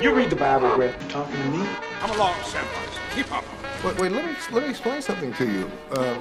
You 0.00 0.14
read 0.14 0.30
the 0.30 0.36
Bible, 0.36 0.74
Greg. 0.76 0.94
Talking 1.10 1.36
to 1.36 1.48
me? 1.50 1.68
I'm 2.00 2.08
a 2.08 2.16
law 2.16 2.34
samurai. 2.42 2.86
Keep 3.14 3.30
up. 3.32 3.44
Wait, 3.84 3.98
wait, 3.98 4.12
let 4.12 4.24
me 4.24 4.34
let 4.50 4.62
me 4.62 4.70
explain 4.70 5.02
something 5.02 5.30
to 5.34 5.44
you. 5.44 5.70
Uh, 5.90 6.16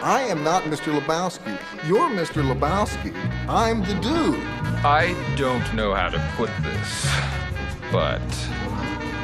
I 0.00 0.22
am 0.22 0.42
not 0.42 0.64
Mr. 0.64 0.92
Lebowski. 0.98 1.56
You're 1.86 2.08
Mr. 2.08 2.42
Lebowski. 2.42 3.14
I'm 3.48 3.82
the 3.82 3.94
dude. 4.00 4.40
I 4.84 5.14
don't 5.36 5.74
know 5.76 5.94
how 5.94 6.08
to 6.08 6.18
put 6.34 6.50
this, 6.64 7.08
but 7.92 8.20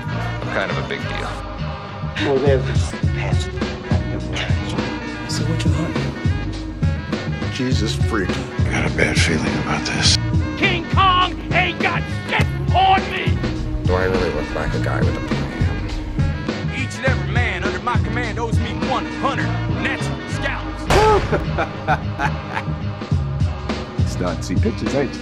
I'm 0.07 0.55
kind 0.55 0.71
of 0.71 0.79
a 0.79 0.89
big 0.89 1.01
deal. 1.01 1.31
Well, 2.29 2.39
there's 2.39 2.63
past 3.19 3.51
your 3.51 4.21
So 5.29 5.43
what 5.47 5.65
you 5.65 5.73
want? 5.73 7.55
Jesus 7.55 7.97
freak. 7.97 8.31
I 8.31 8.71
got 8.71 8.89
a 8.89 8.97
bad 8.97 9.19
feeling 9.19 9.53
about 9.65 9.85
this. 9.85 10.20
Do 13.91 13.97
I 13.97 14.05
really 14.05 14.31
look 14.31 14.55
like 14.55 14.73
a 14.73 14.85
guy 14.85 15.01
with 15.01 15.17
a 15.17 15.21
plan? 15.27 16.81
Each 16.81 16.95
and 16.99 17.07
every 17.07 17.33
man 17.33 17.65
under 17.65 17.81
my 17.81 17.97
command 17.97 18.39
owes 18.39 18.57
me 18.61 18.73
100 18.89 19.43
natural 19.83 20.31
scalps. 20.31 20.83
Starting 24.13 24.37
to 24.37 24.43
see 24.45 24.55
pictures, 24.55 24.95
ain't 24.95 25.13
you? 25.13 25.21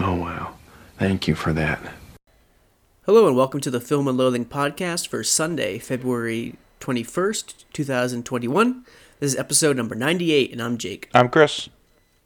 Oh, 0.00 0.16
wow. 0.16 0.56
Thank 0.98 1.28
you 1.28 1.36
for 1.36 1.52
that. 1.52 1.78
Hello 3.06 3.28
and 3.28 3.36
welcome 3.36 3.60
to 3.60 3.70
the 3.70 3.80
Film 3.80 4.08
and 4.08 4.18
Loathing 4.18 4.44
podcast 4.44 5.06
for 5.06 5.22
Sunday, 5.22 5.78
February 5.78 6.56
21st, 6.80 7.62
2021. 7.72 8.84
This 9.20 9.34
is 9.34 9.38
episode 9.38 9.76
number 9.76 9.94
98 9.94 10.50
and 10.50 10.60
I'm 10.60 10.78
Jake. 10.78 11.10
I'm 11.14 11.28
Chris. 11.28 11.68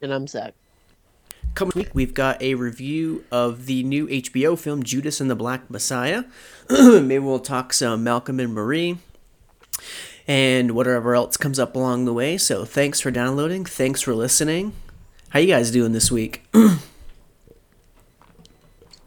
And 0.00 0.14
I'm 0.14 0.26
Zach. 0.26 0.54
Coming 1.54 1.72
week, 1.76 1.90
we've 1.92 2.14
got 2.14 2.40
a 2.40 2.54
review 2.54 3.24
of 3.30 3.66
the 3.66 3.82
new 3.82 4.06
HBO 4.06 4.58
film 4.58 4.82
Judas 4.82 5.20
and 5.20 5.30
the 5.30 5.34
Black 5.34 5.68
Messiah. 5.68 6.24
Maybe 6.70 7.18
we'll 7.18 7.40
talk 7.40 7.74
some 7.74 8.02
Malcolm 8.02 8.40
and 8.40 8.54
Marie 8.54 8.98
and 10.26 10.70
whatever 10.70 11.14
else 11.14 11.36
comes 11.36 11.58
up 11.58 11.76
along 11.76 12.06
the 12.06 12.12
way. 12.14 12.38
So 12.38 12.64
thanks 12.64 13.00
for 13.00 13.10
downloading. 13.10 13.66
Thanks 13.66 14.00
for 14.00 14.14
listening. 14.14 14.72
How 15.28 15.40
you 15.40 15.48
guys 15.48 15.70
doing 15.70 15.92
this 15.92 16.10
week? 16.10 16.42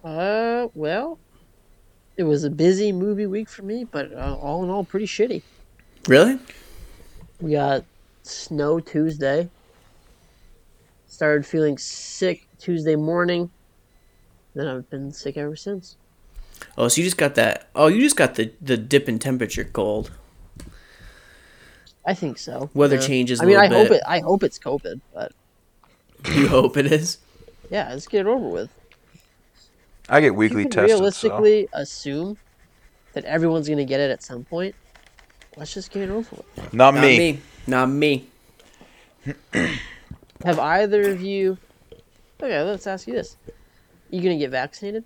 Uh, 0.03 0.67
well, 0.75 1.17
it 2.16 2.22
was 2.22 2.44
a 2.44 2.50
busy 2.52 2.91
movie 2.91 3.25
week 3.25 3.50
for 3.50 3.64
me, 3.64 3.84
but 3.86 4.14
uh, 4.14 4.38
all 4.39 4.64
in 4.64 4.69
all, 4.69 4.84
pretty 4.84 5.08
shitty. 5.08 5.41
really? 6.08 6.38
We 7.41 7.53
got 7.53 7.84
snow 8.22 8.80
Tuesday. 8.80 9.50
Started 11.16 11.45
feeling 11.45 11.77
sick 11.77 12.45
Tuesday 12.59 12.97
morning. 12.97 13.49
Then 14.53 14.67
I've 14.67 14.89
been 14.89 15.13
sick 15.13 15.38
ever 15.38 15.55
since. 15.55 15.95
Oh, 16.77 16.89
so 16.89 16.99
you 16.99 17.07
just 17.07 17.16
got 17.16 17.35
that. 17.35 17.69
Oh, 17.73 17.88
you 17.88 18.02
just 18.02 18.17
got 18.17 18.35
the 18.35 18.52
the 18.61 18.75
dip 18.75 19.07
in 19.07 19.17
temperature 19.17 19.63
cold. 19.63 20.11
I 22.05 22.16
think 22.16 22.38
so. 22.38 22.69
Weather 22.73 22.95
Yeah. 22.97 23.02
changes 23.07 23.39
a 23.39 23.44
I 23.44 23.45
mean, 23.45 23.55
I 23.55 23.67
little 23.67 23.83
hope 23.83 23.91
it. 23.94 24.02
I 24.05 24.19
hope 24.19 24.44
it's 24.44 24.59
COVID, 24.59 24.99
but 25.13 25.31
You 26.35 26.49
hope 26.49 26.75
it 26.75 26.91
is. 26.91 27.19
yeah, 27.69 27.88
let's 27.91 28.07
get 28.07 28.22
it 28.22 28.27
over 28.27 28.50
with. 28.50 28.69
I 30.09 30.19
get 30.19 30.27
You 30.27 30.33
weekly 30.33 30.63
can 30.63 30.72
tested. 30.72 30.89
So. 30.89 30.95
realistically 30.97 31.69
assume 31.72 32.38
that 33.13 33.23
everyone's 33.23 33.69
gonna 33.69 33.85
get 33.85 34.02
it 34.02 34.11
at 34.11 34.22
some 34.22 34.44
point. 34.44 34.75
Let's 35.55 35.73
just 35.73 35.91
get 35.91 36.03
it 36.03 36.09
over 36.09 36.27
with. 36.35 36.73
Not 36.73 36.94
Not 36.95 37.02
me. 37.03 37.17
me. 37.17 37.39
Not 37.67 37.89
me. 37.89 38.27
Have 40.44 40.59
either 40.59 41.09
of 41.11 41.22
you? 41.22 41.58
Okay, 42.41 42.61
let's 42.61 42.86
ask 42.88 43.08
you 43.08 43.14
this: 43.14 43.38
You 44.09 44.22
gonna 44.22 44.38
get 44.38 44.52
vaccinated? 44.52 45.05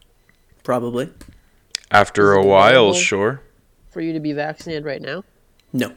Probably. 0.63 1.09
After 1.91 2.34
a 2.34 2.44
while, 2.45 2.94
sure. 2.94 3.41
For 3.91 4.01
you 4.01 4.13
to 4.13 4.19
be 4.19 4.34
vaccinated 4.34 4.85
right 4.85 5.01
now? 5.01 5.23
No. 5.73 5.94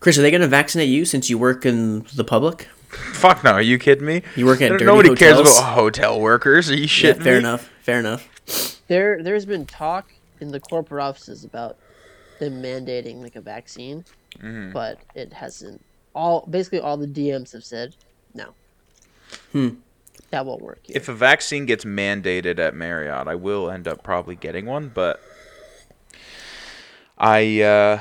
Chris, 0.00 0.18
are 0.18 0.22
they 0.22 0.30
going 0.30 0.42
to 0.42 0.46
vaccinate 0.48 0.88
you 0.90 1.04
since 1.06 1.30
you 1.30 1.38
work 1.38 1.64
in 1.64 2.04
the 2.14 2.24
public? 2.24 2.68
Fuck 3.14 3.42
no, 3.42 3.52
are 3.52 3.62
you 3.62 3.78
kidding 3.78 4.04
me? 4.04 4.22
You 4.36 4.44
work 4.46 4.60
at 4.60 4.66
N- 4.66 4.72
dirty 4.72 4.84
Nobody 4.84 5.14
cares 5.14 5.40
about 5.40 5.74
hotel 5.74 6.20
workers. 6.20 6.70
Are 6.70 6.74
you 6.74 6.82
Yeah, 6.82 6.86
shitting 6.86 7.22
fair 7.22 7.32
me? 7.34 7.38
enough. 7.38 7.70
Fair 7.80 7.98
enough. 7.98 8.82
There, 8.88 9.22
there's 9.22 9.46
been 9.46 9.64
talk 9.66 10.12
in 10.40 10.52
the 10.52 10.60
corporate 10.60 11.02
offices 11.02 11.44
about 11.44 11.78
them 12.38 12.62
mandating 12.62 13.22
like 13.22 13.36
a 13.36 13.40
vaccine, 13.40 14.04
Mm-hmm. 14.38 14.72
but 14.72 14.98
it 15.14 15.32
hasn't. 15.32 15.82
All 16.16 16.46
basically 16.48 16.80
all 16.80 16.96
the 16.96 17.06
DMs 17.06 17.52
have 17.52 17.62
said 17.62 17.94
no. 18.34 18.54
Hmm. 19.52 19.68
That 20.30 20.46
won't 20.46 20.62
work. 20.62 20.80
Here. 20.82 20.96
If 20.96 21.08
a 21.08 21.14
vaccine 21.14 21.66
gets 21.66 21.84
mandated 21.84 22.58
at 22.58 22.74
Marriott, 22.74 23.28
I 23.28 23.36
will 23.36 23.70
end 23.70 23.86
up 23.86 24.02
probably 24.02 24.34
getting 24.34 24.66
one, 24.66 24.90
but 24.92 25.20
I 27.18 27.60
uh 27.60 28.00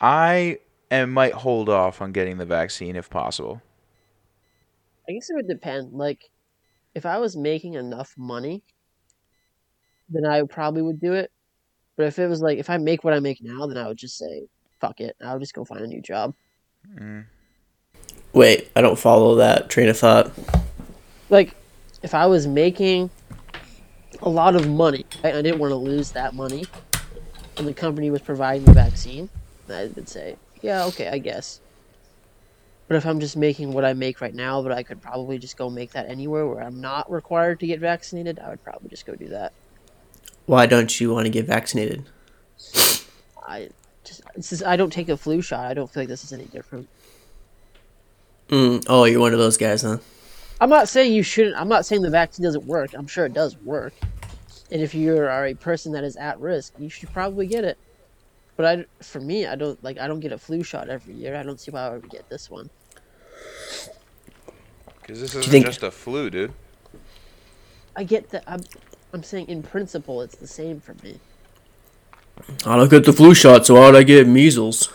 I 0.00 0.58
am, 0.90 1.12
might 1.12 1.34
hold 1.34 1.68
off 1.68 2.00
on 2.00 2.12
getting 2.12 2.38
the 2.38 2.46
vaccine 2.46 2.96
if 2.96 3.10
possible. 3.10 3.60
I 5.08 5.12
guess 5.12 5.30
it 5.30 5.34
would 5.34 5.48
depend. 5.48 5.92
Like, 5.92 6.30
if 6.94 7.04
I 7.06 7.18
was 7.18 7.36
making 7.36 7.74
enough 7.74 8.14
money, 8.16 8.62
then 10.08 10.24
I 10.24 10.42
probably 10.42 10.82
would 10.82 11.00
do 11.00 11.14
it. 11.14 11.32
But 11.96 12.06
if 12.06 12.18
it 12.18 12.28
was 12.28 12.40
like, 12.40 12.58
if 12.58 12.70
I 12.70 12.76
make 12.76 13.02
what 13.02 13.14
I 13.14 13.18
make 13.18 13.42
now, 13.42 13.66
then 13.66 13.76
I 13.76 13.88
would 13.88 13.96
just 13.96 14.16
say, 14.16 14.46
fuck 14.80 15.00
it. 15.00 15.16
I'll 15.20 15.38
just 15.38 15.54
go 15.54 15.64
find 15.64 15.82
a 15.82 15.86
new 15.86 16.00
job. 16.00 16.34
Mm. 16.94 17.26
Wait, 18.32 18.70
I 18.76 18.80
don't 18.80 18.98
follow 18.98 19.36
that 19.36 19.70
train 19.70 19.88
of 19.88 19.98
thought. 19.98 20.30
Like, 21.30 21.54
if 22.02 22.14
I 22.14 22.26
was 22.26 22.46
making 22.46 23.10
a 24.22 24.28
lot 24.28 24.54
of 24.54 24.68
money, 24.68 25.04
I, 25.24 25.32
I 25.32 25.42
didn't 25.42 25.58
want 25.58 25.70
to 25.70 25.76
lose 25.76 26.12
that 26.12 26.34
money, 26.34 26.64
and 27.56 27.66
the 27.66 27.74
company 27.74 28.10
was 28.10 28.22
providing 28.22 28.64
the 28.64 28.72
vaccine, 28.72 29.28
I 29.68 29.90
would 29.94 30.08
say, 30.08 30.36
yeah, 30.62 30.84
okay, 30.86 31.08
I 31.08 31.18
guess. 31.18 31.60
But 32.86 32.96
if 32.96 33.04
I'm 33.04 33.20
just 33.20 33.36
making 33.36 33.72
what 33.72 33.84
I 33.84 33.92
make 33.92 34.20
right 34.20 34.34
now, 34.34 34.62
but 34.62 34.72
I 34.72 34.82
could 34.82 35.02
probably 35.02 35.38
just 35.38 35.58
go 35.58 35.68
make 35.68 35.92
that 35.92 36.08
anywhere 36.08 36.46
where 36.46 36.62
I'm 36.62 36.80
not 36.80 37.10
required 37.10 37.60
to 37.60 37.66
get 37.66 37.80
vaccinated, 37.80 38.38
I 38.38 38.48
would 38.48 38.64
probably 38.64 38.88
just 38.88 39.04
go 39.04 39.14
do 39.14 39.28
that. 39.28 39.52
Why 40.46 40.64
don't 40.64 40.98
you 40.98 41.12
want 41.12 41.26
to 41.26 41.30
get 41.30 41.44
vaccinated? 41.44 42.06
I 43.46 43.68
just, 44.08 44.22
it's 44.34 44.50
just 44.50 44.64
I 44.64 44.76
don't 44.76 44.92
take 44.92 45.08
a 45.08 45.16
flu 45.16 45.40
shot. 45.42 45.66
I 45.66 45.74
don't 45.74 45.90
feel 45.90 46.02
like 46.02 46.08
this 46.08 46.24
is 46.24 46.32
any 46.32 46.44
different. 46.46 46.88
Mm, 48.48 48.84
oh, 48.88 49.04
you're 49.04 49.20
one 49.20 49.32
of 49.32 49.38
those 49.38 49.56
guys, 49.56 49.82
huh? 49.82 49.98
I'm 50.60 50.70
not 50.70 50.88
saying 50.88 51.12
you 51.12 51.22
shouldn't. 51.22 51.56
I'm 51.56 51.68
not 51.68 51.86
saying 51.86 52.02
the 52.02 52.10
vaccine 52.10 52.44
doesn't 52.44 52.64
work. 52.64 52.94
I'm 52.94 53.06
sure 53.06 53.26
it 53.26 53.34
does 53.34 53.56
work. 53.58 53.92
And 54.70 54.82
if 54.82 54.94
you 54.94 55.16
are 55.16 55.46
a 55.46 55.54
person 55.54 55.92
that 55.92 56.04
is 56.04 56.16
at 56.16 56.40
risk, 56.40 56.74
you 56.78 56.88
should 56.88 57.12
probably 57.12 57.46
get 57.46 57.64
it. 57.64 57.78
But 58.56 58.66
I, 58.66 59.02
for 59.02 59.20
me, 59.20 59.46
I 59.46 59.54
don't 59.54 59.82
like. 59.84 59.98
I 59.98 60.08
don't 60.08 60.20
get 60.20 60.32
a 60.32 60.38
flu 60.38 60.62
shot 60.62 60.88
every 60.88 61.14
year. 61.14 61.36
I 61.36 61.42
don't 61.42 61.60
see 61.60 61.70
why 61.70 61.86
I 61.86 61.90
would 61.90 62.10
get 62.10 62.28
this 62.28 62.50
one. 62.50 62.68
Because 65.00 65.20
this 65.20 65.34
isn't 65.34 65.50
think- 65.50 65.66
just 65.66 65.82
a 65.82 65.90
flu, 65.90 66.28
dude. 66.28 66.52
I 67.96 68.04
get 68.04 68.30
that. 68.30 68.44
I'm, 68.46 68.60
I'm 69.12 69.22
saying 69.22 69.48
in 69.48 69.62
principle, 69.62 70.22
it's 70.22 70.36
the 70.36 70.46
same 70.46 70.80
for 70.80 70.94
me. 71.02 71.18
I 72.66 72.76
don't 72.76 72.90
get 72.90 73.04
the 73.04 73.12
flu 73.12 73.34
shot, 73.34 73.66
so 73.66 73.76
how'd 73.76 73.94
I 73.96 74.02
get 74.02 74.26
measles? 74.26 74.90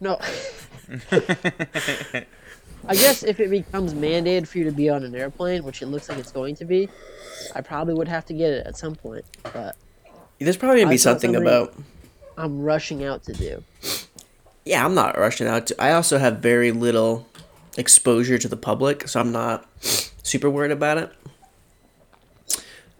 No. 0.00 0.18
I 2.88 2.94
guess 2.94 3.22
if 3.22 3.38
it 3.40 3.50
becomes 3.50 3.92
mandated 3.94 4.46
for 4.48 4.58
you 4.58 4.64
to 4.64 4.72
be 4.72 4.88
on 4.88 5.04
an 5.04 5.14
airplane, 5.14 5.62
which 5.64 5.82
it 5.82 5.86
looks 5.86 6.08
like 6.08 6.18
it's 6.18 6.32
going 6.32 6.54
to 6.56 6.64
be, 6.64 6.88
I 7.54 7.60
probably 7.60 7.94
would 7.94 8.08
have 8.08 8.24
to 8.26 8.34
get 8.34 8.50
it 8.52 8.66
at 8.66 8.76
some 8.76 8.94
point. 8.94 9.24
But 9.52 9.76
There's 10.38 10.56
probably 10.56 10.80
gonna 10.80 10.90
be 10.90 10.96
something 10.96 11.34
something- 11.34 11.46
about. 11.46 11.74
I'm 12.38 12.62
rushing 12.62 13.04
out 13.04 13.24
to 13.24 13.32
do. 13.34 13.62
Yeah, 14.64 14.84
I'm 14.84 14.94
not 14.94 15.18
rushing 15.18 15.46
out. 15.46 15.66
To, 15.68 15.82
I 15.82 15.92
also 15.92 16.18
have 16.18 16.38
very 16.38 16.72
little 16.72 17.26
exposure 17.76 18.38
to 18.38 18.48
the 18.48 18.56
public, 18.56 19.08
so 19.08 19.20
I'm 19.20 19.32
not 19.32 19.66
super 19.80 20.48
worried 20.48 20.70
about 20.70 20.96
it. 20.98 21.12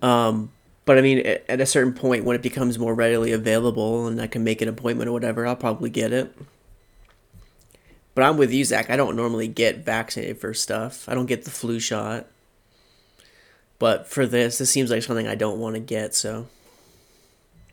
Um, 0.02 0.52
but 0.84 0.98
I 0.98 1.00
mean, 1.00 1.18
at, 1.26 1.44
at 1.48 1.60
a 1.60 1.66
certain 1.66 1.92
point, 1.92 2.24
when 2.24 2.36
it 2.36 2.42
becomes 2.42 2.78
more 2.78 2.94
readily 2.94 3.32
available 3.32 4.06
and 4.06 4.20
I 4.20 4.26
can 4.26 4.44
make 4.44 4.60
an 4.62 4.68
appointment 4.68 5.08
or 5.08 5.12
whatever, 5.12 5.46
I'll 5.46 5.56
probably 5.56 5.90
get 5.90 6.12
it. 6.12 6.34
But 8.14 8.24
I'm 8.24 8.36
with 8.36 8.52
you, 8.52 8.64
Zach. 8.64 8.90
I 8.90 8.96
don't 8.96 9.16
normally 9.16 9.48
get 9.48 9.84
vaccinated 9.84 10.38
for 10.38 10.52
stuff. 10.52 11.08
I 11.08 11.14
don't 11.14 11.26
get 11.26 11.44
the 11.44 11.50
flu 11.50 11.78
shot. 11.78 12.26
But 13.78 14.06
for 14.06 14.26
this, 14.26 14.58
this 14.58 14.70
seems 14.70 14.90
like 14.90 15.02
something 15.02 15.26
I 15.26 15.36
don't 15.36 15.58
want 15.58 15.74
to 15.74 15.80
get. 15.80 16.14
So 16.14 16.48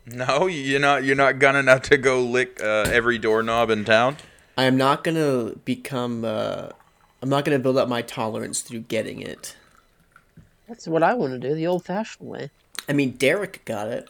No, 0.06 0.46
you're 0.46 0.80
not. 0.80 1.04
You're 1.04 1.16
not 1.16 1.38
gunning 1.38 1.68
out 1.68 1.84
to 1.84 1.98
go 1.98 2.22
lick 2.22 2.62
uh, 2.62 2.86
every 2.90 3.18
doorknob 3.18 3.70
in 3.70 3.84
town. 3.84 4.16
I 4.56 4.64
am 4.64 4.76
not 4.76 5.04
gonna 5.04 5.52
become. 5.64 6.24
Uh, 6.24 6.70
I'm 7.20 7.28
not 7.28 7.44
gonna 7.44 7.58
build 7.58 7.76
up 7.76 7.88
my 7.88 8.02
tolerance 8.02 8.60
through 8.62 8.80
getting 8.80 9.20
it. 9.20 9.56
That's 10.66 10.86
what 10.86 11.02
I 11.02 11.14
want 11.14 11.32
to 11.32 11.38
do, 11.48 11.54
the 11.54 11.66
old-fashioned 11.66 12.28
way. 12.28 12.50
I 12.88 12.92
mean, 12.92 13.12
Derek 13.12 13.64
got 13.64 13.88
it. 13.88 14.08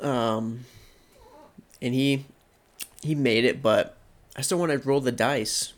Um, 0.00 0.64
and 1.82 1.94
he 1.94 2.26
he 3.02 3.14
made 3.14 3.44
it, 3.44 3.62
but 3.62 3.96
I 4.36 4.42
still 4.42 4.58
want 4.58 4.72
to 4.72 4.78
roll 4.78 5.00
the 5.00 5.12
dice. 5.12 5.72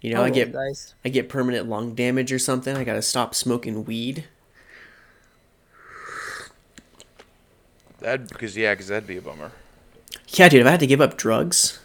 You 0.00 0.12
know, 0.12 0.18
I'll 0.18 0.26
I 0.26 0.30
get 0.30 0.52
dice. 0.52 0.94
I 1.04 1.08
get 1.08 1.28
permanent 1.28 1.68
lung 1.68 1.94
damage 1.94 2.32
or 2.32 2.38
something. 2.38 2.76
I 2.76 2.84
gotta 2.84 3.02
stop 3.02 3.34
smoking 3.34 3.84
weed. 3.84 4.24
That 8.00 8.28
because 8.28 8.56
yeah, 8.56 8.74
because 8.74 8.88
that'd 8.88 9.06
be 9.06 9.16
a 9.16 9.22
bummer. 9.22 9.52
Yeah, 10.28 10.48
dude, 10.48 10.60
if 10.60 10.66
I 10.66 10.72
had 10.72 10.80
to 10.80 10.86
give 10.86 11.00
up 11.00 11.16
drugs, 11.16 11.78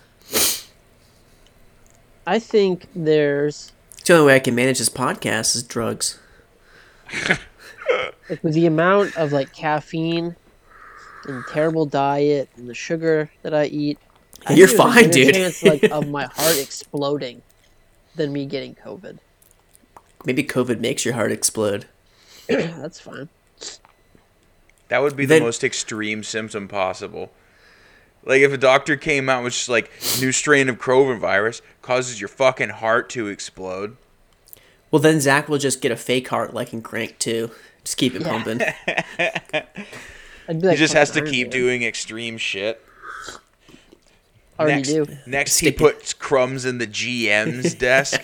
I 2.27 2.39
think 2.39 2.88
there's 2.95 3.71
it's 3.94 4.03
the 4.07 4.13
only 4.15 4.27
way 4.27 4.35
I 4.35 4.39
can 4.39 4.56
manage 4.56 4.79
this 4.79 4.89
podcast 4.89 5.56
is 5.56 5.63
drugs. 5.63 6.19
like 8.29 8.43
with 8.43 8.53
the 8.53 8.65
amount 8.65 9.15
of 9.17 9.31
like 9.31 9.53
caffeine 9.53 10.35
and 11.25 11.43
terrible 11.51 11.85
diet 11.85 12.49
and 12.55 12.67
the 12.69 12.73
sugar 12.73 13.31
that 13.43 13.53
I 13.53 13.65
eat. 13.65 13.99
I 14.47 14.53
You're 14.53 14.67
think 14.67 14.79
there's 14.79 14.89
a 14.89 14.93
fine, 14.93 15.03
better 15.05 15.11
dude. 15.11 15.33
Chance 15.35 15.63
like 15.63 15.83
of 15.83 16.07
my 16.09 16.25
heart 16.33 16.57
exploding 16.57 17.41
than 18.15 18.33
me 18.33 18.45
getting 18.45 18.75
COVID. 18.75 19.19
Maybe 20.25 20.43
COVID 20.43 20.79
makes 20.79 21.05
your 21.05 21.13
heart 21.15 21.31
explode. 21.31 21.85
That's 22.47 22.99
fine. 22.99 23.29
That 24.89 25.01
would 25.01 25.15
be 25.15 25.25
Then- 25.25 25.39
the 25.39 25.45
most 25.45 25.63
extreme 25.63 26.23
symptom 26.23 26.67
possible. 26.67 27.31
Like 28.23 28.41
if 28.41 28.51
a 28.53 28.57
doctor 28.57 28.97
came 28.97 29.29
out 29.29 29.43
with 29.43 29.53
just 29.53 29.69
like 29.69 29.89
new 30.19 30.31
strain 30.31 30.69
of 30.69 30.77
coronavirus 30.77 31.61
causes 31.81 32.19
your 32.21 32.27
fucking 32.27 32.69
heart 32.69 33.09
to 33.11 33.27
explode. 33.27 33.97
Well, 34.91 35.01
then 35.01 35.19
Zach 35.21 35.47
will 35.49 35.57
just 35.57 35.81
get 35.81 35.91
a 35.91 35.95
fake 35.95 36.27
heart 36.27 36.53
like 36.53 36.73
in 36.73 36.81
Crank 36.81 37.17
2. 37.17 37.49
Just 37.83 37.98
keep 37.98 38.16
it 38.16 38.24
pumping. 38.24 38.62
I'd 40.48 40.62
He 40.62 40.75
just 40.75 40.94
has 40.94 41.12
to 41.12 41.22
keep 41.22 41.48
Iron 41.48 41.50
Man. 41.50 41.50
doing 41.50 41.83
extreme 41.83 42.38
shit. 42.38 42.83
Already 44.60 44.75
next, 44.75 44.89
do. 44.89 45.07
next 45.25 45.60
he 45.60 45.72
puts 45.72 46.13
crumbs 46.13 46.66
in 46.66 46.78
the 46.78 46.86
GM's 46.86 47.74
desk. 47.75 48.22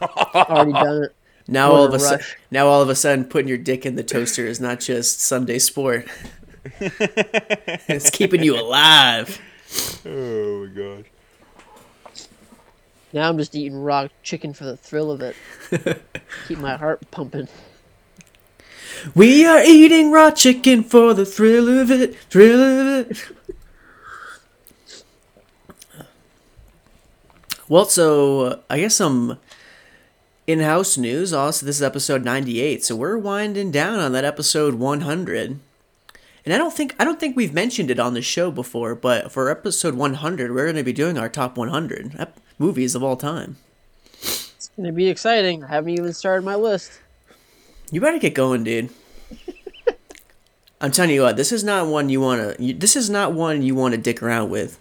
Already 0.00 0.72
done 0.72 1.02
it. 1.04 1.14
Now 1.48 1.72
all 1.72 1.84
of 1.84 1.90
a 1.90 1.94
Order 1.94 1.98
sudden, 1.98 2.26
now 2.50 2.66
all 2.68 2.82
of 2.82 2.88
a 2.88 2.94
sudden, 2.94 3.24
putting 3.24 3.48
your 3.48 3.58
dick 3.58 3.86
in 3.86 3.96
the 3.96 4.02
toaster 4.04 4.46
is 4.46 4.60
not 4.60 4.80
just 4.80 5.20
Sunday 5.20 5.58
sport. 5.58 6.06
it's 6.80 8.10
keeping 8.10 8.42
you 8.42 8.60
alive. 8.60 9.40
oh 10.06 10.66
my 10.66 10.74
god. 10.74 11.04
Now 13.14 13.30
I'm 13.30 13.38
just 13.38 13.54
eating 13.54 13.82
raw 13.82 14.08
chicken 14.22 14.52
for 14.52 14.64
the 14.64 14.76
thrill 14.76 15.10
of 15.10 15.22
it. 15.22 15.34
Keep 16.46 16.58
my 16.58 16.76
heart 16.76 17.10
pumping. 17.10 17.48
We 19.14 19.44
are 19.44 19.62
eating 19.62 20.10
raw 20.10 20.30
chicken 20.30 20.82
for 20.82 21.14
the 21.14 21.24
thrill 21.26 21.80
of 21.80 21.90
it, 21.90 22.16
thrill 22.30 22.60
of 22.60 23.10
it. 23.10 23.24
Well, 27.68 27.84
so 27.84 28.40
uh, 28.40 28.60
I 28.70 28.80
guess 28.80 28.96
some 28.96 29.38
in-house 30.46 30.96
news. 30.96 31.34
Also, 31.34 31.66
this 31.66 31.76
is 31.76 31.82
episode 31.82 32.24
ninety-eight, 32.24 32.82
so 32.82 32.96
we're 32.96 33.18
winding 33.18 33.70
down 33.70 33.98
on 33.98 34.12
that 34.12 34.24
episode 34.24 34.74
one 34.74 35.02
hundred. 35.02 35.60
And 36.46 36.54
I 36.54 36.56
don't 36.56 36.72
think 36.72 36.94
I 36.98 37.04
don't 37.04 37.20
think 37.20 37.36
we've 37.36 37.52
mentioned 37.52 37.90
it 37.90 38.00
on 38.00 38.14
the 38.14 38.22
show 38.22 38.50
before, 38.50 38.94
but 38.94 39.30
for 39.30 39.50
episode 39.50 39.94
one 39.94 40.14
hundred, 40.14 40.54
we're 40.54 40.64
going 40.64 40.76
to 40.76 40.82
be 40.82 40.94
doing 40.94 41.18
our 41.18 41.28
top 41.28 41.58
one 41.58 41.68
hundred 41.68 42.14
ep- 42.18 42.40
movies 42.58 42.94
of 42.94 43.04
all 43.04 43.16
time. 43.16 43.58
It's 44.22 44.70
gonna 44.74 44.92
be 44.92 45.08
exciting. 45.08 45.62
I 45.62 45.68
haven't 45.68 45.90
even 45.90 46.14
started 46.14 46.46
my 46.46 46.54
list. 46.54 47.00
You 47.90 48.00
better 48.00 48.18
get 48.18 48.34
going, 48.34 48.64
dude. 48.64 48.90
I'm 50.80 50.92
telling 50.92 51.10
you 51.10 51.22
what, 51.22 51.36
this 51.36 51.50
is 51.50 51.64
not 51.64 51.86
one 51.88 52.08
you 52.08 52.20
want 52.20 52.56
to. 52.58 52.72
This 52.74 52.94
is 52.94 53.10
not 53.10 53.32
one 53.32 53.62
you 53.62 53.74
want 53.74 53.94
to 53.94 54.00
dick 54.00 54.22
around 54.22 54.50
with. 54.50 54.78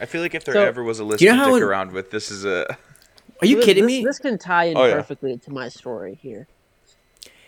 I 0.00 0.06
feel 0.06 0.20
like 0.22 0.34
if 0.34 0.44
there 0.44 0.54
So- 0.54 0.64
ever 0.64 0.82
was 0.82 1.00
a 1.00 1.04
list 1.04 1.22
you 1.22 1.28
know 1.30 1.34
to 1.36 1.38
how 1.38 1.46
dick 1.50 1.56
in- 1.56 1.62
around 1.62 1.92
with, 1.92 2.10
this 2.10 2.30
is 2.30 2.44
a. 2.44 2.66
Are 3.42 3.46
you 3.46 3.56
This- 3.56 3.64
kidding 3.64 3.84
this, 3.84 3.88
me? 3.92 4.04
This 4.04 4.18
can 4.20 4.38
tie 4.38 4.64
in 4.66 4.76
Oh, 4.76 4.84
yeah. 4.84 4.94
perfectly 4.94 5.36
to 5.38 5.50
my 5.50 5.68
story 5.68 6.18
here. 6.22 6.46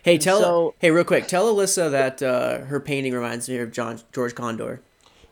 hey, 0.02 0.18
tell 0.18 0.40
so- 0.40 0.74
hey 0.80 0.90
real 0.90 1.04
quick. 1.04 1.28
Tell 1.28 1.52
Alyssa 1.54 1.90
that 1.92 2.22
uh, 2.22 2.58
her 2.64 2.80
painting 2.80 3.12
reminds 3.14 3.48
me 3.48 3.58
of 3.58 3.70
John 3.70 4.00
George 4.12 4.34
Condo. 4.34 4.78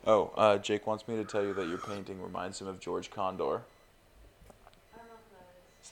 Oh, 0.06 0.31
uh, 0.37 0.58
Jake 0.58 0.87
wants 0.87 1.08
me 1.08 1.17
to 1.17 1.25
tell 1.25 1.43
you 1.43 1.55
that 1.55 1.67
your 1.67 1.78
painting 1.78 2.22
reminds 2.22 2.60
him 2.60 2.69
of 2.69 2.78
George 2.78 3.10
Condo. 3.10 3.62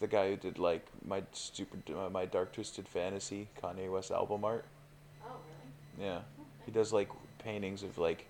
It's 0.03 0.11
the 0.11 0.17
guy 0.17 0.31
who 0.31 0.37
did 0.37 0.59
like 0.59 0.85
my 1.07 1.23
stupid, 1.31 1.85
uh, 1.95 2.11
my 2.11 2.25
dark 2.25 2.53
twisted 2.53 2.89
fantasy 2.89 3.47
Kanye 3.63 3.89
West 3.89 4.11
album 4.11 4.45
art. 4.45 4.65
Oh 5.25 5.29
really? 5.97 6.09
Yeah, 6.09 6.19
he 6.67 6.73
does 6.73 6.93
like 6.93 7.09
paintings 7.39 7.85
of 7.85 7.99
like, 7.99 8.27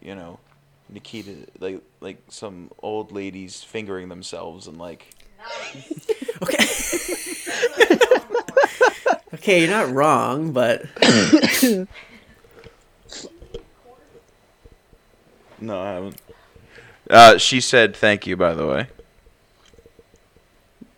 you 0.00 0.16
know, 0.16 0.40
Nikita, 0.88 1.46
like 1.60 1.80
like 2.00 2.20
some 2.30 2.72
old 2.82 3.12
ladies 3.12 3.62
fingering 3.62 4.08
themselves 4.08 4.66
and 4.66 4.76
like. 4.76 5.06
Okay. 6.42 6.54
okay, 9.34 9.60
you're 9.60 9.70
not 9.70 9.92
wrong, 9.92 10.50
but 10.50 10.84
No, 15.60 15.80
I 15.80 15.92
haven't. 15.92 16.20
Uh, 17.08 17.38
she 17.38 17.60
said 17.60 17.94
thank 17.94 18.26
you, 18.26 18.36
by 18.36 18.54
the 18.54 18.66
way. 18.66 18.88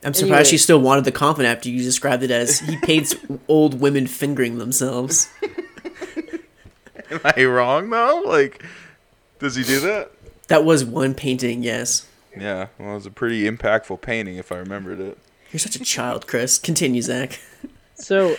I'm 0.05 0.15
surprised 0.15 0.33
Anyway. 0.33 0.45
she 0.45 0.59
still 0.59 0.81
wanted 0.81 1.05
the 1.05 1.13
compliment 1.13 1.57
after 1.57 1.69
you 1.69 1.83
described 1.83 2.23
it 2.23 2.31
as 2.31 2.61
he 2.61 2.77
paints 2.79 3.15
old 3.49 3.81
women 3.81 4.07
fingering 4.07 4.59
themselves. 4.59 5.29
Am 7.11 7.21
I 7.25 7.45
wrong 7.45 7.91
though? 7.91 8.23
Like, 8.25 8.63
does 9.39 9.57
he 9.57 9.63
do 9.65 9.81
that? 9.81 10.11
That 10.49 10.65
was 10.65 10.85
one 10.85 11.15
painting, 11.15 11.63
yes. 11.63 12.07
Yeah, 12.39 12.69
well, 12.79 12.91
it 12.93 12.95
was 12.95 13.07
a 13.07 13.11
pretty 13.11 13.45
impactful 13.51 14.01
painting 14.03 14.37
if 14.37 14.53
I 14.53 14.57
remembered 14.59 15.01
it. 15.01 15.19
You're 15.51 15.59
such 15.61 15.77
a 15.77 15.85
child, 15.85 16.27
Chris. 16.27 16.59
Continue, 16.59 17.01
Zach. 17.03 17.41
So, 17.95 18.37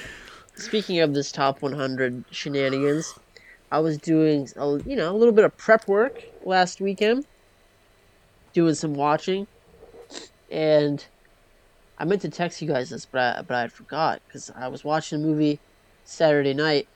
speaking 0.56 1.00
of 1.00 1.14
this 1.14 1.32
top 1.32 1.62
100 1.62 2.24
shenanigans, 2.32 3.18
I 3.72 3.80
was 3.80 3.98
doing, 3.98 4.48
a, 4.56 4.80
you 4.86 4.96
know, 4.96 5.12
a 5.12 5.18
little 5.18 5.34
bit 5.34 5.44
of 5.46 5.58
prep 5.58 5.88
work 5.88 6.24
last 6.46 6.80
weekend, 6.80 7.26
doing 8.54 8.76
some 8.76 8.94
watching, 8.94 9.48
and 10.52 11.04
I 12.00 12.06
meant 12.06 12.22
to 12.22 12.30
text 12.30 12.62
you 12.62 12.68
guys 12.68 12.90
this, 12.90 13.06
but 13.06 13.38
I, 13.38 13.42
but 13.42 13.56
I 13.56 13.68
forgot 13.68 14.22
because 14.28 14.52
I 14.56 14.68
was 14.68 14.84
watching 14.84 15.22
a 15.22 15.26
movie 15.26 15.60
Saturday 16.06 16.54
night, 16.54 16.88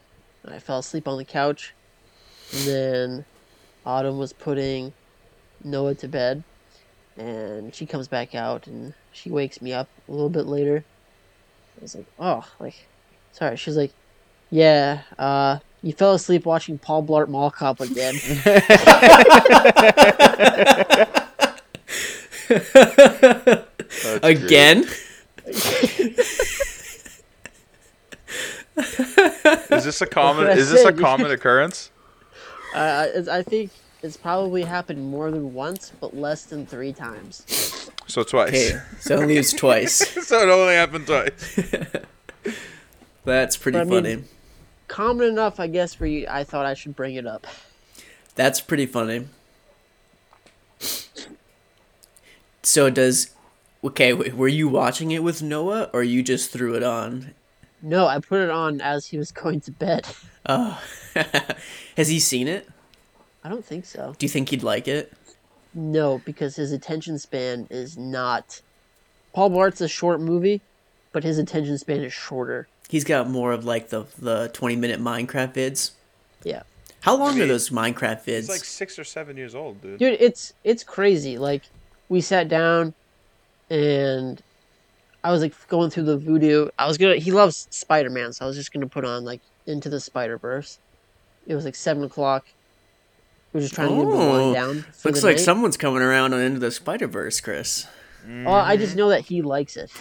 and 0.43 0.53
I 0.53 0.59
fell 0.59 0.79
asleep 0.79 1.07
on 1.07 1.17
the 1.17 1.25
couch, 1.25 1.73
and 2.53 2.61
then 2.61 3.25
Autumn 3.85 4.19
was 4.19 4.31
putting 4.31 4.93
Noah 5.63 5.95
to 5.95 6.07
bed, 6.07 6.43
and 7.17 7.73
she 7.73 7.85
comes 7.85 8.07
back 8.07 8.35
out, 8.35 8.67
and 8.67 8.93
she 9.11 9.31
wakes 9.31 9.61
me 9.61 9.73
up 9.73 9.89
a 10.07 10.11
little 10.11 10.29
bit 10.29 10.45
later. 10.45 10.85
I 11.79 11.81
was 11.81 11.95
like, 11.95 12.05
oh, 12.19 12.47
like, 12.59 12.85
sorry. 13.31 13.57
She's 13.57 13.77
like, 13.77 13.93
yeah, 14.51 15.01
uh, 15.17 15.59
you 15.81 15.93
fell 15.93 16.13
asleep 16.13 16.45
watching 16.45 16.77
Paul 16.77 17.03
Blart 17.03 17.27
Mall 17.27 17.49
Cop 17.49 17.79
again. 17.81 18.15
Again? 24.23 24.85
Is 28.77 29.83
this 29.85 30.01
a 30.01 30.05
common? 30.07 30.47
Is 30.57 30.71
this 30.71 30.85
a 30.85 30.93
common 30.93 31.31
occurrence? 31.31 31.91
uh, 32.75 33.07
I 33.29 33.41
think 33.43 33.71
it's 34.01 34.17
probably 34.17 34.63
happened 34.63 35.09
more 35.09 35.29
than 35.31 35.53
once, 35.53 35.91
but 35.99 36.15
less 36.15 36.43
than 36.45 36.65
three 36.65 36.93
times. 36.93 37.89
So 38.07 38.23
twice. 38.23 38.49
Okay, 38.49 38.79
so 38.99 39.15
it 39.15 39.19
only 39.21 39.37
was 39.37 39.53
twice. 39.53 40.07
so 40.27 40.41
it 40.41 40.49
only 40.49 40.73
happened 40.75 41.05
twice. 41.07 41.59
That's 43.25 43.57
pretty 43.57 43.77
But 43.77 43.81
I 43.81 43.89
mean- 43.89 44.03
funny. 44.03 44.23
Common 44.87 45.27
enough, 45.29 45.59
I 45.61 45.67
guess, 45.67 45.93
for 45.93 46.05
you. 46.05 46.27
I 46.29 46.43
thought 46.43 46.65
I 46.65 46.73
should 46.73 46.97
bring 46.97 47.15
it 47.15 47.25
up. 47.25 47.47
That's 48.35 48.59
pretty 48.59 48.85
funny. 48.85 49.27
So 52.63 52.89
does 52.89 53.31
okay? 53.83 54.13
Were 54.13 54.47
you 54.47 54.69
watching 54.69 55.11
it 55.11 55.23
with 55.23 55.41
Noah, 55.41 55.89
or 55.93 56.03
you 56.03 56.23
just 56.23 56.51
threw 56.51 56.75
it 56.75 56.83
on? 56.83 57.33
No, 57.81 58.07
I 58.07 58.19
put 58.19 58.41
it 58.41 58.49
on 58.49 58.79
as 58.81 59.07
he 59.07 59.17
was 59.17 59.31
going 59.31 59.61
to 59.61 59.71
bed. 59.71 60.07
Oh, 60.43 60.81
has 61.95 62.07
he 62.07 62.19
seen 62.19 62.47
it? 62.47 62.67
I 63.43 63.49
don't 63.49 63.63
think 63.63 63.85
so. 63.85 64.15
Do 64.17 64.25
you 64.25 64.29
think 64.29 64.49
he'd 64.49 64.63
like 64.63 64.87
it? 64.87 65.13
No, 65.75 66.19
because 66.25 66.55
his 66.55 66.71
attention 66.71 67.19
span 67.19 67.67
is 67.69 67.95
not. 67.95 68.59
Paul 69.33 69.51
Blart's 69.51 69.81
a 69.81 69.87
short 69.87 70.19
movie, 70.19 70.61
but 71.11 71.23
his 71.23 71.37
attention 71.37 71.77
span 71.77 72.03
is 72.03 72.11
shorter. 72.11 72.67
He's 72.89 73.03
got 73.03 73.29
more 73.29 73.51
of 73.51 73.63
like 73.63 73.89
the 73.89 74.05
the 74.17 74.49
twenty 74.51 74.75
minute 74.75 74.99
Minecraft 74.99 75.53
vids. 75.53 75.91
Yeah. 76.43 76.63
How 77.01 77.15
long 77.15 77.35
mean, 77.35 77.43
are 77.43 77.47
those 77.47 77.69
Minecraft 77.69 78.23
vids? 78.23 78.37
He's 78.37 78.49
like 78.49 78.63
six 78.63 78.97
or 78.97 79.03
seven 79.03 79.37
years 79.37 79.53
old, 79.53 79.79
dude. 79.83 79.99
dude 79.99 80.17
it's 80.19 80.53
it's 80.63 80.83
crazy 80.83 81.37
like 81.37 81.63
we 82.11 82.19
sat 82.19 82.47
down 82.49 82.93
and 83.69 84.41
i 85.23 85.31
was 85.31 85.41
like 85.41 85.53
going 85.69 85.89
through 85.89 86.03
the 86.03 86.17
Vudu 86.17 86.69
i 86.77 86.85
was 86.85 86.97
gonna 86.97 87.15
he 87.15 87.31
loves 87.31 87.67
spider-man 87.71 88.33
so 88.33 88.43
i 88.43 88.47
was 88.47 88.57
just 88.57 88.73
gonna 88.73 88.87
put 88.87 89.05
on 89.05 89.23
like 89.23 89.39
into 89.65 89.87
the 89.89 89.99
spider-verse 89.99 90.77
it 91.47 91.55
was 91.55 91.63
like 91.63 91.75
seven 91.75 92.03
o'clock 92.03 92.45
we 93.53 93.57
were 93.59 93.61
just 93.61 93.73
trying 93.75 93.89
to 93.89 93.95
get 93.95 94.03
him 94.03 94.11
to 94.11 94.17
Oh, 94.17 94.53
down 94.53 94.81
for 94.93 95.07
Looks 95.09 95.21
the 95.21 95.27
like 95.27 95.35
night. 95.37 95.39
someone's 95.43 95.77
coming 95.77 96.01
around 96.01 96.33
on 96.33 96.39
Into 96.39 96.59
the 96.59 96.71
Spider 96.71 97.07
Verse, 97.07 97.41
Chris. 97.41 97.85
Oh, 98.45 98.49
I 98.51 98.77
just 98.77 98.95
know 98.95 99.09
that 99.09 99.21
he 99.25 99.41
likes 99.41 99.75
it, 99.75 99.91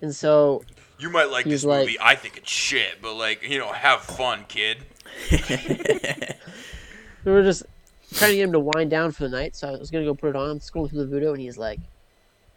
and 0.00 0.14
so 0.14 0.62
You 0.98 1.10
might 1.10 1.30
like 1.30 1.44
He's 1.44 1.62
this 1.62 1.64
movie. 1.66 1.98
like- 1.98 2.00
I 2.00 2.14
think 2.14 2.38
it's 2.38 2.50
shit, 2.50 3.02
but 3.02 3.12
like, 3.14 3.42
you 3.46 3.58
know, 3.58 3.72
have 3.72 4.00
fun, 4.00 4.46
kid. 4.48 4.78
we 7.24 7.32
were 7.32 7.42
just 7.42 7.64
trying 8.12 8.30
to 8.30 8.36
get 8.36 8.44
him 8.44 8.52
to 8.52 8.60
wind 8.60 8.90
down 8.90 9.12
for 9.12 9.24
the 9.24 9.28
night. 9.28 9.56
So 9.56 9.68
I 9.68 9.76
was 9.76 9.90
gonna 9.90 10.04
go 10.04 10.14
put 10.14 10.30
it 10.30 10.36
on. 10.36 10.58
Scrolling 10.60 10.90
through 10.90 11.00
the 11.00 11.06
video, 11.06 11.32
and 11.32 11.40
he's 11.40 11.58
like, 11.58 11.80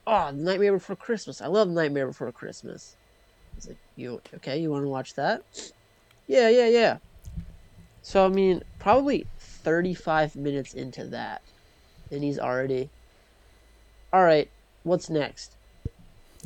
"Oh, 0.08 0.32
Nightmare 0.32 0.74
Before 0.74 0.96
Christmas. 0.96 1.42
I 1.42 1.48
love 1.48 1.70
Nightmare 1.70 2.08
Before 2.08 2.32
Christmas." 2.32 2.96
Was 3.56 3.68
like, 3.68 3.78
"You 3.96 4.22
okay? 4.36 4.58
You 4.60 4.72
want 4.72 4.84
to 4.84 4.90
watch 4.90 5.14
that?" 5.16 5.44
Yeah, 6.28 6.50
yeah, 6.50 6.68
yeah. 6.68 6.98
So 8.02 8.26
I 8.26 8.30
mean, 8.30 8.64
probably 8.80 9.28
35 9.40 10.36
minutes 10.36 10.74
into 10.74 11.06
that, 11.06 11.42
and 12.12 12.24
he's 12.24 12.40
already. 12.40 12.90
All 14.12 14.24
right, 14.24 14.50
what's 14.84 15.10
next? 15.10 15.56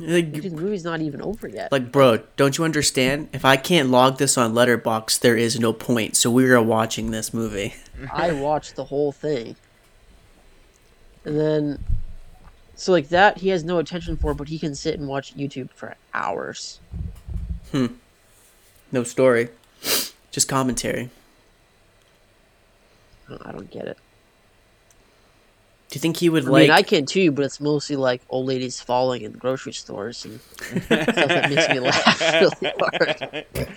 Like, 0.00 0.32
the 0.32 0.50
movie's 0.50 0.84
not 0.84 1.00
even 1.00 1.20
over 1.20 1.48
yet. 1.48 1.72
like, 1.72 1.90
bro, 1.90 2.18
don't 2.36 2.56
you 2.56 2.64
understand? 2.64 3.30
If 3.32 3.44
I 3.44 3.56
can't 3.56 3.90
log 3.90 4.18
this 4.18 4.38
on 4.38 4.52
Letterboxd, 4.52 5.20
there 5.20 5.36
is 5.36 5.58
no 5.58 5.72
point. 5.72 6.14
So 6.16 6.30
we 6.30 6.48
are 6.50 6.62
watching 6.62 7.10
this 7.10 7.34
movie. 7.34 7.74
I 8.12 8.30
watched 8.40 8.76
the 8.76 8.84
whole 8.84 9.10
thing. 9.10 9.56
And 11.24 11.38
then 11.38 11.84
so 12.78 12.92
like 12.92 13.08
that 13.08 13.38
he 13.38 13.48
has 13.48 13.64
no 13.64 13.78
attention 13.78 14.16
for, 14.16 14.34
but 14.34 14.48
he 14.48 14.58
can 14.58 14.72
sit 14.76 14.98
and 15.00 15.08
watch 15.08 15.36
YouTube 15.36 15.70
for 15.72 15.96
hours. 16.14 16.78
Hmm. 17.72 17.86
No 18.92 19.02
story, 19.02 19.48
just 20.30 20.48
commentary. 20.48 21.10
I 23.44 23.50
don't 23.50 23.68
get 23.68 23.86
it. 23.86 23.98
Do 25.88 25.96
you 25.96 26.00
think 26.00 26.18
he 26.18 26.28
would 26.28 26.46
I 26.46 26.50
like? 26.50 26.62
mean, 26.62 26.70
I 26.70 26.82
can 26.82 27.06
too, 27.06 27.32
but 27.32 27.44
it's 27.44 27.60
mostly 27.60 27.96
like 27.96 28.20
old 28.28 28.46
ladies 28.46 28.80
falling 28.80 29.22
in 29.22 29.32
grocery 29.32 29.72
stores 29.72 30.24
and 30.24 30.40
stuff 30.82 30.88
that 30.88 31.50
makes 31.50 31.68
me 31.70 31.80
laugh 31.80 32.20
really 32.60 32.72
hard. 32.78 33.76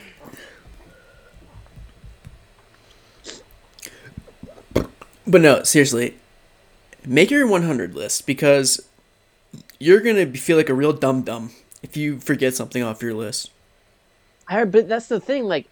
But 5.25 5.41
no, 5.41 5.63
seriously, 5.63 6.17
make 7.05 7.31
your 7.31 7.47
100 7.47 7.95
list 7.95 8.25
because 8.25 8.87
you're 9.79 10.01
gonna 10.01 10.25
feel 10.33 10.57
like 10.57 10.69
a 10.69 10.73
real 10.73 10.93
dum 10.93 11.21
dum 11.23 11.51
if 11.83 11.95
you 11.95 12.19
forget 12.19 12.53
something 12.55 12.83
off 12.83 13.01
your 13.01 13.13
list. 13.13 13.51
I 14.47 14.53
heard, 14.55 14.71
but 14.71 14.89
that's 14.89 15.07
the 15.07 15.19
thing. 15.19 15.45
Like, 15.45 15.67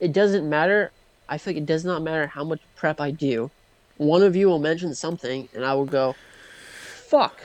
it 0.00 0.12
doesn't 0.12 0.48
matter. 0.48 0.92
I 1.28 1.38
feel 1.38 1.54
like 1.54 1.62
it 1.62 1.66
does 1.66 1.84
not 1.84 2.02
matter 2.02 2.26
how 2.28 2.44
much 2.44 2.60
prep 2.76 3.00
I 3.00 3.10
do. 3.10 3.50
One 3.96 4.22
of 4.22 4.34
you 4.34 4.48
will 4.48 4.58
mention 4.58 4.94
something, 4.94 5.48
and 5.54 5.64
I 5.64 5.74
will 5.74 5.86
go, 5.86 6.14
"Fuck." 7.06 7.40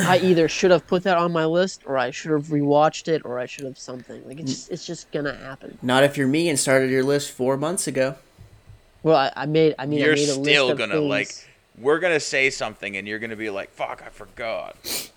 I 0.00 0.18
either 0.18 0.48
should 0.48 0.70
have 0.70 0.86
put 0.86 1.04
that 1.04 1.16
on 1.16 1.32
my 1.32 1.44
list, 1.44 1.82
or 1.86 1.96
I 1.96 2.10
should 2.10 2.32
have 2.32 2.46
rewatched 2.46 3.08
it, 3.08 3.22
or 3.24 3.38
I 3.38 3.46
should 3.46 3.64
have 3.64 3.78
something. 3.78 4.26
Like 4.26 4.40
it's 4.40 4.50
mm. 4.50 4.54
just, 4.54 4.70
it's 4.70 4.86
just 4.86 5.12
gonna 5.12 5.34
happen. 5.36 5.78
Not 5.82 6.02
if 6.02 6.16
you're 6.16 6.28
me 6.28 6.48
and 6.48 6.58
started 6.58 6.90
your 6.90 7.04
list 7.04 7.30
four 7.30 7.56
months 7.56 7.86
ago. 7.86 8.16
Well, 9.02 9.16
I, 9.16 9.32
I 9.36 9.46
made. 9.46 9.74
I 9.78 9.86
mean, 9.86 10.00
You're 10.00 10.14
made 10.14 10.28
a 10.28 10.34
list 10.34 10.50
still 10.50 10.70
of 10.70 10.78
gonna 10.78 10.94
things- 10.94 11.08
like. 11.08 11.50
We're 11.78 11.98
gonna 11.98 12.20
say 12.20 12.48
something, 12.48 12.96
and 12.96 13.06
you're 13.06 13.18
gonna 13.18 13.36
be 13.36 13.50
like, 13.50 13.70
"Fuck, 13.70 14.02
I 14.04 14.08
forgot." 14.08 15.10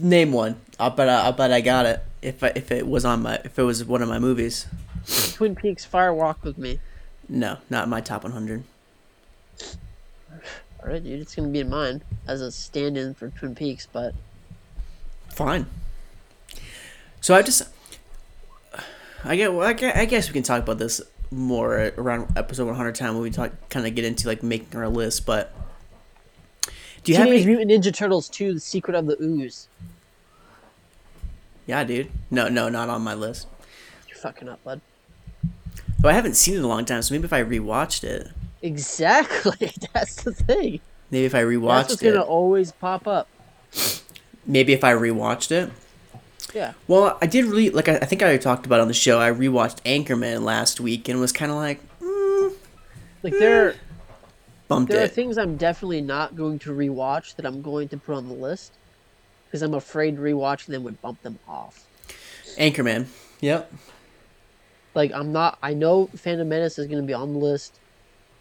Name 0.00 0.32
one. 0.32 0.60
I'll 0.78 0.90
bet. 0.90 1.08
I, 1.08 1.22
I'll 1.22 1.32
bet 1.32 1.52
I 1.52 1.60
got 1.60 1.86
it. 1.86 2.02
If 2.22 2.42
I, 2.42 2.52
if 2.56 2.72
it 2.72 2.86
was 2.88 3.04
on 3.04 3.22
my 3.22 3.36
if 3.44 3.58
it 3.58 3.62
was 3.62 3.84
one 3.84 4.02
of 4.02 4.08
my 4.08 4.18
movies. 4.18 4.66
Twin 5.34 5.54
Peaks 5.54 5.84
Fire 5.84 6.12
Walk 6.12 6.42
with 6.44 6.58
Me. 6.58 6.80
No, 7.28 7.58
not 7.70 7.88
my 7.88 8.00
top 8.00 8.24
100. 8.24 8.64
All 10.80 10.92
right, 10.92 11.02
dude, 11.02 11.20
it's 11.20 11.34
gonna 11.34 11.48
be 11.48 11.60
in 11.60 11.70
mine 11.70 12.02
as 12.26 12.40
a 12.40 12.50
stand-in 12.50 13.14
for 13.14 13.30
Twin 13.30 13.54
Peaks, 13.54 13.88
but 13.92 14.14
Fine. 15.36 15.66
So 17.20 17.34
I 17.34 17.42
just, 17.42 17.68
I 19.22 19.36
get. 19.36 19.52
Well, 19.52 19.68
I 19.68 19.74
guess, 19.74 19.94
I 19.94 20.06
guess 20.06 20.28
we 20.28 20.32
can 20.32 20.42
talk 20.42 20.62
about 20.62 20.78
this 20.78 21.02
more 21.30 21.92
around 21.98 22.32
episode 22.38 22.64
100 22.68 22.94
time 22.94 23.12
when 23.12 23.22
we 23.22 23.30
talk, 23.30 23.52
kind 23.68 23.86
of 23.86 23.94
get 23.94 24.06
into 24.06 24.28
like 24.28 24.42
making 24.42 24.78
our 24.78 24.88
list. 24.88 25.26
But 25.26 25.52
do 27.04 27.12
you 27.12 27.18
have 27.18 27.26
any? 27.26 27.44
Mutant 27.44 27.70
Ninja 27.70 27.92
Turtles 27.92 28.30
2: 28.30 28.54
The 28.54 28.60
Secret 28.60 28.94
of 28.94 29.04
the 29.04 29.22
Ooze. 29.22 29.68
Yeah, 31.66 31.84
dude. 31.84 32.10
No, 32.30 32.48
no, 32.48 32.70
not 32.70 32.88
on 32.88 33.02
my 33.02 33.12
list. 33.12 33.46
You're 34.08 34.16
fucking 34.16 34.48
up, 34.48 34.64
bud. 34.64 34.80
But 36.00 36.12
I 36.12 36.14
haven't 36.14 36.36
seen 36.36 36.54
it 36.54 36.58
in 36.58 36.64
a 36.64 36.68
long 36.68 36.86
time, 36.86 37.02
so 37.02 37.12
maybe 37.12 37.26
if 37.26 37.32
I 37.34 37.42
rewatched 37.42 38.04
it, 38.04 38.30
Exactly. 38.66 39.72
That's 39.92 40.22
the 40.22 40.32
thing. 40.32 40.80
maybe 41.10 41.24
if 41.24 41.34
I 41.34 41.44
That's 41.44 41.56
rewatched 41.56 41.88
what's 41.90 42.02
it, 42.02 42.12
gonna 42.12 42.22
always 42.24 42.72
pop 42.72 43.06
up. 43.06 43.28
maybe 44.44 44.72
if 44.72 44.82
I 44.84 44.92
rewatched 44.92 45.50
it. 45.52 45.70
Yeah. 46.54 46.72
Well, 46.88 47.18
I 47.20 47.26
did 47.26 47.44
really 47.44 47.70
like. 47.70 47.88
I, 47.88 47.96
I 47.96 48.04
think 48.06 48.22
I 48.22 48.36
talked 48.38 48.66
about 48.66 48.78
it 48.78 48.82
on 48.82 48.88
the 48.88 48.94
show. 48.94 49.20
I 49.20 49.30
rewatched 49.30 49.82
Anchorman 49.82 50.42
last 50.42 50.80
week 50.80 51.08
and 51.08 51.20
was 51.20 51.32
kind 51.32 51.50
of 51.50 51.58
like 51.58 51.80
mm, 52.00 52.54
Like 53.22 53.34
there, 53.34 53.70
eh, 53.70 53.76
bumped 54.68 54.90
there 54.90 55.04
are 55.04 55.08
things 55.08 55.38
I'm 55.38 55.56
definitely 55.56 56.00
not 56.00 56.34
going 56.36 56.58
to 56.60 56.70
rewatch 56.70 57.36
that 57.36 57.46
I'm 57.46 57.62
going 57.62 57.88
to 57.90 57.96
put 57.98 58.16
on 58.16 58.28
the 58.28 58.34
list 58.34 58.72
because 59.46 59.62
I'm 59.62 59.74
afraid 59.74 60.16
rewatching 60.16 60.68
them 60.68 60.82
would 60.84 61.00
bump 61.02 61.22
them 61.22 61.38
off. 61.46 61.84
Anchorman. 62.58 63.06
Yep. 63.40 63.70
Like 64.94 65.12
I'm 65.12 65.32
not. 65.32 65.58
I 65.62 65.74
know 65.74 66.06
Phantom 66.16 66.48
Menace 66.48 66.78
is 66.78 66.86
going 66.86 67.02
to 67.02 67.06
be 67.06 67.12
on 67.12 67.32
the 67.34 67.38
list, 67.38 67.78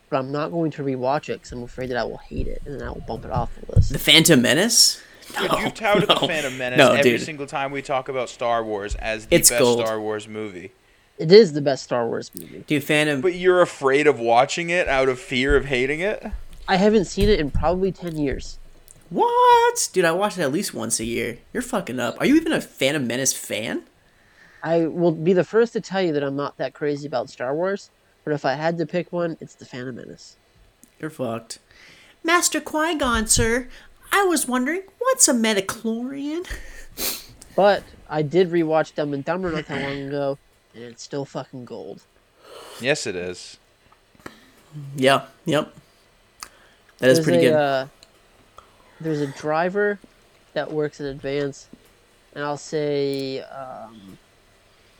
but 0.09 0.17
I'm 0.17 0.31
not 0.31 0.51
going 0.51 0.71
to 0.71 0.83
rewatch 0.83 1.29
it 1.29 1.33
because 1.39 1.51
I'm 1.51 1.63
afraid 1.63 1.89
that 1.89 1.97
I 1.97 2.03
will 2.03 2.17
hate 2.17 2.47
it 2.47 2.61
and 2.65 2.79
then 2.79 2.87
I 2.87 2.91
will 2.91 3.03
bump 3.07 3.25
it 3.25 3.31
off 3.31 3.51
the 3.67 3.75
list. 3.75 3.91
The 3.93 3.99
Phantom 3.99 4.41
Menace. 4.41 5.01
Dude, 5.39 5.51
No, 5.51 5.59
you 5.59 5.69
touted 5.71 6.07
no, 6.09 6.19
the 6.19 6.27
Phantom 6.27 6.57
Menace 6.57 6.77
no, 6.77 6.91
every 6.91 7.11
dude. 7.11 7.21
single 7.21 7.47
time 7.47 7.71
we 7.71 7.81
talk 7.81 8.09
about 8.09 8.29
Star 8.29 8.63
Wars 8.63 8.95
as 8.95 9.25
the 9.25 9.35
It's 9.35 9.49
best 9.49 9.59
gold. 9.59 9.79
Star 9.79 9.99
Wars 9.99 10.27
movie. 10.27 10.71
It 11.17 11.31
is 11.31 11.53
the 11.53 11.61
best 11.61 11.83
Star 11.83 12.07
Wars 12.07 12.29
movie. 12.35 12.63
Dude, 12.67 12.83
Phantom. 12.83 13.21
But 13.21 13.35
you're 13.35 13.61
afraid 13.61 14.05
of 14.05 14.19
watching 14.19 14.69
it 14.69 14.87
out 14.87 15.09
of 15.09 15.19
fear 15.19 15.55
of 15.55 15.65
hating 15.65 16.01
it? 16.01 16.25
I 16.67 16.75
haven't 16.75 17.05
seen 17.05 17.29
it 17.29 17.39
in 17.39 17.51
probably 17.51 17.91
ten 17.91 18.17
years. 18.17 18.59
What? 19.09 19.89
Dude, 19.93 20.03
I 20.05 20.11
watch 20.11 20.37
it 20.37 20.41
at 20.41 20.51
least 20.51 20.73
once 20.73 20.99
a 20.99 21.05
year. 21.05 21.37
You're 21.53 21.63
fucking 21.63 21.99
up. 21.99 22.17
Are 22.19 22.25
you 22.25 22.35
even 22.35 22.51
a 22.51 22.59
Phantom 22.59 23.05
Menace 23.07 23.33
fan? 23.33 23.83
I 24.63 24.87
will 24.87 25.11
be 25.11 25.31
the 25.33 25.43
first 25.43 25.73
to 25.73 25.81
tell 25.81 26.01
you 26.01 26.11
that 26.13 26.23
I'm 26.23 26.35
not 26.35 26.57
that 26.57 26.73
crazy 26.73 27.05
about 27.07 27.29
Star 27.29 27.53
Wars, 27.55 27.91
but 28.25 28.33
if 28.33 28.43
I 28.43 28.55
had 28.55 28.77
to 28.79 28.85
pick 28.85 29.13
one, 29.13 29.37
it's 29.39 29.55
the 29.55 29.65
Phantom 29.65 29.95
Menace. 29.95 30.35
You're 30.99 31.09
fucked. 31.09 31.59
Master 32.23 32.59
Qui 32.59 32.95
Gon, 32.95 33.27
sir. 33.27 33.69
I 34.11 34.23
was 34.23 34.47
wondering, 34.47 34.81
what's 34.99 35.27
a 35.29 35.33
midi-chlorian? 35.33 36.45
But 37.55 37.83
I 38.09 38.21
did 38.21 38.51
rewatch 38.51 38.95
Dumb 38.95 39.13
and 39.13 39.23
Dumber 39.23 39.51
not 39.51 39.65
that 39.67 39.81
long 39.81 40.07
ago, 40.07 40.37
and 40.73 40.83
it's 40.83 41.03
still 41.03 41.23
fucking 41.23 41.65
gold. 41.65 42.01
Yes, 42.81 43.07
it 43.07 43.15
is. 43.15 43.57
Yeah, 44.97 45.27
yep. 45.45 45.73
That 46.97 47.09
is 47.09 47.17
There's 47.17 47.25
pretty 47.25 47.45
a, 47.47 47.49
good. 47.49 47.55
Uh, 47.55 47.87
there's 48.99 49.21
a 49.21 49.27
driver 49.27 49.99
that 50.53 50.71
works 50.71 50.99
in 50.99 51.05
advance, 51.05 51.67
and 52.33 52.43
I'll 52.43 52.57
say, 52.57 53.39
um, 53.41 54.17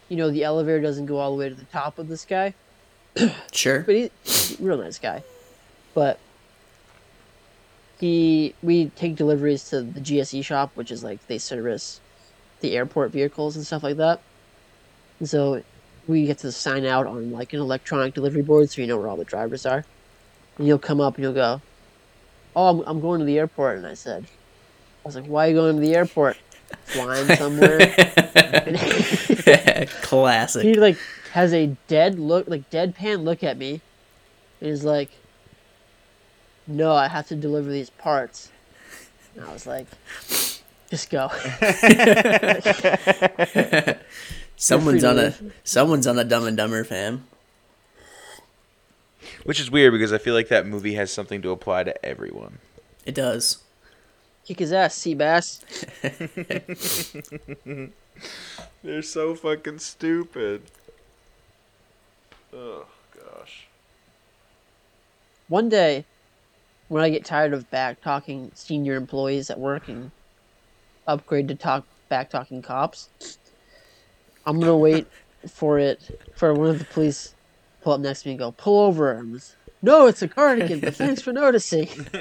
you 0.08 0.15
know, 0.15 0.29
the 0.32 0.44
elevator 0.44 0.82
doesn't 0.82 1.05
go 1.08 1.17
all 1.17 1.32
the 1.32 1.38
way 1.38 1.50
to 1.50 1.55
the 1.55 1.65
top 1.65 2.00
of 2.00 2.08
this 2.08 2.24
guy, 2.24 2.53
sure. 3.51 3.81
but 3.81 3.95
he, 3.95 4.12
he's 4.24 4.60
a 4.60 4.63
real 4.63 4.77
nice 4.77 5.00
guy. 5.00 5.24
But 5.93 6.19
he, 8.00 8.53
we 8.62 8.89
take 8.89 9.15
deliveries 9.15 9.69
to 9.69 9.81
the 9.81 10.01
GSE 10.01 10.43
shop, 10.43 10.72
which 10.75 10.91
is 10.91 11.03
like 11.03 11.25
they 11.27 11.38
service 11.38 12.01
the 12.62 12.75
airport 12.75 13.12
vehicles 13.12 13.55
and 13.55 13.65
stuff 13.65 13.84
like 13.84 13.98
that. 13.98 14.22
And 15.19 15.29
so 15.29 15.63
we 16.07 16.25
get 16.25 16.39
to 16.39 16.51
sign 16.51 16.86
out 16.86 17.07
on 17.07 17.31
like 17.31 17.53
an 17.53 17.60
electronic 17.60 18.13
delivery 18.13 18.41
board, 18.41 18.69
so 18.69 18.81
you 18.81 18.88
know 18.88 18.98
where 18.98 19.07
all 19.07 19.17
the 19.17 19.25
drivers 19.25 19.65
are. 19.65 19.86
And 20.57 20.67
you'll 20.67 20.79
come 20.79 21.01
up 21.01 21.15
and 21.15 21.24
you'll 21.24 21.34
go, 21.34 21.62
"Oh, 22.55 22.67
I'm, 22.67 22.88
I'm 22.88 23.01
going 23.01 23.19
to 23.19 23.25
the 23.25 23.39
airport." 23.39 23.77
And 23.77 23.88
I 23.88 23.93
said, 23.93 24.25
"I 24.25 25.07
was 25.07 25.15
like, 25.15 25.25
why 25.25 25.48
are 25.48 25.50
you 25.50 25.55
going 25.55 25.75
to 25.75 25.81
the 25.81 25.95
airport? 25.95 26.38
Flying 26.86 27.27
somewhere?" 27.36 27.79
Classic. 30.01 30.63
he 30.63 30.75
like 30.75 30.98
has 31.36 31.54
a 31.54 31.75
dead 31.89 32.18
look, 32.18 32.48
like 32.48 32.70
deadpan 32.70 33.25
look 33.25 33.44
at 33.44 33.58
me, 33.58 33.82
and 34.62 34.70
is 34.70 34.86
like, 34.86 35.10
"No, 36.65 36.94
I 36.94 37.10
have 37.10 37.27
to 37.27 37.36
deliver 37.36 37.70
these 37.70 37.89
parts." 37.89 38.50
And 39.36 39.44
I 39.44 39.51
was 39.51 39.68
like, 39.68 39.86
"Just 40.89 41.10
go." 41.10 41.27
someone's 44.56 45.04
on 45.04 45.20
a 45.20 45.36
someone's 45.65 46.08
on 46.08 46.18
a 46.18 46.24
Dumb 46.24 46.46
and 46.46 46.56
Dumber 46.56 46.86
fam. 46.86 47.27
Which 49.44 49.60
is 49.60 49.70
weird 49.70 49.92
because 49.92 50.13
I 50.13 50.20
feel 50.20 50.34
like 50.34 50.48
that 50.48 50.65
movie 50.65 50.94
has 50.94 51.12
something 51.12 51.42
to 51.42 51.51
apply 51.51 51.84
to 51.84 52.06
everyone. 52.06 52.60
It 53.06 53.13
does. 53.13 53.58
Kick 54.46 54.60
his 54.60 54.72
ass, 54.72 54.96
sea 54.96 55.15
bass. 55.15 55.65
They're 58.84 59.01
so 59.01 59.36
fucking 59.36 59.80
stupid. 59.80 60.62
Oh 62.56 62.86
gosh. 63.14 63.68
One 65.48 65.70
day, 65.70 66.06
when 66.88 67.04
I 67.04 67.10
get 67.10 67.26
tired 67.26 67.54
of 67.54 67.70
back 67.70 68.02
talking 68.02 68.52
senior 68.56 68.96
employees 68.96 69.50
at 69.50 69.60
work 69.60 69.88
and 69.88 70.12
upgrade 71.08 71.48
to 71.50 71.56
talk 71.56 71.86
back 72.10 72.30
talking 72.30 72.62
cops, 72.62 73.10
I'm 74.46 74.60
gonna 74.60 74.78
wait 74.78 75.08
for 75.48 75.80
it 75.80 76.00
for 76.36 76.54
one 76.54 76.70
of 76.70 76.80
the 76.80 76.86
police 76.86 77.36
pull 77.82 77.94
up 77.94 78.00
next 78.00 78.24
to 78.24 78.30
me 78.30 78.34
and 78.34 78.40
go 78.40 78.52
pull 78.52 78.86
over. 78.86 79.12
And 79.12 79.20
I'm 79.20 79.34
just, 79.34 79.56
no, 79.82 80.08
it's 80.08 80.22
a 80.22 80.28
cardigan, 80.28 80.80
but 80.80 80.96
thanks 80.96 81.22
for 81.22 81.34
noticing. 81.34 81.90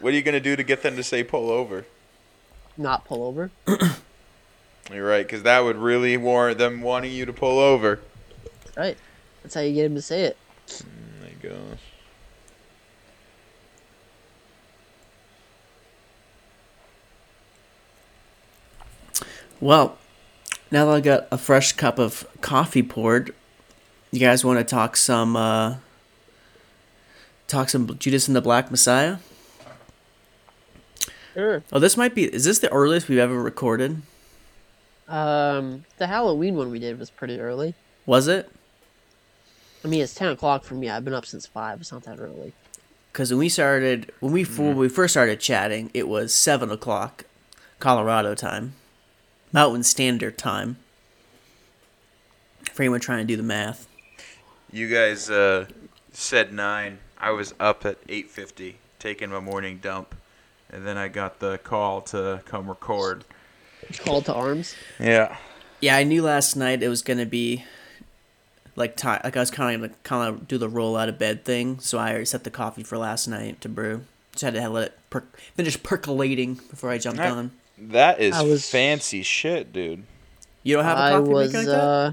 What 0.00 0.12
are 0.12 0.16
you 0.16 0.22
gonna 0.22 0.38
do 0.38 0.54
to 0.54 0.62
get 0.62 0.82
them 0.82 0.96
to 0.96 1.02
say 1.02 1.24
pull 1.24 1.48
over? 1.50 1.86
Not 2.76 3.06
pull 3.06 3.22
over. 3.22 3.50
You're 4.92 5.06
right, 5.06 5.26
because 5.26 5.42
that 5.44 5.60
would 5.60 5.76
really 5.76 6.16
warrant 6.16 6.58
them 6.58 6.82
wanting 6.82 7.12
you 7.12 7.24
to 7.26 7.32
pull 7.32 7.58
over. 7.58 8.00
Right. 8.76 8.98
That's 9.42 9.54
how 9.54 9.60
you 9.62 9.74
get 9.74 9.86
him 9.86 9.94
to 9.94 10.02
say 10.02 10.22
it. 10.24 10.36
Oh 10.70 10.86
my 11.22 11.48
gosh. 11.48 11.78
Well, 19.60 19.96
now 20.70 20.86
that 20.86 20.94
I 20.94 21.00
got 21.00 21.28
a 21.30 21.38
fresh 21.38 21.72
cup 21.72 21.98
of 21.98 22.26
coffee 22.40 22.82
poured, 22.82 23.34
you 24.10 24.20
guys 24.20 24.44
want 24.44 24.58
to 24.58 24.64
talk 24.64 24.96
some 24.96 25.36
uh 25.36 25.76
talk 27.48 27.68
some 27.68 27.96
Judas 27.98 28.26
and 28.26 28.36
the 28.36 28.40
Black 28.42 28.70
Messiah? 28.70 29.18
Sure. 31.32 31.62
Oh, 31.72 31.78
this 31.78 31.96
might 31.96 32.14
be 32.14 32.24
is 32.24 32.44
this 32.44 32.58
the 32.58 32.70
earliest 32.70 33.08
we've 33.08 33.18
ever 33.18 33.40
recorded? 33.40 34.02
Um, 35.08 35.84
the 35.98 36.06
Halloween 36.06 36.56
one 36.56 36.70
we 36.70 36.78
did 36.78 36.98
was 36.98 37.10
pretty 37.10 37.38
early. 37.38 37.74
Was 38.06 38.26
it? 38.28 38.50
I 39.84 39.88
mean, 39.88 40.02
it's 40.02 40.14
ten 40.14 40.30
o'clock 40.30 40.64
for 40.64 40.74
me. 40.74 40.88
I've 40.88 41.04
been 41.04 41.14
up 41.14 41.26
since 41.26 41.46
five. 41.46 41.80
It's 41.80 41.92
not 41.92 42.04
that 42.04 42.18
early. 42.18 42.54
Because 43.12 43.30
when 43.30 43.38
we 43.38 43.48
started, 43.48 44.10
when 44.20 44.32
we 44.32 44.44
when 44.44 44.76
we 44.76 44.88
first 44.88 45.12
started 45.12 45.40
chatting, 45.40 45.90
it 45.94 46.08
was 46.08 46.34
seven 46.34 46.70
o'clock, 46.70 47.24
Colorado 47.78 48.34
time, 48.34 48.74
Mountain 49.52 49.82
Standard 49.84 50.38
Time. 50.38 50.78
For 52.72 52.82
anyone 52.82 53.00
trying 53.00 53.18
to 53.18 53.24
do 53.24 53.36
the 53.36 53.42
math, 53.42 53.86
You 54.72 54.88
guys 54.88 55.30
uh, 55.30 55.66
said 56.12 56.52
nine. 56.52 56.98
I 57.18 57.30
was 57.30 57.54
up 57.60 57.84
at 57.86 57.98
eight 58.08 58.30
fifty, 58.30 58.78
taking 58.98 59.30
my 59.30 59.38
morning 59.38 59.78
dump, 59.80 60.14
and 60.70 60.86
then 60.86 60.96
I 60.96 61.08
got 61.08 61.38
the 61.40 61.58
call 61.58 62.00
to 62.02 62.42
come 62.46 62.68
record. 62.68 63.24
Call 63.98 64.22
to 64.22 64.32
arms. 64.34 64.74
Yeah. 65.00 65.36
yeah, 65.80 65.96
I 65.96 66.04
knew 66.04 66.22
last 66.22 66.56
night 66.56 66.82
it 66.82 66.88
was 66.88 67.02
gonna 67.02 67.26
be 67.26 67.64
like 68.76 68.96
ti 68.96 69.08
like 69.08 69.36
I 69.36 69.40
was 69.40 69.50
kind 69.50 69.74
of 69.74 69.80
gonna 69.90 69.94
kind 70.02 70.28
of 70.28 70.48
do 70.48 70.58
the 70.58 70.68
roll 70.68 70.96
out 70.96 71.08
of 71.08 71.18
bed 71.18 71.44
thing, 71.44 71.78
so 71.80 71.98
I 71.98 72.10
already 72.10 72.24
set 72.24 72.44
the 72.44 72.50
coffee 72.50 72.82
for 72.82 72.98
last 72.98 73.26
night 73.28 73.60
to 73.62 73.68
brew. 73.68 74.02
Just 74.32 74.42
had 74.44 74.54
to 74.54 74.68
let 74.68 74.88
it 74.88 74.98
per- 75.10 75.24
finish 75.54 75.80
percolating 75.82 76.54
before 76.54 76.90
I 76.90 76.98
jumped 76.98 77.20
Right. 77.20 77.30
on. 77.30 77.52
That 77.78 78.20
is 78.20 78.34
was- 78.42 78.68
fancy 78.68 79.22
shit, 79.22 79.72
dude. 79.72 80.04
You 80.62 80.76
don't 80.76 80.84
have 80.84 80.98
a 80.98 81.00
I 81.02 81.10
coffee 81.12 81.28
was 81.30 81.52
maker 81.52 81.58
like 81.58 81.66
that? 81.66 81.80
uh, 81.84 82.12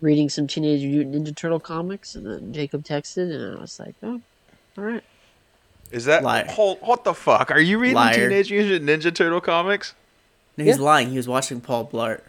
reading 0.00 0.28
some 0.28 0.46
Teenage 0.46 0.82
Mutant 0.82 1.14
Ninja 1.26 1.34
Turtle 1.34 1.58
comics, 1.60 2.14
and 2.14 2.26
then 2.26 2.52
Jacob 2.52 2.84
texted, 2.84 3.34
and 3.34 3.56
I 3.58 3.60
was 3.60 3.78
like, 3.80 3.94
"Oh, 4.02 4.20
all 4.76 4.84
right." 4.84 5.02
Is 5.90 6.04
that 6.04 6.22
Liar. 6.22 6.44
hold, 6.50 6.78
what 6.82 7.04
the 7.04 7.14
fuck? 7.14 7.50
Are 7.50 7.58
you 7.60 7.78
reading 7.78 7.96
Liar. 7.96 8.28
Teenage 8.28 8.50
Mutant 8.52 8.84
Ninja 8.88 9.12
Turtle 9.14 9.40
comics? 9.40 9.94
No, 10.58 10.64
he's 10.64 10.76
yeah. 10.76 10.82
lying. 10.84 11.10
He 11.10 11.16
was 11.16 11.28
watching 11.28 11.60
Paul 11.60 11.86
Blart. 11.86 12.20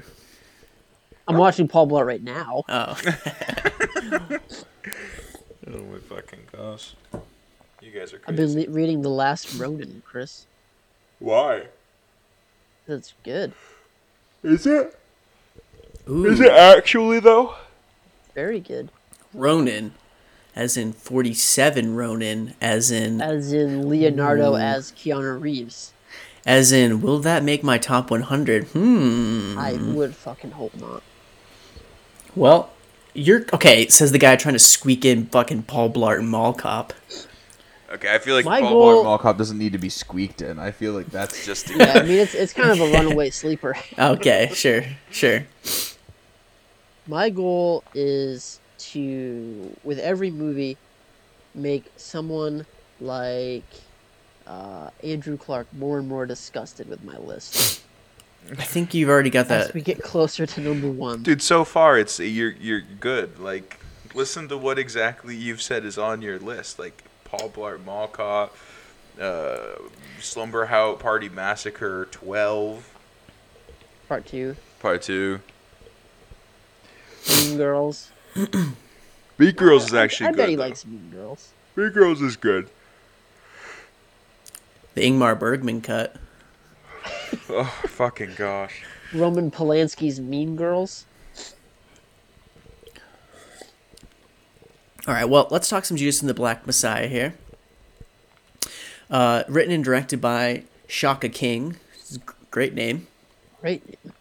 I'm 1.28 1.36
watching 1.36 1.68
Paul 1.68 1.88
Blart 1.88 2.06
right 2.06 2.22
now. 2.22 2.64
Oh, 2.70 2.96
Oh 5.72 5.84
my 5.84 6.00
fucking 6.08 6.40
gosh. 6.52 6.96
You 7.82 7.92
guys 7.92 8.14
are 8.14 8.20
Crazy. 8.20 8.24
I've 8.28 8.36
been 8.36 8.56
le- 8.56 8.70
reading 8.72 9.02
The 9.02 9.10
Last 9.10 9.56
Ronin, 9.60 10.02
Chris. 10.06 10.46
Why? 11.20 11.64
That's 12.88 13.14
good. 13.24 13.54
Is 14.44 14.66
it? 14.66 14.98
Ooh. 16.08 16.26
Is 16.26 16.40
it 16.40 16.52
actually 16.52 17.20
though? 17.20 17.56
Very 18.34 18.60
good. 18.60 18.90
Ronin, 19.34 19.94
as 20.56 20.78
in 20.78 20.94
forty-seven 20.94 21.96
Ronin, 21.96 22.56
as 22.62 22.90
in 22.90 23.22
As 23.22 23.54
in 23.54 23.90
Leonardo 23.90 24.56
as 24.56 24.92
Keanu 24.92 25.40
Reeves. 25.40 25.94
As 26.46 26.72
in. 26.72 27.02
Will 27.02 27.20
that 27.20 27.44
make 27.44 27.64
my 27.64 27.78
top 27.78 28.12
one 28.12 28.22
hundred? 28.22 28.66
Hmm. 28.68 29.56
I 29.58 29.74
would 29.74 30.16
fucking 30.16 30.52
hope 30.52 30.76
not. 30.76 31.04
Well, 32.36 32.72
you're 33.14 33.46
okay. 33.54 33.88
Says 33.88 34.12
the 34.12 34.18
guy 34.20 34.36
trying 34.36 34.54
to 34.56 34.60
squeak 34.60 35.04
in 35.06 35.26
fucking 35.28 35.64
Paul 35.64 35.90
Blart 35.92 36.20
and 36.20 36.30
Mall 36.30 36.54
Cop. 36.54 36.94
Okay, 37.92 38.14
I 38.14 38.20
feel 38.20 38.36
like 38.36 38.46
My 38.46 38.60
Paul 38.62 38.70
goal- 38.70 38.98
Blart 39.02 39.04
Mall 39.06 39.18
Cop 39.18 39.38
doesn't 39.38 39.58
need 39.58 39.72
to 39.74 39.80
be 39.80 39.90
squeaked 39.90 40.42
in. 40.44 40.60
I 40.60 40.70
feel 40.72 40.94
like 40.94 41.08
that's 41.08 41.44
just 41.46 41.70
Yeah, 41.76 41.94
I 41.96 42.04
mean 42.04 42.20
it's 42.20 42.36
it's 42.36 42.54
kind 42.54 42.70
of 42.70 42.80
a 42.80 42.92
runaway 42.94 43.30
sleeper. 43.32 43.76
Okay, 43.98 44.52
sure, 44.54 44.84
sure. 45.10 45.46
My 47.08 47.32
goal 47.32 47.84
is 47.96 48.60
to, 48.78 49.76
with 49.84 49.98
every 49.98 50.30
movie, 50.30 50.78
make 51.56 51.86
someone 51.98 52.68
like 53.02 53.64
uh, 54.50 54.90
Andrew 55.04 55.38
Clark 55.38 55.68
more 55.74 56.00
and 56.00 56.08
more 56.08 56.26
disgusted 56.26 56.90
with 56.90 57.04
my 57.04 57.18
list 57.18 57.82
I 58.52 58.64
think 58.64 58.94
you've 58.94 59.10
already 59.10 59.30
got 59.30 59.48
that. 59.50 59.68
as 59.68 59.74
we 59.74 59.82
get 59.82 60.02
closer 60.02 60.46
to 60.46 60.62
number 60.62 60.90
one. 60.90 61.24
Dude, 61.24 61.42
so 61.42 61.64
far 61.64 61.98
it's 61.98 62.20
you're 62.20 62.52
you're 62.52 62.82
good. 62.82 63.40
Like 63.40 63.80
listen 64.14 64.48
to 64.50 64.58
what 64.58 64.80
exactly 64.80 65.36
you've 65.36 65.62
said 65.62 65.86
is 65.86 65.98
on 65.98 66.22
your 66.22 66.40
list. 66.40 66.80
Like 66.80 67.04
Paul 67.26 67.50
Blart 67.50 67.84
Mall 67.84 68.08
Cop, 68.08 68.56
uh, 69.20 69.58
Slumber 70.20 70.66
House 70.66 71.00
Party 71.02 71.30
Massacre 71.30 72.08
12, 72.12 72.92
Part 74.08 74.26
two, 74.26 74.56
Part 74.80 75.02
2. 75.04 75.40
Mean 77.30 77.58
Girls. 77.58 78.12
Beat 79.38 79.58
Girls 79.58 79.86
is 79.86 79.94
actually 79.94 80.28
I, 80.28 80.32
good. 80.32 80.38
bet 80.38 80.50
he 80.50 80.56
though. 80.56 80.62
likes 80.64 80.86
Mean 80.86 81.12
Girls. 81.14 81.50
Beat 81.76 81.94
Girls 81.94 82.22
is 82.22 82.36
good. 82.36 82.70
The 85.00 85.06
Ingmar 85.10 85.40
Bergman 85.40 85.80
cut. 85.80 86.18
Oh, 87.52 87.64
fucking 87.88 88.34
gosh. 88.36 88.84
Roman 89.14 89.50
Polanski's 89.50 90.20
Mean 90.20 90.56
Girls. 90.58 91.06
All 95.08 95.14
right, 95.14 95.26
well, 95.30 95.48
let's 95.52 95.70
talk 95.70 95.86
some 95.86 95.96
Judas 95.96 96.20
and 96.22 96.30
the 96.30 96.34
Black 96.34 96.66
Messiah 96.68 97.08
here. 97.08 97.36
Uh, 99.10 99.44
written 99.48 99.74
and 99.74 99.84
directed 99.84 100.20
by 100.22 100.64
Shaka 100.88 101.30
King. 101.30 101.78
It's 102.00 102.16
a 102.18 102.20
g- 102.20 102.26
Great 102.52 102.74
name. 102.74 103.08
Right? 103.64 103.82
The 104.04 104.10
guy 104.10 104.14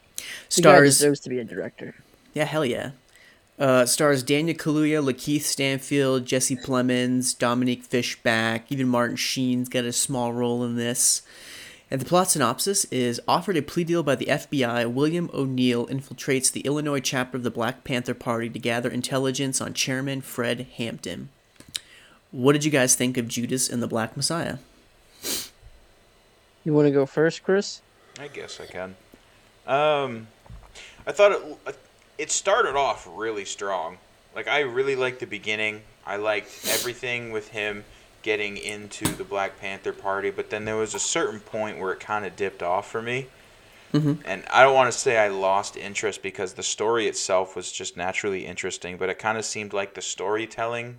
Stars. 0.48 0.98
deserves 0.98 1.20
to 1.20 1.28
be 1.28 1.38
a 1.40 1.44
director. 1.44 1.96
Yeah, 2.34 2.44
hell 2.44 2.64
yeah. 2.64 2.92
Uh, 3.58 3.84
stars 3.84 4.22
Daniel 4.22 4.56
Kaluuya, 4.56 5.02
Lakeith 5.02 5.42
Stanfield, 5.42 6.24
Jesse 6.24 6.54
Plemons, 6.54 7.36
Dominique 7.36 7.82
Fishback, 7.82 8.70
even 8.70 8.86
Martin 8.86 9.16
Sheen's 9.16 9.68
got 9.68 9.84
a 9.84 9.92
small 9.92 10.32
role 10.32 10.62
in 10.62 10.76
this. 10.76 11.22
And 11.90 12.00
the 12.00 12.04
plot 12.04 12.30
synopsis 12.30 12.84
is 12.86 13.20
offered 13.26 13.56
a 13.56 13.62
plea 13.62 13.82
deal 13.82 14.02
by 14.02 14.14
the 14.14 14.26
FBI, 14.26 14.92
William 14.92 15.30
O'Neill 15.32 15.86
infiltrates 15.86 16.52
the 16.52 16.60
Illinois 16.60 17.00
chapter 17.00 17.36
of 17.36 17.42
the 17.42 17.50
Black 17.50 17.82
Panther 17.82 18.14
Party 18.14 18.48
to 18.50 18.58
gather 18.58 18.90
intelligence 18.90 19.60
on 19.60 19.74
Chairman 19.74 20.20
Fred 20.20 20.66
Hampton. 20.76 21.30
What 22.30 22.52
did 22.52 22.64
you 22.64 22.70
guys 22.70 22.94
think 22.94 23.16
of 23.16 23.26
Judas 23.26 23.68
and 23.68 23.82
the 23.82 23.88
Black 23.88 24.16
Messiah? 24.16 24.58
You 26.62 26.74
want 26.74 26.86
to 26.86 26.92
go 26.92 27.06
first, 27.06 27.42
Chris? 27.42 27.80
I 28.20 28.28
guess 28.28 28.60
I 28.60 28.66
can. 28.66 28.94
Um, 29.66 30.28
I 31.06 31.12
thought 31.12 31.32
it 31.32 31.58
it 32.18 32.30
started 32.30 32.76
off 32.76 33.08
really 33.10 33.44
strong. 33.44 33.98
Like 34.34 34.48
I 34.48 34.60
really 34.60 34.96
liked 34.96 35.20
the 35.20 35.26
beginning. 35.26 35.82
I 36.04 36.16
liked 36.16 36.50
everything 36.68 37.32
with 37.32 37.48
him 37.48 37.84
getting 38.22 38.56
into 38.56 39.06
the 39.14 39.24
Black 39.24 39.58
Panther 39.60 39.92
Party, 39.92 40.30
but 40.30 40.50
then 40.50 40.64
there 40.64 40.76
was 40.76 40.94
a 40.94 40.98
certain 40.98 41.40
point 41.40 41.78
where 41.78 41.92
it 41.92 42.00
kind 42.00 42.26
of 42.26 42.36
dipped 42.36 42.62
off 42.62 42.90
for 42.90 43.00
me. 43.00 43.28
Mm-hmm. 43.92 44.20
And 44.26 44.44
I 44.50 44.62
don't 44.62 44.74
want 44.74 44.92
to 44.92 44.98
say 44.98 45.16
I 45.16 45.28
lost 45.28 45.76
interest 45.76 46.22
because 46.22 46.54
the 46.54 46.62
story 46.62 47.06
itself 47.06 47.56
was 47.56 47.72
just 47.72 47.96
naturally 47.96 48.44
interesting, 48.44 48.98
but 48.98 49.08
it 49.08 49.18
kind 49.18 49.38
of 49.38 49.44
seemed 49.44 49.72
like 49.72 49.94
the 49.94 50.02
storytelling 50.02 50.98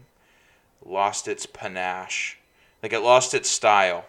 lost 0.84 1.28
its 1.28 1.46
panache. 1.46 2.38
Like 2.82 2.94
it 2.94 3.02
lost 3.02 3.34
its 3.34 3.50
style. 3.50 4.06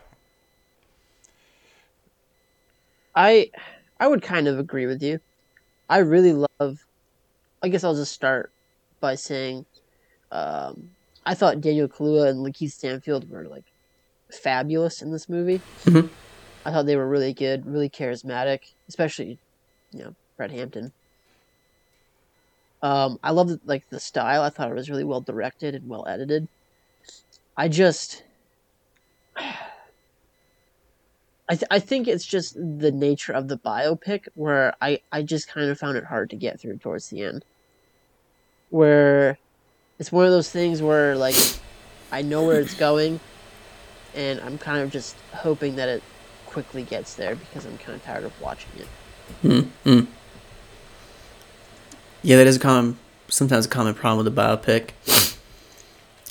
I 3.15 3.51
I 3.99 4.07
would 4.07 4.23
kind 4.23 4.49
of 4.49 4.59
agree 4.59 4.87
with 4.87 5.03
you. 5.03 5.21
I 5.89 5.99
really 5.99 6.33
love. 6.33 6.87
I 7.63 7.69
guess 7.69 7.85
I'll 7.85 7.95
just 7.95 8.13
start 8.13 8.53
by 9.01 9.15
saying, 9.15 9.67
um, 10.31 10.91
I 11.27 11.35
thought 11.35 11.61
Daniel 11.61 11.89
Kaluuya 11.89 12.29
and 12.29 12.39
Lakeith 12.45 12.73
Stanfield 12.73 13.29
were 13.29 13.47
like 13.47 13.65
fabulous 14.33 15.03
in 15.03 15.13
this 15.13 15.29
movie. 15.29 15.61
Mhm. 15.85 16.09
I 16.65 16.73
thought 16.73 16.87
they 16.87 16.97
were 16.97 17.09
really 17.09 17.33
good, 17.35 17.67
really 17.67 17.91
charismatic, 17.91 18.61
especially, 18.89 19.39
you 19.93 20.05
know, 20.05 20.15
Fred 20.37 20.51
Hampton. 20.53 20.93
Um, 22.83 23.19
I 23.23 23.33
love 23.33 23.49
the, 23.49 23.61
like 23.65 23.85
the 23.91 24.01
style. 24.01 24.43
I 24.43 24.51
thought 24.51 24.71
it 24.71 24.75
was 24.75 24.89
really 24.89 25.05
well 25.05 25.21
directed 25.21 25.75
and 25.75 25.89
well 25.89 26.07
edited. 26.07 26.49
I 27.57 27.69
just, 27.69 28.25
I 31.51 31.55
th- 31.57 31.67
I 31.69 31.81
think 31.81 32.07
it's 32.07 32.25
just 32.25 32.55
the 32.55 32.93
nature 32.93 33.33
of 33.33 33.49
the 33.49 33.59
biopic 33.59 34.29
where 34.35 34.73
I 34.81 35.01
I 35.11 35.23
just 35.23 35.49
kind 35.49 35.69
of 35.69 35.77
found 35.81 35.97
it 35.97 36.05
hard 36.05 36.31
to 36.31 36.37
get 36.37 36.61
through 36.61 36.79
towards 36.79 37.09
the 37.09 37.25
end. 37.25 37.45
Where 38.69 39.37
it's 39.99 40.13
one 40.13 40.27
of 40.27 40.31
those 40.31 40.49
things 40.49 40.81
where 40.81 41.17
like 41.17 41.35
I 42.13 42.23
know 42.23 42.45
where 42.45 42.61
it's 42.61 42.75
going, 42.75 43.19
and 44.15 44.41
I'm 44.43 44.59
kind 44.59 44.81
of 44.81 44.93
just 44.93 45.17
hoping 45.35 45.75
that 45.75 45.89
it 45.89 46.05
quickly 46.47 46.85
gets 46.85 47.15
there 47.15 47.35
because 47.35 47.67
I'm 47.67 47.79
kind 47.79 47.97
of 47.97 48.05
tired 48.05 48.23
of 48.23 48.41
watching 48.41 48.71
it. 48.79 48.89
Mm-hmm. 49.43 50.13
Yeah, 52.23 52.37
that 52.37 52.47
is 52.47 52.57
a 52.57 52.61
common, 52.61 52.97
sometimes 53.27 53.67
a 53.67 53.69
common 53.69 53.95
problem 53.95 54.25
with 54.25 54.33
a 54.33 54.41
biopic. 54.41 54.91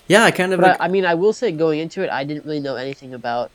Yeah, 0.07 0.23
I 0.23 0.31
kind 0.31 0.53
of. 0.53 0.61
But 0.61 0.79
I, 0.79 0.85
I 0.85 0.87
mean, 0.87 1.05
I 1.05 1.15
will 1.15 1.33
say, 1.33 1.51
going 1.51 1.79
into 1.79 2.03
it, 2.03 2.09
I 2.09 2.23
didn't 2.23 2.45
really 2.45 2.61
know 2.61 2.75
anything 2.77 3.13
about 3.13 3.51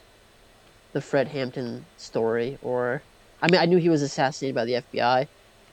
the 0.95 1.03
Fred 1.03 1.29
Hampton 1.29 1.85
story, 1.99 2.57
or 2.63 3.03
I 3.43 3.51
mean, 3.51 3.61
I 3.61 3.67
knew 3.67 3.77
he 3.77 3.91
was 3.91 4.01
assassinated 4.01 4.55
by 4.55 4.65
the 4.65 4.73
FBI, 4.75 5.29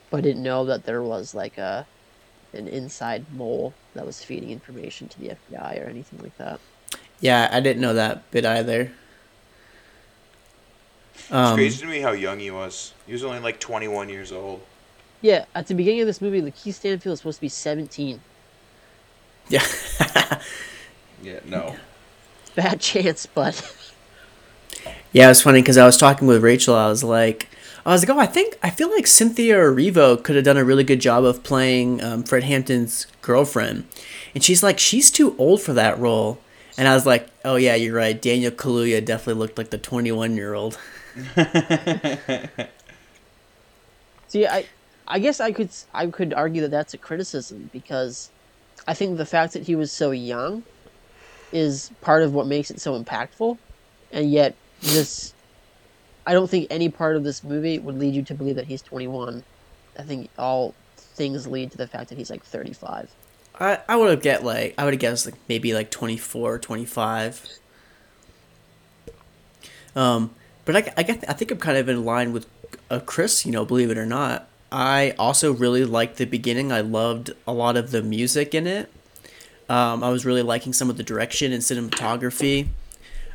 but 0.10 0.18
I 0.18 0.22
didn't 0.22 0.44
know 0.44 0.66
that 0.66 0.84
there 0.84 1.02
was 1.02 1.34
like 1.34 1.58
a 1.58 1.88
an 2.54 2.68
inside 2.68 3.26
mole 3.34 3.74
that 3.94 4.06
was 4.06 4.22
feeding 4.24 4.50
information 4.52 5.08
to 5.08 5.20
the 5.20 5.30
FBI 5.30 5.82
or 5.82 5.90
anything 5.90 6.20
like 6.22 6.38
that. 6.38 6.60
Yeah, 7.22 7.50
I 7.50 7.62
didn't 7.62 7.82
know 7.82 7.94
that 7.94 8.30
bit 8.32 8.46
either. 8.46 8.92
It's 11.16 11.32
Um, 11.32 11.56
crazy 11.56 11.80
to 11.82 11.88
me 11.88 12.02
how 12.02 12.12
young 12.12 12.40
he 12.40 12.52
was. 12.52 12.94
He 13.08 13.14
was 13.14 13.24
only 13.24 13.40
like 13.40 13.60
21 13.60 14.10
years 14.10 14.34
old. 14.34 14.62
Yeah, 15.22 15.46
at 15.56 15.68
the 15.68 15.76
beginning 15.76 16.02
of 16.02 16.08
this 16.08 16.20
movie, 16.20 16.42
Lakeith 16.42 16.74
Stanfield 16.74 17.14
is 17.14 17.20
supposed 17.20 17.38
to 17.38 17.42
be 17.42 17.48
17. 17.50 18.20
Yeah. 19.48 19.64
Yeah, 21.24 21.40
no. 21.46 21.76
Bad 22.56 22.82
chance, 22.82 23.28
but 23.28 23.54
Yeah, 25.12 25.26
it 25.26 25.30
was 25.30 25.42
funny 25.42 25.62
because 25.62 25.78
I 25.78 25.86
was 25.86 25.98
talking 25.98 26.28
with 26.28 26.42
Rachel. 26.42 26.76
I 26.76 26.88
was 26.88 27.04
like, 27.04 27.50
I 27.86 27.92
was 27.92 28.02
like, 28.08 28.16
oh, 28.16 28.20
I 28.20 28.26
think 28.28 28.58
I 28.64 28.70
feel 28.70 28.90
like 28.92 29.08
Cynthia 29.08 29.56
Erivo 29.56 30.22
could 30.24 30.36
have 30.36 30.46
done 30.46 30.58
a 30.58 30.64
really 30.64 30.84
good 30.84 31.02
job 31.02 31.24
of 31.24 31.44
playing 31.44 32.04
um, 32.04 32.24
Fred 32.24 32.44
Hampton's 32.44 33.08
girlfriend, 33.22 33.86
and 34.34 34.44
she's 34.44 34.64
like, 34.64 34.80
she's 34.80 35.12
too 35.12 35.36
old 35.38 35.62
for 35.62 35.74
that 35.74 36.00
role. 36.00 36.40
And 36.78 36.88
I 36.88 36.94
was 36.94 37.06
like, 37.06 37.28
oh 37.44 37.58
yeah, 37.58 37.76
you're 37.76 37.96
right. 37.96 38.20
Daniel 38.20 38.52
Kaluuya 38.52 39.04
definitely 39.04 39.40
looked 39.40 39.58
like 39.58 39.72
the 39.72 39.78
21 39.78 40.36
year 40.36 40.54
old. 40.54 40.80
See, 44.30 44.48
I, 44.48 44.66
I 45.08 45.20
guess 45.20 45.42
I 45.42 45.52
could 45.52 45.70
I 45.94 46.08
could 46.08 46.34
argue 46.34 46.62
that 46.62 46.72
that's 46.72 46.94
a 46.94 46.98
criticism 46.98 47.70
because 47.74 48.32
I 48.88 48.94
think 48.94 49.18
the 49.18 49.26
fact 49.26 49.54
that 49.54 49.64
he 49.64 49.76
was 49.76 49.92
so 49.92 50.12
young 50.12 50.64
is 51.52 51.92
part 52.02 52.24
of 52.24 52.34
what 52.34 52.48
makes 52.48 52.72
it 52.72 52.80
so 52.80 52.98
impactful, 53.02 53.58
and 54.12 54.32
yet 54.32 54.56
this, 54.82 55.34
I 56.26 56.34
don't 56.34 56.50
think 56.50 56.67
any 56.69 56.89
part 56.89 57.15
of 57.15 57.24
this 57.24 57.43
movie 57.43 57.80
would 57.80 57.97
lead 57.97 58.13
you 58.13 58.24
to 58.24 58.34
believe 58.34 58.56
that 58.56 58.67
he's 58.67 58.82
21. 58.82 59.43
I 59.97 60.02
think 60.04 60.30
all 60.38 60.74
things 60.95 61.47
lead 61.47 61.71
to 61.71 61.78
the 61.78 61.88
fact 61.88 62.10
that 62.10 62.17
he's 62.17 62.30
like 62.30 62.43
35. 62.43 63.12
I, 63.60 63.80
I 63.88 63.95
would 63.95 64.10
have 64.10 64.21
get 64.21 64.43
like 64.43 64.74
I 64.78 64.86
would 64.86 64.93
have 64.93 65.00
guessed 65.02 65.26
like 65.26 65.36
maybe 65.47 65.74
like 65.74 65.91
24, 65.91 66.60
25. 66.60 67.50
Um, 69.95 70.34
but 70.65 70.76
I, 70.76 70.93
I 70.97 71.04
get 71.04 71.30
I 71.30 71.34
think 71.34 71.52
I'm 71.52 71.58
kind 71.58 71.78
of 71.78 71.89
in 71.89 72.06
line 72.06 72.34
with 72.34 72.47
uh, 72.89 73.00
Chris. 73.06 73.45
You 73.45 73.52
know, 73.52 73.65
believe 73.65 73.91
it 73.91 73.97
or 73.97 74.06
not, 74.06 74.47
I 74.71 75.13
also 75.19 75.52
really 75.54 75.84
liked 75.86 76.17
the 76.17 76.26
beginning. 76.26 76.71
I 76.71 76.82
loved 76.82 77.32
a 77.45 77.54
lot 77.54 77.78
of 77.78 77.91
the 77.91 78.02
music 78.02 78.56
in 78.56 78.67
it. 78.67 78.91
Um, 79.69 80.04
I 80.04 80.10
was 80.10 80.26
really 80.26 80.41
liking 80.41 80.74
some 80.74 80.89
of 80.89 80.97
the 80.97 81.04
direction 81.04 81.52
and 81.52 81.62
cinematography. 81.62 82.67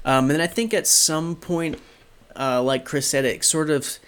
Um, 0.07 0.25
and 0.25 0.31
then 0.31 0.40
I 0.40 0.47
think 0.47 0.73
at 0.73 0.87
some 0.87 1.35
point, 1.37 1.79
uh, 2.38 2.62
like 2.62 2.85
Chris 2.85 3.09
said, 3.09 3.25
it 3.25 3.45
sort 3.45 3.69
of 3.69 3.99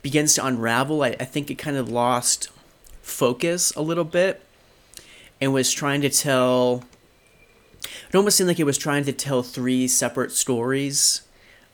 begins 0.00 0.34
to 0.34 0.46
unravel. 0.46 1.02
I, 1.02 1.08
I 1.20 1.24
think 1.24 1.50
it 1.50 1.56
kind 1.56 1.76
of 1.76 1.90
lost 1.90 2.48
focus 3.02 3.72
a 3.74 3.82
little 3.82 4.04
bit 4.04 4.40
and 5.40 5.52
was 5.52 5.72
trying 5.72 6.00
to 6.02 6.08
tell. 6.08 6.84
It 8.08 8.14
almost 8.14 8.36
seemed 8.36 8.48
like 8.48 8.60
it 8.60 8.64
was 8.64 8.78
trying 8.78 9.04
to 9.04 9.12
tell 9.12 9.42
three 9.42 9.88
separate 9.88 10.32
stories. 10.32 11.22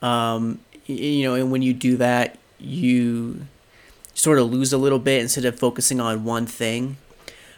Um, 0.01 0.61
you 0.87 1.23
know, 1.23 1.35
and 1.35 1.53
when 1.53 1.63
you 1.63 1.73
do 1.73 1.97
that, 1.99 2.39
you 2.59 3.47
sort 4.15 4.39
of 4.39 4.51
lose 4.51 4.73
a 4.73 4.79
little 4.79 4.99
bit 4.99 5.21
instead 5.21 5.45
of 5.45 5.59
focusing 5.59 6.01
on 6.01 6.25
one 6.25 6.47
thing. 6.47 6.97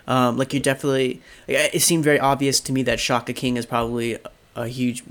Um, 0.08 0.36
like 0.36 0.54
you 0.54 0.60
definitely, 0.60 1.20
it 1.48 1.82
seemed 1.82 2.04
very 2.04 2.18
obvious 2.18 2.60
to 2.60 2.72
me 2.72 2.82
that 2.84 3.00
Shaka 3.00 3.32
King 3.32 3.56
is 3.56 3.66
probably 3.66 4.18
a 4.54 4.68
huge, 4.68 5.02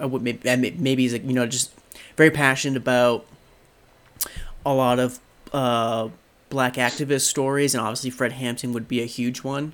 uh, 0.00 0.08
what 0.08 0.22
may- 0.22 0.38
uh, 0.46 0.56
maybe 0.56 1.02
he's 1.02 1.12
like 1.12 1.24
you 1.24 1.32
know 1.32 1.46
just 1.46 1.72
very 2.16 2.30
passionate 2.30 2.76
about 2.76 3.26
a 4.64 4.72
lot 4.72 4.98
of 4.98 5.18
uh, 5.52 6.08
black 6.48 6.74
activist 6.74 7.22
stories, 7.22 7.74
and 7.74 7.82
obviously 7.82 8.10
Fred 8.10 8.32
Hampton 8.32 8.72
would 8.72 8.88
be 8.88 9.02
a 9.02 9.06
huge 9.06 9.42
one. 9.42 9.72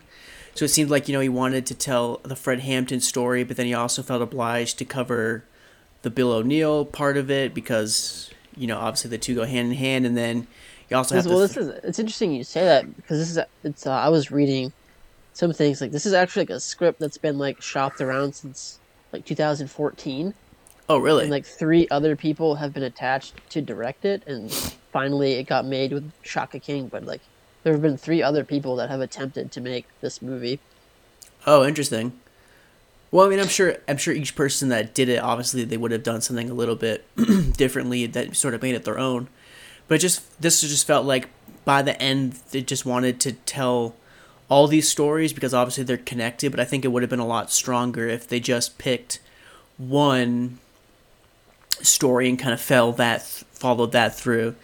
So 0.54 0.64
it 0.64 0.68
seemed 0.68 0.90
like 0.90 1.08
you 1.08 1.14
know 1.14 1.20
he 1.20 1.28
wanted 1.28 1.66
to 1.66 1.74
tell 1.74 2.20
the 2.22 2.36
Fred 2.36 2.60
Hampton 2.60 3.00
story, 3.00 3.44
but 3.44 3.56
then 3.56 3.66
he 3.66 3.74
also 3.74 4.02
felt 4.02 4.22
obliged 4.22 4.78
to 4.78 4.84
cover 4.84 5.44
the 6.02 6.10
Bill 6.10 6.32
O'Neill 6.32 6.84
part 6.84 7.16
of 7.16 7.30
it 7.30 7.54
because 7.54 8.30
you 8.56 8.66
know 8.66 8.78
obviously 8.78 9.10
the 9.10 9.18
two 9.18 9.34
go 9.34 9.44
hand 9.44 9.68
in 9.68 9.74
hand, 9.76 10.06
and 10.06 10.16
then 10.16 10.46
you 10.88 10.96
also 10.96 11.14
have 11.14 11.26
well, 11.26 11.36
to. 11.36 11.40
this 11.46 11.56
is 11.56 11.68
it's 11.84 11.98
interesting 11.98 12.32
you 12.32 12.44
say 12.44 12.64
that 12.64 12.96
because 12.96 13.18
this 13.18 13.30
is 13.30 13.44
it's 13.62 13.86
uh, 13.86 13.92
I 13.92 14.08
was 14.08 14.30
reading 14.30 14.72
some 15.32 15.52
things 15.52 15.80
like 15.80 15.92
this 15.92 16.04
is 16.04 16.12
actually 16.12 16.42
like 16.42 16.50
a 16.50 16.60
script 16.60 16.98
that's 16.98 17.18
been 17.18 17.38
like 17.38 17.62
shopped 17.62 18.00
around 18.00 18.34
since 18.34 18.79
like 19.12 19.24
2014. 19.24 20.34
oh 20.88 20.98
really? 20.98 21.22
And 21.22 21.30
like 21.30 21.46
three 21.46 21.86
other 21.90 22.16
people 22.16 22.56
have 22.56 22.72
been 22.72 22.82
attached 22.82 23.34
to 23.50 23.60
direct 23.60 24.04
it, 24.04 24.22
and 24.26 24.50
finally 24.92 25.32
it 25.34 25.44
got 25.44 25.64
made 25.64 25.92
with 25.92 26.10
Shaka 26.22 26.58
King. 26.58 26.88
But 26.88 27.04
like, 27.04 27.20
there 27.62 27.72
have 27.72 27.82
been 27.82 27.96
three 27.96 28.22
other 28.22 28.44
people 28.44 28.76
that 28.76 28.88
have 28.90 29.00
attempted 29.00 29.52
to 29.52 29.60
make 29.60 29.86
this 30.00 30.22
movie. 30.22 30.60
Oh, 31.46 31.64
interesting. 31.66 32.12
Well, 33.10 33.26
I 33.26 33.28
mean, 33.28 33.40
I'm 33.40 33.48
sure 33.48 33.76
I'm 33.88 33.96
sure 33.96 34.14
each 34.14 34.36
person 34.36 34.68
that 34.68 34.94
did 34.94 35.08
it, 35.08 35.18
obviously, 35.18 35.64
they 35.64 35.76
would 35.76 35.90
have 35.90 36.02
done 36.02 36.20
something 36.20 36.48
a 36.48 36.54
little 36.54 36.76
bit 36.76 37.04
differently 37.56 38.06
that 38.06 38.36
sort 38.36 38.54
of 38.54 38.62
made 38.62 38.74
it 38.74 38.84
their 38.84 38.98
own. 38.98 39.28
But 39.88 39.96
it 39.96 39.98
just 39.98 40.40
this 40.40 40.60
just 40.60 40.86
felt 40.86 41.04
like 41.06 41.28
by 41.64 41.82
the 41.82 42.00
end 42.00 42.34
they 42.52 42.62
just 42.62 42.86
wanted 42.86 43.18
to 43.20 43.32
tell 43.32 43.94
all 44.50 44.66
these 44.66 44.88
stories 44.88 45.32
because 45.32 45.54
obviously 45.54 45.84
they're 45.84 45.96
connected. 45.96 46.50
But 46.50 46.60
I 46.60 46.66
think 46.66 46.84
it 46.84 46.88
would 46.88 47.02
have 47.02 47.08
been 47.08 47.20
a 47.20 47.26
lot 47.26 47.50
stronger 47.50 48.06
if 48.06 48.28
they 48.28 48.40
just 48.40 48.76
picked 48.76 49.20
one 49.78 50.58
story 51.80 52.28
and 52.28 52.38
kind 52.38 52.52
of 52.52 52.60
fell 52.60 52.92
that 52.92 53.22
followed 53.22 53.92
that 53.92 54.14
through. 54.14 54.54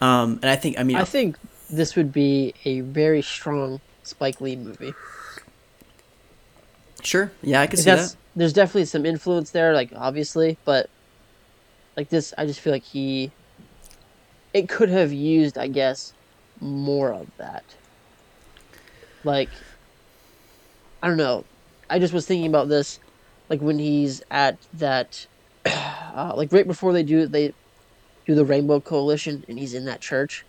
Um, 0.00 0.38
and 0.42 0.50
I 0.50 0.56
think 0.56 0.78
I 0.78 0.84
mean 0.84 0.96
I 0.96 1.04
think 1.04 1.36
this 1.68 1.96
would 1.96 2.12
be 2.12 2.54
a 2.64 2.82
very 2.82 3.22
strong 3.22 3.80
Spike 4.04 4.40
Lee 4.40 4.54
movie. 4.54 4.94
sure, 7.02 7.32
yeah, 7.42 7.62
I 7.62 7.66
can 7.66 7.78
see 7.78 7.90
that. 7.90 8.14
there's 8.36 8.52
definitely 8.52 8.84
some 8.84 9.04
influence 9.04 9.50
there, 9.50 9.72
like 9.72 9.90
obviously, 9.96 10.58
but 10.64 10.88
like 11.96 12.10
this, 12.10 12.32
I 12.36 12.46
just 12.46 12.60
feel 12.60 12.72
like 12.72 12.84
he, 12.84 13.32
it 14.52 14.68
could 14.68 14.90
have 14.90 15.12
used, 15.12 15.56
I 15.56 15.66
guess, 15.66 16.12
more 16.60 17.12
of 17.12 17.26
that. 17.38 17.64
Like, 19.26 19.50
I 21.02 21.08
don't 21.08 21.16
know. 21.16 21.44
I 21.90 21.98
just 21.98 22.14
was 22.14 22.26
thinking 22.26 22.48
about 22.48 22.68
this, 22.68 22.98
like 23.50 23.60
when 23.60 23.78
he's 23.78 24.22
at 24.30 24.56
that, 24.74 25.26
uh, 25.66 26.32
like 26.36 26.52
right 26.52 26.66
before 26.66 26.92
they 26.92 27.02
do 27.02 27.26
they 27.26 27.52
do 28.24 28.34
the 28.34 28.44
Rainbow 28.44 28.80
Coalition, 28.80 29.44
and 29.48 29.58
he's 29.58 29.74
in 29.74 29.84
that 29.84 30.00
church, 30.00 30.44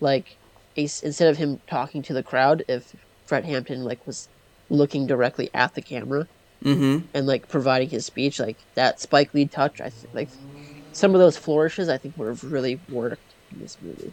like, 0.00 0.36
instead 0.74 1.28
of 1.28 1.36
him 1.36 1.60
talking 1.66 2.02
to 2.02 2.12
the 2.12 2.22
crowd, 2.22 2.64
if 2.68 2.96
Fred 3.26 3.44
Hampton 3.44 3.84
like 3.84 4.04
was 4.06 4.28
looking 4.70 5.06
directly 5.06 5.50
at 5.52 5.74
the 5.74 5.82
camera 5.82 6.26
Mm-hmm. 6.64 7.06
and 7.12 7.26
like 7.26 7.48
providing 7.48 7.88
his 7.88 8.06
speech, 8.06 8.38
like 8.38 8.56
that 8.74 9.00
Spike 9.00 9.34
Lee 9.34 9.46
touch, 9.46 9.80
I 9.80 9.90
think 9.90 10.14
like 10.14 10.28
some 10.92 11.12
of 11.12 11.20
those 11.20 11.36
flourishes, 11.36 11.88
I 11.88 11.98
think 11.98 12.16
would 12.16 12.28
have 12.28 12.44
really 12.44 12.78
worked 12.88 13.20
in 13.50 13.58
this 13.58 13.76
movie. 13.82 14.12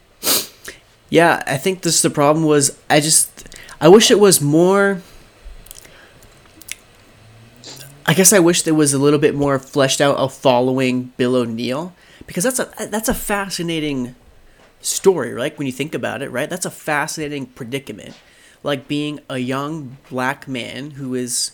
Yeah, 1.11 1.43
I 1.45 1.57
think 1.57 1.81
this 1.81 2.01
the 2.01 2.09
problem 2.09 2.45
was 2.45 2.75
I 2.89 3.01
just 3.01 3.47
I 3.81 3.87
wish 3.87 4.11
it 4.11 4.19
was 4.19 4.41
more 4.41 5.01
I 8.05 8.13
guess 8.15 8.33
I 8.33 8.39
wish 8.39 8.63
there 8.63 8.73
was 8.73 8.93
a 8.93 8.97
little 8.97 9.19
bit 9.19 9.35
more 9.35 9.59
fleshed 9.59 10.01
out 10.01 10.17
of 10.17 10.33
following 10.33 11.13
Bill 11.15 11.35
O'Neill 11.35 11.93
because 12.25 12.43
that's 12.43 12.59
a 12.59 12.87
that's 12.87 13.07
a 13.07 13.13
fascinating 13.13 14.15
story, 14.81 15.31
right? 15.31 15.55
When 15.57 15.67
you 15.67 15.73
think 15.73 15.93
about 15.93 16.21
it, 16.21 16.29
right? 16.31 16.49
That's 16.49 16.65
a 16.65 16.71
fascinating 16.71 17.45
predicament. 17.45 18.15
Like 18.63 18.87
being 18.87 19.19
a 19.29 19.37
young 19.37 19.97
black 20.09 20.47
man 20.47 20.91
who 20.91 21.13
is 21.13 21.51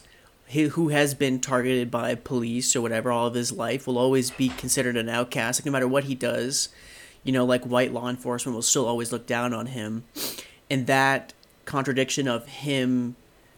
who 0.53 0.89
has 0.89 1.13
been 1.13 1.41
targeted 1.41 1.91
by 1.91 2.15
police 2.15 2.75
or 2.75 2.81
whatever 2.81 3.11
all 3.11 3.27
of 3.27 3.33
his 3.33 3.51
life 3.51 3.85
will 3.85 3.97
always 3.97 4.31
be 4.31 4.49
considered 4.49 4.95
an 4.95 5.09
outcast 5.09 5.59
like 5.59 5.65
no 5.65 5.71
matter 5.71 5.87
what 5.87 6.03
he 6.03 6.13
does 6.13 6.69
you 7.23 7.31
know 7.31 7.43
like 7.43 7.63
white 7.63 7.91
law 7.91 8.07
enforcement 8.07 8.53
will 8.53 8.61
still 8.61 8.85
always 8.85 9.11
look 9.11 9.25
down 9.25 9.55
on 9.55 9.65
him 9.65 10.03
and 10.69 10.85
that 10.85 11.33
contradiction 11.65 12.27
of 12.27 12.47
him 12.47 13.15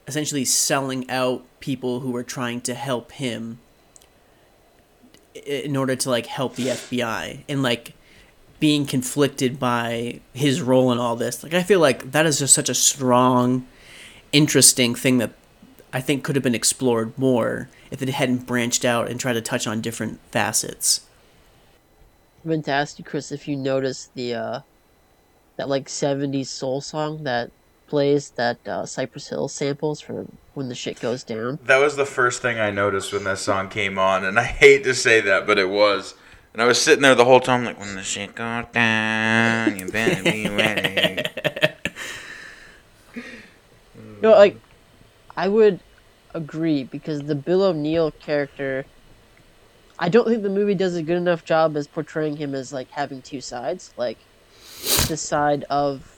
essentially 0.07 0.45
selling 0.45 1.09
out 1.09 1.43
people 1.59 1.99
who 1.99 2.11
were 2.11 2.23
trying 2.23 2.61
to 2.61 2.73
help 2.73 3.11
him 3.11 3.59
in 5.45 5.75
order 5.75 5.95
to 5.95 6.09
like 6.09 6.25
help 6.25 6.55
the 6.55 6.67
FBI 6.67 7.43
and 7.47 7.61
like 7.61 7.93
being 8.59 8.85
conflicted 8.85 9.59
by 9.59 10.19
his 10.33 10.61
role 10.61 10.91
in 10.91 10.97
all 10.97 11.15
this. 11.15 11.43
Like 11.43 11.53
I 11.53 11.63
feel 11.63 11.79
like 11.79 12.11
that 12.11 12.25
is 12.25 12.39
just 12.39 12.53
such 12.53 12.69
a 12.69 12.73
strong 12.73 13.67
interesting 14.31 14.95
thing 14.95 15.19
that 15.19 15.31
I 15.93 16.01
think 16.01 16.23
could 16.23 16.35
have 16.35 16.43
been 16.43 16.55
explored 16.55 17.17
more 17.17 17.69
if 17.91 18.01
it 18.01 18.09
hadn't 18.09 18.45
branched 18.45 18.83
out 18.83 19.09
and 19.09 19.19
tried 19.19 19.33
to 19.33 19.41
touch 19.41 19.67
on 19.67 19.81
different 19.81 20.19
facets. 20.31 21.01
I 22.43 22.49
meant 22.49 22.65
to 22.65 22.71
ask 22.71 22.97
you, 22.99 23.05
Chris, 23.05 23.31
if 23.31 23.47
you 23.47 23.55
noticed 23.55 24.13
the 24.15 24.33
uh, 24.33 24.59
that 25.57 25.69
like 25.69 25.87
'70s 25.87 26.47
soul 26.47 26.81
song 26.81 27.23
that 27.23 27.51
plays 27.87 28.31
that 28.31 28.65
uh, 28.67 28.85
Cypress 28.85 29.29
Hill 29.29 29.47
samples 29.47 30.01
for 30.01 30.25
when 30.53 30.69
the 30.69 30.75
shit 30.75 30.99
goes 30.99 31.23
down. 31.23 31.59
That 31.65 31.77
was 31.77 31.95
the 31.95 32.05
first 32.05 32.41
thing 32.41 32.59
I 32.59 32.71
noticed 32.71 33.13
when 33.13 33.23
that 33.23 33.39
song 33.39 33.69
came 33.69 33.97
on, 33.97 34.23
and 34.23 34.39
I 34.39 34.43
hate 34.43 34.83
to 34.83 34.93
say 34.93 35.21
that, 35.21 35.47
but 35.47 35.57
it 35.57 35.69
was. 35.69 36.15
And 36.53 36.61
I 36.61 36.65
was 36.65 36.81
sitting 36.81 37.03
there 37.03 37.15
the 37.15 37.25
whole 37.25 37.39
time, 37.39 37.65
like, 37.65 37.79
when 37.79 37.95
the 37.95 38.03
shit 38.03 38.33
goes 38.35 38.65
down, 38.71 39.77
you 39.77 39.87
better 39.87 40.23
be 40.23 40.49
ready. 40.49 41.23
You 44.17 44.21
know, 44.21 44.31
like 44.31 44.57
I 45.35 45.47
would 45.47 45.79
agree 46.33 46.83
because 46.83 47.21
the 47.21 47.35
Bill 47.35 47.61
O'Neill 47.61 48.09
character, 48.11 48.85
I 49.99 50.09
don't 50.09 50.27
think 50.27 50.41
the 50.41 50.49
movie 50.49 50.73
does 50.73 50.95
a 50.95 51.03
good 51.03 51.17
enough 51.17 51.45
job 51.45 51.77
as 51.77 51.87
portraying 51.87 52.37
him 52.37 52.55
as 52.55 52.73
like 52.73 52.89
having 52.89 53.21
two 53.21 53.41
sides, 53.41 53.93
like 53.95 54.17
this 55.07 55.21
side 55.21 55.65
of 55.69 56.16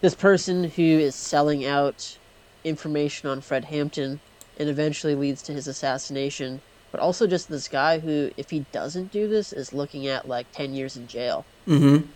this 0.00 0.14
person 0.14 0.64
who 0.64 0.82
is 0.82 1.14
selling 1.14 1.64
out 1.66 2.18
information 2.64 3.28
on 3.28 3.40
Fred 3.40 3.64
Hampton 3.64 4.20
and 4.58 4.68
eventually 4.68 5.14
leads 5.14 5.42
to 5.42 5.52
his 5.52 5.66
assassination, 5.66 6.60
but 6.90 7.00
also 7.00 7.26
just 7.26 7.48
this 7.48 7.68
guy 7.68 7.98
who, 7.98 8.30
if 8.36 8.50
he 8.50 8.64
doesn't 8.72 9.12
do 9.12 9.28
this, 9.28 9.52
is 9.52 9.72
looking 9.72 10.06
at 10.06 10.28
like 10.28 10.50
ten 10.52 10.74
years 10.74 10.96
in 10.96 11.06
jail. 11.06 11.44
Mm-hmm. 11.66 12.06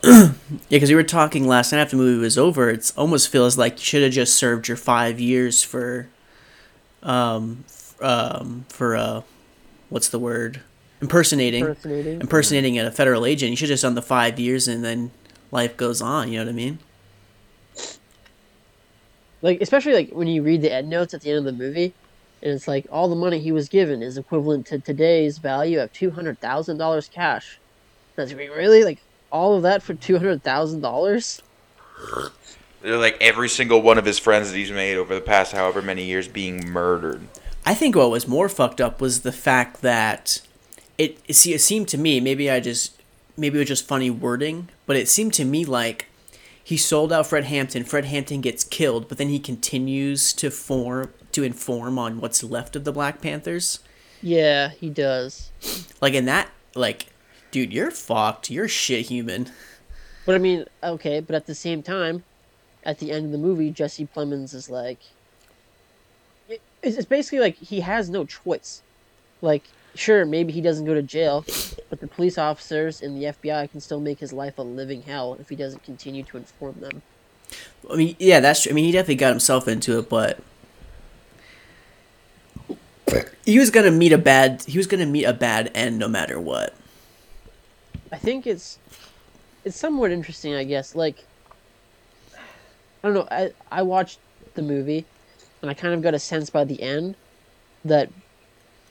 yeah, 0.04 0.32
because 0.70 0.88
we 0.88 0.94
were 0.94 1.02
talking 1.02 1.46
last 1.46 1.72
night 1.72 1.80
after 1.80 1.96
the 1.96 2.02
movie 2.02 2.20
was 2.20 2.38
over. 2.38 2.70
It 2.70 2.92
almost 2.96 3.28
feels 3.28 3.58
like 3.58 3.78
you 3.78 3.84
should 3.84 4.02
have 4.02 4.12
just 4.12 4.34
served 4.36 4.68
your 4.68 4.76
five 4.76 5.18
years 5.18 5.62
for, 5.62 6.08
um, 7.02 7.64
um, 8.00 8.64
for 8.68 8.96
uh, 8.96 9.22
what's 9.88 10.08
the 10.08 10.18
word? 10.18 10.62
Impersonating. 11.00 11.64
Impersonating. 11.64 12.20
Impersonating 12.20 12.78
a 12.78 12.90
federal 12.90 13.24
agent. 13.24 13.50
You 13.50 13.56
should 13.56 13.68
have 13.68 13.74
just 13.74 13.82
done 13.82 13.94
the 13.94 14.02
five 14.02 14.38
years 14.38 14.68
and 14.68 14.84
then 14.84 15.10
life 15.50 15.76
goes 15.76 16.00
on. 16.00 16.28
You 16.28 16.38
know 16.38 16.44
what 16.44 16.50
I 16.50 16.54
mean? 16.54 16.78
Like 19.42 19.60
especially 19.60 19.92
like 19.92 20.10
when 20.10 20.26
you 20.26 20.42
read 20.42 20.62
the 20.62 20.72
end 20.72 20.88
notes 20.88 21.14
at 21.14 21.22
the 21.22 21.30
end 21.30 21.38
of 21.38 21.44
the 21.44 21.52
movie 21.52 21.92
and 22.42 22.52
it's 22.52 22.68
like 22.68 22.86
all 22.90 23.08
the 23.08 23.16
money 23.16 23.38
he 23.38 23.52
was 23.52 23.68
given 23.68 24.02
is 24.02 24.16
equivalent 24.16 24.66
to 24.66 24.78
today's 24.78 25.38
value 25.38 25.80
of 25.80 25.92
$200000 25.92 27.10
cash 27.10 27.58
that's 28.16 28.32
re- 28.32 28.48
really 28.48 28.84
like 28.84 29.00
all 29.30 29.56
of 29.56 29.62
that 29.62 29.82
for 29.82 29.94
$200000 29.94 31.40
They're 32.80 32.96
like 32.96 33.16
every 33.20 33.48
single 33.48 33.82
one 33.82 33.98
of 33.98 34.04
his 34.04 34.18
friends 34.18 34.50
that 34.50 34.56
he's 34.56 34.70
made 34.70 34.96
over 34.96 35.14
the 35.14 35.20
past 35.20 35.52
however 35.52 35.82
many 35.82 36.04
years 36.04 36.28
being 36.28 36.68
murdered. 36.68 37.26
I 37.66 37.74
think 37.74 37.96
what 37.96 38.10
was 38.10 38.28
more 38.28 38.48
fucked 38.48 38.80
up 38.80 39.00
was 39.00 39.22
the 39.22 39.32
fact 39.32 39.82
that 39.82 40.40
it 40.96 41.18
it, 41.26 41.34
see, 41.34 41.54
it 41.54 41.60
seemed 41.60 41.88
to 41.88 41.98
me 41.98 42.20
maybe 42.20 42.50
I 42.50 42.60
just 42.60 43.02
maybe 43.36 43.58
it 43.58 43.60
was 43.60 43.68
just 43.68 43.86
funny 43.86 44.10
wording, 44.10 44.68
but 44.86 44.96
it 44.96 45.08
seemed 45.08 45.34
to 45.34 45.44
me 45.44 45.64
like 45.64 46.06
he 46.68 46.76
sold 46.76 47.14
out 47.14 47.26
Fred 47.26 47.44
Hampton. 47.44 47.82
Fred 47.84 48.04
Hampton 48.04 48.42
gets 48.42 48.62
killed, 48.62 49.08
but 49.08 49.16
then 49.16 49.30
he 49.30 49.38
continues 49.38 50.34
to 50.34 50.50
form 50.50 51.14
to 51.32 51.42
inform 51.42 51.98
on 51.98 52.20
what's 52.20 52.44
left 52.44 52.76
of 52.76 52.84
the 52.84 52.92
Black 52.92 53.22
Panthers. 53.22 53.78
yeah 54.20 54.68
he 54.68 54.90
does 54.90 55.50
Like 56.02 56.12
in 56.12 56.26
that, 56.26 56.50
like, 56.74 57.06
dude, 57.50 57.72
you're 57.72 57.90
fucked. 57.90 58.50
You're 58.50 58.68
shit 58.68 59.06
human. 59.06 59.50
but 60.26 60.34
i 60.34 60.38
mean 60.38 60.66
okay 60.82 61.20
but 61.20 61.34
at 61.34 61.46
the 61.46 61.54
same 61.54 61.82
time 61.82 62.22
at 62.84 62.98
the 62.98 63.12
end 63.12 63.24
of 63.24 63.32
the 63.32 63.38
movie 63.38 63.70
jesse 63.70 64.06
plemons 64.14 64.52
is 64.54 64.68
like 64.68 64.98
it's 66.48 66.96
it's 66.98 67.06
basically 67.06 67.40
like 67.40 67.56
he 67.56 67.80
has 67.80 68.10
no 68.10 68.24
choice 68.26 68.82
like 69.40 69.64
sure 69.94 70.24
maybe 70.24 70.52
he 70.52 70.60
doesn't 70.60 70.84
go 70.84 70.94
to 70.94 71.02
jail 71.02 71.44
but 71.90 72.00
the 72.00 72.06
police 72.06 72.38
officers 72.38 73.02
and 73.02 73.16
the 73.16 73.26
fbi 73.28 73.70
can 73.70 73.80
still 73.80 74.00
make 74.00 74.18
his 74.18 74.32
life 74.32 74.58
a 74.58 74.62
living 74.62 75.02
hell 75.02 75.36
if 75.40 75.48
he 75.48 75.56
doesn't 75.56 75.82
continue 75.82 76.22
to 76.22 76.36
inform 76.36 76.78
them 76.80 77.02
I 77.90 77.96
mean, 77.96 78.16
yeah, 78.18 78.40
that's 78.40 78.62
true. 78.62 78.72
I 78.72 78.74
mean, 78.74 78.84
he 78.84 78.92
definitely 78.92 79.16
got 79.16 79.30
himself 79.30 79.68
into 79.68 79.98
it, 79.98 80.08
but 80.08 80.40
he 83.44 83.58
was 83.58 83.70
gonna 83.70 83.90
meet 83.90 84.12
a 84.12 84.18
bad. 84.18 84.64
He 84.64 84.76
was 84.76 84.86
gonna 84.86 85.06
meet 85.06 85.24
a 85.24 85.32
bad 85.32 85.70
end 85.74 85.98
no 85.98 86.08
matter 86.08 86.40
what. 86.40 86.74
I 88.12 88.18
think 88.18 88.46
it's 88.46 88.78
it's 89.64 89.76
somewhat 89.76 90.10
interesting, 90.10 90.54
I 90.54 90.64
guess. 90.64 90.94
Like 90.94 91.24
I 92.34 93.08
don't 93.08 93.14
know, 93.14 93.28
I 93.30 93.52
I 93.70 93.82
watched 93.82 94.18
the 94.54 94.62
movie 94.62 95.06
and 95.62 95.70
I 95.70 95.74
kind 95.74 95.94
of 95.94 96.02
got 96.02 96.14
a 96.14 96.18
sense 96.18 96.50
by 96.50 96.64
the 96.64 96.82
end 96.82 97.14
that 97.84 98.10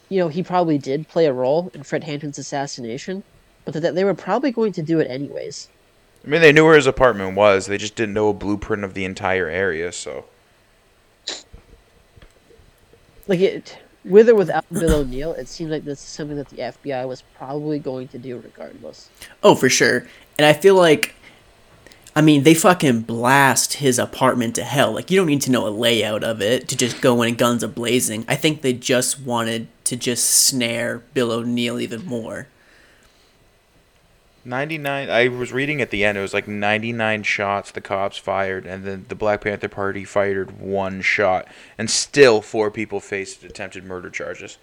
you 0.08 0.18
know, 0.18 0.28
he 0.28 0.42
probably 0.42 0.78
did 0.78 1.08
play 1.08 1.26
a 1.26 1.32
role 1.32 1.70
in 1.74 1.82
Fred 1.82 2.04
Hampton's 2.04 2.38
assassination, 2.38 3.22
but 3.64 3.74
that 3.74 3.94
they 3.94 4.04
were 4.04 4.14
probably 4.14 4.50
going 4.50 4.72
to 4.72 4.82
do 4.82 4.98
it 4.98 5.10
anyways. 5.10 5.68
I 6.24 6.28
mean, 6.28 6.40
they 6.40 6.52
knew 6.52 6.64
where 6.64 6.76
his 6.76 6.86
apartment 6.86 7.36
was. 7.36 7.66
They 7.66 7.78
just 7.78 7.94
didn't 7.94 8.14
know 8.14 8.28
a 8.28 8.34
blueprint 8.34 8.84
of 8.84 8.94
the 8.94 9.04
entire 9.04 9.48
area. 9.48 9.92
So 9.92 10.24
Like 13.28 13.40
it 13.40 13.78
with 14.04 14.28
or 14.30 14.34
without 14.34 14.64
Bill 14.72 15.00
O'Neill, 15.00 15.32
it 15.34 15.48
seems 15.48 15.70
like 15.70 15.84
this 15.84 15.98
is 15.98 16.06
something 16.06 16.38
that 16.38 16.48
the 16.48 16.56
FBI 16.56 17.06
was 17.06 17.22
probably 17.36 17.78
going 17.78 18.08
to 18.08 18.18
do 18.18 18.38
regardless. 18.38 19.10
Oh, 19.42 19.54
for 19.54 19.68
sure. 19.68 20.06
And 20.38 20.46
I 20.46 20.54
feel 20.54 20.74
like, 20.74 21.14
I 22.16 22.20
mean, 22.20 22.42
they 22.42 22.54
fucking 22.54 23.02
blast 23.02 23.74
his 23.74 23.98
apartment 23.98 24.56
to 24.56 24.64
hell. 24.64 24.92
Like, 24.92 25.10
you 25.10 25.16
don't 25.16 25.26
need 25.26 25.42
to 25.42 25.50
know 25.50 25.66
a 25.66 25.70
layout 25.70 26.24
of 26.24 26.42
it 26.42 26.66
to 26.68 26.76
just 26.76 27.00
go 27.00 27.22
in 27.22 27.36
guns 27.36 27.62
a 27.62 27.68
blazing. 27.68 28.24
I 28.26 28.34
think 28.34 28.62
they 28.62 28.72
just 28.72 29.20
wanted 29.20 29.68
to 29.84 29.96
just 29.96 30.26
snare 30.26 31.02
Bill 31.14 31.30
O'Neill 31.30 31.78
even 31.80 32.04
more. 32.04 32.48
99. 34.44 35.10
I 35.10 35.28
was 35.28 35.52
reading 35.52 35.80
at 35.80 35.90
the 35.90 36.04
end. 36.04 36.16
It 36.16 36.22
was 36.22 36.34
like 36.34 36.48
99 36.48 37.22
shots 37.22 37.70
the 37.70 37.80
cops 37.80 38.16
fired, 38.16 38.66
and 38.66 38.84
then 38.84 39.04
the 39.08 39.14
Black 39.14 39.42
Panther 39.42 39.68
Party 39.68 40.04
fired 40.04 40.58
one 40.58 41.02
shot, 41.02 41.46
and 41.76 41.90
still 41.90 42.40
four 42.40 42.70
people 42.70 42.98
faced 42.98 43.44
attempted 43.44 43.84
murder 43.84 44.10
charges. 44.10 44.56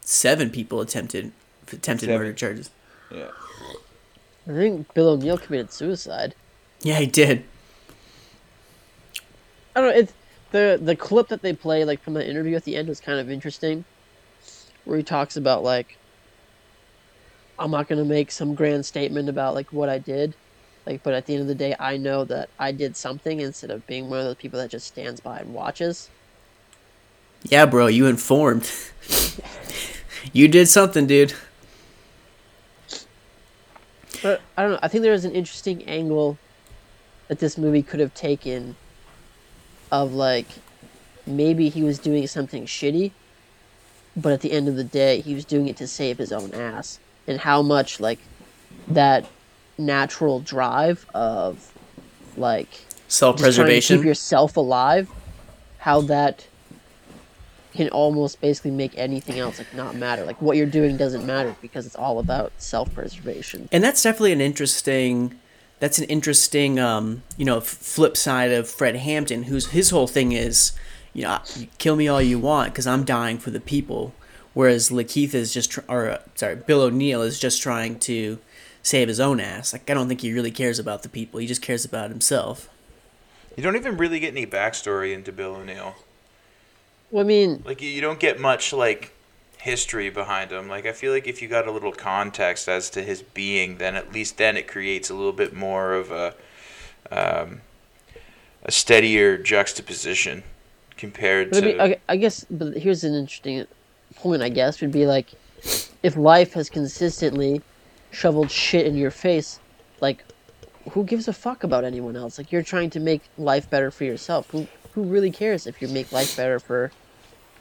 Seven 0.00 0.50
people 0.50 0.80
attempted 0.80 1.32
attempted 1.66 2.06
Seven. 2.06 2.16
murder 2.16 2.32
charges. 2.32 2.70
Yeah. 3.10 3.30
I 4.48 4.52
think 4.52 4.94
Bill 4.94 5.10
O'Neill 5.10 5.38
committed 5.38 5.72
suicide. 5.72 6.34
Yeah, 6.86 7.00
he 7.00 7.06
did. 7.06 7.42
I 9.74 9.80
don't 9.80 9.90
know. 9.90 9.96
It's 9.96 10.12
the 10.52 10.78
the 10.80 10.94
clip 10.94 11.26
that 11.30 11.42
they 11.42 11.52
play 11.52 11.84
like 11.84 12.00
from 12.00 12.14
the 12.14 12.24
interview 12.24 12.54
at 12.54 12.62
the 12.62 12.76
end 12.76 12.88
was 12.88 13.00
kind 13.00 13.18
of 13.18 13.28
interesting, 13.28 13.84
where 14.84 14.96
he 14.96 15.02
talks 15.02 15.36
about 15.36 15.64
like, 15.64 15.98
I'm 17.58 17.72
not 17.72 17.88
gonna 17.88 18.04
make 18.04 18.30
some 18.30 18.54
grand 18.54 18.86
statement 18.86 19.28
about 19.28 19.56
like 19.56 19.72
what 19.72 19.88
I 19.88 19.98
did, 19.98 20.36
like, 20.86 21.02
but 21.02 21.12
at 21.12 21.26
the 21.26 21.32
end 21.32 21.42
of 21.42 21.48
the 21.48 21.56
day, 21.56 21.74
I 21.80 21.96
know 21.96 22.22
that 22.22 22.50
I 22.56 22.70
did 22.70 22.96
something 22.96 23.40
instead 23.40 23.72
of 23.72 23.84
being 23.88 24.08
one 24.08 24.20
of 24.20 24.24
those 24.24 24.36
people 24.36 24.60
that 24.60 24.70
just 24.70 24.86
stands 24.86 25.18
by 25.18 25.40
and 25.40 25.52
watches. 25.52 26.08
Yeah, 27.42 27.66
bro, 27.66 27.88
you 27.88 28.06
informed. 28.06 28.70
you 30.32 30.46
did 30.46 30.68
something, 30.68 31.08
dude. 31.08 31.34
But 34.22 34.40
I 34.56 34.62
don't 34.62 34.70
know. 34.70 34.78
I 34.82 34.86
think 34.86 35.02
there 35.02 35.10
was 35.10 35.24
an 35.24 35.32
interesting 35.32 35.82
angle 35.88 36.38
that 37.28 37.38
this 37.38 37.58
movie 37.58 37.82
could 37.82 38.00
have 38.00 38.14
taken 38.14 38.76
of 39.90 40.12
like 40.12 40.46
maybe 41.26 41.68
he 41.68 41.82
was 41.82 41.98
doing 41.98 42.26
something 42.26 42.66
shitty, 42.66 43.12
but 44.16 44.32
at 44.32 44.40
the 44.40 44.52
end 44.52 44.68
of 44.68 44.76
the 44.76 44.84
day, 44.84 45.20
he 45.20 45.34
was 45.34 45.44
doing 45.44 45.68
it 45.68 45.76
to 45.78 45.86
save 45.86 46.18
his 46.18 46.32
own 46.32 46.52
ass. 46.54 46.98
And 47.26 47.40
how 47.40 47.62
much 47.62 47.98
like 47.98 48.20
that 48.88 49.26
natural 49.78 50.40
drive 50.40 51.06
of 51.14 51.72
like 52.36 52.68
Self 53.08 53.36
just 53.36 53.42
trying 53.42 53.52
to 53.52 53.62
preservation. 53.62 53.98
keep 53.98 54.06
yourself 54.06 54.56
alive, 54.56 55.08
how 55.78 56.00
that 56.02 56.46
can 57.74 57.88
almost 57.90 58.40
basically 58.40 58.70
make 58.70 58.96
anything 58.96 59.38
else 59.38 59.58
like 59.58 59.72
not 59.74 59.94
matter. 59.94 60.24
Like 60.24 60.40
what 60.40 60.56
you're 60.56 60.66
doing 60.66 60.96
doesn't 60.96 61.26
matter 61.26 61.54
because 61.60 61.86
it's 61.86 61.96
all 61.96 62.18
about 62.18 62.52
self 62.58 62.92
preservation. 62.94 63.68
and 63.70 63.84
that's 63.84 64.02
definitely 64.02 64.32
an 64.32 64.40
interesting 64.40 65.38
that's 65.78 65.98
an 65.98 66.04
interesting 66.04 66.78
um, 66.78 67.22
you 67.36 67.44
know 67.44 67.58
f- 67.58 67.64
flip 67.64 68.16
side 68.16 68.50
of 68.52 68.68
Fred 68.68 68.96
Hampton 68.96 69.44
whose 69.44 69.66
his 69.68 69.90
whole 69.90 70.06
thing 70.06 70.32
is 70.32 70.72
you 71.12 71.22
know 71.22 71.38
kill 71.78 71.96
me 71.96 72.08
all 72.08 72.22
you 72.22 72.38
want 72.38 72.72
because 72.72 72.86
I'm 72.86 73.04
dying 73.04 73.38
for 73.38 73.50
the 73.50 73.60
people. 73.60 74.14
Whereas 74.54 74.88
Lakeith 74.90 75.34
is 75.34 75.52
just 75.52 75.70
tr- 75.72 75.80
or 75.88 76.10
uh, 76.10 76.18
sorry 76.34 76.56
Bill 76.56 76.82
O'Neill 76.82 77.22
is 77.22 77.38
just 77.38 77.60
trying 77.62 77.98
to 78.00 78.38
save 78.82 79.08
his 79.08 79.20
own 79.20 79.38
ass. 79.40 79.72
Like 79.72 79.88
I 79.90 79.94
don't 79.94 80.08
think 80.08 80.22
he 80.22 80.32
really 80.32 80.50
cares 80.50 80.78
about 80.78 81.02
the 81.02 81.08
people. 81.08 81.40
He 81.40 81.46
just 81.46 81.62
cares 81.62 81.84
about 81.84 82.10
himself. 82.10 82.68
You 83.56 83.62
don't 83.62 83.76
even 83.76 83.96
really 83.96 84.20
get 84.20 84.32
any 84.32 84.46
backstory 84.46 85.14
into 85.14 85.32
Bill 85.32 85.56
O'Neill. 85.56 85.96
Well, 87.10 87.24
I 87.24 87.26
mean, 87.26 87.62
Like 87.64 87.80
you, 87.80 87.88
you 87.88 88.00
don't 88.00 88.18
get 88.20 88.38
much 88.40 88.72
like 88.72 89.12
history 89.66 90.08
behind 90.08 90.50
him. 90.50 90.68
Like 90.68 90.86
I 90.86 90.92
feel 90.92 91.12
like 91.12 91.26
if 91.26 91.42
you 91.42 91.48
got 91.48 91.66
a 91.66 91.70
little 91.70 91.92
context 91.92 92.68
as 92.68 92.88
to 92.90 93.02
his 93.02 93.22
being, 93.22 93.76
then 93.76 93.94
at 93.94 94.12
least 94.12 94.38
then 94.38 94.56
it 94.56 94.66
creates 94.66 95.10
a 95.10 95.14
little 95.14 95.32
bit 95.32 95.52
more 95.52 95.92
of 95.92 96.10
a 96.10 96.34
um, 97.10 97.60
a 98.64 98.72
steadier 98.72 99.36
juxtaposition 99.36 100.42
compared 100.96 101.50
but 101.50 101.58
I, 101.58 101.60
to. 101.60 101.66
mean, 101.66 101.80
I, 101.80 101.98
I 102.08 102.16
guess, 102.16 102.44
but 102.50 102.76
here's 102.76 103.04
an 103.04 103.14
interesting 103.14 103.66
point. 104.14 104.42
I 104.42 104.48
guess 104.48 104.80
would 104.80 104.92
be 104.92 105.06
like, 105.06 105.32
if 106.02 106.16
life 106.16 106.54
has 106.54 106.70
consistently 106.70 107.62
shoveled 108.10 108.50
shit 108.50 108.86
in 108.86 108.96
your 108.96 109.10
face, 109.10 109.60
like, 110.00 110.24
who 110.90 111.04
gives 111.04 111.28
a 111.28 111.32
fuck 111.32 111.64
about 111.64 111.84
anyone 111.84 112.16
else? 112.16 112.38
Like, 112.38 112.50
you're 112.50 112.62
trying 112.62 112.90
to 112.90 113.00
make 113.00 113.22
life 113.38 113.68
better 113.68 113.90
for 113.90 114.04
yourself. 114.04 114.50
Who 114.50 114.66
who 114.92 115.02
really 115.02 115.30
cares 115.30 115.66
if 115.66 115.82
you 115.82 115.88
make 115.88 116.10
life 116.10 116.36
better 116.36 116.58
for 116.58 116.90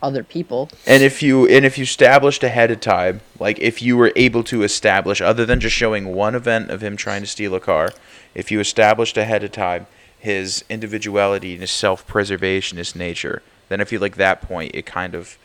other 0.01 0.23
people? 0.23 0.69
And 0.85 1.01
if 1.03 1.23
you 1.23 1.47
and 1.47 1.65
if 1.65 1.77
you 1.77 1.83
established 1.83 2.43
ahead 2.43 2.71
of 2.71 2.79
time, 2.79 3.21
like 3.39 3.59
if 3.59 3.81
you 3.81 3.97
were 3.97 4.11
able 4.15 4.43
to 4.45 4.63
establish, 4.63 5.21
other 5.21 5.45
than 5.45 5.59
just 5.59 5.75
showing 5.75 6.13
one 6.13 6.35
event 6.35 6.69
of 6.69 6.81
him 6.81 6.95
trying 6.95 7.21
to 7.21 7.27
steal 7.27 7.55
a 7.55 7.59
car, 7.59 7.93
if 8.33 8.51
you 8.51 8.59
established 8.59 9.17
ahead 9.17 9.43
of 9.43 9.51
time 9.51 9.87
his 10.17 10.63
individuality 10.69 11.53
and 11.53 11.61
his 11.61 11.71
self-preservation, 11.71 12.77
his 12.77 12.95
nature, 12.95 13.43
then 13.69 13.79
I 13.79 13.83
feel 13.83 14.01
like 14.01 14.15
that 14.15 14.41
point 14.41 14.71
it 14.73 14.85
kind 14.85 15.13
of 15.13 15.37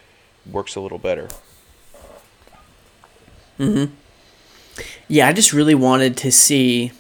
works 0.51 0.75
a 0.75 0.81
little 0.81 0.99
better. 0.99 1.29
Mm-hmm. 3.59 3.93
Yeah, 5.07 5.29
I 5.29 5.35
just 5.35 5.53
really 5.53 5.75
wanted 5.75 6.17
to 6.19 6.33
see. 6.33 6.93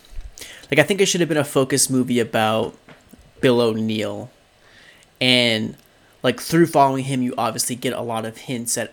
Like, 0.70 0.78
I 0.78 0.82
think 0.82 1.00
it 1.00 1.06
should 1.06 1.20
have 1.20 1.28
been 1.28 1.38
a 1.38 1.44
focus 1.44 1.88
movie 1.88 2.20
about 2.20 2.76
Bill 3.40 3.60
O'Neill. 3.60 4.30
And, 5.20 5.76
like, 6.22 6.40
through 6.40 6.66
following 6.66 7.04
him, 7.04 7.22
you 7.22 7.34
obviously 7.38 7.76
get 7.76 7.92
a 7.92 8.02
lot 8.02 8.24
of 8.24 8.36
hints 8.36 8.76
at 8.76 8.92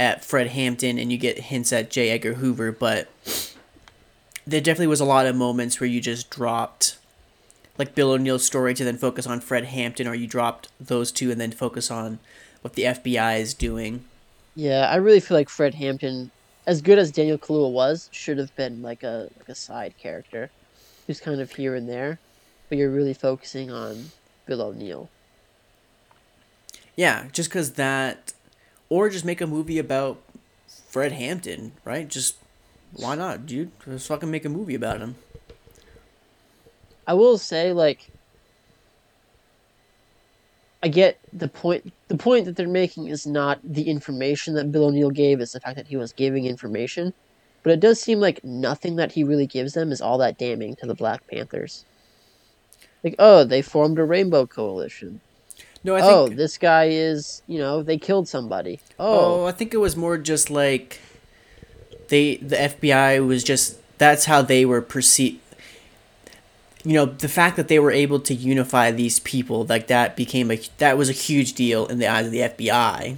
at 0.00 0.24
Fred 0.24 0.48
Hampton 0.48 0.98
and 0.98 1.10
you 1.10 1.18
get 1.18 1.38
hints 1.38 1.72
at 1.72 1.90
J. 1.90 2.10
Edgar 2.10 2.34
Hoover, 2.34 2.70
but 2.70 3.08
there 4.46 4.60
definitely 4.60 4.86
was 4.86 5.00
a 5.00 5.04
lot 5.04 5.26
of 5.26 5.34
moments 5.34 5.80
where 5.80 5.88
you 5.88 6.00
just 6.00 6.30
dropped 6.30 6.96
like 7.78 7.94
Bill 7.94 8.10
O'Neill's 8.10 8.44
story 8.44 8.74
to 8.74 8.84
then 8.84 8.96
focus 8.96 9.26
on 9.26 9.40
Fred 9.40 9.66
Hampton, 9.66 10.08
or 10.08 10.14
you 10.14 10.26
dropped 10.26 10.68
those 10.80 11.12
two 11.12 11.30
and 11.30 11.40
then 11.40 11.52
focus 11.52 11.90
on 11.90 12.18
what 12.60 12.74
the 12.74 12.82
FBI 12.82 13.38
is 13.38 13.54
doing. 13.54 14.04
Yeah, 14.56 14.88
I 14.90 14.96
really 14.96 15.20
feel 15.20 15.36
like 15.36 15.48
Fred 15.48 15.74
Hampton, 15.74 16.32
as 16.66 16.82
good 16.82 16.98
as 16.98 17.12
Daniel 17.12 17.38
Kaluuya 17.38 17.70
was, 17.70 18.08
should 18.10 18.38
have 18.38 18.54
been 18.56 18.82
like 18.82 19.04
a 19.04 19.30
like 19.38 19.48
a 19.48 19.54
side 19.54 19.94
character, 19.96 20.50
who's 21.06 21.20
kind 21.20 21.40
of 21.40 21.52
here 21.52 21.76
and 21.76 21.88
there, 21.88 22.18
but 22.68 22.78
you're 22.78 22.90
really 22.90 23.14
focusing 23.14 23.70
on 23.70 24.06
Bill 24.46 24.62
O'Neill. 24.62 25.08
Yeah, 26.98 27.26
just 27.30 27.48
because 27.48 27.74
that, 27.74 28.32
or 28.88 29.08
just 29.08 29.24
make 29.24 29.40
a 29.40 29.46
movie 29.46 29.78
about 29.78 30.20
Fred 30.88 31.12
Hampton, 31.12 31.70
right? 31.84 32.08
Just 32.08 32.38
why 32.92 33.14
not, 33.14 33.46
dude? 33.46 33.70
Just 33.84 34.08
fucking 34.08 34.32
make 34.32 34.44
a 34.44 34.48
movie 34.48 34.74
about 34.74 34.98
him. 34.98 35.14
I 37.06 37.14
will 37.14 37.38
say, 37.38 37.72
like, 37.72 38.10
I 40.82 40.88
get 40.88 41.20
the 41.32 41.46
point. 41.46 41.92
The 42.08 42.16
point 42.16 42.46
that 42.46 42.56
they're 42.56 42.66
making 42.66 43.06
is 43.06 43.28
not 43.28 43.60
the 43.62 43.88
information 43.88 44.54
that 44.54 44.72
Bill 44.72 44.86
O'Neill 44.86 45.10
gave; 45.10 45.40
it's 45.40 45.52
the 45.52 45.60
fact 45.60 45.76
that 45.76 45.86
he 45.86 45.96
was 45.96 46.12
giving 46.12 46.46
information. 46.46 47.14
But 47.62 47.74
it 47.74 47.78
does 47.78 48.00
seem 48.00 48.18
like 48.18 48.42
nothing 48.42 48.96
that 48.96 49.12
he 49.12 49.22
really 49.22 49.46
gives 49.46 49.74
them 49.74 49.92
is 49.92 50.00
all 50.00 50.18
that 50.18 50.36
damning 50.36 50.74
to 50.74 50.86
the 50.86 50.96
Black 50.96 51.24
Panthers. 51.28 51.84
Like, 53.04 53.14
oh, 53.20 53.44
they 53.44 53.62
formed 53.62 54.00
a 54.00 54.04
rainbow 54.04 54.48
coalition. 54.48 55.20
No, 55.84 55.94
I 55.94 56.00
oh, 56.02 56.26
think. 56.26 56.36
this 56.36 56.58
guy 56.58 56.86
is, 56.86 57.42
you 57.46 57.58
know, 57.58 57.82
they 57.82 57.98
killed 57.98 58.28
somebody. 58.28 58.80
oh, 58.98 59.42
Oh, 59.42 59.46
I 59.46 59.52
think 59.52 59.72
it 59.72 59.78
was 59.78 59.96
more 59.96 60.18
just 60.18 60.50
like 60.50 61.00
they 62.08 62.36
the 62.36 62.56
FBI 62.56 63.26
was 63.26 63.44
just 63.44 63.78
that's 63.98 64.24
how 64.24 64.42
they 64.42 64.64
were 64.64 64.82
perceived. 64.82 65.40
You 66.84 66.94
know, 66.94 67.06
the 67.06 67.28
fact 67.28 67.56
that 67.56 67.68
they 67.68 67.78
were 67.78 67.90
able 67.90 68.20
to 68.20 68.34
unify 68.34 68.90
these 68.90 69.20
people 69.20 69.64
like 69.64 69.88
that 69.88 70.16
became 70.16 70.50
a 70.50 70.60
that 70.78 70.96
was 70.96 71.08
a 71.08 71.12
huge 71.12 71.54
deal 71.54 71.86
in 71.86 71.98
the 71.98 72.06
eyes 72.06 72.26
of 72.26 72.32
the 72.32 72.40
FBI. 72.40 73.16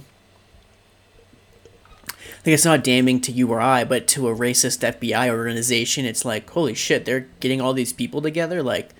I 2.41 2.43
think 2.43 2.55
it's 2.55 2.65
not 2.65 2.83
damning 2.83 3.21
to 3.21 3.31
you 3.31 3.51
or 3.51 3.61
I, 3.61 3.83
but 3.83 4.07
to 4.07 4.27
a 4.27 4.35
racist 4.35 4.81
FBI 4.81 5.29
organization, 5.29 6.05
it's 6.05 6.25
like, 6.25 6.49
holy 6.49 6.73
shit, 6.73 7.05
they're 7.05 7.27
getting 7.39 7.61
all 7.61 7.73
these 7.73 7.93
people 7.93 8.19
together. 8.19 8.63
Like, 8.63 8.95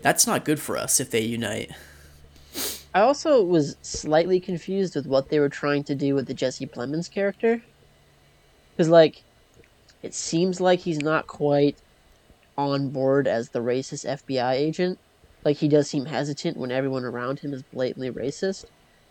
that's 0.00 0.28
not 0.28 0.44
good 0.44 0.60
for 0.60 0.76
us 0.76 1.00
if 1.00 1.10
they 1.10 1.22
unite. 1.22 1.72
I 2.94 3.00
also 3.00 3.42
was 3.42 3.76
slightly 3.82 4.38
confused 4.38 4.94
with 4.94 5.06
what 5.06 5.28
they 5.28 5.40
were 5.40 5.48
trying 5.48 5.82
to 5.84 5.96
do 5.96 6.14
with 6.14 6.26
the 6.26 6.34
Jesse 6.34 6.66
Plemons 6.66 7.10
character. 7.10 7.60
Because, 8.70 8.88
like, 8.88 9.24
it 10.00 10.14
seems 10.14 10.60
like 10.60 10.78
he's 10.78 11.00
not 11.00 11.26
quite 11.26 11.76
on 12.56 12.90
board 12.90 13.26
as 13.26 13.48
the 13.48 13.58
racist 13.58 14.06
FBI 14.06 14.52
agent. 14.52 15.00
Like, 15.44 15.56
he 15.56 15.66
does 15.66 15.90
seem 15.90 16.06
hesitant 16.06 16.56
when 16.56 16.70
everyone 16.70 17.04
around 17.04 17.40
him 17.40 17.52
is 17.52 17.64
blatantly 17.64 18.12
racist. 18.12 18.66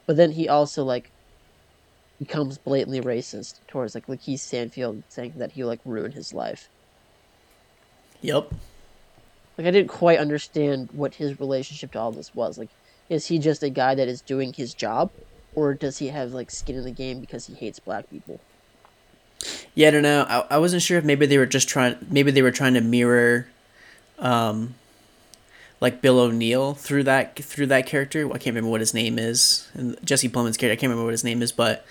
But 0.05 0.15
then 0.15 0.31
he 0.31 0.47
also, 0.47 0.85
like, 0.85 1.11
becomes 2.19 2.57
blatantly 2.57 3.01
racist 3.01 3.59
towards, 3.67 3.95
like, 3.95 4.07
Lakeith 4.07 4.39
Stanfield 4.39 5.03
saying 5.09 5.33
that 5.37 5.51
he'll, 5.51 5.67
like, 5.67 5.81
ruin 5.83 6.13
his 6.13 6.33
life. 6.33 6.69
Yep. 8.21 8.53
Like, 9.57 9.67
I 9.67 9.71
didn't 9.71 9.89
quite 9.89 10.19
understand 10.19 10.89
what 10.93 11.15
his 11.15 11.37
relationship 11.37 11.91
to 11.91 11.99
all 11.99 12.13
this 12.13 12.33
was. 12.33 12.57
Like, 12.57 12.69
is 13.09 13.27
he 13.27 13.39
just 13.39 13.63
a 13.63 13.69
guy 13.69 13.95
that 13.95 14.07
is 14.07 14.21
doing 14.21 14.53
his 14.53 14.73
job? 14.73 15.11
Or 15.55 15.73
does 15.73 15.99
he 15.99 16.07
have, 16.07 16.33
like, 16.33 16.49
skin 16.49 16.75
in 16.75 16.83
the 16.83 16.91
game 16.91 17.19
because 17.19 17.45
he 17.45 17.53
hates 17.53 17.79
black 17.79 18.09
people? 18.09 18.39
Yeah, 19.75 19.89
I 19.89 19.91
don't 19.91 20.03
know. 20.03 20.25
I, 20.27 20.55
I 20.55 20.57
wasn't 20.57 20.81
sure 20.81 20.97
if 20.97 21.03
maybe 21.03 21.25
they 21.25 21.37
were 21.37 21.45
just 21.45 21.67
trying. 21.67 21.97
Maybe 22.09 22.31
they 22.31 22.41
were 22.41 22.51
trying 22.51 22.75
to 22.75 22.81
mirror, 22.81 23.47
um, 24.19 24.75
like 25.81 26.01
Bill 26.01 26.19
O'Neill 26.19 26.73
through 26.75 27.03
that 27.03 27.35
through 27.35 27.67
that 27.67 27.85
character. 27.85 28.25
I 28.27 28.37
can't 28.37 28.55
remember 28.55 28.69
what 28.69 28.79
his 28.79 28.93
name 28.93 29.19
is. 29.19 29.67
And 29.73 29.97
Jesse 30.05 30.29
Plemons' 30.29 30.57
character. 30.57 30.71
I 30.71 30.75
can't 30.75 30.83
remember 30.83 31.03
what 31.03 31.11
his 31.11 31.25
name 31.25 31.41
is, 31.41 31.51
but 31.51 31.85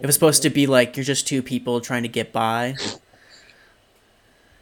it 0.00 0.06
was 0.06 0.14
supposed 0.14 0.42
to 0.42 0.50
be 0.50 0.66
like 0.66 0.96
you're 0.96 1.04
just 1.04 1.26
two 1.26 1.42
people 1.42 1.80
trying 1.80 2.04
to 2.04 2.08
get 2.08 2.32
by. 2.32 2.76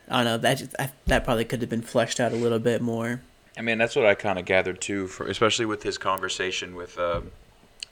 I 0.09 0.17
don't 0.17 0.25
know. 0.25 0.39
That 0.39 0.97
that 1.07 1.25
probably 1.25 1.45
could 1.45 1.61
have 1.61 1.71
been 1.71 1.83
fleshed 1.83 2.19
out 2.19 2.33
a 2.33 2.37
little 2.37 2.59
bit 2.59 2.83
more. 2.83 3.21
I 3.57 3.61
mean, 3.61 3.79
that's 3.79 3.95
what 3.95 4.07
I 4.07 4.15
kind 4.15 4.39
of 4.39 4.45
gathered 4.45 4.81
too, 4.81 5.07
for, 5.07 5.27
especially 5.27 5.67
with 5.67 5.83
his 5.83 5.99
conversation 5.99 6.75
with 6.75 6.99
uh, 6.99 7.21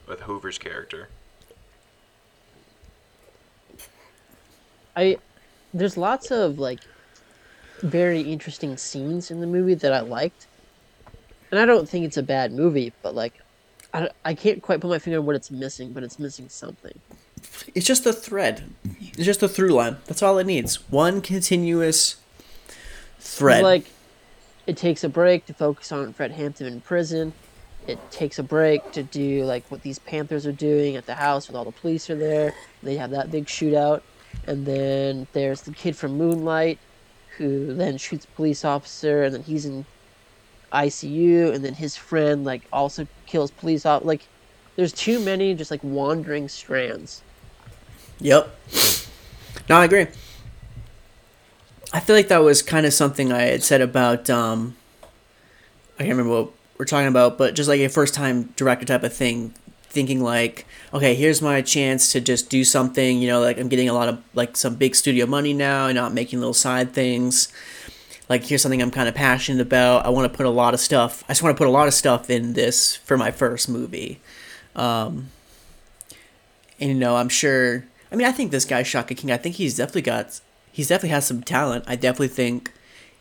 with 0.07 0.20
Hoover's 0.20 0.59
character. 0.59 1.09
I 4.96 5.18
there's 5.73 5.96
lots 5.96 6.31
of 6.31 6.59
like 6.59 6.81
very 7.81 8.20
interesting 8.20 8.77
scenes 8.77 9.31
in 9.31 9.40
the 9.40 9.46
movie 9.46 9.75
that 9.75 9.92
I 9.92 10.01
liked, 10.01 10.46
and 11.51 11.61
I 11.61 11.66
don't 11.66 11.88
think 11.88 12.05
it's 12.05 12.16
a 12.16 12.23
bad 12.23 12.53
movie, 12.53 12.92
but 13.03 13.14
like 13.14 13.35
I, 13.92 14.09
I 14.25 14.35
can't 14.35 14.62
quite 14.62 14.81
put 14.81 14.88
my 14.88 14.99
finger 14.99 15.18
on 15.18 15.27
what 15.27 15.37
it's 15.37 15.51
missing, 15.51 15.92
but 15.92 16.03
it's 16.03 16.18
missing 16.18 16.49
something. 16.49 16.99
It's 17.75 17.87
just 17.87 18.07
a 18.07 18.12
thread. 18.12 18.70
It's 19.01 19.25
just 19.25 19.42
a 19.42 19.49
through 19.49 19.70
line. 19.70 19.99
That's 20.07 20.23
all 20.23 20.38
it 20.38 20.46
needs. 20.46 20.88
One 20.90 21.20
continuous 21.20 22.16
thread. 23.18 23.62
Like 23.62 23.87
it 24.66 24.77
takes 24.77 25.05
a 25.05 25.09
break 25.09 25.46
to 25.46 25.55
focus 25.55 25.92
on 25.92 26.12
Fred 26.12 26.33
Hampton 26.33 26.66
in 26.66 26.81
prison. 26.81 27.33
It 27.87 27.99
takes 28.11 28.38
a 28.38 28.42
break 28.42 28.92
to 28.92 29.03
do 29.03 29.44
like 29.44 29.64
what 29.70 29.83
these 29.83 29.99
Panthers 29.99 30.46
are 30.46 30.53
doing 30.53 30.96
at 30.96 31.07
the 31.07 31.14
house 31.14 31.49
with 31.49 31.57
all 31.57 31.64
the 31.64 31.73
police 31.73 32.11
are 32.11 32.16
there. 32.16 32.55
They 32.83 32.96
have 32.96 33.11
that 33.11 33.31
big 33.31 33.46
shootout, 33.46 34.03
and 34.46 34.66
then 34.66 35.27
there's 35.33 35.62
the 35.62 35.73
kid 35.73 35.96
from 35.96 36.19
Moonlight, 36.19 36.79
who 37.37 37.75
then 37.75 37.96
shoots 37.96 38.27
a 38.27 38.29
police 38.29 38.65
officer, 38.65 39.25
and 39.25 39.35
then 39.35 39.42
he's 39.42 39.65
in 39.65 39.87
ICU, 40.73 41.54
and 41.54 41.65
then 41.65 41.75
his 41.75 41.96
friend 41.96 42.44
like 42.44 42.63
also 42.73 43.06
kills 43.27 43.50
police 43.50 43.87
off. 43.87 44.04
Like, 44.04 44.23
there's 44.77 44.92
too 44.92 45.19
many 45.19 45.54
just 45.54 45.71
like 45.71 45.83
wandering 45.83 46.48
strands. 46.48 47.23
Yep. 48.21 48.54
No, 49.69 49.77
I 49.79 49.85
agree. 49.85 50.06
I 51.93 52.01
feel 52.01 52.15
like 52.15 52.29
that 52.29 52.43
was 52.43 52.63
kind 52.63 52.87
of 52.87 52.93
something 52.93 53.33
I 53.33 53.43
had 53.43 53.63
said 53.63 53.81
about 53.81 54.31
um 54.31 54.77
I 55.99 56.05
can't 56.05 56.17
remember 56.17 56.33
what 56.33 56.53
we're 56.79 56.87
talking 56.87 57.09
about, 57.09 57.37
but 57.37 57.55
just 57.55 57.69
like 57.69 57.81
a 57.81 57.88
first 57.88 58.15
time 58.15 58.55
director 58.57 58.87
type 58.87 59.03
of 59.03 59.13
thing, 59.13 59.53
thinking 59.83 60.23
like, 60.23 60.67
okay, 60.95 61.15
here's 61.15 61.43
my 61.43 61.61
chance 61.61 62.11
to 62.13 62.21
just 62.23 62.49
do 62.49 62.65
something, 62.65 63.21
you 63.21 63.29
know, 63.29 63.41
like 63.41 63.59
I'm 63.59 63.69
getting 63.69 63.88
a 63.88 63.93
lot 63.93 64.09
of 64.09 64.23
like 64.33 64.57
some 64.57 64.77
big 64.77 64.95
studio 64.95 65.27
money 65.27 65.53
now 65.53 65.88
and 65.88 65.97
not 65.97 66.15
making 66.15 66.38
little 66.38 66.55
side 66.55 66.93
things. 66.93 67.53
Like 68.29 68.45
here's 68.45 68.63
something 68.63 68.81
I'm 68.81 68.93
kind 68.93 69.09
of 69.09 69.15
passionate 69.15 69.61
about. 69.61 70.07
I 70.07 70.09
want 70.09 70.33
to 70.33 70.35
put 70.35 70.47
a 70.47 70.51
lot 70.51 70.73
of 70.73 70.81
stuff. 70.81 71.25
I 71.29 71.33
just 71.33 71.43
want 71.43 71.55
to 71.57 71.59
put 71.59 71.69
a 71.69 71.73
lot 71.73 71.88
of 71.88 71.93
stuff 71.93 72.31
in 72.31 72.55
this 72.55 72.97
for 72.97 73.19
my 73.19 73.31
first 73.31 73.69
movie. 73.69 74.21
Um 74.77 75.31
and 76.79 76.88
you 76.88 76.95
know, 76.95 77.17
I'm 77.17 77.29
sure 77.29 77.85
I 78.11 78.17
mean, 78.17 78.27
I 78.27 78.33
think 78.33 78.53
this 78.53 78.65
guy 78.65 78.85
Shaka 78.85 79.15
King, 79.15 79.33
I 79.33 79.37
think 79.37 79.57
he's 79.57 79.77
definitely 79.77 80.03
got 80.03 80.41
he's 80.73 80.88
definitely 80.88 81.10
has 81.10 81.27
some 81.27 81.42
talent. 81.42 81.85
I 81.87 81.96
definitely 81.96 82.29
think 82.29 82.73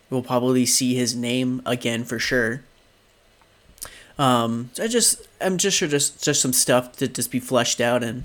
we'll 0.09 0.21
probably 0.23 0.65
see 0.65 0.95
his 0.95 1.15
name 1.15 1.61
again 1.65 2.03
for 2.03 2.19
sure. 2.19 2.61
Um, 4.17 4.69
so 4.73 4.83
I 4.83 4.87
just 4.87 5.27
I'm 5.39 5.57
just 5.57 5.77
sure 5.77 5.87
just 5.87 6.23
just 6.23 6.41
some 6.41 6.53
stuff 6.53 6.93
to 6.97 7.07
just 7.07 7.31
be 7.31 7.39
fleshed 7.39 7.79
out 7.79 8.03
and 8.03 8.23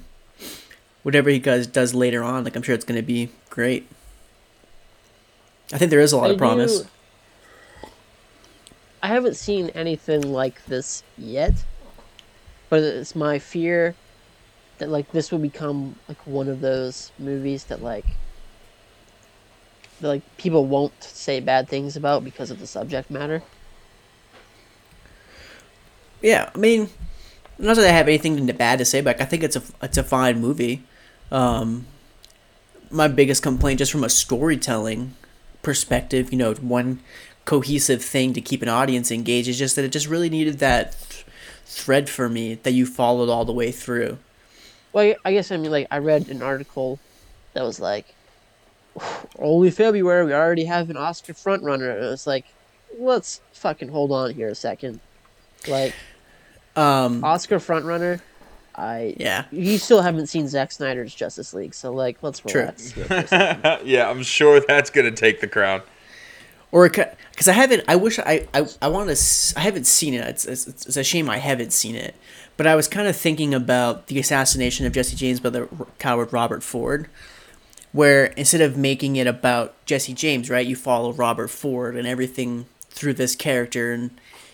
whatever 1.05 1.31
he 1.31 1.39
does 1.39 1.67
does 1.67 1.95
later 1.95 2.25
on. 2.25 2.43
Like 2.45 2.57
I'm 2.57 2.63
sure 2.63 2.75
it's 2.75 2.85
gonna 2.85 3.03
be 3.03 3.31
great. 3.51 3.87
I 5.73 5.79
think 5.79 5.91
there 5.91 6.01
is 6.01 6.13
a 6.13 6.17
lot 6.17 6.31
I 6.31 6.33
of 6.33 6.39
promise. 6.39 6.81
do- 6.83 6.89
I 9.03 9.09
haven't 9.09 9.35
seen 9.37 9.69
anything 9.71 10.23
like 10.33 10.65
this 10.65 11.03
yet, 11.19 11.53
but 12.71 12.83
it's 12.83 13.15
my 13.15 13.39
fear 13.39 13.95
that 14.79 14.89
like 14.89 15.13
this 15.13 15.31
will 15.31 15.39
become 15.39 15.97
like 16.09 16.27
one 16.27 16.49
of 16.49 16.61
those 16.61 17.13
movies 17.19 17.65
that 17.65 17.83
like 17.83 18.07
that 20.05 20.09
like 20.11 20.37
people 20.37 20.67
won't 20.67 21.03
say 21.03 21.41
bad 21.41 21.67
things 21.67 21.97
about 21.97 22.25
because 22.25 22.51
of 22.51 22.61
the 22.61 22.67
subject 22.67 23.11
matter. 23.11 23.43
Yeah, 26.21 26.51
I 26.55 26.59
mean, 26.59 26.91
not 27.59 27.77
that 27.77 27.87
I 27.87 27.93
have 27.93 28.07
anything 28.07 28.45
bad 28.49 28.79
to 28.81 28.85
say, 28.85 29.01
but 29.01 29.19
I 29.19 29.25
think 29.25 29.43
it's 29.43 29.57
a 29.57 29.63
it's 29.81 29.97
a 29.97 30.05
fine 30.05 30.41
movie. 30.41 30.83
Um, 31.33 31.87
my 32.91 33.09
biggest 33.09 33.43
complaint, 33.43 33.79
just 33.79 33.91
from 33.93 34.05
a 34.05 34.11
storytelling 34.11 35.15
perspective, 35.63 36.31
you 36.31 36.39
know, 36.39 36.53
one 36.53 37.01
cohesive 37.47 38.05
thing 38.05 38.35
to 38.35 38.43
keep 38.43 38.61
an 38.61 38.69
audience 38.69 39.11
engaged 39.11 39.49
is 39.49 39.59
just 39.59 39.75
that 39.77 39.87
it 39.87 39.93
just 39.93 40.07
really 40.07 40.29
needed 40.29 40.59
that 40.59 40.97
th- 41.09 41.25
thread 41.65 42.11
for 42.11 42.29
me 42.29 42.57
that 42.57 42.73
you 42.73 42.85
followed 42.85 43.31
all 43.31 43.47
the 43.47 43.53
way 43.53 43.73
through. 43.73 44.19
Well, 44.93 45.15
I 45.25 45.33
guess 45.33 45.51
I 45.51 45.57
mean 45.57 45.71
like 45.71 45.87
I 45.91 45.97
read 45.97 46.29
an 46.29 46.43
article 46.43 46.99
that 47.55 47.63
was 47.63 47.81
like, 47.81 48.15
only 49.39 49.71
February 49.71 50.25
we 50.25 50.33
already 50.33 50.65
have 50.65 50.91
an 50.91 50.97
Oscar 50.97 51.33
frontrunner, 51.33 51.95
and 51.97 52.05
it's 52.07 52.27
like, 52.27 52.45
let's 52.99 53.41
fucking 53.53 53.89
hold 53.89 54.13
on 54.13 54.35
here 54.35 54.49
a 54.49 54.55
second, 54.55 55.01
like. 55.69 55.95
Um, 56.77 57.23
Oscar 57.23 57.59
frontrunner. 57.59 58.21
I 58.75 59.15
Yeah. 59.19 59.45
You 59.53 59.79
still 59.79 60.03
haven't 60.03 60.27
seen 60.27 60.49
Zack 60.49 60.73
Snyder's 60.73 61.15
Justice 61.15 61.55
League, 61.55 61.75
so 61.75 61.93
like, 61.93 62.23
let's 62.23 62.41
True. 62.41 62.63
relax. 62.63 62.91
here 62.93 63.05
for 63.05 63.15
a 63.15 63.27
second. 63.29 63.87
yeah, 63.87 64.11
I'm 64.11 64.23
sure 64.23 64.61
that's 64.61 64.91
gonna 64.91 65.13
take 65.13 65.41
the 65.41 65.47
crown. 65.47 65.83
or 66.73 66.89
because 66.89 67.47
I 67.47 67.53
haven't, 67.53 67.85
I 67.87 67.97
wish 67.97 68.19
I 68.19 68.49
I, 68.53 68.67
I 68.83 68.89
want 68.89 69.11
to. 69.11 69.55
I 69.57 69.61
haven't 69.61 69.87
seen 69.87 70.15
it. 70.15 70.27
It's, 70.27 70.45
it's 70.45 70.67
it's 70.67 70.97
a 70.97 71.05
shame 71.05 71.31
I 71.31 71.39
haven't 71.39 71.73
seen 71.73 71.95
it. 71.95 72.17
But 72.57 72.67
I 72.67 72.75
was 72.77 72.89
kind 72.89 73.09
of 73.09 73.17
thinking 73.17 73.55
about 73.55 74.07
the 74.09 74.19
assassination 74.19 74.87
of 74.87 74.93
Jesse 74.93 75.17
James 75.17 75.41
by 75.41 75.51
the 75.51 75.69
coward 75.99 76.33
Robert 76.33 76.63
Ford, 76.63 77.09
where 77.95 78.27
instead 78.27 78.61
of 78.61 78.77
making 78.77 79.15
it 79.15 79.27
about 79.27 79.73
Jesse 79.87 80.13
James, 80.13 80.51
right, 80.51 80.67
you 80.67 80.75
follow 80.75 81.13
Robert 81.13 81.49
Ford 81.49 81.97
and 81.97 82.07
everything 82.07 82.67
through 82.91 83.15
this 83.15 83.35
character 83.35 83.93
and 83.93 84.11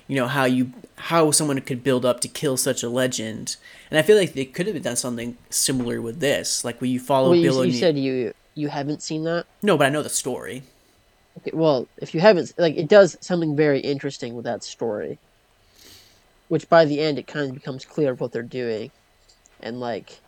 you 0.07 0.17
know 0.17 0.27
how 0.27 0.45
you 0.45 0.73
how 0.97 1.31
someone 1.31 1.61
could 1.63 1.83
build 1.83 2.05
up 2.05 2.21
to 2.21 2.29
kill 2.29 2.57
such 2.57 2.83
a 2.83 2.89
legend. 2.89 3.57
And 3.91 3.99
I 3.99 4.03
feel 4.03 4.17
like 4.17 4.35
they 4.35 4.45
could 4.45 4.67
have 4.67 4.83
done 4.83 4.97
something 4.97 5.39
similar 5.49 6.03
with 6.03 6.21
this, 6.21 6.65
like 6.65 6.81
where 6.81 6.91
you 6.91 7.01
follow 7.01 7.31
well, 7.31 7.39
you, 7.39 7.43
Bill 7.45 7.55
you 7.55 7.61
O'Neill. 7.71 7.81
said 7.81 7.99
you 7.99 8.35
you 8.55 8.69
haven't 8.69 9.03
seen 9.03 9.25
that. 9.25 9.47
no, 9.63 9.79
but 9.79 9.87
I 9.87 9.91
know 9.91 10.03
the 10.03 10.11
story. 10.11 10.65
Okay, 11.39 11.53
well, 11.55 11.89
if 11.97 12.13
you 12.13 12.21
haven't, 12.21 12.53
like, 12.59 12.77
it 12.77 12.89
does 12.89 13.17
something 13.21 13.57
very 13.57 13.81
interesting 13.81 14.35
with 14.35 14.45
that 14.45 14.63
story. 14.63 15.19
Which 16.49 16.69
by 16.69 16.85
the 16.85 17.01
end, 17.01 17.19
it 17.19 17.29
kind 17.29 17.49
of 17.49 17.55
becomes 17.55 17.85
clear 17.85 18.11
of 18.11 18.21
what 18.21 18.33
they're 18.33 18.43
doing, 18.43 18.91
and 19.61 19.79
like, 19.79 20.19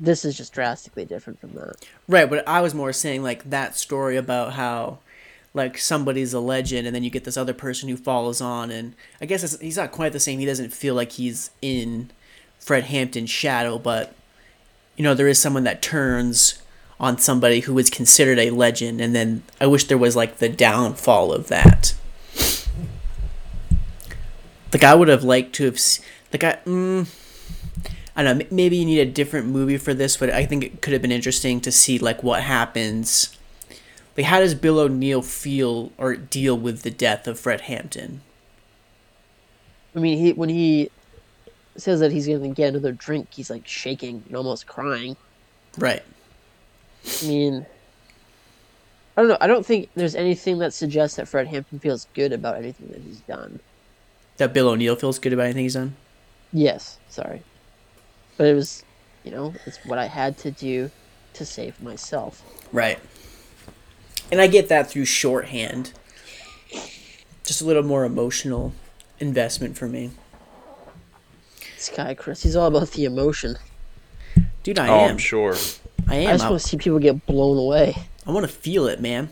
this 0.00 0.24
is 0.24 0.36
just 0.36 0.52
drastically 0.52 1.04
different 1.04 1.38
from 1.38 1.52
that. 1.52 1.76
Right, 2.08 2.28
but 2.28 2.48
I 2.48 2.62
was 2.62 2.74
more 2.74 2.92
saying 2.92 3.22
like 3.22 3.48
that 3.50 3.76
story 3.76 4.16
about 4.16 4.54
how 4.54 4.98
like 5.52 5.76
somebody's 5.78 6.32
a 6.32 6.40
legend 6.40 6.86
and 6.86 6.94
then 6.94 7.02
you 7.02 7.10
get 7.10 7.24
this 7.24 7.36
other 7.36 7.52
person 7.52 7.88
who 7.88 7.96
follows 7.96 8.40
on 8.40 8.70
and 8.70 8.94
I 9.20 9.26
guess 9.26 9.58
he's 9.60 9.76
not 9.76 9.92
quite 9.92 10.12
the 10.12 10.20
same. 10.20 10.38
He 10.38 10.46
doesn't 10.46 10.72
feel 10.72 10.94
like 10.94 11.12
he's 11.12 11.50
in 11.60 12.10
Fred 12.58 12.84
Hampton's 12.84 13.30
shadow, 13.30 13.78
but 13.78 14.14
you 14.96 15.04
know, 15.04 15.14
there 15.14 15.28
is 15.28 15.38
someone 15.38 15.64
that 15.64 15.82
turns 15.82 16.62
on 16.98 17.18
somebody 17.18 17.60
who 17.60 17.76
is 17.78 17.90
considered 17.90 18.38
a 18.38 18.50
legend 18.50 19.00
and 19.00 19.14
then 19.14 19.42
I 19.60 19.66
wish 19.66 19.84
there 19.84 19.98
was 19.98 20.16
like 20.16 20.38
the 20.38 20.48
downfall 20.48 21.32
of 21.32 21.48
that. 21.48 21.94
Like 24.72 24.84
I 24.84 24.94
would 24.94 25.08
have 25.08 25.24
liked 25.24 25.54
to 25.56 25.64
have 25.64 25.80
like 26.32 26.44
I 26.44 26.58
mm, 26.64 27.08
I 28.20 28.22
don't 28.22 28.38
know. 28.38 28.46
Maybe 28.50 28.76
you 28.76 28.84
need 28.84 29.00
a 29.00 29.10
different 29.10 29.46
movie 29.46 29.78
for 29.78 29.94
this, 29.94 30.18
but 30.18 30.28
I 30.28 30.44
think 30.44 30.62
it 30.62 30.82
could 30.82 30.92
have 30.92 31.00
been 31.00 31.10
interesting 31.10 31.58
to 31.62 31.72
see 31.72 31.98
like 31.98 32.22
what 32.22 32.42
happens. 32.42 33.34
Like, 34.14 34.26
how 34.26 34.40
does 34.40 34.54
Bill 34.54 34.78
O'Neill 34.78 35.22
feel 35.22 35.90
or 35.96 36.16
deal 36.16 36.54
with 36.54 36.82
the 36.82 36.90
death 36.90 37.26
of 37.26 37.40
Fred 37.40 37.62
Hampton? 37.62 38.20
I 39.96 40.00
mean, 40.00 40.18
he 40.18 40.34
when 40.34 40.50
he 40.50 40.90
says 41.78 42.00
that 42.00 42.12
he's 42.12 42.28
gonna 42.28 42.50
get 42.50 42.68
another 42.68 42.92
drink, 42.92 43.28
he's 43.30 43.48
like 43.48 43.66
shaking 43.66 44.22
and 44.26 44.36
almost 44.36 44.66
crying. 44.66 45.16
Right. 45.78 46.02
I 47.22 47.26
mean, 47.26 47.64
I 49.16 49.22
don't 49.22 49.28
know. 49.30 49.38
I 49.40 49.46
don't 49.46 49.64
think 49.64 49.88
there's 49.94 50.14
anything 50.14 50.58
that 50.58 50.74
suggests 50.74 51.16
that 51.16 51.26
Fred 51.26 51.46
Hampton 51.46 51.78
feels 51.78 52.06
good 52.12 52.34
about 52.34 52.56
anything 52.58 52.88
that 52.88 53.00
he's 53.00 53.20
done. 53.20 53.60
That 54.36 54.52
Bill 54.52 54.68
O'Neill 54.68 54.96
feels 54.96 55.18
good 55.18 55.32
about 55.32 55.44
anything 55.44 55.62
he's 55.62 55.72
done. 55.72 55.96
Yes, 56.52 56.98
sorry, 57.08 57.42
but 58.40 58.48
it 58.48 58.54
was, 58.54 58.84
you 59.22 59.30
know, 59.30 59.52
it's 59.66 59.76
what 59.84 59.98
I 59.98 60.06
had 60.06 60.38
to 60.38 60.50
do 60.50 60.90
to 61.34 61.44
save 61.44 61.78
myself. 61.82 62.42
Right. 62.72 62.98
And 64.32 64.40
I 64.40 64.46
get 64.46 64.70
that 64.70 64.88
through 64.88 65.04
shorthand. 65.04 65.92
Just 67.44 67.60
a 67.60 67.66
little 67.66 67.82
more 67.82 68.06
emotional 68.06 68.72
investment 69.18 69.76
for 69.76 69.88
me. 69.88 70.12
This 71.76 71.90
guy, 71.94 72.14
Chris, 72.14 72.42
he's 72.42 72.56
all 72.56 72.66
about 72.66 72.92
the 72.92 73.04
emotion. 73.04 73.58
Dude, 74.62 74.78
I 74.78 74.88
oh, 74.88 75.00
am. 75.00 75.10
I'm 75.10 75.18
sure. 75.18 75.54
I 76.08 76.14
am. 76.14 76.28
I 76.28 76.32
just 76.32 76.48
want 76.48 76.62
to 76.62 76.66
see 76.66 76.78
people 76.78 76.98
get 76.98 77.26
blown 77.26 77.58
away. 77.58 77.94
I 78.26 78.30
want 78.30 78.46
to 78.46 78.52
feel 78.52 78.86
it, 78.86 79.02
man. 79.02 79.28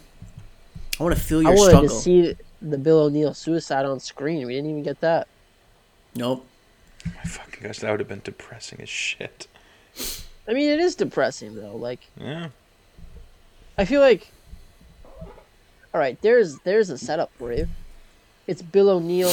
I 1.00 1.02
want 1.02 1.16
to 1.16 1.20
feel 1.22 1.40
your 1.42 1.56
struggle. 1.56 1.64
I 1.64 1.70
your 1.70 1.80
wanted 1.80 1.98
struggle. 1.98 2.26
to 2.26 2.36
see 2.36 2.44
the 2.60 2.76
Bill 2.76 3.04
O'Neill 3.04 3.32
suicide 3.32 3.86
on 3.86 4.00
screen. 4.00 4.46
We 4.46 4.52
didn't 4.52 4.68
even 4.68 4.82
get 4.82 5.00
that. 5.00 5.28
Nope. 6.14 6.46
My 7.16 7.22
fucking 7.24 7.62
gosh, 7.62 7.78
that 7.80 7.90
would 7.90 8.00
have 8.00 8.08
been 8.08 8.20
depressing 8.24 8.80
as 8.80 8.88
shit. 8.88 9.46
I 10.48 10.52
mean, 10.54 10.70
it 10.70 10.78
is 10.80 10.94
depressing 10.94 11.54
though. 11.54 11.76
Like, 11.76 12.00
Yeah. 12.16 12.48
I 13.76 13.84
feel 13.84 14.00
like, 14.00 14.32
all 15.94 16.00
right, 16.00 16.20
there's 16.22 16.58
there's 16.60 16.90
a 16.90 16.98
setup 16.98 17.30
for 17.38 17.52
you. 17.52 17.68
It's 18.46 18.62
Bill 18.62 18.90
O'Neill 18.90 19.32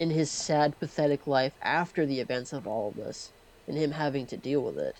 in 0.00 0.10
his 0.10 0.30
sad, 0.30 0.78
pathetic 0.78 1.26
life 1.26 1.52
after 1.62 2.04
the 2.06 2.20
events 2.20 2.52
of 2.52 2.66
all 2.66 2.88
of 2.88 2.96
this, 2.96 3.30
and 3.66 3.76
him 3.76 3.92
having 3.92 4.26
to 4.26 4.36
deal 4.36 4.60
with 4.62 4.78
it. 4.78 4.96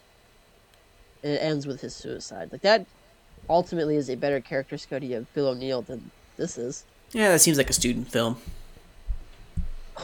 And 1.23 1.33
it 1.33 1.39
ends 1.39 1.67
with 1.67 1.81
his 1.81 1.95
suicide. 1.95 2.51
Like 2.53 2.63
that, 2.63 2.87
ultimately, 3.51 3.97
is 3.97 4.09
a 4.09 4.17
better 4.17 4.41
character 4.41 4.79
study 4.79 5.15
of 5.15 5.33
Bill 5.35 5.49
O'Neill 5.49 5.83
than 5.83 6.11
this 6.37 6.57
is. 6.57 6.85
Yeah, 7.13 7.29
that 7.31 7.41
seems 7.41 7.59
like 7.59 7.71
a 7.71 7.75
student 7.75 8.09
film. 8.11 8.37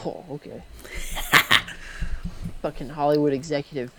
Oh, 0.05 0.25
okay. 0.33 0.63
Fucking 2.65 2.89
Hollywood 2.89 3.35
executive, 3.35 3.93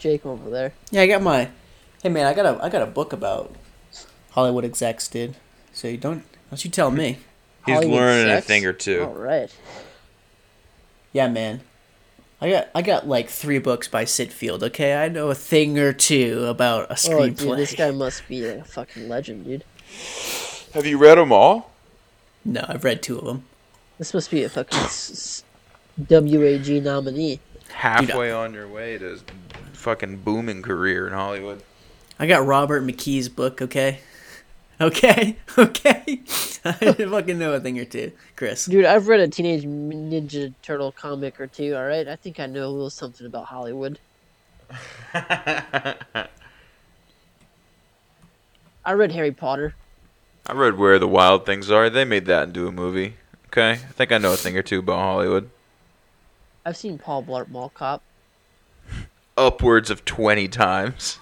Jake 0.00 0.26
over 0.26 0.50
there. 0.50 0.72
Yeah, 0.90 1.02
I 1.02 1.06
got 1.06 1.22
my. 1.22 1.50
Hey 2.02 2.08
man, 2.08 2.26
I 2.26 2.34
got 2.34 2.46
a 2.46 2.60
I 2.60 2.68
got 2.68 2.82
a 2.82 2.86
book 2.86 3.12
about 3.12 3.54
Hollywood 4.32 4.64
execs, 4.64 5.06
dude. 5.06 5.36
So 5.72 5.86
you 5.86 5.98
don't 5.98 6.24
don't 6.50 6.64
you 6.64 6.68
tell 6.68 6.90
me. 6.90 7.18
He's 7.64 7.74
Hollywood 7.76 7.94
learning 7.94 8.32
a 8.36 8.40
thing 8.40 8.66
or 8.66 8.72
two. 8.72 9.04
All 9.04 9.14
right. 9.14 9.56
Yeah, 11.12 11.28
man. 11.28 11.60
I 12.40 12.50
got 12.50 12.68
I 12.74 12.82
got 12.82 13.06
like 13.06 13.28
three 13.28 13.60
books 13.60 13.86
by 13.86 14.04
Syd 14.04 14.32
Field. 14.32 14.64
Okay, 14.64 14.96
I 14.96 15.08
know 15.08 15.30
a 15.30 15.34
thing 15.36 15.78
or 15.78 15.92
two 15.92 16.44
about 16.46 16.90
a 16.90 16.94
screenplay. 16.94 17.42
Oh, 17.46 17.50
dude, 17.50 17.58
this 17.58 17.74
guy 17.76 17.92
must 17.92 18.26
be 18.26 18.44
a 18.44 18.64
fucking 18.64 19.08
legend, 19.08 19.44
dude. 19.44 19.62
Have 20.74 20.86
you 20.86 20.98
read 20.98 21.18
them 21.18 21.30
all? 21.30 21.70
No, 22.44 22.64
I've 22.66 22.82
read 22.82 23.00
two 23.00 23.16
of 23.20 23.26
them. 23.26 23.44
This 23.96 24.12
must 24.12 24.28
be 24.28 24.42
a 24.42 24.48
fucking 24.48 24.76
s- 24.80 25.10
s- 25.12 25.44
WAG 26.10 26.82
nominee. 26.82 27.38
Halfway 27.72 28.30
on 28.32 28.54
your 28.54 28.68
way 28.68 28.98
to 28.98 29.20
fucking 29.72 30.18
booming 30.18 30.62
career 30.62 31.06
in 31.06 31.12
Hollywood. 31.12 31.62
I 32.18 32.26
got 32.26 32.44
Robert 32.44 32.82
McKee's 32.84 33.28
book. 33.28 33.62
Okay, 33.62 34.00
okay, 34.80 35.36
okay. 35.58 36.20
I 36.64 36.72
fucking 36.72 37.38
know 37.38 37.52
a 37.52 37.60
thing 37.60 37.78
or 37.78 37.84
two, 37.84 38.12
Chris. 38.36 38.66
Dude, 38.66 38.84
I've 38.84 39.08
read 39.08 39.20
a 39.20 39.28
Teenage 39.28 39.64
Ninja 39.64 40.52
Turtle 40.62 40.92
comic 40.92 41.40
or 41.40 41.46
two, 41.46 41.74
alright? 41.74 42.08
I 42.08 42.16
think 42.16 42.40
I 42.40 42.46
know 42.46 42.66
a 42.66 42.68
little 42.68 42.90
something 42.90 43.26
about 43.26 43.46
Hollywood. 43.46 44.00
I 45.14 46.26
read 48.92 49.12
Harry 49.12 49.32
Potter. 49.32 49.74
I 50.46 50.52
read 50.52 50.76
Where 50.78 50.98
the 50.98 51.08
Wild 51.08 51.46
Things 51.46 51.70
Are. 51.70 51.88
They 51.88 52.04
made 52.04 52.26
that 52.26 52.48
into 52.48 52.66
a 52.66 52.72
movie. 52.72 53.14
Okay, 53.46 53.72
I 53.72 53.76
think 53.76 54.12
I 54.12 54.18
know 54.18 54.32
a 54.32 54.36
thing 54.36 54.56
or 54.56 54.62
two 54.62 54.80
about 54.80 54.98
Hollywood. 54.98 55.50
I've 56.68 56.76
seen 56.76 56.98
Paul 56.98 57.22
Blart 57.22 57.48
Mall 57.48 57.70
Cop. 57.70 58.02
Upwards 59.38 59.88
of 59.88 60.04
twenty 60.04 60.48
times. 60.48 61.18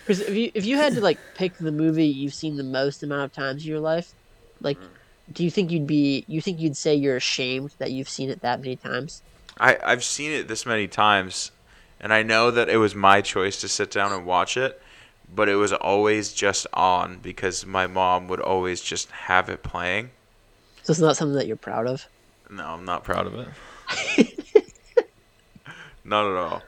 Because 0.00 0.20
if 0.22 0.34
you 0.34 0.50
if 0.54 0.66
you 0.66 0.76
had 0.76 0.94
to 0.94 1.00
like 1.00 1.18
pick 1.36 1.56
the 1.58 1.70
movie 1.70 2.06
you've 2.06 2.34
seen 2.34 2.56
the 2.56 2.64
most 2.64 3.04
amount 3.04 3.22
of 3.22 3.32
times 3.32 3.62
in 3.64 3.70
your 3.70 3.78
life, 3.78 4.12
like 4.60 4.76
Do 5.32 5.44
you 5.44 5.50
think 5.52 5.70
you'd 5.70 5.86
be? 5.86 6.24
You 6.26 6.40
think 6.40 6.58
you'd 6.58 6.76
say 6.76 6.96
you're 6.96 7.16
ashamed 7.16 7.74
that 7.78 7.92
you've 7.92 8.08
seen 8.08 8.28
it 8.28 8.40
that 8.40 8.60
many 8.60 8.74
times? 8.74 9.22
I, 9.58 9.78
I've 9.84 10.02
seen 10.02 10.32
it 10.32 10.48
this 10.48 10.66
many 10.66 10.88
times, 10.88 11.52
and 12.00 12.12
I 12.12 12.24
know 12.24 12.50
that 12.50 12.68
it 12.68 12.78
was 12.78 12.94
my 12.96 13.20
choice 13.20 13.60
to 13.60 13.68
sit 13.68 13.90
down 13.90 14.12
and 14.12 14.26
watch 14.26 14.56
it, 14.56 14.82
but 15.32 15.48
it 15.48 15.54
was 15.56 15.72
always 15.72 16.32
just 16.32 16.66
on 16.74 17.18
because 17.18 17.64
my 17.64 17.86
mom 17.86 18.26
would 18.26 18.40
always 18.40 18.80
just 18.80 19.10
have 19.12 19.48
it 19.48 19.62
playing. 19.62 20.10
So 20.82 20.90
it's 20.90 21.00
not 21.00 21.16
something 21.16 21.36
that 21.36 21.46
you're 21.46 21.56
proud 21.56 21.86
of. 21.86 22.06
No, 22.50 22.66
I'm 22.66 22.84
not 22.84 23.04
proud 23.04 23.26
of 23.26 23.34
it. 23.34 23.48
not 26.04 26.26
at 26.26 26.36
all. 26.36 26.62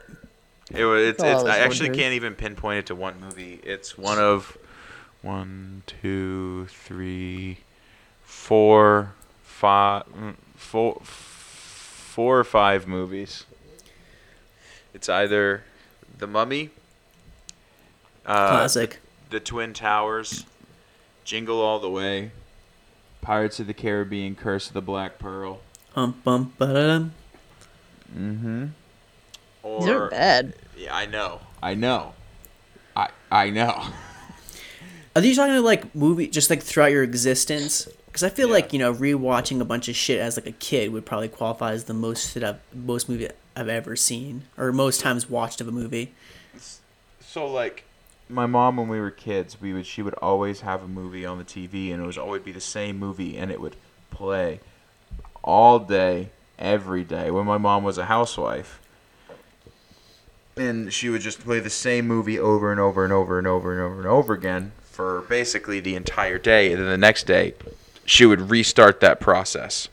It 0.73 0.85
was. 0.85 1.01
It's. 1.09 1.23
Oh, 1.23 1.27
I 1.27 1.31
it's 1.33 1.43
I 1.43 1.57
actually 1.59 1.89
can't 1.89 2.13
even 2.13 2.33
pinpoint 2.33 2.79
it 2.79 2.85
to 2.87 2.95
one 2.95 3.19
movie. 3.19 3.59
It's 3.63 3.97
one 3.97 4.17
of, 4.17 4.57
one, 5.21 5.83
two, 5.85 6.65
three, 6.69 7.59
four, 8.23 9.13
five, 9.43 10.03
mm, 10.07 10.35
four, 10.55 10.99
four 11.03 12.39
or 12.39 12.43
five 12.43 12.87
movies. 12.87 13.45
It's 14.93 15.09
either 15.09 15.63
The 16.17 16.25
Mummy, 16.27 16.71
uh, 18.25 18.49
Classic. 18.49 18.99
The 19.29 19.39
Two 19.39 19.65
Towers, 19.73 20.45
Jingle 21.25 21.61
All 21.61 21.79
the 21.79 21.89
Way, 21.89 22.31
Pirates 23.25 23.59
of 23.59 23.65
the 23.65 23.73
Caribbean, 23.73 24.35
Curse 24.35 24.67
of 24.67 24.73
the 24.73 24.81
Black 24.81 25.17
Pearl. 25.17 25.59
Um, 25.95 26.21
bum, 26.23 26.53
ba-da-dum. 26.59 27.13
Mm-hmm. 28.15 28.65
Or, 29.63 29.79
These 29.79 29.89
aren't 29.89 30.11
bad. 30.11 30.53
Yeah, 30.77 30.95
I 30.95 31.07
know. 31.07 31.39
I 31.63 31.73
know. 31.73 32.13
I 32.95 33.09
I 33.31 33.49
know. 33.49 33.87
Are 35.15 35.21
these 35.21 35.37
talking 35.37 35.53
about 35.53 35.63
like 35.63 35.95
movie 35.95 36.27
just 36.27 36.51
like 36.51 36.61
throughout 36.61 36.91
your 36.91 37.01
existence? 37.01 37.87
Because 38.05 38.21
I 38.21 38.29
feel 38.29 38.47
like 38.47 38.73
you 38.73 38.79
know 38.79 38.93
rewatching 38.93 39.59
a 39.59 39.65
bunch 39.65 39.89
of 39.89 39.95
shit 39.95 40.19
as 40.19 40.37
like 40.37 40.45
a 40.45 40.51
kid 40.51 40.91
would 40.91 41.07
probably 41.07 41.29
qualify 41.29 41.71
as 41.71 41.85
the 41.85 41.95
most 41.95 42.31
shit 42.33 42.43
I've 42.43 42.59
most 42.75 43.09
movie 43.09 43.29
I've 43.55 43.69
ever 43.69 43.95
seen 43.95 44.43
or 44.55 44.71
most 44.71 45.01
times 45.01 45.27
watched 45.27 45.61
of 45.61 45.67
a 45.67 45.71
movie. 45.71 46.13
So 47.21 47.47
like 47.47 47.84
my 48.29 48.45
mom 48.45 48.77
when 48.77 48.87
we 48.87 48.99
were 48.99 49.11
kids, 49.11 49.61
we 49.61 49.73
would 49.73 49.85
she 49.85 50.01
would 50.01 50.13
always 50.15 50.61
have 50.61 50.83
a 50.83 50.87
movie 50.87 51.25
on 51.25 51.37
the 51.37 51.43
TV 51.43 51.93
and 51.93 52.01
it 52.01 52.05
would 52.05 52.17
always 52.17 52.41
be 52.41 52.51
the 52.51 52.61
same 52.61 52.97
movie 52.97 53.37
and 53.37 53.51
it 53.51 53.61
would 53.61 53.75
play 54.09 54.59
all 55.43 55.79
day, 55.79 56.29
every 56.57 57.03
day 57.03 57.29
when 57.29 57.45
my 57.45 57.57
mom 57.57 57.83
was 57.83 57.97
a 57.97 58.05
housewife. 58.05 58.81
And 60.57 60.91
she 60.93 61.09
would 61.09 61.21
just 61.21 61.41
play 61.41 61.59
the 61.59 61.69
same 61.69 62.07
movie 62.07 62.39
over 62.39 62.71
and 62.71 62.79
over 62.79 63.03
and 63.03 63.11
over 63.11 63.37
and 63.37 63.45
over 63.45 63.73
and 63.73 63.81
over 63.81 63.99
and 63.99 64.07
over 64.07 64.33
again 64.33 64.71
for 64.83 65.21
basically 65.23 65.79
the 65.79 65.95
entire 65.95 66.39
day 66.39 66.71
and 66.71 66.81
then 66.81 66.89
the 66.89 66.97
next 66.97 67.27
day 67.27 67.53
she 68.05 68.25
would 68.25 68.49
restart 68.49 69.01
that 69.01 69.19
process. 69.19 69.89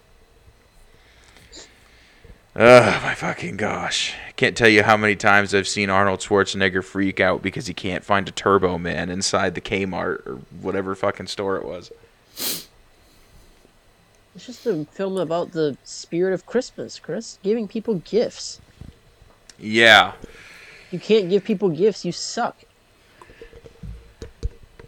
Ugh, 2.55 3.03
my 3.03 3.15
fucking 3.15 3.57
gosh. 3.57 4.15
I 4.33 4.35
can't 4.35 4.57
tell 4.57 4.69
you 4.69 4.83
how 4.83 4.97
many 4.97 5.15
times 5.15 5.55
I've 5.55 5.69
seen 5.69 5.91
Arnold 5.91 6.21
Schwarzenegger 6.21 6.83
freak 6.83 7.21
out 7.21 7.43
because 7.43 7.67
he 7.67 7.75
can't 7.75 8.03
find 8.03 8.27
a 8.27 8.33
Turbo 8.33 8.79
Man 8.79 9.11
inside 9.11 9.55
the 9.55 9.61
Kmart 9.61 10.27
or 10.27 10.41
whatever 10.63 10.95
fucking 10.95 11.27
store 11.27 11.59
it 11.59 11.67
was. 11.67 11.93
It's 14.35 14.47
just 14.47 14.65
a 14.65 14.87
film 14.87 15.19
about 15.19 15.53
the 15.53 15.77
spirit 15.85 16.33
of 16.33 16.47
Christmas, 16.47 16.99
Chris. 16.99 17.39
Giving 17.43 17.69
people 17.69 17.97
gifts. 17.97 18.63
Yeah. 19.59 20.13
You 20.91 20.99
can't 20.99 21.29
give 21.29 21.45
people 21.45 21.69
gifts. 21.69 22.03
You 22.03 22.13
suck. 22.13 22.57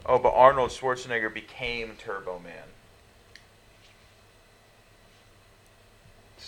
Oh, 0.06 0.18
but 0.18 0.32
Arnold 0.34 0.70
Schwarzenegger 0.70 1.32
became 1.32 1.96
Turbo 1.98 2.38
Man. 2.38 2.63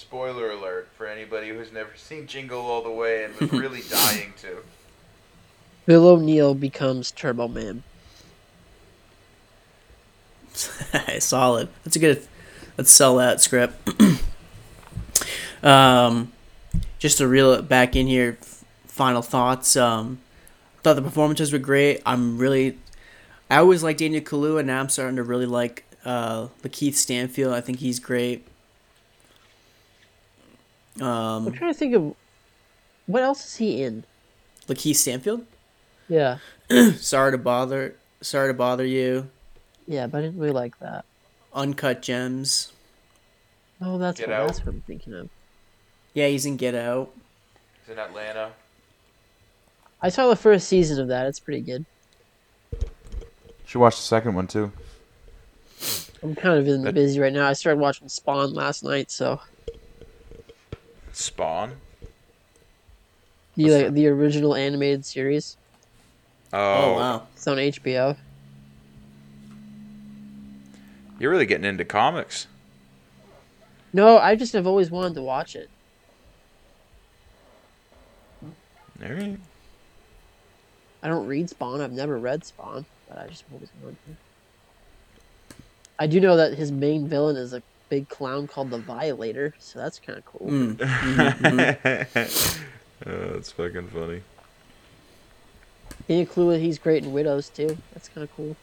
Spoiler 0.07 0.52
alert 0.52 0.88
for 0.96 1.09
anybody 1.09 1.48
who's 1.48 1.72
never 1.72 1.90
seen 1.96 2.28
Jingle 2.28 2.61
All 2.61 2.80
the 2.80 2.92
Way 2.92 3.24
and 3.24 3.34
was 3.40 3.50
really 3.50 3.82
dying 3.90 4.32
to. 4.40 4.59
Bill 5.84 6.07
O'Neill 6.07 6.54
becomes 6.54 7.11
Turbo 7.11 7.48
Man. 7.48 7.82
Solid. 11.18 11.68
That's 11.82 11.96
a 11.96 11.98
good. 11.98 12.24
Let's 12.78 12.92
sell 12.92 13.16
that 13.16 13.40
script. 13.40 13.74
um, 15.64 16.30
just 17.00 17.18
to 17.18 17.26
reel 17.26 17.52
it 17.54 17.68
back 17.68 17.96
in 17.96 18.07
here. 18.07 18.38
Final 18.86 19.22
thoughts. 19.22 19.76
Um, 19.76 20.20
thought 20.84 20.94
the 20.94 21.02
performances 21.02 21.52
were 21.52 21.59
great. 21.59 22.00
I'm 22.07 22.38
really. 22.38 22.78
I 23.50 23.57
always 23.57 23.82
liked 23.82 23.98
Daniel 23.98 24.22
Kaluuya, 24.22 24.61
and 24.61 24.68
now 24.68 24.78
I'm 24.78 24.88
starting 24.88 25.16
to 25.16 25.24
really 25.24 25.46
like 25.46 25.84
uh, 26.04 26.46
Lakeith 26.62 26.94
Stanfield. 26.94 27.52
I 27.52 27.61
think 27.61 27.80
he's 27.80 27.98
great. 27.98 28.46
I'm 31.01 31.07
Um, 31.07 31.53
trying 31.53 31.72
to 31.72 31.78
think 31.78 31.94
of 31.94 32.14
what 33.07 33.22
else 33.22 33.44
is 33.47 33.57
he 33.57 33.82
in. 33.82 34.05
Lakeith 34.68 34.97
Stanfield. 34.97 35.47
Yeah, 36.09 36.38
Sorry 36.97 37.32
to 37.32 37.38
bother. 37.38 37.97
Sorry 38.20 38.49
to 38.51 38.55
bother 38.55 38.84
you. 38.84 39.28
yeah, 39.86 40.07
but 40.07 40.18
I 40.18 40.20
didn't 40.22 40.38
really 40.40 40.53
like 40.53 40.78
that. 40.80 41.05
Uncut 41.55 42.03
Gems. 42.03 42.72
Oh, 43.80 43.99
that's 43.99 44.18
Get 44.20 44.28
what, 44.28 44.36
Out. 44.38 44.47
that's 44.49 44.61
what 44.61 44.74
I'm 44.74 44.80
thinking 44.82 45.12
of. 45.14 45.28
Yeah, 46.14 46.28
he's 46.28 46.47
in 46.47 46.57
Get 46.57 46.74
Out. 46.74 47.12
He's 47.84 47.92
in 47.92 47.99
Atlanta. 47.99 48.53
I 50.01 50.09
saw 50.09 50.28
the 50.28 50.36
first 50.36 50.68
season 50.68 51.01
of 51.01 51.09
that. 51.09 51.26
It's 51.26 51.40
pretty 51.40 51.61
good. 51.61 51.84
Should 53.66 53.80
watch 53.80 53.97
the 53.97 54.03
second 54.03 54.34
one 54.34 54.47
too. 54.47 54.72
I'm 56.22 56.34
kind 56.34 56.59
of 56.59 56.66
in 56.68 56.82
That- 56.82 56.94
busy 56.94 57.20
right 57.20 57.32
now. 57.32 57.47
I 57.49 57.53
started 57.53 57.80
watching 57.80 58.09
Spawn 58.09 58.55
last 58.55 58.82
night, 58.84 59.11
so 59.11 59.40
Spawn. 61.17 61.73
the 63.57 63.71
like, 63.71 63.95
the 63.95 64.07
original 64.09 64.55
animated 64.55 65.05
series. 65.05 65.57
Oh, 66.53 66.59
Oh, 66.59 66.93
wow. 66.95 67.27
It's 67.35 67.47
on 67.47 67.57
HBO. 67.57 68.17
You're 71.19 71.31
really 71.31 71.47
getting 71.47 71.64
into 71.64 71.85
comics. 71.85 72.47
No, 73.93 74.19
I 74.19 74.37
just 74.37 74.53
have 74.53 74.67
always 74.67 74.91
wanted 74.91 75.14
to 75.14 75.23
watch 75.23 75.57
it. 75.57 75.71
All 79.03 79.09
right. 79.12 79.39
I 81.03 81.09
don't 81.09 81.27
read 81.27 81.49
Spawn. 81.49 81.81
I've 81.81 81.93
never 81.93 82.19
read 82.19 82.45
Spawn, 82.45 82.85
but 83.09 83.19
I 83.19 83.27
just 83.29 83.45
always 83.51 83.71
wanted 83.83 83.97
to. 84.07 85.57
I 85.99 86.07
do 86.07 86.21
know 86.21 86.37
that 86.37 86.55
his 86.55 86.71
main 86.71 87.09
villain 87.09 87.37
is 87.37 87.55
a 87.55 87.62
big 87.89 88.09
clown 88.09 88.47
called 88.47 88.70
the 88.70 88.78
Violator, 88.78 89.55
so 89.59 89.78
that's 89.78 89.99
kind 89.99 90.18
of 90.18 90.24
cool. 90.26 90.49
Mm. 90.49 90.76
Mhm, 91.37 91.41
mhm. 91.41 92.61
oh, 93.07 93.32
that's 93.34 93.53
fucking 93.53 93.89
funny. 93.89 94.22
Can 96.07 96.18
you 96.18 96.26
clue 96.26 96.53
that 96.53 96.61
he's 96.61 96.78
great 96.78 97.05
in 97.05 97.12
Widows 97.12 97.49
too? 97.49 97.76
That's 97.95 98.09
kind 98.09 98.22
of 98.24 98.34
cool. 98.37 98.57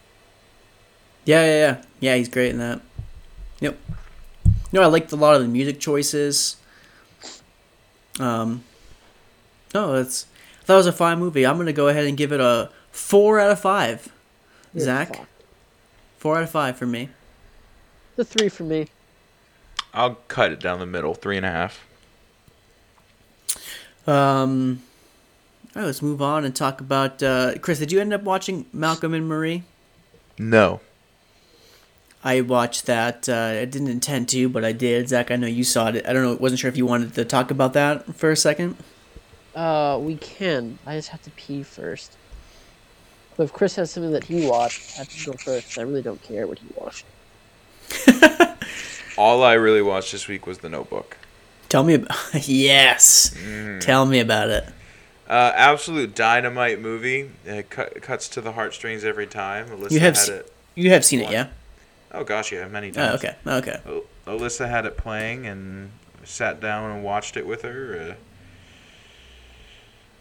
Yeah, 1.25 1.45
yeah, 1.45 1.55
yeah. 1.57 1.83
Yeah, 1.99 2.15
he's 2.15 2.29
great 2.29 2.51
in 2.51 2.57
that. 2.59 2.81
Yep. 3.59 3.77
No, 4.71 4.81
I 4.81 4.87
liked 4.87 5.11
a 5.11 5.15
lot 5.15 5.35
of 5.35 5.41
the 5.41 5.47
music 5.47 5.79
choices. 5.79 6.57
Um, 8.19 8.63
no, 9.73 9.93
that's 9.93 10.25
that 10.65 10.75
was 10.75 10.87
a 10.87 10.91
fine 10.91 11.19
movie. 11.19 11.45
I'm 11.45 11.57
gonna 11.57 11.73
go 11.73 11.87
ahead 11.87 12.05
and 12.05 12.17
give 12.17 12.31
it 12.31 12.39
a 12.41 12.69
four 12.91 13.39
out 13.39 13.51
of 13.51 13.59
five. 13.59 14.11
You're 14.73 14.85
Zach, 14.85 15.15
fucked. 15.15 15.29
four 16.17 16.37
out 16.37 16.43
of 16.43 16.49
five 16.49 16.77
for 16.77 16.85
me. 16.85 17.09
The 18.15 18.25
three 18.25 18.49
for 18.49 18.63
me. 18.63 18.87
I'll 19.93 20.15
cut 20.27 20.51
it 20.51 20.59
down 20.59 20.79
the 20.79 20.85
middle, 20.85 21.13
three 21.13 21.37
and 21.37 21.45
a 21.45 21.51
half. 21.51 21.85
Um, 24.07 24.81
all 25.75 25.81
right, 25.81 25.85
let's 25.85 26.01
move 26.01 26.21
on 26.21 26.45
and 26.45 26.55
talk 26.55 26.81
about. 26.81 27.21
Uh, 27.21 27.57
Chris, 27.59 27.79
did 27.79 27.91
you 27.91 27.99
end 27.99 28.13
up 28.13 28.23
watching 28.23 28.65
Malcolm 28.73 29.13
and 29.13 29.27
Marie? 29.27 29.63
No. 30.37 30.81
I 32.23 32.41
watched 32.41 32.85
that. 32.85 33.27
Uh, 33.27 33.59
I 33.61 33.65
didn't 33.65 33.89
intend 33.89 34.29
to, 34.29 34.47
but 34.49 34.63
I 34.63 34.71
did. 34.71 35.09
Zach, 35.09 35.29
I 35.29 35.35
know 35.35 35.47
you 35.47 35.63
saw 35.63 35.89
it. 35.89 36.05
I 36.07 36.13
don't 36.13 36.23
know. 36.23 36.35
Wasn't 36.35 36.59
sure 36.59 36.69
if 36.69 36.77
you 36.77 36.85
wanted 36.85 37.13
to 37.15 37.25
talk 37.25 37.51
about 37.51 37.73
that 37.73 38.15
for 38.15 38.31
a 38.31 38.37
second. 38.37 38.77
Uh, 39.53 39.99
we 40.01 40.15
can. 40.15 40.79
I 40.85 40.95
just 40.95 41.09
have 41.09 41.21
to 41.23 41.31
pee 41.31 41.63
first. 41.63 42.17
But 43.35 43.43
if 43.43 43.53
Chris 43.53 43.75
has 43.75 43.91
something 43.91 44.11
that 44.13 44.23
he 44.23 44.47
watched, 44.47 44.93
I 44.95 44.99
have 44.99 45.09
to 45.09 45.31
go 45.31 45.33
first. 45.33 45.77
I 45.77 45.81
really 45.81 46.01
don't 46.01 46.21
care 46.23 46.47
what 46.47 46.59
he 46.59 46.67
watched. 46.75 47.05
All 49.17 49.43
I 49.43 49.53
really 49.53 49.81
watched 49.81 50.11
this 50.11 50.27
week 50.27 50.47
was 50.47 50.59
The 50.59 50.69
Notebook. 50.69 51.17
Tell 51.69 51.83
me 51.83 51.95
about. 51.95 52.17
yes. 52.47 53.33
Mm. 53.37 53.79
Tell 53.79 54.05
me 54.05 54.19
about 54.19 54.49
it. 54.49 54.65
Uh, 55.27 55.51
absolute 55.55 56.13
dynamite 56.15 56.79
movie. 56.81 57.29
It 57.45 57.69
cut, 57.69 58.01
cuts 58.01 58.27
to 58.29 58.41
the 58.41 58.51
heartstrings 58.51 59.03
every 59.03 59.27
time. 59.27 59.67
Alyssa 59.67 59.91
You 59.91 59.99
have 60.01 60.15
had 60.15 60.21
s- 60.23 60.29
it. 60.29 60.53
You 60.75 60.89
have 60.91 61.05
seen 61.05 61.19
it, 61.21 61.31
yeah? 61.31 61.47
Oh 62.11 62.23
gosh, 62.23 62.51
yeah, 62.51 62.67
many 62.67 62.89
Oh, 62.89 62.93
times. 62.93 63.15
okay. 63.23 63.35
Okay. 63.47 63.79
Al- 63.87 64.03
Alyssa 64.37 64.69
had 64.69 64.85
it 64.85 64.97
playing 64.97 65.45
and 65.47 65.91
sat 66.23 66.59
down 66.59 66.91
and 66.91 67.03
watched 67.03 67.37
it 67.37 67.45
with 67.47 67.61
her. 67.63 68.11
Uh, 68.11 68.15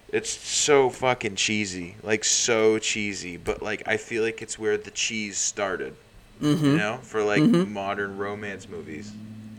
it's 0.09 0.30
so 0.30 0.90
fucking 0.90 1.36
cheesy, 1.36 1.97
like 2.03 2.22
so 2.24 2.78
cheesy, 2.78 3.36
but 3.36 3.62
like 3.62 3.82
I 3.86 3.97
feel 3.97 4.22
like 4.22 4.43
it's 4.43 4.59
where 4.59 4.76
the 4.76 4.90
cheese 4.90 5.38
started. 5.38 5.95
You 6.43 6.76
know, 6.76 6.99
for 7.03 7.22
like 7.22 7.43
modern 7.43 8.18
romance 8.18 8.68
movies. 8.68 9.12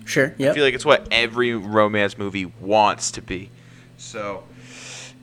Sure. 0.05 0.33
I 0.37 0.53
feel 0.53 0.63
like 0.63 0.73
it's 0.73 0.85
what 0.85 1.07
every 1.11 1.55
romance 1.55 2.17
movie 2.17 2.45
wants 2.45 3.11
to 3.11 3.21
be. 3.21 3.49
So 3.97 4.43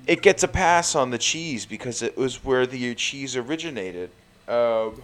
it 0.06 0.22
gets 0.22 0.42
a 0.42 0.48
pass 0.48 0.94
on 0.94 1.10
the 1.10 1.18
cheese 1.18 1.66
because 1.66 2.02
it 2.02 2.16
was 2.16 2.44
where 2.44 2.66
the 2.66 2.94
cheese 2.94 3.36
originated. 3.36 4.10
Um, 4.48 5.02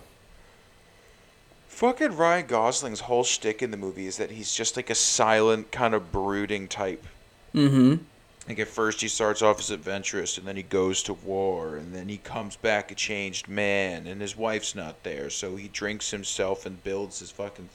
fucking 1.68 2.16
Ryan 2.16 2.46
Gosling's 2.46 3.00
whole 3.00 3.22
shtick 3.22 3.62
in 3.62 3.70
the 3.70 3.76
movie 3.76 4.06
is 4.06 4.16
that 4.16 4.30
he's 4.30 4.54
just 4.54 4.76
like 4.76 4.88
a 4.88 4.94
silent, 4.94 5.70
kind 5.70 5.94
of 5.94 6.10
brooding 6.10 6.68
type. 6.68 7.06
mm-hmm. 7.54 8.02
Like 8.48 8.60
at 8.60 8.68
first 8.68 9.00
he 9.00 9.08
starts 9.08 9.42
off 9.42 9.58
as 9.58 9.72
adventurous 9.72 10.38
and 10.38 10.46
then 10.46 10.54
he 10.56 10.62
goes 10.62 11.02
to 11.04 11.14
war 11.14 11.76
and 11.76 11.92
then 11.92 12.08
he 12.08 12.18
comes 12.18 12.54
back 12.54 12.92
a 12.92 12.94
changed 12.94 13.48
man 13.48 14.06
and 14.06 14.20
his 14.20 14.36
wife's 14.36 14.74
not 14.74 15.02
there 15.02 15.30
so 15.30 15.56
he 15.56 15.66
drinks 15.66 16.12
himself 16.12 16.64
and 16.64 16.82
builds 16.84 17.18
his 17.18 17.32
fucking 17.32 17.68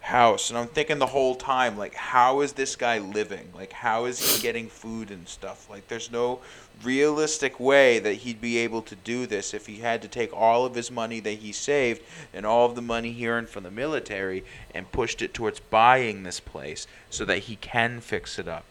house. 0.00 0.50
And 0.50 0.58
I'm 0.58 0.68
thinking 0.68 0.98
the 0.98 1.06
whole 1.06 1.34
time 1.34 1.78
like 1.78 1.94
how 1.94 2.42
is 2.42 2.52
this 2.52 2.76
guy 2.76 2.98
living? 2.98 3.50
Like 3.54 3.72
how 3.72 4.04
is 4.04 4.36
he 4.36 4.42
getting 4.42 4.68
food 4.68 5.10
and 5.10 5.26
stuff? 5.26 5.70
Like 5.70 5.88
there's 5.88 6.12
no 6.12 6.40
realistic 6.84 7.58
way 7.58 7.98
that 7.98 8.14
he'd 8.16 8.40
be 8.40 8.58
able 8.58 8.82
to 8.82 8.96
do 8.96 9.26
this 9.26 9.54
if 9.54 9.66
he 9.66 9.76
had 9.76 10.02
to 10.02 10.08
take 10.08 10.30
all 10.34 10.66
of 10.66 10.74
his 10.74 10.90
money 10.90 11.20
that 11.20 11.38
he 11.38 11.52
saved 11.52 12.02
and 12.34 12.44
all 12.44 12.66
of 12.66 12.74
the 12.74 12.82
money 12.82 13.12
he 13.12 13.26
earned 13.26 13.48
from 13.48 13.64
the 13.64 13.70
military 13.70 14.44
and 14.74 14.92
pushed 14.92 15.22
it 15.22 15.32
towards 15.32 15.58
buying 15.58 16.22
this 16.22 16.38
place 16.38 16.86
so 17.08 17.24
that 17.24 17.44
he 17.44 17.56
can 17.56 18.02
fix 18.02 18.38
it 18.38 18.46
up 18.46 18.66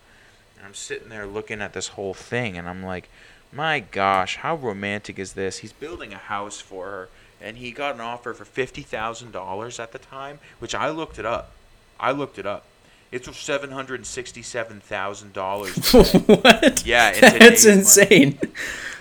and 0.66 0.72
I'm 0.72 0.76
sitting 0.76 1.10
there 1.10 1.28
looking 1.28 1.62
at 1.62 1.74
this 1.74 1.90
whole 1.90 2.16
thing, 2.16 2.58
and 2.58 2.68
I'm 2.68 2.82
like, 2.82 3.08
my 3.54 3.82
gosh, 3.82 4.38
how 4.38 4.56
romantic 4.56 5.20
is 5.20 5.34
this? 5.34 5.60
He's 5.60 5.72
building 5.72 6.12
a 6.12 6.18
house 6.18 6.60
for 6.60 6.86
her, 6.88 7.10
and 7.40 7.58
he 7.58 7.70
got 7.72 7.94
an 7.94 8.02
offer 8.02 8.34
for 8.34 8.46
fifty 8.46 8.82
thousand 8.82 9.32
dollars 9.32 9.80
at 9.80 9.92
the 9.92 10.00
time, 10.00 10.40
which 10.58 10.74
I 10.74 10.90
looked 10.90 11.20
it 11.20 11.26
up. 11.26 11.52
I 12.00 12.12
looked 12.12 12.40
it 12.40 12.48
up. 12.48 12.66
It's 13.12 13.28
worth 13.28 13.38
seven 13.38 13.70
hundred 13.70 13.98
and 13.98 14.08
sixty-seven 14.08 14.80
thousand 14.82 15.34
dollars. 15.34 15.76
what? 15.94 16.84
Yeah, 16.84 17.14
in 17.14 17.40
that's 17.40 17.66
money. 17.66 17.78
insane. 17.78 18.40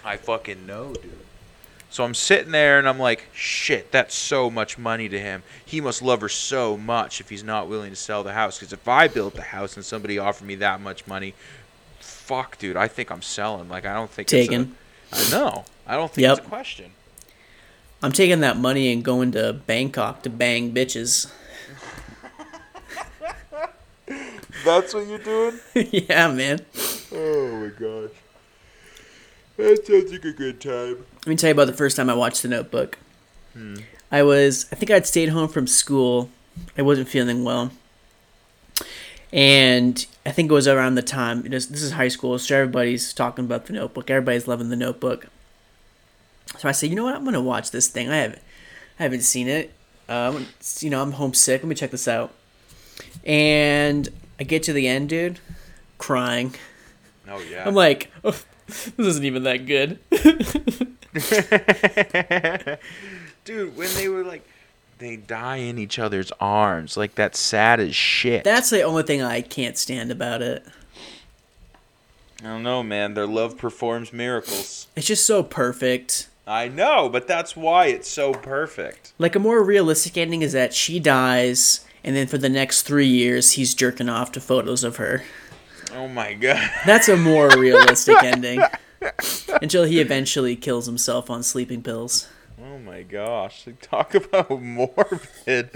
I 0.05 0.19
fucking 0.19 0.67
know, 0.67 0.93
dude. 0.93 1.13
So 1.95 2.03
I'm 2.03 2.15
sitting 2.15 2.51
there 2.51 2.81
and 2.81 2.89
I'm 2.89 2.99
like, 2.99 3.29
shit, 3.33 3.93
that's 3.93 4.17
so 4.17 4.51
much 4.51 4.77
money 4.77 5.09
to 5.09 5.17
him. 5.17 5.45
He 5.65 5.81
must 5.81 6.03
love 6.03 6.23
her 6.23 6.29
so 6.29 6.77
much 6.77 7.21
if 7.21 7.29
he's 7.29 7.45
not 7.45 7.69
willing 7.69 7.91
to 7.91 7.97
sell 7.97 8.25
the 8.25 8.33
house. 8.33 8.59
Because 8.59 8.73
if 8.73 8.89
I 8.89 9.07
built 9.07 9.35
the 9.37 9.43
house 9.43 9.77
and 9.77 9.85
somebody 9.85 10.19
offered 10.19 10.45
me 10.45 10.57
that 10.57 10.81
much 10.81 11.07
money, 11.07 11.35
fuck, 12.01 12.59
dude, 12.59 12.77
I 12.77 12.89
think 12.89 13.13
I'm 13.13 13.23
selling. 13.23 13.69
Like, 13.69 13.87
I 13.87 13.95
don't 13.95 14.11
think 14.11 14.27
Taken. 14.27 14.75
It's 15.13 15.33
a, 15.33 15.37
I 15.37 15.39
know. 15.39 15.65
I 15.87 15.95
don't 15.95 16.11
think 16.11 16.25
Yep. 16.25 16.39
it's 16.39 16.47
a 16.49 16.49
question. 16.49 16.91
I'm 18.03 18.11
taking 18.11 18.41
that 18.41 18.57
money 18.57 18.93
and 18.93 19.05
going 19.05 19.31
to 19.31 19.53
Bangkok 19.53 20.25
to 20.25 20.31
bang 20.31 20.75
bitches. 20.75 21.31
That's 24.65 24.93
what 24.95 25.07
you're 25.07 25.19
doing? 25.19 25.61
yeah, 25.93 26.27
man. 26.27 26.59
Oh 27.13 27.57
my 27.61 27.69
gosh. 27.69 28.11
That 29.59 29.87
sounds 29.87 30.11
like 30.11 30.25
a 30.25 30.33
good 30.33 30.61
time. 30.61 31.07
Let 31.25 31.31
me 31.31 31.37
tell 31.37 31.49
you 31.49 31.53
about 31.53 31.67
the 31.67 31.73
first 31.73 31.97
time 31.97 32.11
I 32.11 32.15
watched 32.15 32.43
The 32.43 32.49
Notebook. 32.49 32.99
I 34.13 34.23
was, 34.23 34.67
I 34.71 34.75
think 34.75 34.91
I'd 34.91 35.07
stayed 35.07 35.31
home 35.31 35.49
from 35.49 35.67
school. 35.67 36.29
I 36.77 36.83
wasn't 36.83 37.09
feeling 37.09 37.45
well. 37.45 37.71
And 39.33 40.07
I 40.27 40.31
think 40.31 40.51
it 40.51 40.55
was 40.55 40.69
around 40.69 40.97
the 40.97 41.03
time, 41.03 41.51
is, 41.53 41.69
this 41.69 41.83
is 41.83 41.93
high 41.93 42.09
school, 42.09 42.39
so 42.39 42.55
everybody's 42.57 43.13
talking 43.13 43.45
about 43.45 43.67
The 43.67 43.73
Notebook. 43.73 44.11
Everybody's 44.11 44.47
loving 44.47 44.69
The 44.69 44.77
Notebook. 44.77 45.27
So 46.59 46.69
I 46.69 46.73
said, 46.73 46.91
you 46.91 46.97
know 46.97 47.05
what, 47.05 47.17
I'm 47.17 47.25
going 47.25 47.35
to 47.35 47.41
watch 47.41 47.71
this 47.71 47.89
thing. 47.89 48.11
I 48.11 48.19
haven't, 48.19 48.43
I 49.01 49.03
haven't 49.03 49.23
seen 49.23 49.49
it. 49.49 49.73
Um, 50.09 50.47
you 50.81 50.91
know, 50.91 51.01
I'm 51.01 51.13
homesick. 51.13 51.63
Let 51.63 51.69
me 51.69 51.75
check 51.75 51.91
this 51.91 52.07
out. 52.07 52.33
And 53.25 54.09
I 54.39 54.45
get 54.45 54.63
to 54.65 54.73
the 54.73 54.87
end, 54.87 55.09
dude, 55.09 55.41
crying. 55.99 56.55
Oh, 57.29 57.41
yeah. 57.41 57.67
I'm 57.67 57.75
like, 57.75 58.13
oh, 58.23 58.39
this 58.67 58.93
isn't 58.99 59.25
even 59.25 59.45
that 59.45 59.67
good. 59.67 59.99
Dude, 63.45 63.77
when 63.77 63.95
they 63.95 64.09
were 64.09 64.25
like, 64.25 64.47
they 64.99 65.17
die 65.17 65.57
in 65.57 65.79
each 65.79 65.99
other's 65.99 66.33
arms. 66.41 66.97
Like, 66.97 67.15
that's 67.15 67.39
sad 67.39 67.81
as 67.81 67.95
shit. 67.95 68.45
That's 68.45 68.71
the 68.71 68.83
only 68.83 69.03
thing 69.03 69.23
I 69.23 69.43
can't 69.43 69.77
stand 69.77 70.11
about 70.11 70.41
it. 70.41 70.65
I 72.41 72.49
don't 72.49 72.63
know, 72.63 72.83
man. 72.83 73.15
Their 73.15 73.27
love 73.27 73.57
performs 73.57 74.13
miracles. 74.13 74.87
It's 74.97 75.07
just 75.07 75.27
so 75.27 75.43
perfect. 75.43 76.29
I 76.47 76.69
know, 76.69 77.09
but 77.09 77.27
that's 77.27 77.57
why 77.57 77.87
it's 77.87 78.09
so 78.09 78.35
perfect. 78.35 79.13
Like 79.19 79.35
a 79.35 79.39
more 79.39 79.63
realistic 79.63 80.19
ending 80.19 80.43
is 80.43 80.53
that 80.53 80.75
she 80.75 81.01
dies, 81.01 81.87
and 82.03 82.15
then 82.15 82.27
for 82.27 82.37
the 82.37 82.51
next 82.51 82.83
three 82.83 83.07
years 83.07 83.53
he's 83.53 83.75
jerking 83.75 84.11
off 84.11 84.33
to 84.33 84.41
photos 84.41 84.85
of 84.85 84.97
her. 84.97 85.25
Oh 85.95 86.09
my 86.09 86.35
god. 86.35 86.71
That's 86.87 87.09
a 87.09 87.17
more 87.17 87.49
realistic 87.59 88.23
ending. 88.23 88.61
Until 89.61 89.85
he 89.85 90.01
eventually 90.01 90.57
kills 90.57 90.87
himself 90.87 91.31
on 91.31 91.43
sleeping 91.43 91.83
pills. 91.83 92.29
Oh 92.63 92.79
my 92.79 93.03
gosh. 93.03 93.67
Talk 93.83 94.15
about 94.15 94.51
morbid. 94.63 95.71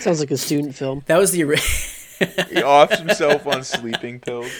Sounds 0.00 0.20
like 0.20 0.30
a 0.30 0.36
student 0.36 0.74
film. 0.74 1.02
That 1.06 1.18
was 1.18 1.32
the 1.32 1.44
ori- 1.44 1.56
He 2.50 2.62
offs 2.62 2.98
himself 2.98 3.46
on 3.46 3.62
sleeping 3.64 4.20
pills. 4.20 4.50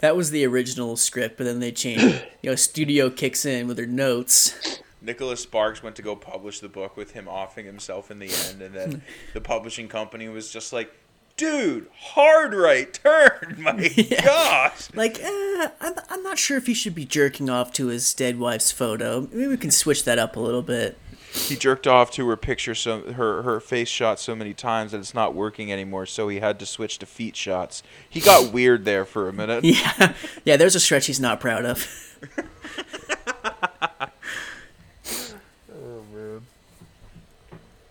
that 0.00 0.16
was 0.16 0.30
the 0.30 0.44
original 0.46 0.96
script, 0.96 1.36
but 1.36 1.44
then 1.44 1.60
they 1.60 1.72
changed. 1.72 2.24
You 2.42 2.50
know, 2.50 2.56
studio 2.56 3.10
kicks 3.10 3.44
in 3.44 3.66
with 3.66 3.76
their 3.76 3.86
notes. 3.86 4.80
Nicholas 5.00 5.42
Sparks 5.42 5.82
went 5.82 5.96
to 5.96 6.02
go 6.02 6.16
publish 6.16 6.60
the 6.60 6.68
book 6.68 6.96
with 6.96 7.12
him 7.12 7.28
offing 7.28 7.66
himself 7.66 8.10
in 8.10 8.18
the 8.18 8.30
end, 8.48 8.62
and 8.62 8.74
then 8.74 9.02
the 9.34 9.40
publishing 9.40 9.88
company 9.88 10.28
was 10.28 10.50
just 10.50 10.72
like, 10.72 10.90
dude, 11.36 11.88
hard 11.98 12.54
right 12.54 12.92
turn. 12.92 13.56
My 13.58 13.88
gosh. 14.22 14.88
Like, 14.94 15.18
eh, 15.20 15.68
I'm, 15.80 15.94
I'm 16.08 16.22
not 16.22 16.38
sure 16.38 16.56
if 16.56 16.66
he 16.66 16.74
should 16.74 16.94
be 16.94 17.04
jerking 17.04 17.50
off 17.50 17.72
to 17.74 17.86
his 17.86 18.12
dead 18.14 18.38
wife's 18.38 18.70
photo. 18.70 19.28
Maybe 19.32 19.48
we 19.48 19.56
can 19.56 19.70
switch 19.70 20.04
that 20.04 20.18
up 20.18 20.36
a 20.36 20.40
little 20.40 20.62
bit. 20.62 20.98
He 21.32 21.56
jerked 21.56 21.88
off 21.88 22.12
to 22.12 22.28
her 22.28 22.36
picture, 22.36 22.76
so 22.76 23.12
her 23.12 23.42
her 23.42 23.58
face 23.58 23.88
shot 23.88 24.20
so 24.20 24.36
many 24.36 24.54
times 24.54 24.92
that 24.92 24.98
it's 24.98 25.14
not 25.14 25.34
working 25.34 25.72
anymore. 25.72 26.06
So 26.06 26.28
he 26.28 26.38
had 26.38 26.60
to 26.60 26.66
switch 26.66 27.00
to 27.00 27.06
feet 27.06 27.34
shots. 27.34 27.82
He 28.08 28.20
got 28.20 28.52
weird 28.52 28.84
there 28.84 29.04
for 29.04 29.28
a 29.28 29.32
minute. 29.32 29.64
Yeah, 29.64 30.14
yeah. 30.44 30.56
There's 30.56 30.76
a 30.76 30.80
stretch 30.80 31.06
he's 31.06 31.18
not 31.18 31.40
proud 31.40 31.64
of. 31.64 31.88
Oh 35.72 36.02
man. 36.14 36.42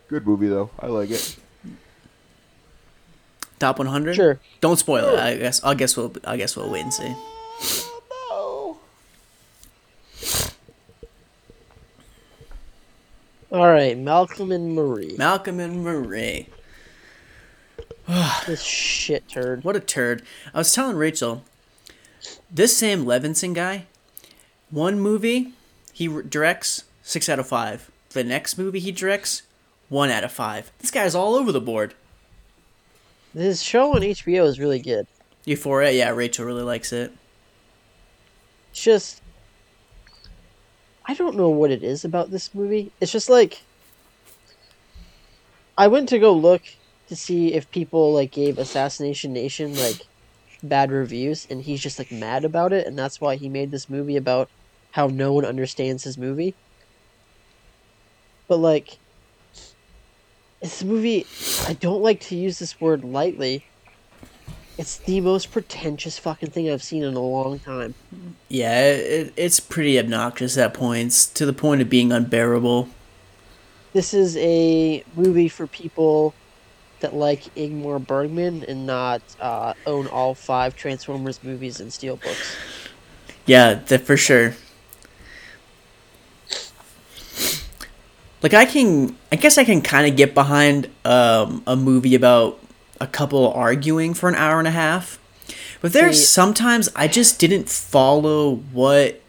Good 0.08 0.26
movie 0.26 0.48
though. 0.48 0.70
I 0.80 0.88
like 0.88 1.10
it. 1.10 1.36
Top 3.60 3.78
100. 3.80 4.16
Sure. 4.16 4.40
Don't 4.62 4.78
spoil 4.78 5.06
it. 5.16 5.20
I 5.20 5.38
guess. 5.38 5.64
I 5.64 5.74
guess 5.74 5.96
we'll. 5.96 6.14
I 6.26 6.38
guess 6.38 6.56
we'll 6.56 6.70
wait 6.70 6.84
and 6.84 6.94
see. 6.94 7.16
No. 8.10 8.78
All 13.52 13.68
right, 13.68 13.98
Malcolm 13.98 14.52
and 14.52 14.74
Marie. 14.74 15.16
Malcolm 15.18 15.60
and 15.60 15.84
Marie. 15.84 16.50
This 18.48 18.62
shit 18.64 19.30
turd. 19.30 19.64
What 19.64 19.76
a 19.76 19.80
turd. 19.80 20.24
I 20.54 20.58
was 20.58 20.74
telling 20.74 20.98
Rachel, 20.98 21.44
this 22.52 22.76
Sam 22.76 23.06
Levinson 23.06 23.54
guy, 23.54 23.86
one 24.70 25.00
movie 25.00 25.54
he 25.94 26.08
directs 26.08 26.84
six 27.04 27.30
out 27.30 27.40
of 27.40 27.48
five. 27.48 27.90
The 28.10 28.24
next 28.24 28.58
movie 28.58 28.80
he 28.80 28.92
directs, 28.92 29.44
one 29.88 30.10
out 30.10 30.24
of 30.24 30.32
five. 30.32 30.72
This 30.80 30.92
guy's 30.92 31.16
all 31.16 31.36
over 31.36 31.52
the 31.52 31.62
board. 31.62 31.94
This 33.34 33.62
show 33.62 33.96
on 33.96 34.02
HBO 34.02 34.46
is 34.46 34.60
really 34.60 34.80
good. 34.80 35.08
Euphoria, 35.46 35.92
yeah, 35.92 36.10
Rachel 36.10 36.46
really 36.46 36.62
likes 36.62 36.94
it. 36.94 37.12
It's 38.72 38.84
just 38.84 39.22
I 41.06 41.14
don't 41.16 41.36
know 41.36 41.50
what 41.50 41.72
it 41.72 41.84
is 41.84 42.06
about 42.06 42.32
this 42.32 42.54
movie. 42.54 42.92
It's 43.02 43.12
just 43.12 43.30
like 43.30 43.62
I 45.78 45.88
went 45.88 46.10
to 46.10 46.20
go 46.20 46.32
look 46.34 46.62
to 47.08 47.16
see 47.16 47.54
if 47.54 47.70
people 47.72 48.14
like 48.14 48.32
gave 48.32 48.58
Assassination 48.58 49.34
Nation 49.34 49.76
like 49.76 50.06
bad 50.62 50.92
reviews 50.92 51.46
and 51.50 51.62
he's 51.62 51.82
just 51.82 52.00
like 52.00 52.12
mad 52.12 52.46
about 52.46 52.72
it 52.72 52.88
and 52.88 52.98
that's 52.98 53.20
why 53.20 53.36
he 53.36 53.50
made 53.50 53.72
this 53.72 53.90
movie 53.90 54.16
about 54.16 54.50
how 54.92 55.08
no 55.08 55.34
one 55.34 55.44
understands 55.44 56.04
his 56.04 56.18
movie. 56.18 56.54
But 58.48 58.58
like 58.58 58.98
it's 60.64 60.82
a 60.82 60.86
movie 60.86 61.28
I 61.68 61.74
don't 61.74 62.02
like 62.02 62.22
to 62.22 62.36
use 62.36 62.58
this 62.58 62.80
word 62.80 63.04
lightly. 63.04 63.66
It's 64.78 64.98
the 64.98 65.22
most 65.22 65.52
pretentious 65.52 66.18
fucking 66.18 66.50
thing 66.50 66.72
I've 66.72 66.82
seen 66.82 67.04
in 67.04 67.14
a 67.14 67.20
long 67.20 67.60
time. 67.60 67.94
Yeah, 68.48 68.82
it, 68.82 69.34
it's 69.36 69.60
pretty 69.60 70.00
obnoxious 70.00 70.58
at 70.58 70.74
points, 70.74 71.28
to 71.28 71.46
the 71.46 71.54
point 71.54 71.82
of 71.82 71.90
being 71.90 72.12
unbearable. 72.12 72.90
This 73.92 74.16
is 74.16 74.36
a 74.38 75.04
movie 75.16 75.50
for 75.50 75.68
people 75.68 76.34
that 77.02 77.14
like 77.14 77.54
Ingmar 77.56 78.04
Bergman 78.08 78.64
and 78.64 78.88
not 78.88 79.22
uh, 79.40 79.74
own 79.86 80.08
all 80.08 80.34
five 80.34 80.76
Transformers 80.76 81.44
movies 81.44 81.80
and 81.80 81.92
steelbooks. 81.92 82.56
Yeah, 83.46 83.76
that 83.76 84.02
for 84.02 84.18
sure. 84.18 84.56
Like 88.44 88.54
I 88.54 88.66
can 88.66 89.16
I 89.32 89.36
guess 89.38 89.58
I 89.58 89.64
can 89.64 89.82
kind 89.82 90.08
of 90.08 90.16
get 90.16 90.34
behind 90.36 90.90
um, 91.06 91.64
a 91.66 91.76
movie 91.76 92.14
about 92.14 92.60
a 93.02 93.08
couple 93.08 93.52
arguing 93.52 94.14
for 94.14 94.30
an 94.30 94.36
hour 94.36 94.60
and 94.60 94.68
a 94.68 94.72
half. 94.72 95.18
But 95.82 95.92
there's 95.94 96.20
See- 96.20 96.26
sometimes 96.26 96.90
I 96.96 97.08
just 97.08 97.40
didn't 97.40 97.68
follow 97.70 98.56
what 98.72 99.22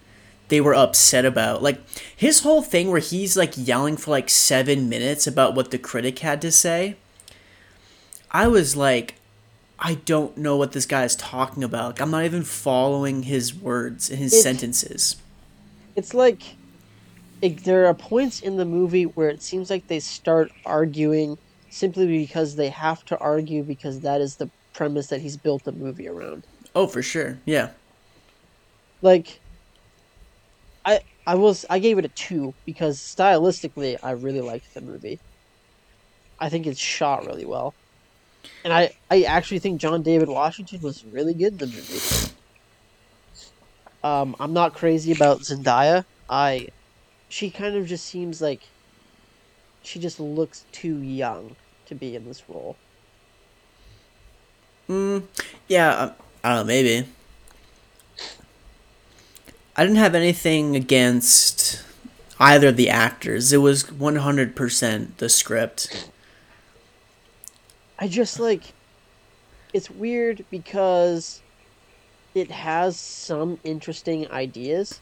they 0.49 0.61
were 0.61 0.75
upset 0.75 1.25
about. 1.25 1.63
Like 1.63 1.81
his 2.15 2.41
whole 2.41 2.63
thing 2.63 2.91
where 2.91 3.01
he's 3.01 3.37
like 3.37 3.55
yelling 3.57 3.97
for 3.97 4.11
like 4.11 4.29
7 4.29 4.89
minutes 4.89 5.27
about 5.27 5.55
what 5.55 5.71
the 5.71 5.79
critic 5.79 6.19
had 6.21 6.41
to 6.43 6.53
say. 6.53 6.97
I 8.31 8.47
was 8.49 8.77
like 8.77 9.15
I 9.79 9.95
don't 10.05 10.37
know 10.39 10.57
what 10.57 10.73
this 10.73 10.87
guy 10.87 11.05
is 11.05 11.17
talking 11.17 11.65
about. 11.65 11.87
Like, 11.87 12.01
I'm 12.01 12.11
not 12.13 12.25
even 12.25 12.45
following 12.45 13.25
his 13.25 13.53
words 13.55 14.09
and 14.09 14.19
his 14.21 14.33
It- 14.33 14.43
sentences. 14.43 15.17
it's 15.97 16.15
like 16.15 16.55
it, 17.45 17.65
there 17.65 17.87
are 17.87 17.95
points 17.95 18.41
in 18.41 18.57
the 18.57 18.65
movie 18.65 19.05
where 19.05 19.29
it 19.29 19.43
seems 19.43 19.69
like 19.69 19.87
they 19.87 20.01
start 20.01 20.51
arguing 20.65 21.37
simply 21.69 22.07
because 22.07 22.57
they 22.57 22.71
have 22.71 23.05
to 23.05 23.19
argue 23.19 23.63
because 23.63 24.01
that 24.01 24.23
is 24.23 24.37
the 24.37 24.49
premise 24.73 25.09
that 25.09 25.21
he's 25.21 25.37
built 25.37 25.63
the 25.65 25.73
movie 25.73 26.09
around. 26.09 26.47
Oh, 26.75 26.87
for 26.87 27.03
sure. 27.03 27.39
Yeah. 27.45 27.71
Like 29.03 29.41
I 30.87 31.01
I 31.27 31.35
was 31.35 31.67
I 31.69 31.81
gave 31.81 31.99
it 31.99 32.07
a 32.07 32.09
2 32.09 32.55
because 32.65 32.99
stylistically 32.99 33.99
I 34.03 34.13
really 34.13 34.41
liked 34.41 34.73
the 34.73 34.81
movie. 34.81 35.21
I 36.41 36.49
think 36.49 36.67
it's 36.67 36.81
shot 36.81 37.27
really 37.27 37.45
well. 37.45 37.75
And 38.65 38.73
I 38.73 38.93
I 39.11 39.25
actually 39.25 39.59
think 39.59 39.83
John 39.83 40.03
David 40.03 40.29
Washington 40.29 40.81
was 40.81 41.05
really 41.05 41.35
good 41.35 41.53
in 41.53 41.59
the 41.59 41.67
movie. 41.67 42.31
Um, 44.03 44.35
I'm 44.41 44.55
not 44.55 44.75
crazy 44.75 45.13
about 45.13 45.41
Zendaya. 45.41 46.05
I, 46.29 46.69
she 47.35 47.51
kind 47.51 47.75
of 47.75 47.85
just 47.85 48.07
seems 48.07 48.41
like 48.41 48.61
she 49.83 49.99
just 49.99 50.21
looks 50.21 50.67
too 50.71 50.99
young 50.99 51.57
to 51.85 51.93
be 51.93 52.15
in 52.15 52.25
this 52.27 52.45
role. 52.49 52.77
Mm, 54.89 55.25
yeah, 55.67 56.13
I 56.45 56.49
don't 56.49 56.59
know, 56.59 56.65
maybe. 56.65 57.09
I 59.77 59.83
didn't 59.83 59.97
have 59.97 60.15
anything 60.15 60.77
against 60.77 61.85
either 62.39 62.69
of 62.69 62.77
the 62.77 62.89
actors. 62.89 63.53
It 63.53 63.57
was 63.57 63.83
100% 63.83 65.17
the 65.17 65.29
script. 65.29 66.09
I 67.99 68.07
just 68.07 68.39
like, 68.39 68.63
it's 69.73 69.91
weird 69.91 70.45
because 70.53 71.43
it 72.33 72.53
has 72.53 72.97
some 72.97 73.59
interesting 73.65 74.31
ideas, 74.31 75.01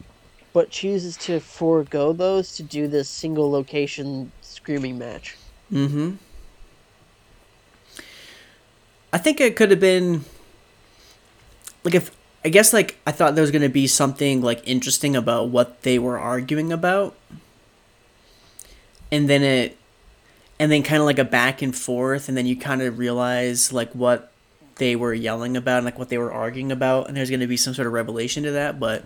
but 0.53 0.70
chooses 0.70 1.16
to 1.16 1.40
forego 1.40 2.12
those 2.12 2.55
to 2.57 2.62
do 2.62 2.86
this 2.86 3.09
single 3.09 3.50
location 3.50 4.32
screaming 4.40 4.98
match. 4.98 5.36
Mm-hmm. 5.72 6.12
I 9.12 9.18
think 9.18 9.40
it 9.40 9.57
could 9.57 9.70
have 9.70 9.80
been 9.80 10.24
like 11.84 11.94
if 11.94 12.11
I 12.44 12.48
guess 12.48 12.72
like 12.72 12.98
I 13.07 13.12
thought 13.12 13.34
there 13.34 13.42
was 13.42 13.50
gonna 13.50 13.68
be 13.68 13.86
something 13.86 14.42
like 14.42 14.66
interesting 14.66 15.16
about 15.16 15.48
what 15.48 15.82
they 15.82 15.98
were 15.98 16.18
arguing 16.18 16.72
about. 16.72 17.16
And 19.11 19.28
then 19.28 19.42
it 19.42 19.76
and 20.59 20.70
then 20.70 20.82
kind 20.82 21.00
of 21.00 21.07
like 21.07 21.18
a 21.18 21.24
back 21.24 21.61
and 21.61 21.74
forth 21.74 22.28
and 22.28 22.36
then 22.36 22.46
you 22.46 22.57
kind 22.57 22.82
of 22.82 22.98
realize 22.98 23.72
like 23.72 23.92
what 23.92 24.32
they 24.76 24.96
were 24.96 25.12
yelling 25.12 25.57
about 25.57 25.78
and 25.78 25.84
like 25.84 25.98
what 25.98 26.09
they 26.09 26.18
were 26.18 26.32
arguing 26.32 26.72
about 26.72 27.09
and 27.09 27.16
there's 27.16 27.28
going 27.28 27.40
to 27.40 27.46
be 27.46 27.57
some 27.57 27.74
sort 27.74 27.86
of 27.86 27.92
revelation 27.92 28.42
to 28.44 28.53
that 28.53 28.78
but 28.78 29.05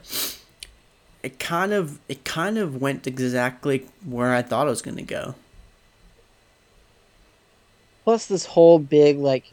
it 1.26 1.40
kind 1.40 1.72
of 1.72 1.98
it 2.08 2.24
kind 2.24 2.56
of 2.56 2.80
went 2.80 3.04
exactly 3.04 3.84
where 4.04 4.32
I 4.32 4.42
thought 4.42 4.68
it 4.68 4.70
was 4.70 4.80
going 4.80 4.96
to 4.96 5.02
go. 5.02 5.34
Plus, 8.04 8.26
this 8.26 8.46
whole 8.46 8.78
big 8.78 9.18
like 9.18 9.50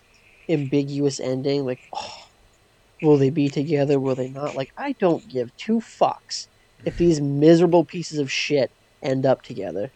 ambiguous 0.48 1.20
ending, 1.20 1.66
like, 1.66 1.80
oh, 1.92 2.28
will 3.02 3.18
they 3.18 3.32
be 3.32 3.50
together? 3.50 4.00
Will 4.00 4.14
they 4.14 4.30
not? 4.30 4.56
Like, 4.56 4.72
I 4.78 4.92
don't 4.92 5.28
give 5.28 5.58
two 5.58 5.80
fucks 5.80 6.46
if 6.86 7.00
these 7.00 7.20
miserable 7.20 7.84
pieces 7.84 8.20
of 8.20 8.32
shit 8.32 8.70
end 9.02 9.26
up 9.26 9.42
together. 9.42 9.90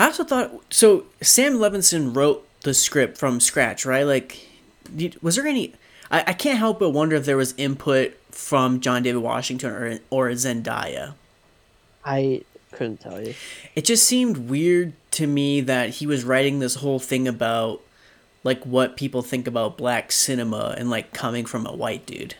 I 0.00 0.06
also 0.06 0.24
thought 0.24 0.64
so. 0.70 1.04
Sam 1.22 1.58
Levinson 1.58 2.16
wrote 2.16 2.44
the 2.62 2.74
script 2.74 3.16
from 3.16 3.38
scratch, 3.38 3.86
right? 3.86 4.02
Like, 4.02 4.48
was 5.22 5.36
there 5.36 5.46
any? 5.46 5.74
I, 6.10 6.24
I 6.26 6.32
can't 6.32 6.58
help 6.58 6.80
but 6.80 6.90
wonder 6.90 7.14
if 7.14 7.24
there 7.24 7.36
was 7.36 7.54
input 7.56 8.16
from 8.38 8.80
John 8.80 9.02
David 9.02 9.20
Washington 9.20 9.70
or 9.70 9.98
or 10.10 10.30
Zendaya. 10.30 11.14
I 12.04 12.42
couldn't 12.70 13.00
tell 13.00 13.20
you. 13.20 13.34
It 13.74 13.84
just 13.84 14.06
seemed 14.06 14.48
weird 14.48 14.92
to 15.12 15.26
me 15.26 15.60
that 15.62 15.90
he 15.90 16.06
was 16.06 16.22
writing 16.22 16.60
this 16.60 16.76
whole 16.76 17.00
thing 17.00 17.26
about 17.26 17.82
like 18.44 18.64
what 18.64 18.96
people 18.96 19.22
think 19.22 19.48
about 19.48 19.76
black 19.76 20.12
cinema 20.12 20.76
and 20.78 20.88
like 20.88 21.12
coming 21.12 21.44
from 21.46 21.66
a 21.66 21.74
white 21.74 22.06
dude. 22.06 22.36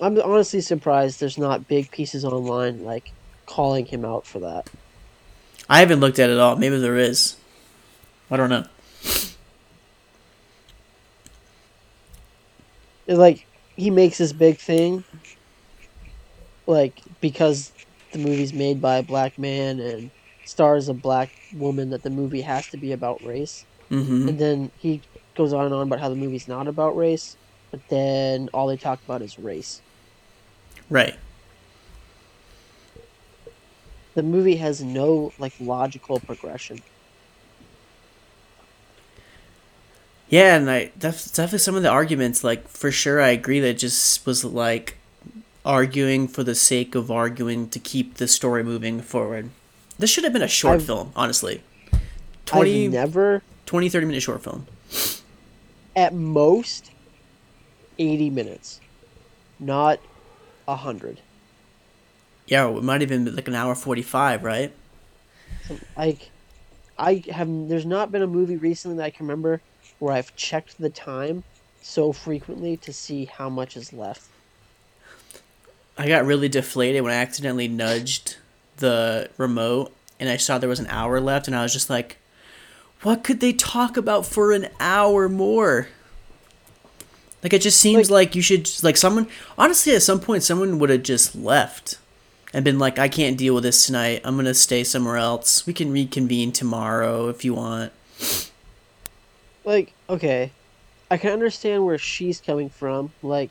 I'm 0.00 0.18
honestly 0.18 0.62
surprised 0.62 1.20
there's 1.20 1.38
not 1.38 1.68
big 1.68 1.90
pieces 1.90 2.24
online 2.24 2.82
like 2.82 3.12
calling 3.44 3.84
him 3.84 4.06
out 4.06 4.26
for 4.26 4.40
that. 4.40 4.70
I 5.68 5.80
haven't 5.80 6.00
looked 6.00 6.18
at 6.18 6.30
it 6.30 6.38
all. 6.38 6.56
Maybe 6.56 6.78
there 6.78 6.96
is. 6.96 7.36
I 8.30 8.38
don't 8.38 8.48
know. 8.48 8.64
It's 13.06 13.18
like 13.18 13.46
he 13.76 13.90
makes 13.90 14.18
this 14.18 14.32
big 14.32 14.58
thing, 14.58 15.04
like 16.66 17.00
because 17.20 17.72
the 18.12 18.18
movie's 18.18 18.52
made 18.52 18.80
by 18.80 18.96
a 18.96 19.02
black 19.02 19.38
man 19.38 19.80
and 19.80 20.10
stars 20.44 20.88
a 20.88 20.94
black 20.94 21.30
woman 21.54 21.90
that 21.90 22.02
the 22.02 22.10
movie 22.10 22.42
has 22.42 22.66
to 22.68 22.76
be 22.76 22.92
about 22.92 23.24
race. 23.24 23.64
Mm-hmm. 23.90 24.28
And 24.28 24.38
then 24.38 24.70
he 24.78 25.02
goes 25.36 25.52
on 25.52 25.66
and 25.66 25.74
on 25.74 25.86
about 25.86 26.00
how 26.00 26.08
the 26.08 26.16
movie's 26.16 26.48
not 26.48 26.68
about 26.68 26.96
race, 26.96 27.36
but 27.70 27.80
then 27.88 28.48
all 28.52 28.66
they 28.66 28.76
talk 28.76 29.00
about 29.04 29.22
is 29.22 29.38
race. 29.38 29.80
Right. 30.90 31.14
The 34.14 34.22
movie 34.22 34.56
has 34.56 34.82
no 34.82 35.32
like 35.38 35.54
logical 35.58 36.20
progression. 36.20 36.82
Yeah, 40.32 40.56
and 40.56 40.70
I 40.70 40.90
that's 40.98 41.30
definitely 41.30 41.58
some 41.58 41.74
of 41.76 41.82
the 41.82 41.90
arguments. 41.90 42.42
Like 42.42 42.66
for 42.66 42.90
sure, 42.90 43.20
I 43.20 43.28
agree 43.28 43.60
that 43.60 43.68
it 43.68 43.78
just 43.78 44.24
was 44.24 44.44
like 44.46 44.96
arguing 45.62 46.26
for 46.26 46.42
the 46.42 46.54
sake 46.54 46.94
of 46.94 47.10
arguing 47.10 47.68
to 47.68 47.78
keep 47.78 48.14
the 48.14 48.26
story 48.26 48.64
moving 48.64 49.02
forward. 49.02 49.50
This 49.98 50.08
should 50.08 50.24
have 50.24 50.32
been 50.32 50.40
a 50.42 50.48
short 50.48 50.76
I've- 50.76 50.84
film, 50.86 51.12
honestly. 51.14 51.62
20, 52.46 52.86
I've 52.86 52.92
never 52.92 53.42
20, 53.66 53.88
30 53.90 54.06
minute 54.06 54.22
short 54.22 54.42
film. 54.42 54.66
at 55.94 56.14
most 56.14 56.90
80 57.98 58.30
minutes. 58.30 58.80
Not 59.60 60.00
a 60.66 60.72
100. 60.72 61.20
Yeah, 62.46 62.68
it 62.70 62.82
might 62.82 63.02
have 63.02 63.10
been 63.10 63.36
like 63.36 63.48
an 63.48 63.54
hour 63.54 63.74
forty 63.74 64.02
five, 64.02 64.42
right? 64.42 64.72
like 65.96 66.30
I 66.98 67.22
have 67.30 67.48
there's 67.68 67.84
not 67.86 68.10
been 68.10 68.22
a 68.22 68.26
movie 68.26 68.56
recently 68.56 68.96
that 68.96 69.04
I 69.04 69.10
can 69.10 69.26
remember 69.26 69.60
where 70.02 70.12
I've 70.12 70.34
checked 70.34 70.80
the 70.80 70.90
time 70.90 71.44
so 71.80 72.12
frequently 72.12 72.76
to 72.78 72.92
see 72.92 73.26
how 73.26 73.48
much 73.48 73.76
is 73.76 73.92
left. 73.92 74.28
I 75.96 76.08
got 76.08 76.26
really 76.26 76.48
deflated 76.48 77.02
when 77.02 77.12
I 77.12 77.16
accidentally 77.16 77.68
nudged 77.68 78.36
the 78.78 79.30
remote 79.38 79.94
and 80.18 80.28
I 80.28 80.38
saw 80.38 80.58
there 80.58 80.68
was 80.68 80.80
an 80.80 80.88
hour 80.88 81.20
left, 81.20 81.46
and 81.46 81.54
I 81.54 81.62
was 81.62 81.72
just 81.72 81.88
like, 81.88 82.16
"What 83.02 83.22
could 83.22 83.38
they 83.38 83.52
talk 83.52 83.96
about 83.96 84.26
for 84.26 84.50
an 84.50 84.68
hour 84.80 85.28
more?" 85.28 85.86
Like 87.42 87.52
it 87.52 87.62
just 87.62 87.80
seems 87.80 88.10
like, 88.10 88.34
you 88.34 88.42
should 88.42 88.68
like 88.82 88.96
someone. 88.96 89.28
Honestly, 89.56 89.94
at 89.94 90.02
some 90.02 90.18
point, 90.18 90.42
someone 90.42 90.80
would 90.80 90.90
have 90.90 91.04
just 91.04 91.36
left 91.36 91.98
and 92.52 92.64
been 92.64 92.78
like, 92.80 92.98
"I 92.98 93.08
can't 93.08 93.38
deal 93.38 93.54
with 93.54 93.62
this 93.62 93.86
tonight. 93.86 94.20
I'm 94.24 94.34
gonna 94.34 94.54
stay 94.54 94.82
somewhere 94.82 95.16
else. 95.16 95.64
We 95.64 95.72
can 95.72 95.92
reconvene 95.92 96.50
tomorrow 96.50 97.28
if 97.28 97.44
you 97.44 97.54
want." 97.54 97.92
Like, 99.64 99.92
okay, 100.08 100.50
I 101.10 101.16
can 101.16 101.30
understand 101.30 101.84
where 101.84 101.98
she's 101.98 102.40
coming 102.40 102.68
from. 102.68 103.12
Like, 103.22 103.50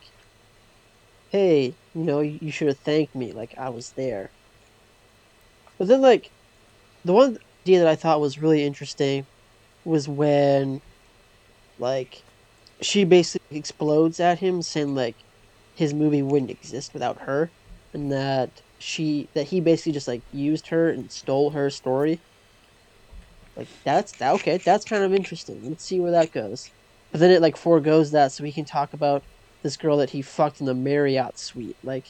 hey, 1.30 1.74
you 1.96 2.04
know, 2.04 2.20
you 2.20 2.52
should 2.52 2.68
have 2.68 2.80
thanked 2.80 3.16
me. 3.16 3.32
Like, 3.32 3.58
I 3.58 3.70
was 3.70 3.92
there. 3.92 4.30
But 5.78 5.88
then, 5.88 6.02
like, 6.02 6.30
the 7.06 7.14
one 7.14 7.38
idea 7.64 7.80
that 7.80 7.88
I 7.88 7.96
thought 7.96 8.22
was 8.22 8.40
really 8.40 8.64
interesting 8.64 9.26
was 9.86 10.08
when, 10.08 10.82
like, 11.80 12.22
she 12.82 13.04
basically 13.04 13.58
explodes 13.58 14.20
at 14.20 14.40
him, 14.40 14.62
saying, 14.62 14.94
like, 14.96 15.16
his 15.76 15.94
movie 15.94 16.22
wouldn't 16.22 16.52
exist 16.52 16.94
without 16.94 17.22
her, 17.22 17.50
and 17.94 18.12
that 18.12 18.50
she, 18.80 19.30
that 19.34 19.48
he 19.48 19.62
basically 19.62 19.94
just, 19.94 20.08
like, 20.08 20.22
used 20.34 20.68
her 20.68 20.90
and 20.90 21.12
stole 21.12 21.52
her 21.52 21.70
story. 21.70 22.20
Like 23.56 23.68
that's 23.84 24.14
that 24.14 24.34
okay, 24.36 24.58
that's 24.58 24.86
kind 24.86 25.04
of 25.04 25.14
interesting. 25.14 25.62
Let's 25.68 25.84
see 25.84 26.00
where 26.00 26.12
that 26.12 26.32
goes. 26.32 26.72
But 27.12 27.20
then 27.20 27.32
it 27.32 27.42
like 27.42 27.58
foregoes 27.58 28.12
that 28.12 28.32
so 28.32 28.44
we 28.44 28.52
can 28.52 28.66
talk 28.66 28.94
about 28.94 29.24
this 29.64 29.78
girl 29.78 29.98
that 29.98 30.12
he 30.12 30.22
fucked 30.22 30.60
in 30.60 30.66
the 30.66 30.74
Marriott 30.74 31.38
suite. 31.38 31.78
Like 31.84 32.06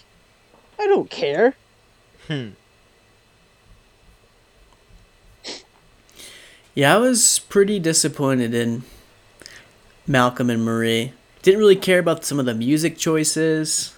I 0.79 0.85
don't 0.85 1.09
care. 1.09 1.55
Hmm. 2.27 2.49
Yeah, 6.73 6.95
I 6.95 6.97
was 6.97 7.39
pretty 7.39 7.79
disappointed 7.79 8.53
in 8.53 8.83
Malcolm 10.07 10.49
and 10.49 10.63
Marie. 10.63 11.11
Didn't 11.41 11.59
really 11.59 11.75
care 11.75 11.99
about 11.99 12.23
some 12.23 12.39
of 12.39 12.45
the 12.45 12.53
music 12.53 12.97
choices. 12.97 13.93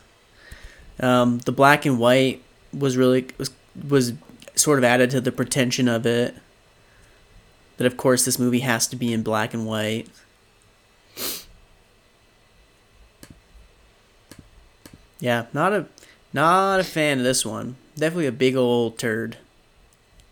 Um, 0.99 1.39
the 1.39 1.51
black 1.51 1.85
and 1.85 1.99
white 1.99 2.41
was 2.71 2.97
really 2.97 3.27
was 3.37 3.51
was 3.87 4.13
sort 4.55 4.79
of 4.79 4.83
added 4.83 5.11
to 5.11 5.21
the 5.21 5.31
pretension 5.31 5.87
of 5.87 6.05
it. 6.05 6.35
That 7.77 7.87
of 7.87 7.97
course 7.97 8.25
this 8.25 8.39
movie 8.39 8.59
has 8.59 8.87
to 8.87 8.95
be 8.95 9.11
in 9.11 9.23
black 9.23 9.53
and 9.53 9.65
white. 9.65 10.07
Yeah, 15.19 15.45
not 15.53 15.73
a 15.73 15.87
not 16.33 16.79
a 16.79 16.83
fan 16.83 17.19
of 17.19 17.23
this 17.23 17.45
one. 17.45 17.77
Definitely 17.95 18.27
a 18.27 18.31
big 18.31 18.55
old 18.55 18.97
turd. 18.97 19.37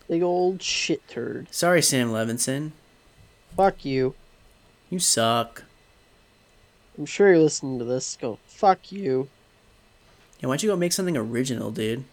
Big 0.08 0.22
old 0.22 0.62
shit 0.62 1.06
turd. 1.08 1.48
Sorry, 1.50 1.80
Sam 1.80 2.10
Levinson. 2.10 2.72
Fuck 3.56 3.84
you. 3.84 4.14
You 4.90 4.98
suck. 4.98 5.64
I'm 6.98 7.06
sure 7.06 7.30
you're 7.30 7.38
listening 7.38 7.78
to 7.78 7.84
this. 7.84 8.18
Go 8.20 8.38
fuck 8.46 8.92
you. 8.92 9.28
Yeah, 10.40 10.48
why 10.48 10.54
don't 10.54 10.62
you 10.62 10.68
go 10.68 10.76
make 10.76 10.92
something 10.92 11.16
original, 11.16 11.70
dude? 11.70 12.04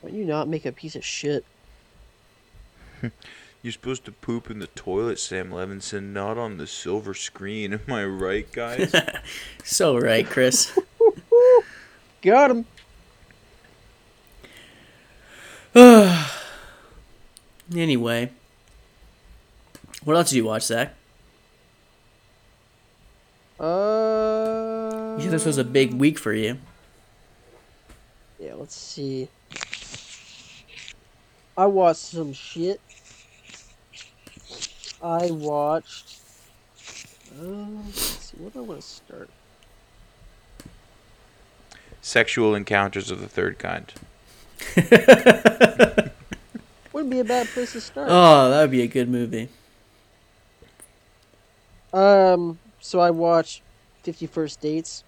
Why 0.00 0.10
don't 0.10 0.18
you 0.18 0.24
not 0.24 0.48
make 0.48 0.64
a 0.64 0.72
piece 0.72 0.96
of 0.96 1.04
shit? 1.04 1.44
You're 3.62 3.72
supposed 3.72 4.04
to 4.06 4.12
poop 4.12 4.50
in 4.50 4.58
the 4.58 4.66
toilet, 4.66 5.20
Sam 5.20 5.50
Levinson, 5.50 6.12
not 6.12 6.36
on 6.36 6.56
the 6.56 6.66
silver 6.66 7.14
screen. 7.14 7.72
Am 7.72 7.92
I 7.92 8.04
right, 8.04 8.50
guys? 8.52 8.92
So 9.64 9.96
right, 9.96 10.26
Chris. 10.26 10.76
Got 12.22 12.50
him. 12.50 12.66
anyway, 17.74 18.30
what 20.02 20.16
else 20.16 20.30
did 20.30 20.36
you 20.36 20.44
watch, 20.44 20.64
Zach? 20.64 20.94
Uh. 23.60 25.14
You 25.16 25.22
said 25.22 25.30
this 25.30 25.46
was 25.46 25.58
a 25.58 25.64
big 25.64 25.94
week 25.94 26.18
for 26.18 26.32
you. 26.32 26.58
Yeah, 28.40 28.54
let's 28.54 28.74
see. 28.74 29.28
I 31.56 31.66
watched 31.66 32.00
some 32.00 32.32
shit. 32.32 32.80
I 35.02 35.30
watched. 35.30 36.20
Um, 37.40 37.86
let's 37.86 38.00
see, 38.00 38.36
where 38.36 38.50
do 38.50 38.58
I 38.60 38.62
want 38.62 38.80
to 38.80 38.86
start? 38.86 39.30
Sexual 42.00 42.54
encounters 42.54 43.10
of 43.10 43.20
the 43.20 43.28
third 43.28 43.58
kind. 43.58 43.92
Wouldn't 46.92 47.10
be 47.10 47.20
a 47.20 47.24
bad 47.24 47.48
place 47.48 47.72
to 47.72 47.80
start. 47.80 48.08
Oh, 48.10 48.50
that 48.50 48.60
would 48.60 48.70
be 48.70 48.82
a 48.82 48.86
good 48.86 49.08
movie. 49.08 49.48
Um, 51.92 52.58
so 52.80 53.00
I 53.00 53.10
watched 53.10 53.62
Fifty 54.02 54.26
First 54.26 54.60
Dates. 54.60 55.04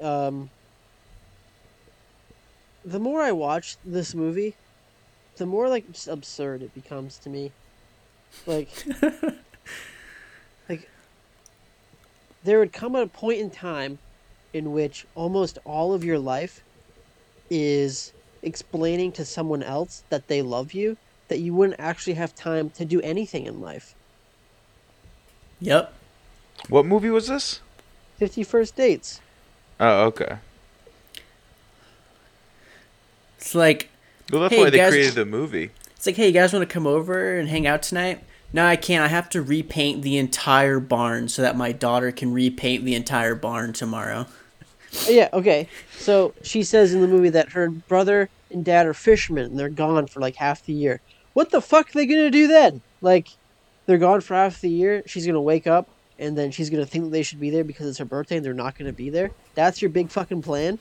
Um, 0.00 0.50
the 2.84 2.98
more 2.98 3.20
I 3.20 3.32
watch 3.32 3.76
this 3.84 4.14
movie, 4.14 4.54
the 5.36 5.46
more 5.46 5.68
like 5.68 5.90
just 5.92 6.08
absurd 6.08 6.62
it 6.62 6.74
becomes 6.74 7.18
to 7.18 7.28
me. 7.28 7.52
Like, 8.46 8.68
like 10.68 10.88
there 12.44 12.58
would 12.58 12.72
come 12.72 12.94
a 12.94 13.06
point 13.06 13.38
in 13.40 13.50
time 13.50 13.98
in 14.52 14.72
which 14.72 15.06
almost 15.14 15.58
all 15.64 15.92
of 15.92 16.04
your 16.04 16.18
life 16.18 16.62
is 17.50 18.12
explaining 18.42 19.12
to 19.12 19.24
someone 19.24 19.62
else 19.62 20.02
that 20.10 20.26
they 20.28 20.42
love 20.42 20.72
you 20.72 20.96
that 21.28 21.38
you 21.38 21.54
wouldn't 21.54 21.78
actually 21.78 22.14
have 22.14 22.34
time 22.34 22.70
to 22.70 22.84
do 22.84 23.00
anything 23.02 23.46
in 23.46 23.60
life. 23.60 23.94
Yep. 25.60 25.92
What 26.68 26.86
movie 26.86 27.10
was 27.10 27.28
this? 27.28 27.60
Fifty 28.18 28.42
First 28.42 28.74
Dates. 28.76 29.20
Oh, 29.78 30.04
okay. 30.06 30.38
It's 33.38 33.54
like 33.54 33.88
Well, 34.32 34.42
that's 34.42 34.54
Hey, 34.54 34.60
why 34.62 34.70
they 34.70 34.76
guys- 34.78 34.90
created 34.92 35.14
the 35.14 35.24
movie. 35.26 35.70
It's 36.00 36.06
like, 36.06 36.16
hey, 36.16 36.28
you 36.28 36.32
guys 36.32 36.50
want 36.50 36.66
to 36.66 36.72
come 36.72 36.86
over 36.86 37.36
and 37.36 37.46
hang 37.46 37.66
out 37.66 37.82
tonight? 37.82 38.24
No, 38.54 38.64
I 38.64 38.76
can't. 38.76 39.04
I 39.04 39.08
have 39.08 39.28
to 39.28 39.42
repaint 39.42 40.00
the 40.00 40.16
entire 40.16 40.80
barn 40.80 41.28
so 41.28 41.42
that 41.42 41.58
my 41.58 41.72
daughter 41.72 42.10
can 42.10 42.32
repaint 42.32 42.86
the 42.86 42.94
entire 42.94 43.34
barn 43.34 43.74
tomorrow. 43.74 44.24
Oh, 44.26 45.10
Yeah, 45.10 45.28
okay. 45.34 45.68
So 45.98 46.32
she 46.42 46.62
says 46.62 46.94
in 46.94 47.02
the 47.02 47.06
movie 47.06 47.28
that 47.28 47.50
her 47.50 47.68
brother 47.68 48.30
and 48.50 48.64
dad 48.64 48.86
are 48.86 48.94
fishermen 48.94 49.44
and 49.44 49.58
they're 49.58 49.68
gone 49.68 50.06
for 50.06 50.20
like 50.20 50.36
half 50.36 50.64
the 50.64 50.72
year. 50.72 51.02
What 51.34 51.50
the 51.50 51.60
fuck 51.60 51.90
are 51.90 51.92
they 51.92 52.06
gonna 52.06 52.30
do 52.30 52.48
then? 52.48 52.80
Like, 53.02 53.28
they're 53.84 53.98
gone 53.98 54.22
for 54.22 54.32
half 54.32 54.62
the 54.62 54.70
year. 54.70 55.02
She's 55.04 55.26
gonna 55.26 55.38
wake 55.42 55.66
up 55.66 55.86
and 56.18 56.34
then 56.34 56.50
she's 56.50 56.70
gonna 56.70 56.86
think 56.86 57.04
that 57.04 57.10
they 57.10 57.22
should 57.22 57.40
be 57.40 57.50
there 57.50 57.62
because 57.62 57.86
it's 57.86 57.98
her 57.98 58.06
birthday 58.06 58.38
and 58.38 58.46
they're 58.46 58.54
not 58.54 58.78
gonna 58.78 58.94
be 58.94 59.10
there. 59.10 59.32
That's 59.54 59.82
your 59.82 59.90
big 59.90 60.08
fucking 60.08 60.40
plan. 60.40 60.78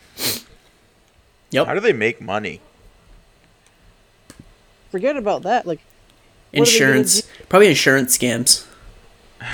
Yep. 1.51 1.67
How 1.67 1.73
do 1.73 1.81
they 1.81 1.91
make 1.91 2.21
money? 2.21 2.61
Forget 4.89 5.17
about 5.17 5.43
that. 5.43 5.65
Like, 5.67 5.79
what 6.51 6.67
are 6.67 6.71
they 6.71 6.79
gonna 6.79 6.99
Insurance. 6.99 7.29
Probably 7.47 7.67
insurance 7.67 8.17
scams. 8.17 8.65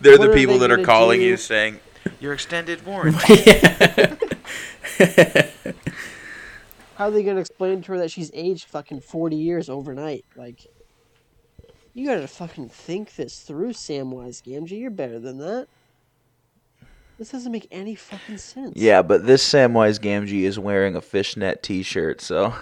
They're 0.00 0.18
What 0.18 0.28
the 0.28 0.34
people 0.34 0.58
they 0.58 0.68
that 0.68 0.80
are 0.80 0.84
calling 0.84 1.20
do? 1.20 1.26
you 1.26 1.36
saying, 1.36 1.80
your 2.20 2.32
extended 2.32 2.86
warranty. 2.86 3.18
how 6.96 7.06
are 7.06 7.10
they 7.10 7.22
gonna 7.24 7.40
explain 7.40 7.82
to 7.82 7.92
her 7.92 7.98
that 7.98 8.10
she's 8.10 8.30
aged 8.32 8.66
fucking 8.66 9.00
forty 9.00 9.36
years 9.36 9.68
overnight? 9.68 10.24
Like, 10.36 10.66
you 11.94 12.06
gotta 12.06 12.28
fucking 12.28 12.68
think 12.68 13.16
this 13.16 13.40
through, 13.40 13.72
Samwise 13.72 14.42
Gamgee. 14.42 14.80
You're 14.80 14.90
better 14.90 15.18
than 15.18 15.38
that. 15.38 15.66
This 17.18 17.30
doesn't 17.30 17.52
make 17.52 17.68
any 17.70 17.94
fucking 17.94 18.38
sense. 18.38 18.72
yeah, 18.76 19.02
but 19.02 19.26
this 19.26 19.46
Samwise 19.48 20.00
Gamgee 20.00 20.42
is 20.42 20.58
wearing 20.58 20.96
a 20.96 21.00
fishnet 21.00 21.62
t-shirt, 21.62 22.20
so... 22.20 22.54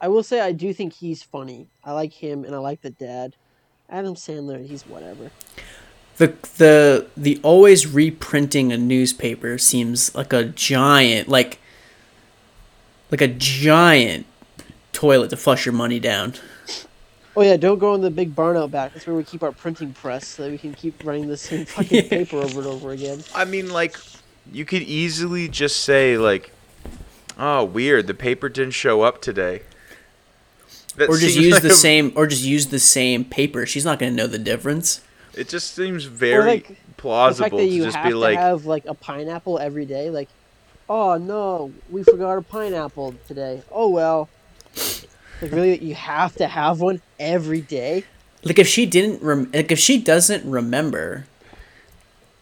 I 0.00 0.08
will 0.08 0.22
say 0.22 0.40
I 0.40 0.52
do 0.52 0.72
think 0.72 0.92
he's 0.92 1.22
funny. 1.22 1.68
I 1.84 1.92
like 1.92 2.12
him 2.12 2.44
and 2.44 2.54
I 2.54 2.58
like 2.58 2.82
the 2.82 2.90
dad. 2.90 3.34
Adam 3.90 4.14
Sandler, 4.14 4.64
he's 4.66 4.82
whatever. 4.86 5.30
The 6.18 6.34
the 6.56 7.06
the 7.16 7.40
always 7.42 7.86
reprinting 7.86 8.72
a 8.72 8.76
newspaper 8.76 9.56
seems 9.58 10.14
like 10.14 10.32
a 10.32 10.44
giant 10.44 11.28
like 11.28 11.58
like 13.10 13.20
a 13.20 13.28
giant 13.28 14.26
toilet 14.92 15.30
to 15.30 15.36
flush 15.36 15.64
your 15.64 15.72
money 15.72 16.00
down. 16.00 16.34
Oh 17.36 17.42
yeah, 17.42 17.56
don't 17.56 17.78
go 17.78 17.94
in 17.94 18.00
the 18.00 18.10
big 18.10 18.34
barn 18.34 18.56
out 18.56 18.72
back. 18.72 18.92
That's 18.92 19.06
where 19.06 19.14
we 19.14 19.22
keep 19.22 19.44
our 19.44 19.52
printing 19.52 19.92
press 19.92 20.26
so 20.26 20.42
that 20.42 20.50
we 20.50 20.58
can 20.58 20.74
keep 20.74 21.04
running 21.04 21.28
the 21.28 21.36
same 21.36 21.64
fucking 21.66 22.08
paper 22.08 22.38
over 22.38 22.58
and 22.58 22.68
over 22.68 22.90
again. 22.90 23.22
I 23.32 23.44
mean, 23.44 23.70
like, 23.70 23.96
you 24.50 24.64
could 24.64 24.82
easily 24.82 25.48
just 25.48 25.84
say, 25.84 26.18
like, 26.18 26.50
oh, 27.38 27.62
weird, 27.62 28.08
the 28.08 28.14
paper 28.14 28.48
didn't 28.48 28.72
show 28.72 29.02
up 29.02 29.22
today. 29.22 29.62
That 30.98 31.08
or 31.08 31.16
just 31.16 31.36
use 31.36 31.54
like 31.54 31.62
the 31.62 31.68
a- 31.68 31.74
same 31.74 32.12
or 32.16 32.26
just 32.26 32.42
use 32.42 32.66
the 32.66 32.78
same 32.78 33.24
paper. 33.24 33.66
She's 33.66 33.84
not 33.84 33.98
going 33.98 34.12
to 34.12 34.16
know 34.16 34.26
the 34.26 34.38
difference. 34.38 35.00
It 35.34 35.48
just 35.48 35.74
seems 35.74 36.06
Or 36.06 36.10
very 36.10 36.44
like 36.44 36.68
the 36.68 36.74
fact 36.74 36.96
plausible 36.96 37.58
that 37.58 37.64
to 37.64 37.70
you 37.70 37.84
just 37.84 37.96
have 37.96 38.04
be 38.06 38.10
to 38.10 38.18
like, 38.18 38.36
have 38.36 38.66
like 38.66 38.84
a 38.86 38.94
pineapple 38.94 39.58
every 39.58 39.86
day, 39.86 40.10
like, 40.10 40.28
oh 40.88 41.16
no, 41.16 41.72
we 41.90 42.02
forgot 42.02 42.36
a 42.38 42.42
pineapple 42.42 43.14
today. 43.28 43.62
Oh 43.70 43.88
well. 43.88 44.28
Like 45.40 45.52
really, 45.52 45.78
you 45.78 45.94
have 45.94 46.34
to 46.36 46.48
have 46.48 46.80
one 46.80 47.00
every 47.20 47.60
day. 47.60 48.02
Like 48.42 48.58
if 48.58 48.66
she 48.66 48.86
didn't 48.86 49.22
rem- 49.22 49.50
like 49.54 49.70
if 49.70 49.78
she 49.78 50.00
doesn't 50.00 50.48
remember 50.50 51.26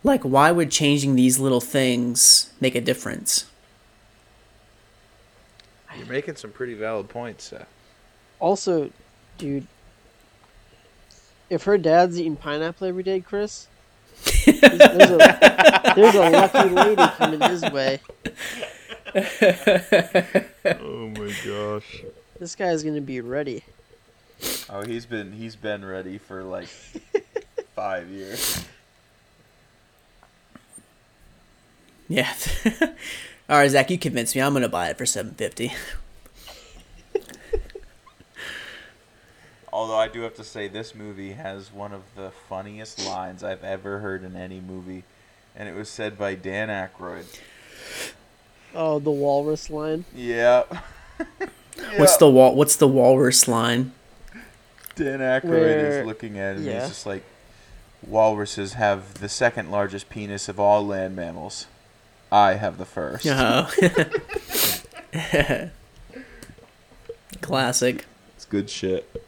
like 0.02 0.22
why 0.22 0.50
would 0.52 0.70
changing 0.70 1.14
these 1.16 1.38
little 1.38 1.60
things 1.60 2.50
make 2.60 2.74
a 2.74 2.80
difference? 2.80 3.46
you're 5.96 6.06
making 6.06 6.36
some 6.36 6.52
pretty 6.52 6.74
valid 6.74 7.08
points, 7.08 7.44
Seth. 7.44 7.66
Also, 8.40 8.90
dude, 9.38 9.66
if 11.48 11.64
her 11.64 11.78
dad's 11.78 12.18
eating 12.18 12.36
pineapple 12.36 12.86
every 12.86 13.02
day, 13.02 13.20
Chris, 13.20 13.68
there's 14.44 15.10
a, 15.10 15.92
there's 15.94 16.14
a 16.14 16.30
lucky 16.30 16.68
lady 16.68 17.06
coming 17.16 17.40
his 17.40 17.62
way. 17.70 18.00
Oh 20.68 21.08
my 21.08 21.32
gosh. 21.44 22.02
This 22.38 22.54
guy's 22.54 22.82
gonna 22.82 23.00
be 23.00 23.20
ready. 23.20 23.64
Oh, 24.68 24.84
he's 24.84 25.06
been 25.06 25.32
he's 25.32 25.56
been 25.56 25.84
ready 25.84 26.18
for 26.18 26.42
like 26.42 26.68
five 27.74 28.08
years. 28.08 28.64
Yeah. 32.08 32.32
All 33.48 33.58
right, 33.58 33.70
Zach, 33.70 33.90
you 33.90 33.98
convinced 33.98 34.34
me. 34.34 34.42
I'm 34.42 34.52
going 34.52 34.62
to 34.62 34.68
buy 34.68 34.88
it 34.90 34.98
for 34.98 35.06
750. 35.06 35.72
Although 39.76 39.98
I 39.98 40.08
do 40.08 40.22
have 40.22 40.34
to 40.36 40.42
say, 40.42 40.68
this 40.68 40.94
movie 40.94 41.32
has 41.32 41.70
one 41.70 41.92
of 41.92 42.00
the 42.16 42.30
funniest 42.48 43.04
lines 43.04 43.44
I've 43.44 43.62
ever 43.62 43.98
heard 43.98 44.24
in 44.24 44.34
any 44.34 44.58
movie, 44.58 45.04
and 45.54 45.68
it 45.68 45.74
was 45.74 45.90
said 45.90 46.16
by 46.16 46.34
Dan 46.34 46.68
Aykroyd. 46.68 47.26
Oh, 48.74 48.98
the 48.98 49.10
walrus 49.10 49.68
line. 49.68 50.06
Yeah. 50.14 50.62
What's 51.98 52.16
the 52.16 52.26
wall? 52.26 52.54
What's 52.54 52.76
the 52.76 52.88
walrus 52.88 53.46
line? 53.48 53.92
Dan 54.94 55.18
Aykroyd 55.18 55.44
Where- 55.44 56.00
is 56.00 56.06
looking 56.06 56.38
at 56.38 56.54
it 56.54 56.56
and 56.60 56.64
yeah. 56.64 56.80
he's 56.80 56.88
just 56.88 57.04
like, 57.04 57.24
walruses 58.02 58.72
have 58.72 59.20
the 59.20 59.28
second 59.28 59.70
largest 59.70 60.08
penis 60.08 60.48
of 60.48 60.58
all 60.58 60.86
land 60.86 61.14
mammals. 61.14 61.66
I 62.32 62.54
have 62.54 62.78
the 62.78 62.86
first. 62.86 63.26
Oh. 63.28 63.70
Classic. 67.42 68.06
It's 68.36 68.46
good 68.46 68.70
shit. 68.70 69.22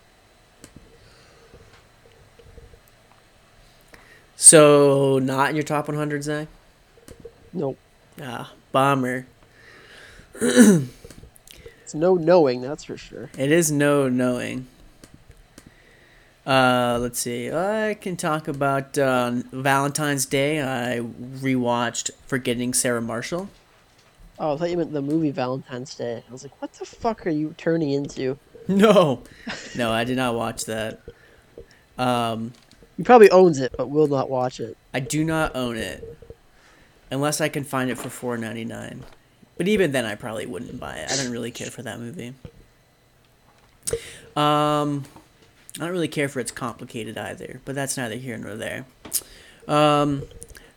So 4.40 5.18
not 5.18 5.50
in 5.50 5.56
your 5.56 5.64
top 5.64 5.88
100, 5.88 6.22
Zach? 6.22 6.46
Nope. 7.52 7.76
Ah, 8.22 8.52
bomber. 8.70 9.26
It's 10.40 11.92
no 11.92 12.14
knowing, 12.14 12.60
that's 12.60 12.84
for 12.84 12.96
sure. 12.96 13.30
It 13.36 13.50
is 13.50 13.72
no 13.72 14.08
knowing. 14.08 14.68
Uh, 16.46 16.98
let's 17.00 17.18
see. 17.18 17.50
I 17.50 17.96
can 18.00 18.16
talk 18.16 18.46
about 18.46 18.96
uh, 18.96 19.32
Valentine's 19.50 20.24
Day. 20.24 20.62
I 20.62 21.00
rewatched 21.00 22.12
Forgetting 22.28 22.74
Sarah 22.74 23.02
Marshall. 23.02 23.48
Oh, 24.38 24.54
I 24.54 24.56
thought 24.56 24.70
you 24.70 24.76
meant 24.76 24.92
the 24.92 25.02
movie 25.02 25.32
Valentine's 25.32 25.96
Day. 25.96 26.22
I 26.28 26.32
was 26.32 26.44
like, 26.44 26.62
what 26.62 26.72
the 26.74 26.86
fuck 26.86 27.26
are 27.26 27.30
you 27.30 27.56
turning 27.58 27.90
into? 27.90 28.38
No, 28.68 29.24
no, 29.76 29.90
I 29.90 30.04
did 30.04 30.16
not 30.16 30.36
watch 30.36 30.64
that. 30.66 31.00
Um, 31.98 32.52
He 32.98 33.04
probably 33.04 33.30
owns 33.30 33.60
it, 33.60 33.72
but 33.78 33.88
will 33.88 34.08
not 34.08 34.28
watch 34.28 34.60
it. 34.60 34.76
I 34.92 35.00
do 35.00 35.24
not 35.24 35.56
own 35.56 35.76
it 35.76 36.18
unless 37.10 37.40
I 37.40 37.48
can 37.48 37.64
find 37.64 37.90
it 37.90 37.96
for 37.96 38.10
four 38.10 38.36
ninety 38.36 38.64
nine. 38.64 39.04
But 39.56 39.68
even 39.68 39.92
then, 39.92 40.04
I 40.04 40.16
probably 40.16 40.46
wouldn't 40.46 40.78
buy 40.78 40.96
it. 40.96 41.10
I 41.10 41.16
don't 41.16 41.32
really 41.32 41.52
care 41.52 41.70
for 41.70 41.82
that 41.82 41.98
movie. 41.98 42.34
Um, 44.36 45.04
I 45.76 45.84
don't 45.84 45.90
really 45.90 46.08
care 46.08 46.28
for 46.28 46.40
it's 46.40 46.50
complicated 46.50 47.16
either. 47.16 47.60
But 47.64 47.74
that's 47.76 47.96
neither 47.96 48.16
here 48.16 48.36
nor 48.36 48.56
there. 48.56 48.84
Um, 49.66 50.24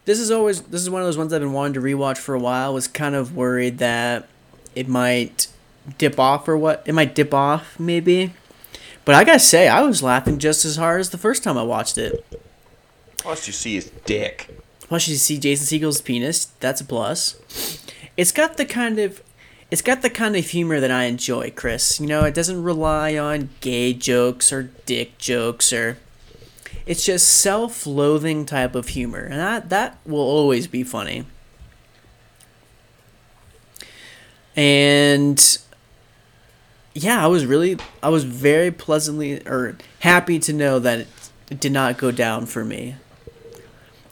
this 0.06 0.20
is 0.20 0.30
always 0.32 0.62
this 0.62 0.82
is 0.82 0.90
one 0.90 1.02
of 1.02 1.08
those 1.08 1.18
ones 1.18 1.34
I've 1.34 1.42
been 1.42 1.54
wanting 1.54 1.74
to 1.74 1.82
rewatch 1.82 2.18
for 2.18 2.36
a 2.36 2.40
while. 2.40 2.74
Was 2.74 2.88
kind 2.88 3.16
of 3.16 3.36
worried 3.36 3.80
that 3.80 4.28
it 4.76 4.88
might 4.88 5.48
dip 5.98 6.20
off 6.20 6.48
or 6.48 6.56
what 6.56 6.84
it 6.86 6.94
might 6.94 7.16
dip 7.16 7.34
off 7.34 7.80
maybe. 7.80 8.34
But 9.04 9.16
I 9.16 9.24
gotta 9.24 9.40
say, 9.40 9.68
I 9.68 9.82
was 9.82 10.04
laughing 10.04 10.38
just 10.38 10.64
as 10.64 10.76
hard 10.76 11.00
as 11.00 11.10
the 11.10 11.18
first 11.18 11.44
time 11.44 11.58
I 11.58 11.64
watched 11.64 11.98
it. 11.98 12.26
Plus, 13.18 13.48
you 13.48 13.54
see 13.54 13.76
his 13.76 13.92
dick. 14.06 14.50
Plus, 14.82 15.08
you 15.08 15.16
see 15.16 15.38
Jason 15.38 15.66
Segel's 15.66 16.02
penis. 16.02 16.46
That's 16.60 16.82
a 16.82 16.86
plus. 16.86 17.84
It's 18.18 18.32
got 18.32 18.58
the 18.58 18.66
kind 18.66 19.00
of, 19.00 19.24
it's 19.70 19.82
got 19.82 20.02
the 20.02 20.10
kind 20.10 20.36
of 20.36 20.46
humor 20.46 20.80
that 20.80 20.92
I 20.92 21.06
enjoy, 21.06 21.52
Chris. 21.52 22.00
You 22.00 22.08
know, 22.08 22.24
it 22.26 22.34
doesn't 22.34 22.62
rely 22.62 23.18
on 23.18 23.50
gay 23.60 23.94
jokes 23.94 24.52
or 24.52 24.64
dick 24.86 25.18
jokes 25.18 25.72
or. 25.72 25.98
It's 26.84 27.06
just 27.06 27.28
self-loathing 27.28 28.48
type 28.48 28.74
of 28.74 28.90
humor, 28.90 29.20
and 29.20 29.40
that 29.40 29.70
that 29.70 30.00
will 30.04 30.20
always 30.20 30.66
be 30.66 30.84
funny. 30.84 31.26
And 34.56 35.60
yeah, 36.94 37.24
I 37.24 37.28
was 37.28 37.46
really, 37.46 37.78
I 38.04 38.10
was 38.10 38.24
very 38.24 38.72
pleasantly 38.72 39.46
or 39.48 39.78
happy 40.00 40.40
to 40.40 40.54
know 40.54 40.80
that 40.80 41.08
it 41.50 41.60
did 41.60 41.72
not 41.72 41.98
go 41.98 42.12
down 42.12 42.46
for 42.46 42.66
me. 42.66 42.96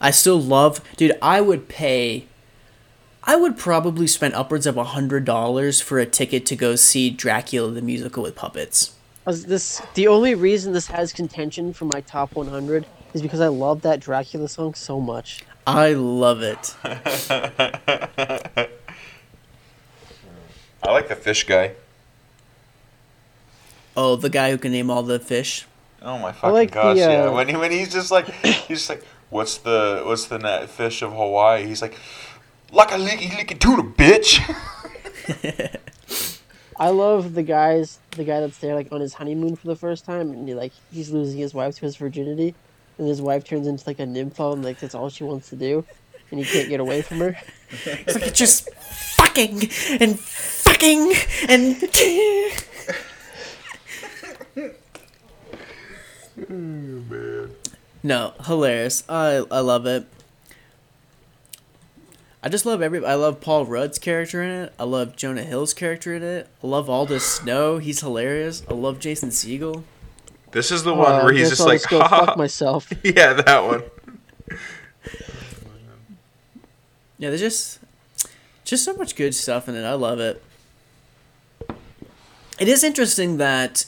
I 0.01 0.11
still 0.11 0.39
love, 0.39 0.82
dude. 0.95 1.17
I 1.21 1.41
would 1.41 1.67
pay. 1.67 2.25
I 3.23 3.36
would 3.36 3.57
probably 3.57 4.07
spend 4.07 4.34
upwards 4.34 4.65
of 4.65 4.77
a 4.77 4.86
hundred 4.86 5.25
dollars 5.25 5.82
for 5.82 5.99
a 5.99 6.05
ticket 6.05 6.45
to 6.47 6.55
go 6.55 6.75
see 6.75 7.09
Dracula 7.09 7.71
the 7.71 7.82
musical 7.82 8.23
with 8.23 8.36
puppets. 8.36 8.95
This 9.25 9.82
the 9.93 10.07
only 10.07 10.36
reason 10.36 10.73
this 10.73 10.88
has 10.88 11.13
contention 11.13 11.73
for 11.73 11.86
my 11.86 12.01
top 12.01 12.36
100 12.36 12.86
is 13.13 13.21
because 13.21 13.41
I 13.41 13.47
love 13.47 13.82
that 13.82 13.99
Dracula 13.99 14.47
song 14.47 14.73
so 14.73 14.99
much. 14.99 15.43
I 15.67 15.93
love 15.93 16.41
it. 16.41 16.75
I 16.84 18.69
like 20.91 21.09
the 21.09 21.15
fish 21.15 21.45
guy. 21.45 21.73
Oh, 23.96 24.16
the 24.16 24.30
guy 24.30 24.52
who 24.52 24.58
can 24.58 24.72
name 24.72 24.90
all 24.90 25.04
the 25.04 25.20
fish. 25.20 25.66
Oh 26.02 26.18
my 26.18 26.32
fucking 26.32 26.54
like 26.54 26.72
the, 26.72 26.76
gosh! 26.76 26.98
yeah, 26.98 27.26
uh, 27.26 27.34
when 27.34 27.50
he 27.50 27.56
when 27.56 27.72
he's 27.72 27.92
just 27.92 28.12
like 28.12 28.26
he's 28.44 28.80
just 28.80 28.90
like, 28.90 29.04
what's 29.30 29.58
the 29.58 30.04
what's 30.06 30.26
the 30.28 30.40
net 30.40 30.70
fish 30.70 31.02
of 31.02 31.12
Hawaii? 31.12 31.66
He's 31.66 31.82
like, 31.82 31.96
like 32.72 32.92
a 32.92 32.96
licky 32.96 33.30
licky 33.30 33.60
tuna, 33.60 33.84
bitch. 33.84 34.40
I 36.80 36.90
love 36.90 37.34
the 37.34 37.44
guys, 37.44 38.00
the 38.12 38.24
guy 38.24 38.40
that's 38.40 38.58
there 38.60 38.74
like 38.74 38.92
on 38.94 39.02
his 39.02 39.14
honeymoon 39.14 39.58
for 39.58 39.68
the 39.68 39.76
first 39.76 40.06
time, 40.06 40.32
and 40.32 40.48
he, 40.48 40.54
like 40.54 40.72
he's 40.92 41.10
losing 41.12 41.38
his 41.38 41.54
wife 41.54 41.76
to 41.76 41.82
his 41.82 41.98
virginity, 41.98 42.56
and 42.98 43.08
his 43.08 43.22
wife 43.22 43.44
turns 43.44 43.68
into 43.68 43.84
like 43.86 44.00
a 44.00 44.06
nympho, 44.06 44.54
and 44.54 44.64
like 44.64 44.80
that's 44.80 44.96
all 44.96 45.10
she 45.10 45.26
wants 45.26 45.50
to 45.50 45.58
do, 45.58 45.84
and 46.32 46.40
he 46.40 46.46
can't 46.46 46.70
get 46.70 46.80
away 46.80 47.02
from 47.02 47.20
her. 47.20 47.38
It's 47.72 48.16
like 48.16 48.26
it's 48.26 48.40
just 48.40 48.74
fucking 48.74 49.70
and 50.02 50.20
fucking 50.20 51.14
and. 51.48 51.76
No, 58.04 58.34
hilarious. 58.46 59.04
I 59.10 59.44
I 59.52 59.60
love 59.60 59.86
it. 59.86 60.06
I 62.42 62.48
just 62.48 62.66
love 62.66 62.82
every. 62.82 63.06
I 63.06 63.16
love 63.16 63.42
Paul 63.42 63.66
Rudd's 63.66 64.00
character 64.00 64.42
in 64.42 64.50
it. 64.50 64.74
I 64.80 64.84
love 64.86 65.16
Jonah 65.18 65.44
Hill's 65.44 65.74
character 65.74 66.14
in 66.16 66.24
it. 66.24 66.48
I 66.64 66.68
love 66.68 66.90
Aldous 66.90 67.26
Snow. 67.26 67.80
He's 67.80 68.00
hilarious. 68.00 68.64
I 68.70 68.74
love 68.74 69.00
Jason 69.00 69.30
Segel. 69.30 69.84
This 70.52 70.72
is 70.72 70.84
the 70.84 70.94
one 70.94 71.12
Uh, 71.12 71.24
where 71.24 71.34
he's 71.34 71.50
just 71.50 71.62
I'll 71.62 71.68
like, 71.68 71.82
go 71.90 72.00
"Ha, 72.00 72.08
ha, 72.10 72.26
fuck 72.28 72.38
myself. 72.38 72.90
yeah, 73.04 73.34
that 73.34 73.64
one. 73.66 73.84
Yeah, 77.18 77.30
there's 77.30 77.42
just 77.42 77.80
just 78.64 78.86
so 78.86 78.94
much 78.96 79.16
good 79.16 79.36
stuff 79.36 79.68
in 79.68 79.76
it. 79.76 79.84
I 79.84 79.94
love 79.96 80.20
it. 80.20 80.42
It 82.60 82.68
is 82.68 82.84
interesting 82.84 83.38
that 83.38 83.86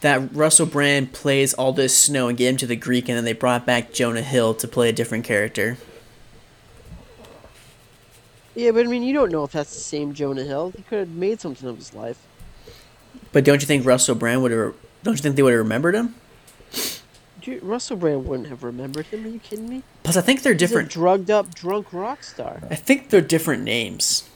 that 0.00 0.34
Russell 0.34 0.66
Brand 0.66 1.12
plays 1.12 1.54
Aldous 1.54 1.96
Snow 1.96 2.28
and 2.28 2.38
get 2.38 2.50
him 2.50 2.56
to 2.58 2.66
the 2.66 2.76
Greek, 2.76 3.08
and 3.08 3.16
then 3.16 3.24
they 3.24 3.32
brought 3.32 3.66
back 3.66 3.92
Jonah 3.92 4.22
Hill 4.22 4.54
to 4.54 4.68
play 4.68 4.88
a 4.88 4.92
different 4.92 5.24
character. 5.24 5.76
Yeah, 8.54 8.72
but 8.72 8.86
I 8.86 8.88
mean, 8.88 9.02
you 9.02 9.12
don't 9.12 9.30
know 9.30 9.44
if 9.44 9.52
that's 9.52 9.72
the 9.74 9.80
same 9.80 10.14
Jonah 10.14 10.44
Hill. 10.44 10.72
He 10.76 10.82
could 10.82 10.98
have 10.98 11.08
made 11.10 11.40
something 11.40 11.68
of 11.68 11.76
his 11.76 11.94
life. 11.94 12.18
But 13.32 13.44
don't 13.44 13.60
you 13.60 13.66
think 13.66 13.86
Russell 13.86 14.14
Brand 14.14 14.42
would 14.42 14.50
have? 14.50 14.74
Don't 15.02 15.14
you 15.14 15.22
think 15.22 15.36
they 15.36 15.42
would 15.42 15.52
have 15.52 15.60
remembered 15.60 15.94
him? 15.94 16.14
Dude, 17.40 17.62
Russell 17.62 17.96
Brand 17.96 18.26
wouldn't 18.26 18.48
have 18.48 18.64
remembered 18.64 19.06
him. 19.06 19.24
Are 19.24 19.28
you 19.28 19.38
kidding 19.38 19.68
me? 19.68 19.82
Plus, 20.02 20.16
I 20.16 20.22
think 20.22 20.42
they're 20.42 20.54
He's 20.54 20.60
different. 20.60 20.88
a 20.90 20.92
drugged 20.92 21.30
up, 21.30 21.54
drunk 21.54 21.92
rock 21.92 22.22
star. 22.24 22.60
I 22.70 22.74
think 22.74 23.10
they're 23.10 23.20
different 23.20 23.62
names. 23.62 24.28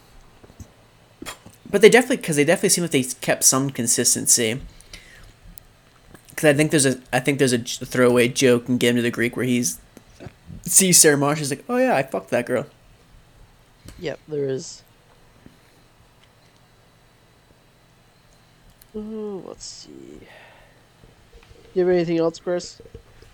But 1.69 1.81
they 1.81 1.89
definitely, 1.89 2.19
because 2.19 2.37
they 2.37 2.45
definitely 2.45 2.69
seem 2.69 2.85
like 2.85 2.91
they 2.91 3.03
kept 3.03 3.45
some 3.45 3.71
consistency. 3.71 4.61
Because 6.43 6.55
I 6.55 6.57
think 6.57 6.71
there's 6.73 6.87
a, 6.87 7.01
I 7.13 7.21
think 7.21 7.39
there's 7.39 7.53
a 7.53 7.59
j- 7.59 7.85
throwaway 7.85 8.27
joke 8.27 8.69
in 8.69 8.77
Get 8.77 8.91
Him 8.91 8.97
to 8.97 9.03
the 9.03 9.13
Greek 9.13 9.37
where 9.37 9.45
he's 9.45 9.79
sees 10.63 10.99
Sarah 10.99 11.17
Marsh. 11.17 11.39
He's 11.39 11.51
like, 11.51 11.65
oh 11.69 11.77
yeah, 11.77 11.95
I 11.95 12.03
fucked 12.03 12.31
that 12.31 12.47
girl. 12.47 12.67
Yep, 14.01 14.19
there 14.27 14.49
is. 14.49 14.83
Oh, 18.93 19.45
let's 19.47 19.65
see. 19.65 20.19
You 21.75 21.83
have 21.87 21.89
anything 21.89 22.19
else, 22.19 22.41
Chris? 22.41 22.83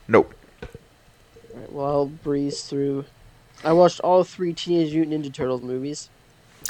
Nope. 0.06 0.34
Alright, 1.54 1.72
well, 1.72 1.86
I'll 1.86 2.06
breeze 2.06 2.62
through. 2.64 3.06
I 3.64 3.72
watched 3.72 4.00
all 4.00 4.22
three 4.22 4.52
Teenage 4.52 4.92
Mutant 4.92 5.24
Ninja 5.24 5.32
Turtles 5.32 5.62
movies. 5.62 6.11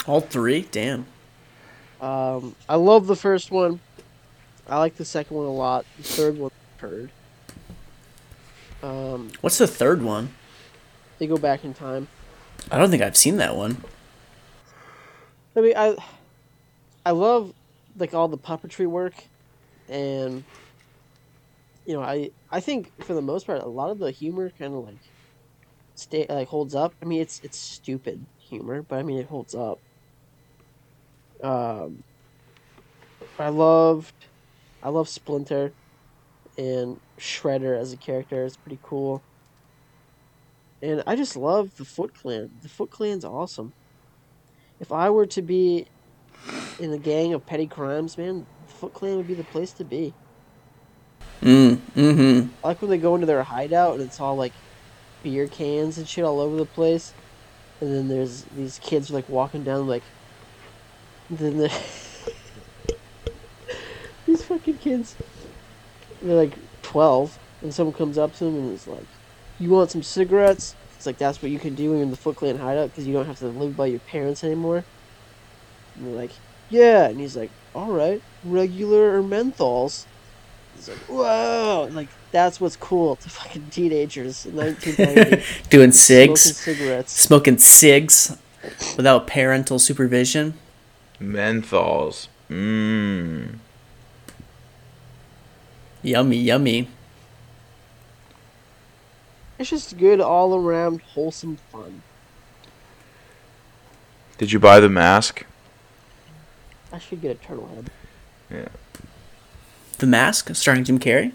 All 0.06 0.20
three, 0.20 0.68
damn. 0.70 1.06
Um, 2.00 2.54
I 2.68 2.76
love 2.76 3.08
the 3.08 3.16
first 3.16 3.50
one. 3.50 3.80
I 4.68 4.78
like 4.78 4.96
the 4.96 5.04
second 5.04 5.36
one 5.36 5.46
a 5.46 5.52
lot. 5.52 5.86
The 5.96 6.02
third 6.02 6.38
one, 6.38 6.50
heard. 6.78 7.10
Um, 8.82 9.30
What's 9.40 9.58
the 9.58 9.66
third 9.66 10.02
one? 10.02 10.30
they 11.18 11.26
go 11.26 11.36
back 11.36 11.64
in 11.64 11.74
time. 11.74 12.06
I 12.70 12.78
don't 12.78 12.90
think 12.90 13.02
I've 13.02 13.16
seen 13.16 13.38
that 13.38 13.56
one. 13.56 13.82
I 15.56 15.60
mean, 15.60 15.74
I, 15.76 15.96
I 17.04 17.10
love 17.10 17.52
like 17.96 18.14
all 18.14 18.28
the 18.28 18.38
puppetry 18.38 18.86
work, 18.86 19.14
and 19.88 20.44
you 21.86 21.94
know, 21.94 22.02
I 22.02 22.30
I 22.52 22.60
think 22.60 22.92
for 23.02 23.14
the 23.14 23.22
most 23.22 23.46
part, 23.46 23.62
a 23.62 23.66
lot 23.66 23.90
of 23.90 23.98
the 23.98 24.12
humor 24.12 24.52
kind 24.58 24.74
of 24.74 24.84
like 24.86 24.98
stay 25.96 26.26
like 26.28 26.46
holds 26.48 26.74
up. 26.74 26.94
I 27.02 27.06
mean, 27.06 27.20
it's 27.20 27.40
it's 27.42 27.58
stupid 27.58 28.24
humor, 28.38 28.82
but 28.82 29.00
I 29.00 29.02
mean, 29.02 29.18
it 29.18 29.26
holds 29.26 29.54
up. 29.54 29.80
Um, 31.42 32.02
I 33.38 33.48
loved, 33.48 34.12
I 34.88 34.90
love 34.90 35.06
Splinter, 35.06 35.74
and 36.56 36.98
Shredder 37.18 37.78
as 37.78 37.92
a 37.92 37.98
character. 37.98 38.42
It's 38.46 38.56
pretty 38.56 38.78
cool. 38.82 39.22
And 40.80 41.02
I 41.06 41.14
just 41.14 41.36
love 41.36 41.76
the 41.76 41.84
Foot 41.84 42.14
Clan. 42.14 42.50
The 42.62 42.70
Foot 42.70 42.90
Clan's 42.90 43.22
awesome 43.22 43.74
if 44.80 44.90
I 44.90 45.10
were 45.10 45.26
to 45.26 45.42
be 45.42 45.88
in 46.80 46.90
a 46.90 46.96
gang 46.96 47.34
of 47.34 47.44
petty 47.44 47.66
crimes, 47.66 48.16
man, 48.16 48.46
the 48.66 48.72
Foot 48.72 48.94
Clan 48.94 49.18
would 49.18 49.28
be 49.28 49.34
the 49.34 49.44
place 49.44 49.72
to 49.72 49.84
be. 49.84 50.14
Mm, 51.42 51.76
mm-hmm. 51.94 52.48
I 52.64 52.68
like 52.68 52.80
when 52.80 52.90
they 52.90 52.96
go 52.96 53.14
into 53.14 53.26
their 53.26 53.42
hideout 53.42 53.96
and 53.96 54.02
it's 54.02 54.20
all 54.20 54.36
like 54.36 54.54
beer 55.22 55.48
cans 55.48 55.98
and 55.98 56.08
shit 56.08 56.24
all 56.24 56.40
over 56.40 56.56
the 56.56 56.64
place, 56.64 57.12
and 57.82 57.94
then 57.94 58.08
there's 58.08 58.44
these 58.56 58.78
kids 58.78 59.10
like 59.10 59.28
walking 59.28 59.64
down 59.64 59.86
like. 59.86 60.02
Then 61.30 61.58
the 61.58 61.68
fucking 64.48 64.78
kids, 64.78 65.14
they're 66.22 66.36
like 66.36 66.54
twelve, 66.82 67.38
and 67.62 67.72
someone 67.72 67.94
comes 67.94 68.18
up 68.18 68.34
to 68.36 68.44
them 68.44 68.56
and 68.56 68.72
is 68.72 68.86
like, 68.86 69.06
"You 69.58 69.70
want 69.70 69.90
some 69.90 70.02
cigarettes?" 70.02 70.74
It's 70.96 71.06
like 71.06 71.18
that's 71.18 71.40
what 71.42 71.52
you 71.52 71.58
can 71.60 71.74
do 71.74 71.90
when 71.90 71.98
you're 71.98 72.04
in 72.04 72.10
the 72.10 72.16
Foot 72.16 72.36
Clan 72.36 72.58
hideout 72.58 72.90
because 72.90 73.06
you 73.06 73.12
don't 73.12 73.26
have 73.26 73.38
to 73.38 73.46
live 73.46 73.76
by 73.76 73.86
your 73.86 74.00
parents 74.00 74.42
anymore. 74.42 74.84
And 75.94 76.06
they're 76.06 76.14
like, 76.14 76.32
"Yeah," 76.70 77.08
and 77.08 77.20
he's 77.20 77.36
like, 77.36 77.50
"All 77.74 77.92
right, 77.92 78.20
regular 78.44 79.16
or 79.16 79.22
menthols." 79.22 80.06
He's 80.74 80.88
like, 80.88 80.98
"Whoa!" 80.98 81.88
Like 81.92 82.08
that's 82.32 82.60
what's 82.60 82.76
cool 82.76 83.16
to 83.16 83.28
fucking 83.28 83.68
teenagers 83.70 84.46
in 84.46 84.56
1990. 84.56 85.44
Doing 85.70 85.92
cigs. 85.92 86.40
Smoking 86.40 86.54
cigs, 86.54 86.78
cigarettes. 86.78 87.12
smoking 87.20 87.58
cigs 87.58 88.36
without 88.96 89.26
parental 89.26 89.78
supervision. 89.78 90.54
Menthols. 91.20 92.28
Mmm. 92.50 93.58
Yummy, 96.02 96.36
yummy. 96.36 96.88
It's 99.58 99.70
just 99.70 99.98
good 99.98 100.20
all 100.20 100.54
around 100.54 101.02
wholesome 101.02 101.56
fun. 101.72 102.02
Did 104.38 104.52
you 104.52 104.60
buy 104.60 104.78
the 104.78 104.88
mask? 104.88 105.44
I 106.92 106.98
should 106.98 107.20
get 107.20 107.32
a 107.32 107.34
turtle 107.34 107.68
head. 107.68 107.90
Yeah. 108.50 108.68
The 109.98 110.06
Mask, 110.06 110.54
starring 110.54 110.84
Jim 110.84 110.98
Carrey. 110.98 111.32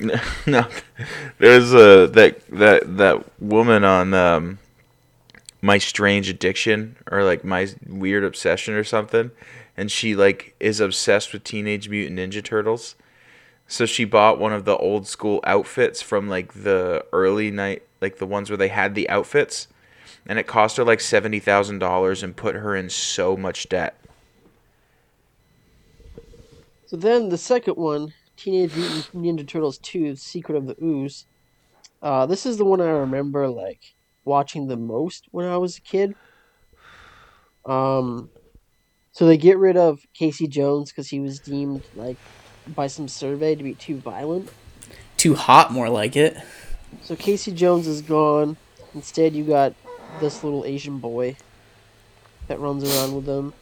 no, 0.46 0.66
there's 1.38 1.72
a 1.72 2.08
that 2.08 2.40
that 2.48 2.96
that 2.96 3.40
woman 3.40 3.84
on 3.84 4.14
um, 4.14 4.58
my 5.60 5.78
strange 5.78 6.28
addiction 6.28 6.96
or 7.10 7.22
like 7.22 7.44
my 7.44 7.68
weird 7.86 8.24
obsession 8.24 8.74
or 8.74 8.84
something, 8.84 9.30
and 9.76 9.90
she 9.90 10.14
like 10.14 10.54
is 10.60 10.80
obsessed 10.80 11.32
with 11.32 11.44
Teenage 11.44 11.88
Mutant 11.88 12.18
Ninja 12.18 12.42
Turtles. 12.42 12.94
So 13.66 13.86
she 13.86 14.04
bought 14.04 14.38
one 14.38 14.52
of 14.52 14.64
the 14.64 14.76
old 14.76 15.06
school 15.06 15.40
outfits 15.44 16.02
from 16.02 16.28
like 16.28 16.52
the 16.52 17.04
early 17.12 17.50
night, 17.50 17.82
like 18.00 18.18
the 18.18 18.26
ones 18.26 18.50
where 18.50 18.56
they 18.56 18.68
had 18.68 18.94
the 18.94 19.08
outfits, 19.08 19.68
and 20.26 20.38
it 20.38 20.46
cost 20.46 20.76
her 20.76 20.84
like 20.84 21.00
seventy 21.00 21.40
thousand 21.40 21.78
dollars 21.78 22.22
and 22.22 22.36
put 22.36 22.56
her 22.56 22.76
in 22.76 22.90
so 22.90 23.36
much 23.36 23.68
debt. 23.68 23.98
So 26.86 26.96
then 26.96 27.30
the 27.30 27.38
second 27.38 27.74
one, 27.74 28.12
Teenage 28.36 28.76
Mutant 28.76 29.14
Ninja 29.14 29.48
Turtles 29.48 29.78
2: 29.78 30.16
Secret 30.16 30.56
of 30.56 30.66
the 30.66 30.76
Ooze. 30.82 31.24
Uh, 32.02 32.26
this 32.26 32.44
is 32.44 32.58
the 32.58 32.64
one 32.64 32.82
I 32.82 32.90
remember 32.90 33.48
like 33.48 33.94
watching 34.24 34.68
the 34.68 34.76
most 34.76 35.26
when 35.30 35.46
I 35.46 35.56
was 35.56 35.78
a 35.78 35.80
kid. 35.80 36.14
Um, 37.64 38.28
so 39.14 39.26
they 39.26 39.38
get 39.38 39.58
rid 39.58 39.78
of 39.78 40.00
Casey 40.14 40.48
Jones 40.48 40.92
because 40.92 41.08
he 41.08 41.20
was 41.20 41.40
deemed 41.40 41.86
like 41.94 42.18
by 42.66 42.88
some 42.88 43.08
survey 43.08 43.56
to 43.56 43.64
be 43.64 43.74
too 43.76 44.00
violent. 44.00 44.50
Too 45.16 45.34
hot, 45.36 45.72
more 45.72 45.88
like 45.88 46.16
it. 46.16 46.36
So 47.00 47.16
Casey 47.16 47.52
Jones 47.52 47.86
is 47.86 48.02
gone. 48.02 48.58
Instead, 48.94 49.34
you 49.36 49.44
got 49.44 49.74
this 50.12 50.42
little 50.44 50.64
Asian 50.66 51.00
boy 51.00 51.38
that 52.48 52.60
runs 52.60 52.84
around 52.84 53.14
with 53.14 53.26
them. 53.26 53.54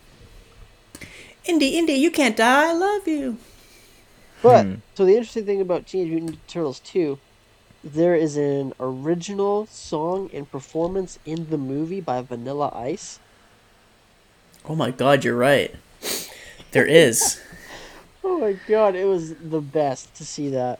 Indy, 1.45 1.77
Indy, 1.79 1.95
you 1.95 2.11
can't 2.11 2.37
die. 2.37 2.71
I 2.71 2.73
love 2.73 3.07
you. 3.09 3.39
But 4.43 4.67
Hmm. 4.67 4.75
so 4.95 5.05
the 5.05 5.13
interesting 5.17 5.47
thing 5.47 5.61
about 5.61 5.87
Teenage 5.87 6.11
Mutant 6.11 6.37
Ninja 6.37 6.47
Turtles 6.49 6.81
2, 6.81 7.21
there 7.85 8.15
is 8.15 8.37
an 8.37 8.75
original 8.81 9.67
song 9.67 10.31
and 10.33 10.51
performance 10.51 11.19
in 11.25 11.49
the 11.49 11.59
movie 11.59 12.01
by 12.01 12.23
Vanilla 12.23 12.71
Ice. 12.75 13.21
Oh 14.67 14.75
my 14.75 14.91
god, 14.91 15.25
you're 15.25 15.37
right. 15.37 15.75
There 16.73 16.87
is. 16.87 17.41
Oh 18.25 18.39
my 18.39 18.57
god, 18.69 18.95
it 18.95 19.05
was 19.05 19.35
the 19.35 19.61
best 19.61 20.15
to 20.15 20.25
see 20.25 20.49
that. 20.51 20.79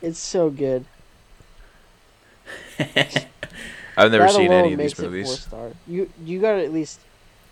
It's 0.00 0.20
so 0.20 0.50
good. 0.50 0.84
I've 3.96 4.12
never 4.12 4.18
That 4.24 4.32
seen 4.32 4.52
any 4.52 4.72
of 4.72 4.78
these 4.78 4.90
makes 4.92 4.98
it 5.00 5.02
movies. 5.02 5.26
Four 5.26 5.36
star. 5.36 5.70
You 5.88 6.08
you 6.24 6.40
got 6.40 6.52
to 6.52 6.64
at 6.64 6.72
least. 6.72 7.00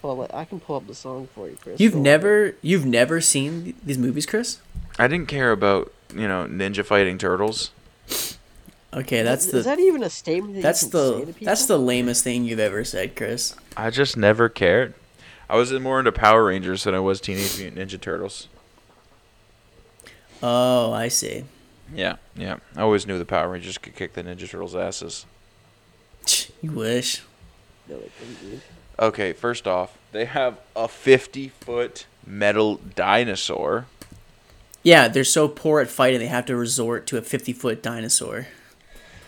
Well, 0.02 0.28
I 0.32 0.44
can 0.44 0.60
pull 0.60 0.76
up 0.76 0.86
the 0.86 0.94
song 0.94 1.28
for 1.34 1.48
you, 1.48 1.56
Chris. 1.60 1.80
You've 1.80 1.94
Don't 1.94 2.02
never, 2.04 2.54
you've 2.62 2.86
never 2.86 3.20
seen 3.20 3.74
these 3.84 3.98
movies, 3.98 4.24
Chris? 4.24 4.60
I 5.00 5.08
didn't 5.08 5.26
care 5.26 5.50
about 5.50 5.92
you 6.14 6.28
know 6.28 6.46
ninja 6.48 6.84
fighting 6.84 7.18
turtles. 7.18 7.72
Okay, 8.94 9.22
that's 9.22 9.46
is 9.46 9.52
the 9.52 9.58
Is 9.58 9.64
that 9.64 9.80
even 9.80 10.04
a 10.04 10.10
statement? 10.10 10.54
That 10.54 10.62
that's 10.62 10.82
you 10.84 10.90
can 10.90 11.00
say 11.00 11.20
to 11.20 11.26
the 11.26 11.32
people? 11.32 11.46
that's 11.46 11.66
the 11.66 11.78
lamest 11.78 12.22
thing 12.22 12.44
you've 12.44 12.60
ever 12.60 12.84
said, 12.84 13.16
Chris. 13.16 13.56
I 13.76 13.90
just 13.90 14.16
never 14.16 14.48
cared. 14.48 14.94
I 15.48 15.56
was 15.56 15.72
more 15.72 15.98
into 15.98 16.12
Power 16.12 16.44
Rangers 16.44 16.84
than 16.84 16.94
I 16.94 17.00
was 17.00 17.20
Teenage 17.20 17.58
Mutant 17.58 17.88
Ninja 17.88 18.00
Turtles. 18.00 18.48
Oh, 20.42 20.92
I 20.92 21.08
see. 21.08 21.44
Yeah, 21.94 22.16
yeah. 22.34 22.56
I 22.74 22.82
always 22.82 23.06
knew 23.06 23.18
the 23.18 23.24
Power 23.24 23.50
Rangers 23.50 23.78
could 23.78 23.94
kick 23.94 24.14
the 24.14 24.24
Ninja 24.24 24.48
Turtles' 24.48 24.74
asses. 24.74 25.26
You 26.62 26.72
wish. 26.72 27.22
No, 27.86 27.98
they 27.98 28.10
couldn't, 28.18 28.40
dude. 28.40 28.60
Okay, 28.98 29.32
first 29.32 29.68
off, 29.68 29.96
they 30.12 30.24
have 30.24 30.58
a 30.74 30.88
50 30.88 31.48
foot 31.50 32.06
metal 32.26 32.80
dinosaur. 32.94 33.86
Yeah, 34.82 35.06
they're 35.06 35.22
so 35.22 35.48
poor 35.48 35.80
at 35.80 35.88
fighting 35.88 36.18
they 36.18 36.26
have 36.26 36.46
to 36.46 36.56
resort 36.56 37.06
to 37.08 37.18
a 37.18 37.22
50 37.22 37.52
foot 37.52 37.82
dinosaur. 37.82 38.48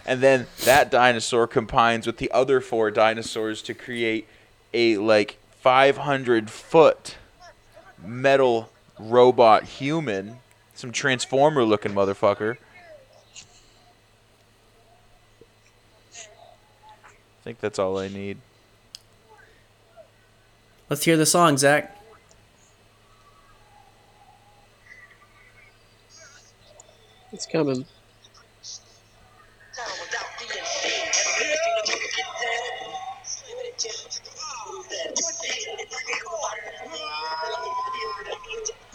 And 0.06 0.20
then 0.22 0.46
that 0.64 0.90
dinosaur 0.90 1.46
combines 1.46 2.06
with 2.06 2.16
the 2.16 2.30
other 2.32 2.60
four 2.60 2.90
dinosaurs 2.90 3.60
to 3.62 3.74
create 3.74 4.26
a 4.72 4.96
like 4.96 5.36
500 5.60 6.50
foot 6.50 7.16
metal 8.02 8.70
robot 8.98 9.64
human. 9.64 10.38
Some 10.74 10.92
transformer 10.92 11.64
looking 11.64 11.92
motherfucker. 11.92 12.56
I 16.12 17.44
think 17.44 17.60
that's 17.60 17.78
all 17.78 17.98
I 17.98 18.08
need. 18.08 18.38
Let's 20.88 21.04
hear 21.04 21.16
the 21.16 21.26
song, 21.26 21.56
Zach. 21.58 21.94
It's 27.32 27.46
coming. 27.46 27.84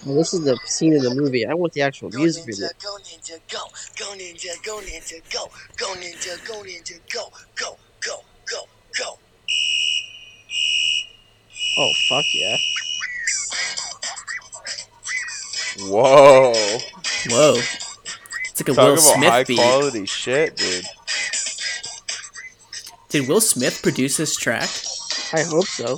Well, 0.06 0.16
this 0.16 0.34
is 0.34 0.44
the 0.44 0.58
scene 0.66 0.94
in 0.94 1.02
the 1.02 1.16
movie. 1.16 1.46
I 1.46 1.54
want 1.54 1.74
the 1.74 1.82
actual 1.82 2.10
music 2.10 2.46
video. 2.46 2.68
Go 2.84 2.98
ninja, 2.98 3.40
go, 3.50 3.60
go 3.98 4.06
ninja, 4.18 4.64
go 4.66 4.80
ninja, 4.82 5.22
go, 5.32 5.50
go 5.78 5.94
ninja, 5.96 6.46
go 6.46 6.62
ninja, 6.62 7.00
go, 7.14 7.32
go, 7.56 7.78
go, 8.02 8.24
go, 8.52 8.68
go. 9.00 9.20
Oh 11.78 11.92
fuck 12.10 12.26
yeah! 12.34 12.58
Whoa. 15.80 16.54
Whoa. 17.30 17.56
It's 17.56 18.62
like 18.62 18.70
a 18.70 18.74
Talk 18.74 18.78
Will 18.78 18.94
about 18.94 19.00
Smith 19.00 19.30
high 19.30 19.44
beat. 19.44 19.58
quality 19.58 20.06
shit, 20.06 20.58
dude. 20.58 20.86
Did 23.10 23.28
Will 23.28 23.42
Smith 23.42 23.82
produce 23.82 24.18
this 24.18 24.36
track? 24.36 24.70
I 25.34 25.44
hope 25.44 25.66
so. 25.66 25.98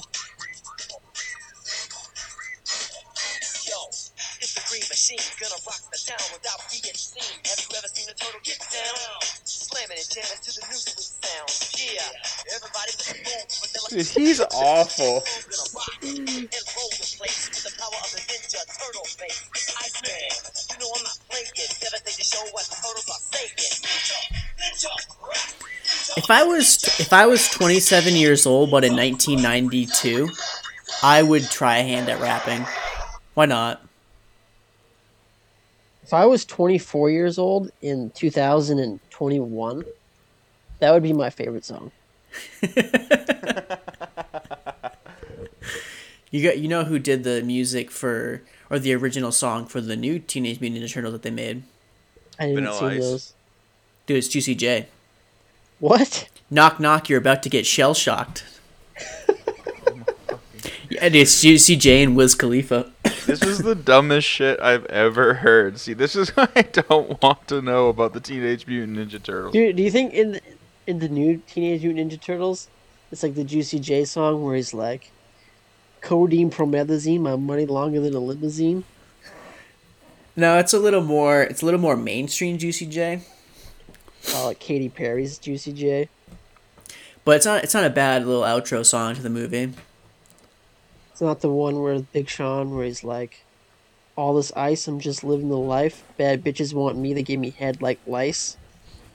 Ninja, 23.82 24.20
ninja, 24.60 24.90
rap. 25.22 26.18
If 26.18 26.32
I 26.32 26.44
was 26.44 26.84
if 27.00 27.14
I 27.14 27.26
was 27.26 27.50
27 27.50 28.16
years 28.16 28.46
old 28.46 28.72
but 28.72 28.84
in 28.84 28.96
1992, 28.96 30.30
I 31.04 31.22
would 31.22 31.44
try 31.44 31.78
a 31.78 31.84
hand 31.84 32.10
at 32.10 32.20
rapping. 32.20 32.66
Why 33.34 33.46
not? 33.46 33.82
If 36.04 36.14
I 36.14 36.26
was 36.26 36.46
24 36.46 37.10
years 37.10 37.38
old 37.38 37.72
in 37.82 38.12
2021, 38.12 39.86
that 40.80 40.92
would 40.92 41.04
be 41.04 41.14
my 41.14 41.30
favorite 41.30 41.66
song. 41.66 41.92
You 46.36 46.44
got 46.44 46.58
you 46.58 46.68
know 46.68 46.84
who 46.84 47.00
did 47.00 47.24
the 47.24 47.42
music 47.44 47.90
for 47.90 48.42
or 48.70 48.78
the 48.78 48.94
original 48.94 49.32
song 49.32 49.68
for 49.68 49.80
the 49.80 49.96
new 49.96 50.20
Teenage 50.20 50.60
Mutant 50.60 50.84
Ninja 50.84 50.92
Turtles 50.92 51.14
that 51.14 51.22
they 51.22 51.32
made? 51.32 51.64
I 52.38 52.48
didn't 52.48 52.56
Vanilla 52.66 52.78
see 52.78 52.86
Ice. 52.98 53.00
those. 53.00 53.34
Dude, 54.06 54.18
it's 54.18 54.28
Juicy 54.28 54.54
J. 54.54 54.88
What? 55.80 56.28
Knock 56.52 56.78
knock, 56.78 57.08
you're 57.08 57.20
about 57.20 57.42
to 57.44 57.50
get 57.50 57.66
shell 57.66 57.94
shocked. 57.94 58.44
yeah, 60.90 61.08
dude, 61.08 61.16
it's 61.16 61.42
Juicy 61.42 61.78
J 61.78 62.04
and 62.04 62.18
Wiz 62.18 62.36
Khalifa. 62.36 62.92
This 63.26 63.42
is 63.42 63.60
the 63.60 63.74
dumbest 63.74 64.28
shit 64.28 64.60
I've 64.60 64.86
ever 64.88 65.36
heard. 65.36 65.80
See, 65.80 65.94
this 65.94 66.18
is 66.18 66.30
what 66.36 66.52
I 66.54 66.64
don't 66.64 67.22
want 67.22 67.48
to 67.48 67.62
know 67.62 67.88
about 67.88 68.12
the 68.12 68.20
Teenage 68.20 68.68
Mutant 68.68 68.98
Ninja 68.98 69.24
Turtles. 69.24 69.54
Dude, 69.54 69.78
do 69.78 69.84
you 69.84 69.90
think 69.90 70.14
in 70.14 70.34
the, 70.34 70.42
in 70.88 71.00
the 71.00 71.10
new 71.10 71.42
Teenage 71.48 71.84
Mutant 71.84 72.12
Ninja 72.12 72.22
Turtles, 72.22 72.68
it's 73.12 73.24
like 73.24 73.36
the 73.36 73.44
Juicy 73.44 73.80
J 73.80 74.06
song 74.06 74.44
where 74.44 74.56
he's 74.56 74.74
like, 74.74 75.12
"Codeine 76.02 76.50
promethazine, 76.52 77.22
my 77.22 77.36
money 77.36 77.66
longer 77.66 78.00
than 78.02 78.14
a 78.14 78.20
limousine." 78.20 78.84
No, 80.36 80.58
it's 80.60 80.74
a 80.74 80.80
little 80.80 81.02
more. 81.04 81.44
It's 81.44 81.62
a 81.62 81.66
little 81.66 81.80
more 81.80 81.96
mainstream 81.96 82.58
Juicy 82.58 82.86
J, 82.88 83.22
Oh, 84.34 84.48
like 84.48 84.60
Katy 84.60 84.90
Perry's 84.90 85.38
Juicy 85.38 85.72
J. 85.72 86.10
but 87.24 87.38
it's 87.38 87.46
not. 87.46 87.64
It's 87.64 87.74
not 87.74 87.86
a 87.86 87.90
bad 87.90 88.26
little 88.26 88.44
outro 88.44 88.86
song 88.86 89.16
to 89.16 89.22
the 89.22 89.30
movie. 89.30 89.74
It's 91.12 91.22
not 91.22 91.40
the 91.40 91.50
one 91.50 91.82
where 91.82 92.00
Big 92.00 92.28
Sean, 92.28 92.76
where 92.76 92.86
he's 92.86 93.04
like, 93.04 93.46
"All 94.18 94.34
this 94.36 94.52
ice, 94.56 94.88
I'm 94.88 95.00
just 95.00 95.24
living 95.24 95.48
the 95.50 95.58
life. 95.58 96.04
Bad 96.18 96.44
bitches 96.44 96.74
want 96.74 96.98
me. 96.98 97.14
They 97.14 97.24
give 97.24 97.40
me 97.40 97.52
head 97.52 97.82
like 97.82 98.00
lice." 98.06 98.58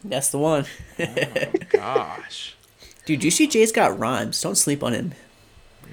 That's 0.04 0.30
the 0.30 0.38
one. 0.38 0.64
Oh, 0.98 1.52
gosh, 1.70 2.56
Dude, 3.04 3.20
Juicy 3.20 3.46
J's 3.46 3.72
got 3.72 3.98
rhymes. 3.98 4.40
Don't 4.40 4.56
sleep 4.56 4.82
on 4.82 4.92
him. 4.92 5.12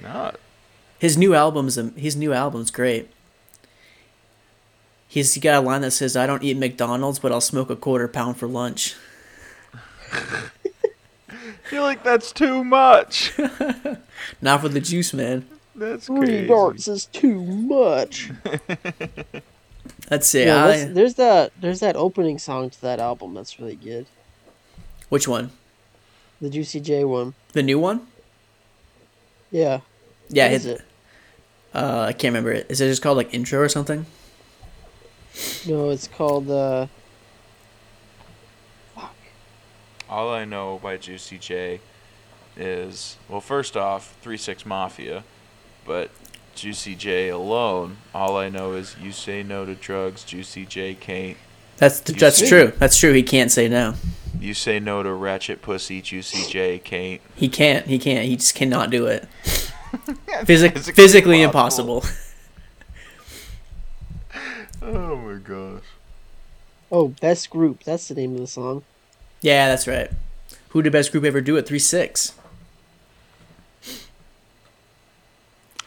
not. 0.02 0.38
His 0.98 1.16
new 1.16 1.34
album's 1.34 1.76
his 1.96 2.16
new 2.16 2.32
album's 2.32 2.70
great. 2.70 3.08
He's 5.06 5.34
he 5.34 5.40
got 5.40 5.62
a 5.62 5.64
line 5.64 5.82
that 5.82 5.92
says, 5.92 6.16
"I 6.16 6.26
don't 6.26 6.42
eat 6.42 6.56
McDonald's, 6.56 7.18
but 7.18 7.30
I'll 7.32 7.40
smoke 7.40 7.70
a 7.70 7.76
quarter 7.76 8.08
pound 8.08 8.36
for 8.36 8.46
lunch." 8.48 8.96
I 10.12 10.48
feel 11.64 11.82
like 11.82 12.02
that's 12.02 12.32
too 12.32 12.64
much. 12.64 13.32
Not 14.42 14.60
for 14.62 14.68
the 14.68 14.80
juice, 14.80 15.14
man. 15.14 15.46
That's 15.76 16.06
Three 16.06 16.46
darts 16.46 16.88
is 16.88 17.06
too 17.06 17.40
much. 17.42 18.30
Let's 20.10 20.26
see. 20.28 20.44
Yeah, 20.44 20.64
I, 20.64 20.66
that's- 20.68 20.94
there's 20.94 21.14
that 21.14 21.52
there's 21.60 21.80
that 21.80 21.96
opening 21.96 22.38
song 22.38 22.70
to 22.70 22.80
that 22.82 22.98
album 23.00 23.34
that's 23.34 23.58
really 23.60 23.76
good. 23.76 24.06
which 25.08 25.26
one? 25.28 25.50
The 26.40 26.48
Juicy 26.50 26.80
J 26.80 27.04
one. 27.04 27.34
The 27.52 27.62
new 27.62 27.78
one? 27.78 28.06
Yeah. 29.50 29.80
Yeah, 30.28 30.44
What 30.46 30.52
is 30.52 30.62
his- 30.64 30.72
it? 30.80 30.84
Uh, 31.74 32.00
I 32.08 32.12
can't 32.12 32.32
remember 32.32 32.52
it. 32.52 32.66
Is 32.70 32.80
it 32.80 32.88
just 32.88 33.02
called 33.02 33.16
like 33.18 33.32
intro 33.34 33.60
or 33.60 33.68
something? 33.68 34.06
No, 35.66 35.90
it's 35.90 36.08
called 36.08 36.50
uh 36.50 36.86
Fuck. 38.94 39.14
All 40.08 40.30
I 40.32 40.44
know 40.44 40.78
by 40.82 40.96
Juicy 40.96 41.38
J 41.38 41.80
is 42.56 43.16
well, 43.28 43.40
first 43.40 43.76
off, 43.76 44.16
Three 44.22 44.36
Six 44.38 44.64
Mafia, 44.64 45.24
but 45.84 46.10
Juicy 46.60 46.94
J 46.94 47.28
alone. 47.28 47.98
All 48.14 48.36
I 48.36 48.48
know 48.48 48.72
is 48.74 48.96
you 49.00 49.12
say 49.12 49.42
no 49.42 49.64
to 49.64 49.74
drugs, 49.74 50.24
Juicy 50.24 50.66
J 50.66 50.94
can't. 50.94 51.36
That's 51.78 52.02
You 52.08 52.14
that's 52.14 52.38
say- 52.38 52.48
true. 52.48 52.72
That's 52.78 52.96
true. 52.98 53.12
He 53.12 53.22
can't 53.22 53.50
say 53.52 53.68
no. 53.68 53.94
You 54.40 54.54
say 54.54 54.78
no 54.78 55.02
to 55.02 55.12
ratchet 55.12 55.62
pussy, 55.62 56.00
Juicy 56.02 56.50
J 56.50 56.78
can't. 56.78 57.20
He 57.34 57.48
can't. 57.48 57.86
He 57.86 57.98
can't. 57.98 58.24
He 58.26 58.36
just 58.36 58.54
cannot 58.54 58.90
do 58.90 59.06
it. 59.06 59.26
Physic- 60.44 60.74
Physically 60.74 60.92
physically 60.94 61.42
impossible. 61.42 61.96
impossible. 61.96 62.24
Oh 64.80 65.16
my 65.16 65.38
gosh. 65.38 65.82
oh 66.92 67.08
best 67.08 67.50
group. 67.50 67.82
That's 67.84 68.08
the 68.08 68.14
name 68.14 68.34
of 68.34 68.40
the 68.40 68.46
song. 68.46 68.84
yeah, 69.40 69.68
that's 69.68 69.86
right. 69.88 70.10
Who 70.70 70.82
did 70.82 70.92
best 70.92 71.10
group 71.12 71.24
ever 71.24 71.40
do 71.40 71.56
it? 71.56 71.66
Three 71.66 71.78
six. 71.78 72.32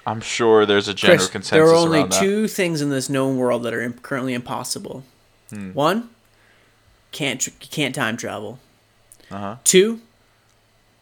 I'm 0.06 0.22
sure 0.22 0.66
there's 0.66 0.88
a 0.88 0.94
general 0.94 1.18
Chris, 1.20 1.30
consensus 1.30 1.52
there 1.52 1.68
are 1.68 1.76
only 1.76 2.00
around 2.00 2.12
that. 2.14 2.20
two 2.20 2.48
things 2.48 2.82
in 2.82 2.90
this 2.90 3.10
known 3.10 3.38
world 3.38 3.64
that 3.64 3.74
are 3.74 3.82
im- 3.82 3.94
currently 3.94 4.34
impossible. 4.34 5.04
Hmm. 5.52 5.74
One, 5.74 6.10
can't 7.12 7.40
tr- 7.42 7.50
can't 7.60 7.94
time 7.94 8.18
travel. 8.18 8.58
Uh 9.30 9.38
huh. 9.38 9.56
Two, 9.64 10.02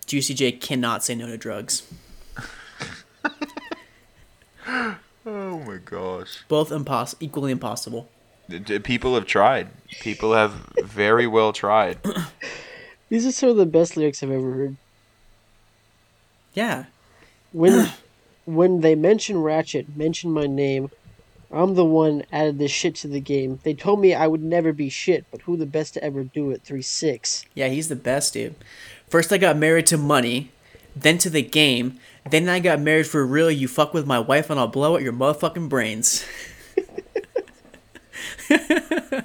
Juicy 0.06 0.34
J 0.34 0.52
cannot 0.52 1.04
say 1.04 1.16
no 1.16 1.28
to 1.28 1.38
drugs. 1.38 1.84
Oh 5.26 5.60
my 5.60 5.78
gosh. 5.78 6.44
Both 6.48 6.70
impos- 6.70 7.16
equally 7.20 7.52
impossible. 7.52 8.08
D- 8.50 8.60
d- 8.60 8.80
People 8.80 9.14
have 9.16 9.26
tried. 9.26 9.68
People 10.02 10.34
have 10.34 10.54
very 10.84 11.28
well 11.28 11.54
tried. 11.54 12.00
These 13.10 13.26
are 13.28 13.32
some 13.32 13.50
of 13.50 13.58
the 13.58 13.66
best 13.66 13.98
lyrics 13.98 14.24
I've 14.24 14.32
ever 14.32 14.52
heard. 14.54 14.78
Yeah. 16.54 16.86
When 17.52 17.90
when 18.56 18.82
they 18.82 18.96
mention 18.96 19.42
Ratchet, 19.42 19.96
mention 19.96 20.32
my 20.32 20.48
name. 20.48 20.90
I'm 21.52 21.76
the 21.76 21.86
one 21.86 22.24
added 22.32 22.60
this 22.60 22.72
shit 22.72 22.96
to 22.96 23.08
the 23.08 23.20
game. 23.20 23.60
They 23.64 23.74
told 23.74 24.00
me 24.00 24.14
I 24.14 24.28
would 24.28 24.44
never 24.44 24.72
be 24.72 24.90
shit, 24.90 25.26
but 25.32 25.42
who 25.42 25.58
the 25.58 25.66
best 25.66 25.96
to 25.96 26.04
ever 26.04 26.24
do 26.24 26.52
it? 26.52 26.62
Three 26.64 26.82
six. 26.84 27.46
Yeah, 27.56 27.70
he's 27.70 27.90
the 27.90 27.96
best, 27.96 28.34
dude. 28.34 28.56
First, 29.08 29.34
I 29.34 29.38
got 29.38 29.58
married 29.58 29.88
to 29.88 29.98
money, 29.98 30.52
then 30.96 31.18
to 31.20 31.30
the 31.30 31.42
game, 31.42 32.00
then 32.30 32.48
I 32.48 32.60
got 32.60 32.80
married 32.80 33.08
for 33.08 33.26
real. 33.26 33.50
You 33.50 33.68
fuck 33.68 33.94
with 33.94 34.06
my 34.06 34.20
wife, 34.20 34.52
and 34.52 34.60
I'll 34.60 34.68
blow 34.68 34.96
out 34.96 35.02
your 35.02 35.14
motherfucking 35.14 35.70
brains. 35.70 36.24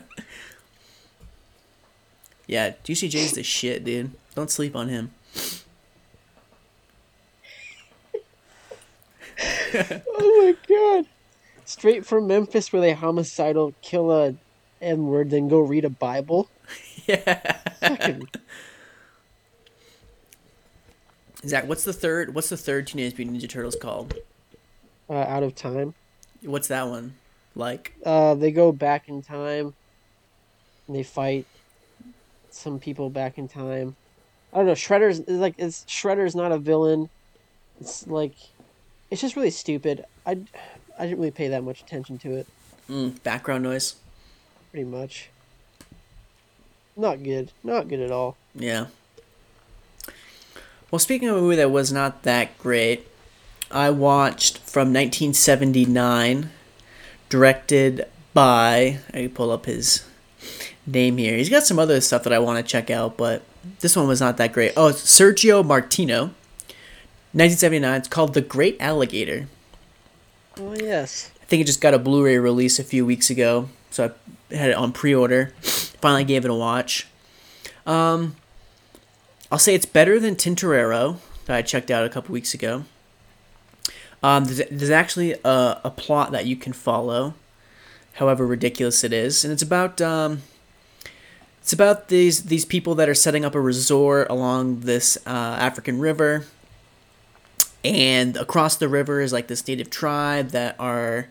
yeah, 2.47 2.75
Juicy 2.83 3.09
J's 3.09 3.33
the 3.33 3.43
shit, 3.43 3.85
dude. 3.85 4.13
Don't 4.35 4.51
sleep 4.51 4.75
on 4.75 4.89
him. 4.89 5.13
Oh 9.37 10.01
my 10.17 10.57
god! 10.69 11.07
Straight 11.65 12.07
from 12.07 12.27
Memphis, 12.27 12.73
where 12.73 12.81
they 12.83 12.93
homicidal 12.93 13.75
kill 13.83 14.13
a 14.13 14.35
N 14.81 15.07
word, 15.07 15.31
then 15.31 15.49
go 15.49 15.61
read 15.61 15.85
a 15.85 15.91
Bible. 15.91 16.49
Yeah. 17.07 17.59
Fucking- 17.81 18.29
Zach, 21.47 21.69
what's 21.69 21.85
the 21.85 21.93
third? 21.93 22.35
What's 22.35 22.49
the 22.49 22.57
third 22.57 22.87
Teenage 22.87 23.19
Mutant 23.19 23.37
Ninja 23.39 23.49
Turtles 23.49 23.77
called? 23.77 24.15
uh, 25.11 25.13
out 25.15 25.43
of 25.43 25.55
time. 25.55 25.93
What's 26.43 26.69
that 26.69 26.89
one 26.89 27.15
like? 27.55 27.95
Uh, 28.05 28.35
they 28.35 28.51
go 28.53 28.73
back 28.73 29.09
in 29.09 29.21
time. 29.23 29.75
And 30.87 30.97
they 30.97 31.03
fight 31.03 31.47
some 32.51 32.79
people 32.79 33.11
back 33.11 33.37
in 33.37 33.49
time. 33.49 33.97
I 34.53 34.59
don't 34.59 34.67
know. 34.67 34.73
Shredder's 34.73 35.27
like 35.29 35.55
it's 35.59 35.85
Shredder's 35.85 36.35
not 36.35 36.53
a 36.53 36.59
villain. 36.59 37.11
It's 37.81 38.07
like 38.07 38.35
it's 39.15 39.21
just 39.21 39.37
really 39.37 39.51
stupid. 39.51 40.05
I 40.27 40.33
I 40.99 41.05
didn't 41.07 41.19
really 41.19 41.31
pay 41.31 41.47
that 41.47 41.63
much 41.63 41.83
attention 41.83 42.19
to 42.19 42.33
it. 42.35 42.49
Mm, 42.91 43.23
background 43.23 43.63
noise. 43.63 43.95
Pretty 44.73 44.85
much. 44.85 45.31
Not 46.97 47.23
good. 47.23 47.53
Not 47.63 47.87
good 47.87 48.01
at 48.01 48.11
all. 48.11 48.37
Yeah. 48.57 48.87
Well, 50.91 50.99
speaking 50.99 51.29
of 51.29 51.37
a 51.37 51.41
movie 51.41 51.55
that 51.55 51.71
was 51.71 51.93
not 51.93 52.25
that 52.25 52.59
great, 52.59 53.07
I 53.71 53.89
watched 53.91 54.59
from 54.59 54.93
1979, 54.93 56.51
directed 57.29 58.09
by. 58.33 58.99
I 59.13 59.31
pull 59.33 59.53
up 59.53 59.67
his 59.67 60.05
name 60.89 61.19
here. 61.19 61.37
He's 61.37 61.49
got 61.49 61.63
some 61.63 61.79
other 61.79 62.01
stuff 62.01 62.25
that 62.25 62.33
I 62.33 62.41
want 62.41 62.59
to 62.59 62.69
check 62.69 62.91
out, 62.91 63.17
but 63.17 63.43
this 63.79 63.95
one 63.95 64.09
was 64.09 64.21
not 64.21 64.39
that 64.39 64.53
great. 64.53 64.73
Oh, 64.77 64.89
it's 64.89 65.03
Sergio 65.03 65.65
Martino, 65.65 66.33
1979. 67.35 67.99
It's 67.99 68.07
called 68.07 68.33
The 68.33 68.41
Great 68.41 68.77
Alligator. 68.79 69.49
Oh 70.57 70.77
yes. 70.81 71.33
I 71.43 71.47
think 71.47 71.63
it 71.63 71.67
just 71.67 71.81
got 71.81 71.93
a 71.93 71.99
Blu-ray 71.99 72.39
release 72.39 72.79
a 72.79 72.85
few 72.85 73.05
weeks 73.05 73.29
ago, 73.29 73.69
so 73.91 74.13
I 74.53 74.55
had 74.55 74.71
it 74.71 74.77
on 74.77 74.93
pre-order. 74.93 75.53
Finally 75.61 76.25
gave 76.27 76.45
it 76.45 76.51
a 76.53 76.55
watch. 76.55 77.09
Um, 77.87 78.37
I'll 79.51 79.59
say 79.59 79.75
it's 79.75 79.85
better 79.85 80.21
than 80.21 80.37
Tintorero 80.37 81.17
that 81.47 81.57
I 81.57 81.63
checked 81.63 81.91
out 81.91 82.07
a 82.07 82.09
couple 82.09 82.33
weeks 82.33 82.55
ago. 82.55 82.85
Um, 84.23 84.45
there's, 84.45 84.63
there's 84.71 84.91
actually 84.91 85.33
a, 85.45 85.81
a 85.83 85.91
plot 85.91 86.31
that 86.31 86.47
you 86.47 86.55
can 86.55 86.73
follow, 86.73 87.35
however 88.13 88.47
ridiculous 88.47 89.03
it 89.03 89.13
is, 89.13 89.45
and 89.45 89.53
it's 89.53 89.63
about 89.63 90.01
um, 90.01 90.43
it's 91.61 91.73
about 91.73 92.09
these 92.09 92.45
these 92.45 92.65
people 92.65 92.95
that 92.95 93.09
are 93.09 93.15
setting 93.15 93.45
up 93.45 93.57
a 93.57 93.61
resort 93.61 94.31
along 94.31 94.81
this 94.81 95.19
uh, 95.27 95.57
African 95.59 95.99
river 95.99 96.47
and 97.85 98.37
across 98.37 98.77
the 98.77 98.89
river 98.89 99.21
is 99.21 99.33
like 99.33 99.47
this 99.47 99.67
native 99.69 99.91
tribe 99.91 100.51
that 100.51 100.75
are 100.79 101.29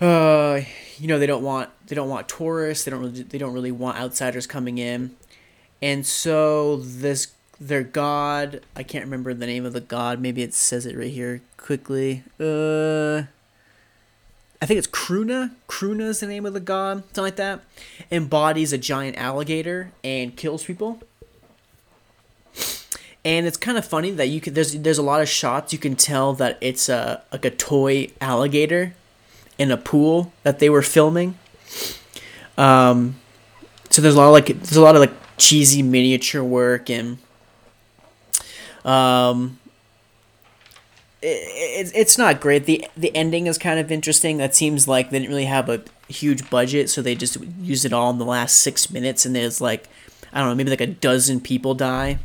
uh 0.00 0.60
you 0.96 1.06
know 1.06 1.18
they 1.18 1.26
don't 1.26 1.42
want 1.42 1.68
they 1.86 1.94
don't 1.94 2.08
want 2.08 2.28
tourists 2.28 2.84
they 2.84 2.90
don't 2.90 3.00
really 3.00 3.22
they 3.22 3.38
don't 3.38 3.52
really 3.52 3.72
want 3.72 3.98
outsiders 3.98 4.46
coming 4.46 4.78
in 4.78 5.14
and 5.82 6.06
so 6.06 6.76
this 6.76 7.28
their 7.60 7.82
god. 7.82 8.60
I 8.76 8.82
can't 8.82 9.04
remember 9.04 9.34
the 9.34 9.46
name 9.46 9.64
of 9.64 9.72
the 9.72 9.80
god. 9.80 10.20
Maybe 10.20 10.42
it 10.42 10.54
says 10.54 10.86
it 10.86 10.96
right 10.96 11.10
here 11.10 11.42
quickly. 11.56 12.22
Uh, 12.38 13.22
I 14.60 14.66
think 14.66 14.78
it's 14.78 14.86
Kruna. 14.86 15.52
Kruna 15.68 16.02
is 16.02 16.20
the 16.20 16.26
name 16.26 16.46
of 16.46 16.54
the 16.54 16.60
god, 16.60 17.04
something 17.04 17.24
like 17.24 17.36
that. 17.36 17.60
Embodies 18.10 18.72
a 18.72 18.78
giant 18.78 19.16
alligator 19.16 19.92
and 20.02 20.36
kills 20.36 20.64
people. 20.64 21.00
And 23.28 23.46
it's 23.46 23.58
kind 23.58 23.76
of 23.76 23.84
funny 23.84 24.10
that 24.12 24.28
you 24.28 24.40
can. 24.40 24.54
There's 24.54 24.72
there's 24.72 24.96
a 24.96 25.02
lot 25.02 25.20
of 25.20 25.28
shots 25.28 25.70
you 25.70 25.78
can 25.78 25.96
tell 25.96 26.32
that 26.34 26.56
it's 26.62 26.88
a 26.88 27.22
like 27.30 27.44
a 27.44 27.50
toy 27.50 28.10
alligator 28.22 28.94
in 29.58 29.70
a 29.70 29.76
pool 29.76 30.32
that 30.44 30.60
they 30.60 30.70
were 30.70 30.80
filming. 30.80 31.38
Um, 32.56 33.16
so 33.90 34.00
there's 34.00 34.14
a 34.14 34.18
lot 34.18 34.28
of 34.28 34.32
like 34.32 34.46
there's 34.46 34.76
a 34.76 34.80
lot 34.80 34.94
of 34.94 35.00
like 35.00 35.12
cheesy 35.36 35.82
miniature 35.82 36.42
work 36.42 36.88
and 36.88 37.18
um 38.84 39.58
it, 41.20 41.86
it, 41.86 41.92
it's 41.94 42.16
not 42.16 42.40
great 42.40 42.64
the 42.64 42.86
the 42.96 43.14
ending 43.14 43.46
is 43.46 43.58
kind 43.58 43.78
of 43.78 43.92
interesting 43.92 44.38
that 44.38 44.54
seems 44.54 44.88
like 44.88 45.10
they 45.10 45.18
didn't 45.18 45.30
really 45.30 45.44
have 45.44 45.68
a 45.68 45.82
huge 46.08 46.48
budget 46.48 46.88
so 46.88 47.02
they 47.02 47.14
just 47.14 47.36
used 47.60 47.84
it 47.84 47.92
all 47.92 48.10
in 48.10 48.18
the 48.18 48.24
last 48.24 48.56
six 48.60 48.90
minutes 48.90 49.26
and 49.26 49.36
there's 49.36 49.60
like 49.60 49.88
i 50.32 50.40
don't 50.40 50.48
know 50.48 50.54
maybe 50.54 50.70
like 50.70 50.80
a 50.80 50.86
dozen 50.86 51.40
people 51.40 51.74
die 51.74 52.18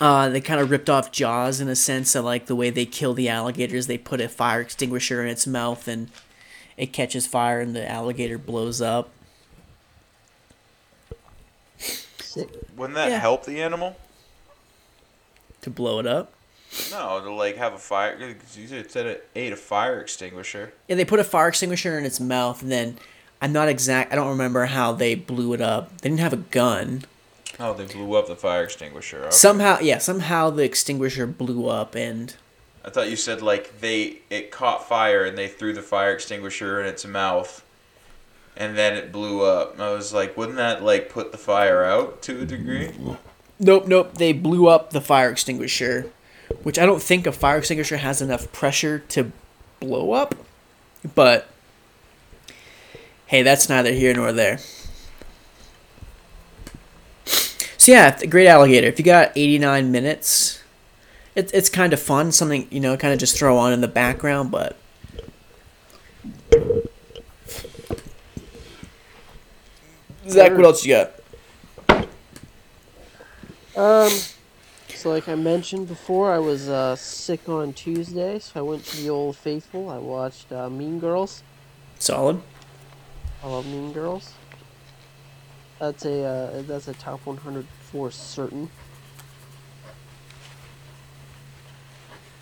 uh, 0.00 0.28
they 0.28 0.40
kind 0.40 0.60
of 0.60 0.70
ripped 0.70 0.88
off 0.90 1.10
Jaws 1.12 1.60
in 1.60 1.68
a 1.68 1.76
sense 1.76 2.14
of 2.14 2.24
like 2.24 2.46
the 2.46 2.54
way 2.56 2.70
they 2.70 2.86
kill 2.86 3.14
the 3.14 3.28
alligators. 3.28 3.86
They 3.86 3.98
put 3.98 4.20
a 4.20 4.28
fire 4.28 4.60
extinguisher 4.60 5.22
in 5.22 5.28
its 5.28 5.46
mouth 5.46 5.88
and 5.88 6.10
it 6.76 6.92
catches 6.92 7.26
fire 7.26 7.60
and 7.60 7.74
the 7.74 7.88
alligator 7.90 8.38
blows 8.38 8.80
up. 8.80 9.10
Wouldn't 12.76 12.94
that 12.94 13.10
Yeah. 13.10 13.18
help 13.18 13.44
the 13.44 13.60
animal? 13.60 13.96
To 15.62 15.70
blow 15.70 15.98
it 15.98 16.06
up. 16.06 16.32
No, 16.90 17.20
to 17.24 17.32
like 17.32 17.56
have 17.56 17.72
a 17.72 17.78
fire. 17.78 18.16
You 18.54 18.84
said 18.88 19.06
it 19.06 19.28
ate 19.34 19.52
a 19.52 19.56
fire 19.56 20.00
extinguisher. 20.00 20.72
Yeah, 20.86 20.96
they 20.96 21.04
put 21.04 21.18
a 21.18 21.24
fire 21.24 21.48
extinguisher 21.48 21.98
in 21.98 22.04
its 22.04 22.20
mouth 22.20 22.62
and 22.62 22.70
then 22.70 22.98
I'm 23.40 23.52
not 23.52 23.68
exact. 23.68 24.12
I 24.12 24.16
don't 24.16 24.28
remember 24.28 24.66
how 24.66 24.92
they 24.92 25.14
blew 25.14 25.52
it 25.54 25.60
up. 25.60 25.98
They 25.98 26.08
didn't 26.10 26.20
have 26.20 26.32
a 26.32 26.36
gun. 26.38 27.04
Oh, 27.60 27.74
they 27.74 27.86
blew 27.86 28.14
up 28.14 28.28
the 28.28 28.36
fire 28.36 28.64
extinguisher. 28.64 29.22
Okay. 29.22 29.30
Somehow, 29.30 29.78
yeah, 29.80 29.98
somehow 29.98 30.50
the 30.50 30.62
extinguisher 30.62 31.26
blew 31.26 31.68
up 31.68 31.94
and 31.94 32.36
I 32.84 32.90
thought 32.90 33.10
you 33.10 33.16
said 33.16 33.42
like 33.42 33.80
they 33.80 34.20
it 34.30 34.50
caught 34.50 34.88
fire 34.88 35.24
and 35.24 35.36
they 35.36 35.48
threw 35.48 35.74
the 35.74 35.82
fire 35.82 36.12
extinguisher 36.12 36.80
in 36.80 36.86
its 36.86 37.04
mouth, 37.04 37.62
and 38.56 38.78
then 38.78 38.94
it 38.94 39.12
blew 39.12 39.42
up. 39.42 39.78
I 39.78 39.92
was 39.92 40.14
like, 40.14 40.36
wouldn't 40.36 40.56
that 40.56 40.82
like 40.82 41.10
put 41.10 41.32
the 41.32 41.38
fire 41.38 41.84
out 41.84 42.22
to 42.22 42.40
a 42.40 42.44
degree? 42.46 42.92
Nope, 43.58 43.86
nope. 43.88 44.14
They 44.14 44.32
blew 44.32 44.68
up 44.68 44.90
the 44.90 45.00
fire 45.02 45.30
extinguisher, 45.30 46.10
which 46.62 46.78
I 46.78 46.86
don't 46.86 47.02
think 47.02 47.26
a 47.26 47.32
fire 47.32 47.58
extinguisher 47.58 47.98
has 47.98 48.22
enough 48.22 48.50
pressure 48.52 49.00
to 49.10 49.32
blow 49.80 50.12
up. 50.12 50.34
But 51.14 51.48
hey, 53.26 53.42
that's 53.42 53.68
neither 53.68 53.92
here 53.92 54.14
nor 54.14 54.32
there. 54.32 54.60
So 57.26 57.68
yeah, 57.88 58.10
the 58.10 58.26
Great 58.26 58.46
Alligator. 58.46 58.86
If 58.86 58.98
you 58.98 59.04
got 59.04 59.32
89 59.34 59.90
minutes, 59.90 60.62
it, 61.34 61.50
it's 61.54 61.70
kind 61.70 61.94
of 61.94 62.00
fun. 62.00 62.32
Something 62.32 62.68
you 62.70 62.80
know, 62.80 62.96
kind 62.98 63.14
of 63.14 63.18
just 63.18 63.38
throw 63.38 63.56
on 63.56 63.72
in 63.72 63.80
the 63.80 63.88
background. 63.88 64.50
But 64.50 64.76
Zach, 70.28 70.52
what 70.52 70.64
else 70.66 70.84
you 70.84 70.94
got? 70.96 71.14
Um, 73.74 74.12
so 74.88 75.10
like 75.10 75.26
I 75.26 75.34
mentioned 75.34 75.88
before, 75.88 76.30
I 76.30 76.38
was 76.38 76.68
uh, 76.68 76.94
sick 76.94 77.48
on 77.48 77.72
Tuesday, 77.72 78.38
so 78.38 78.60
I 78.60 78.62
went 78.62 78.84
to 78.84 78.96
the 78.98 79.08
Old 79.08 79.36
Faithful. 79.36 79.88
I 79.88 79.96
watched 79.96 80.52
uh, 80.52 80.68
Mean 80.68 80.98
Girls. 80.98 81.42
Solid. 81.98 82.42
I 83.42 83.46
love 83.46 83.66
Mean 83.66 83.92
Girls. 83.94 84.34
That's 85.78 86.04
a 86.04 86.24
uh, 86.24 86.62
that's 86.62 86.88
a 86.88 86.92
top 86.94 87.24
100 87.24 87.64
for 87.90 88.10
certain. 88.10 88.70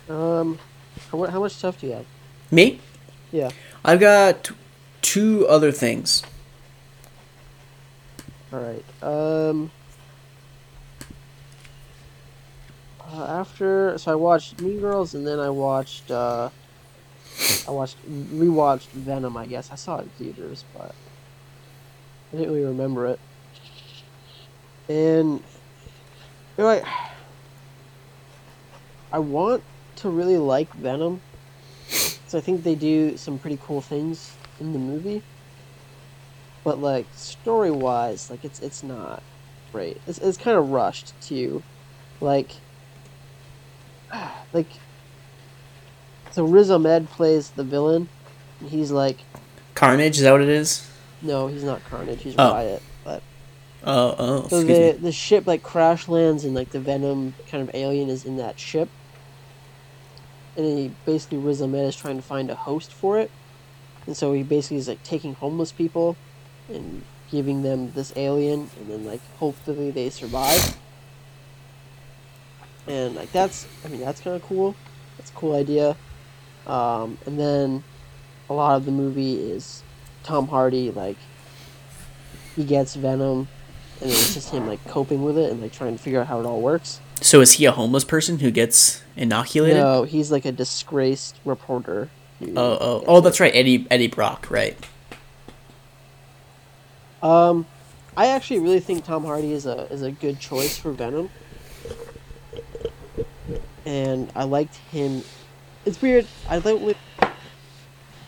Um, 0.09 0.59
how, 1.11 1.23
how 1.25 1.39
much 1.39 1.53
stuff 1.53 1.79
do 1.79 1.87
you 1.87 1.93
have? 1.93 2.05
Me? 2.51 2.79
Yeah. 3.31 3.49
I've 3.83 3.99
got 3.99 4.51
two 5.01 5.47
other 5.47 5.71
things. 5.71 6.23
All 8.51 8.59
right. 8.59 8.85
Um. 9.03 9.71
Uh, 13.09 13.23
after, 13.23 13.97
so 13.97 14.11
I 14.11 14.15
watched 14.15 14.61
Mean 14.61 14.81
Girls, 14.81 15.13
and 15.13 15.25
then 15.25 15.39
I 15.39 15.49
watched. 15.49 16.11
Uh, 16.11 16.49
I 17.67 17.71
watched 17.71 17.97
rewatched 18.09 18.87
Venom. 18.87 19.37
I 19.37 19.45
guess 19.45 19.71
I 19.71 19.75
saw 19.75 19.99
it 19.99 20.03
in 20.03 20.09
theaters, 20.09 20.65
but 20.73 20.93
I 22.31 22.37
didn't 22.37 22.53
really 22.53 22.65
remember 22.65 23.07
it. 23.07 23.19
And 24.89 25.41
you 26.57 26.63
know, 26.63 26.81
I, 29.11 29.19
want 29.19 29.63
to 29.97 30.09
really 30.09 30.37
like 30.37 30.73
Venom, 30.73 31.21
so 31.89 32.37
I 32.37 32.41
think 32.41 32.63
they 32.63 32.75
do 32.75 33.17
some 33.17 33.37
pretty 33.37 33.59
cool 33.63 33.81
things 33.81 34.33
in 34.59 34.73
the 34.73 34.79
movie. 34.79 35.23
But 36.63 36.79
like 36.79 37.05
story 37.13 37.71
wise 37.71 38.29
like 38.29 38.43
it's 38.43 38.59
it's 38.61 38.83
not 38.83 39.23
great. 39.71 40.01
It's, 40.07 40.17
it's 40.19 40.37
kind 40.37 40.57
of 40.57 40.69
rushed 40.69 41.13
too. 41.21 41.63
Like 42.19 42.51
like 44.53 44.67
so 46.31 46.45
Riz 46.45 46.69
Ahmed 46.69 47.09
plays 47.09 47.51
the 47.51 47.63
villain. 47.63 48.09
And 48.59 48.69
he's 48.69 48.91
like 48.91 49.19
Carnage, 49.75 50.17
is 50.17 50.23
that 50.23 50.31
what 50.31 50.41
it 50.41 50.49
is? 50.49 50.89
no 51.21 51.47
he's 51.47 51.63
not 51.63 51.83
Carnage. 51.85 52.21
He's 52.21 52.35
Oh. 52.37 52.53
Riot 52.53 52.81
Oh, 53.83 54.15
oh, 54.17 54.47
so 54.47 54.61
the 54.61 54.65
me. 54.65 54.91
the 54.93 55.11
ship 55.11 55.45
like 55.45 55.63
crash 55.63 56.07
lands 56.07 56.43
and 56.43 56.55
like 56.55 56.71
the 56.71 56.79
Venom 56.79 57.35
kind 57.49 57.67
of 57.67 57.73
alien 57.73 58.09
is 58.09 58.25
in 58.25 58.37
that 58.37 58.59
ship. 58.59 58.89
And 60.55 60.65
then 60.65 60.77
he 60.77 60.91
basically 61.05 61.37
Riz 61.37 61.61
Ahmed 61.61 61.85
is 61.85 61.95
trying 61.95 62.15
to 62.15 62.21
find 62.21 62.49
a 62.49 62.55
host 62.55 62.91
for 62.91 63.19
it. 63.19 63.29
And 64.07 64.17
so 64.17 64.33
he 64.33 64.43
basically 64.43 64.77
is 64.77 64.87
like 64.87 65.03
taking 65.03 65.35
homeless 65.35 65.71
people 65.71 66.17
and 66.69 67.03
giving 67.29 67.61
them 67.61 67.91
this 67.91 68.13
alien 68.15 68.69
and 68.79 68.89
then 68.89 69.05
like 69.05 69.21
hopefully 69.37 69.91
they 69.91 70.09
survive. 70.09 70.77
And 72.87 73.15
like 73.15 73.31
that's 73.31 73.67
i 73.85 73.89
mean 73.89 74.01
that's 74.01 74.21
kind 74.21 74.35
of 74.35 74.41
cool. 74.43 74.75
That's 75.17 75.29
a 75.29 75.33
cool 75.33 75.55
idea. 75.55 75.95
Um, 76.65 77.17
and 77.25 77.39
then 77.39 77.83
a 78.49 78.53
lot 78.53 78.75
of 78.75 78.85
the 78.85 78.91
movie 78.91 79.35
is 79.35 79.83
tom 80.23 80.47
hardy 80.47 80.91
like 80.91 81.17
he 82.55 82.63
gets 82.63 82.95
venom 82.95 83.47
and 84.01 84.09
it's 84.11 84.33
just 84.33 84.49
him 84.51 84.67
like 84.67 84.83
coping 84.87 85.23
with 85.23 85.37
it 85.37 85.51
and 85.51 85.61
like 85.61 85.71
trying 85.71 85.95
to 85.97 86.01
figure 86.01 86.19
out 86.21 86.27
how 86.27 86.39
it 86.39 86.45
all 86.45 86.61
works 86.61 86.99
So 87.21 87.41
is 87.41 87.53
he 87.53 87.65
a 87.65 87.71
homeless 87.71 88.03
person 88.03 88.39
who 88.39 88.51
gets 88.51 89.01
inoculated? 89.15 89.77
no 89.77 90.03
he's 90.03 90.31
like 90.31 90.45
a 90.45 90.51
disgraced 90.51 91.37
reporter 91.45 92.09
Oh, 92.39 92.51
oh, 92.55 93.03
oh, 93.07 93.17
it. 93.17 93.21
that's 93.21 93.39
right, 93.39 93.51
Eddie 93.55 93.87
Eddie 93.89 94.05
Brock, 94.09 94.45
right? 94.51 94.77
Um, 97.23 97.65
I 98.15 98.27
actually 98.27 98.59
really 98.59 98.79
think 98.79 99.05
Tom 99.05 99.25
Hardy 99.25 99.53
is 99.53 99.65
a 99.65 99.91
is 99.91 100.03
a 100.03 100.11
good 100.11 100.39
choice 100.39 100.77
for 100.77 100.91
Venom, 100.91 101.31
and 103.87 104.31
I 104.35 104.43
liked 104.43 104.75
him. 104.91 105.23
It's 105.85 105.99
weird. 105.99 106.27
I 106.47 106.59
don't 106.59 106.81
really, 106.81 106.97
I 107.19 107.31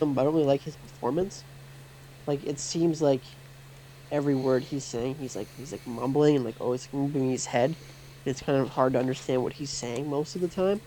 don't 0.00 0.16
really 0.16 0.42
like 0.44 0.62
his 0.62 0.74
performance. 0.74 1.44
Like 2.26 2.44
it 2.44 2.58
seems 2.58 3.00
like 3.00 3.22
every 4.10 4.34
word 4.34 4.62
he's 4.64 4.84
saying, 4.84 5.16
he's 5.16 5.36
like 5.36 5.48
he's 5.56 5.72
like 5.72 5.86
mumbling 5.86 6.36
and 6.36 6.44
like 6.44 6.60
always 6.60 6.88
moving 6.92 7.30
his 7.30 7.46
head. 7.46 7.74
It's 8.24 8.40
kind 8.40 8.60
of 8.60 8.70
hard 8.70 8.92
to 8.92 8.98
understand 8.98 9.42
what 9.42 9.54
he's 9.54 9.70
saying 9.70 10.08
most 10.08 10.34
of 10.34 10.42
the 10.42 10.48
time. 10.48 10.80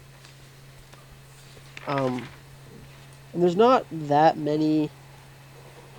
Um, 1.87 2.27
and 3.33 3.41
there's 3.41 3.55
not 3.55 3.85
that 3.91 4.37
many 4.37 4.89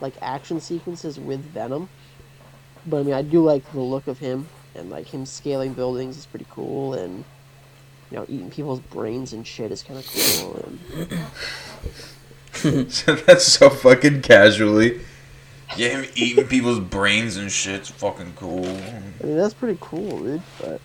like 0.01 0.15
action 0.23 0.61
sequences 0.61 1.19
with 1.19 1.41
Venom. 1.41 1.89
But 2.87 3.01
I 3.01 3.03
mean, 3.03 3.15
I 3.15 3.23
do 3.23 3.43
like 3.43 3.71
the 3.73 3.81
look 3.81 4.07
of 4.07 4.19
him 4.19 4.49
and 4.75 4.91
like 4.91 5.07
him 5.07 5.27
scaling 5.27 5.73
buildings 5.73 6.17
is 6.17 6.27
pretty 6.27 6.47
cool, 6.51 6.95
and 6.95 7.25
you 8.11 8.17
know, 8.19 8.27
eating 8.29 8.51
people's 8.51 8.81
brains 8.81 9.33
and 9.33 9.47
shit 9.47 9.73
is 9.73 9.83
kind 9.83 9.99
of 9.99 10.07
cool. 10.07 10.69
And 12.65 12.93
so 12.93 13.15
that's 13.15 13.45
so 13.45 13.71
fucking 13.71 14.23
casually. 14.23 15.01
Yeah, 15.77 15.89
him 15.89 16.11
eating 16.15 16.47
people's 16.47 16.81
brains 16.81 17.37
and 17.37 17.51
shit's 17.51 17.91
fucking 17.91 18.35
cool. 18.37 18.65
I 18.67 19.25
mean, 19.27 19.37
that's 19.37 19.55
pretty 19.55 19.79
cool, 19.81 20.21
dude. 20.21 20.43
But 20.61 20.81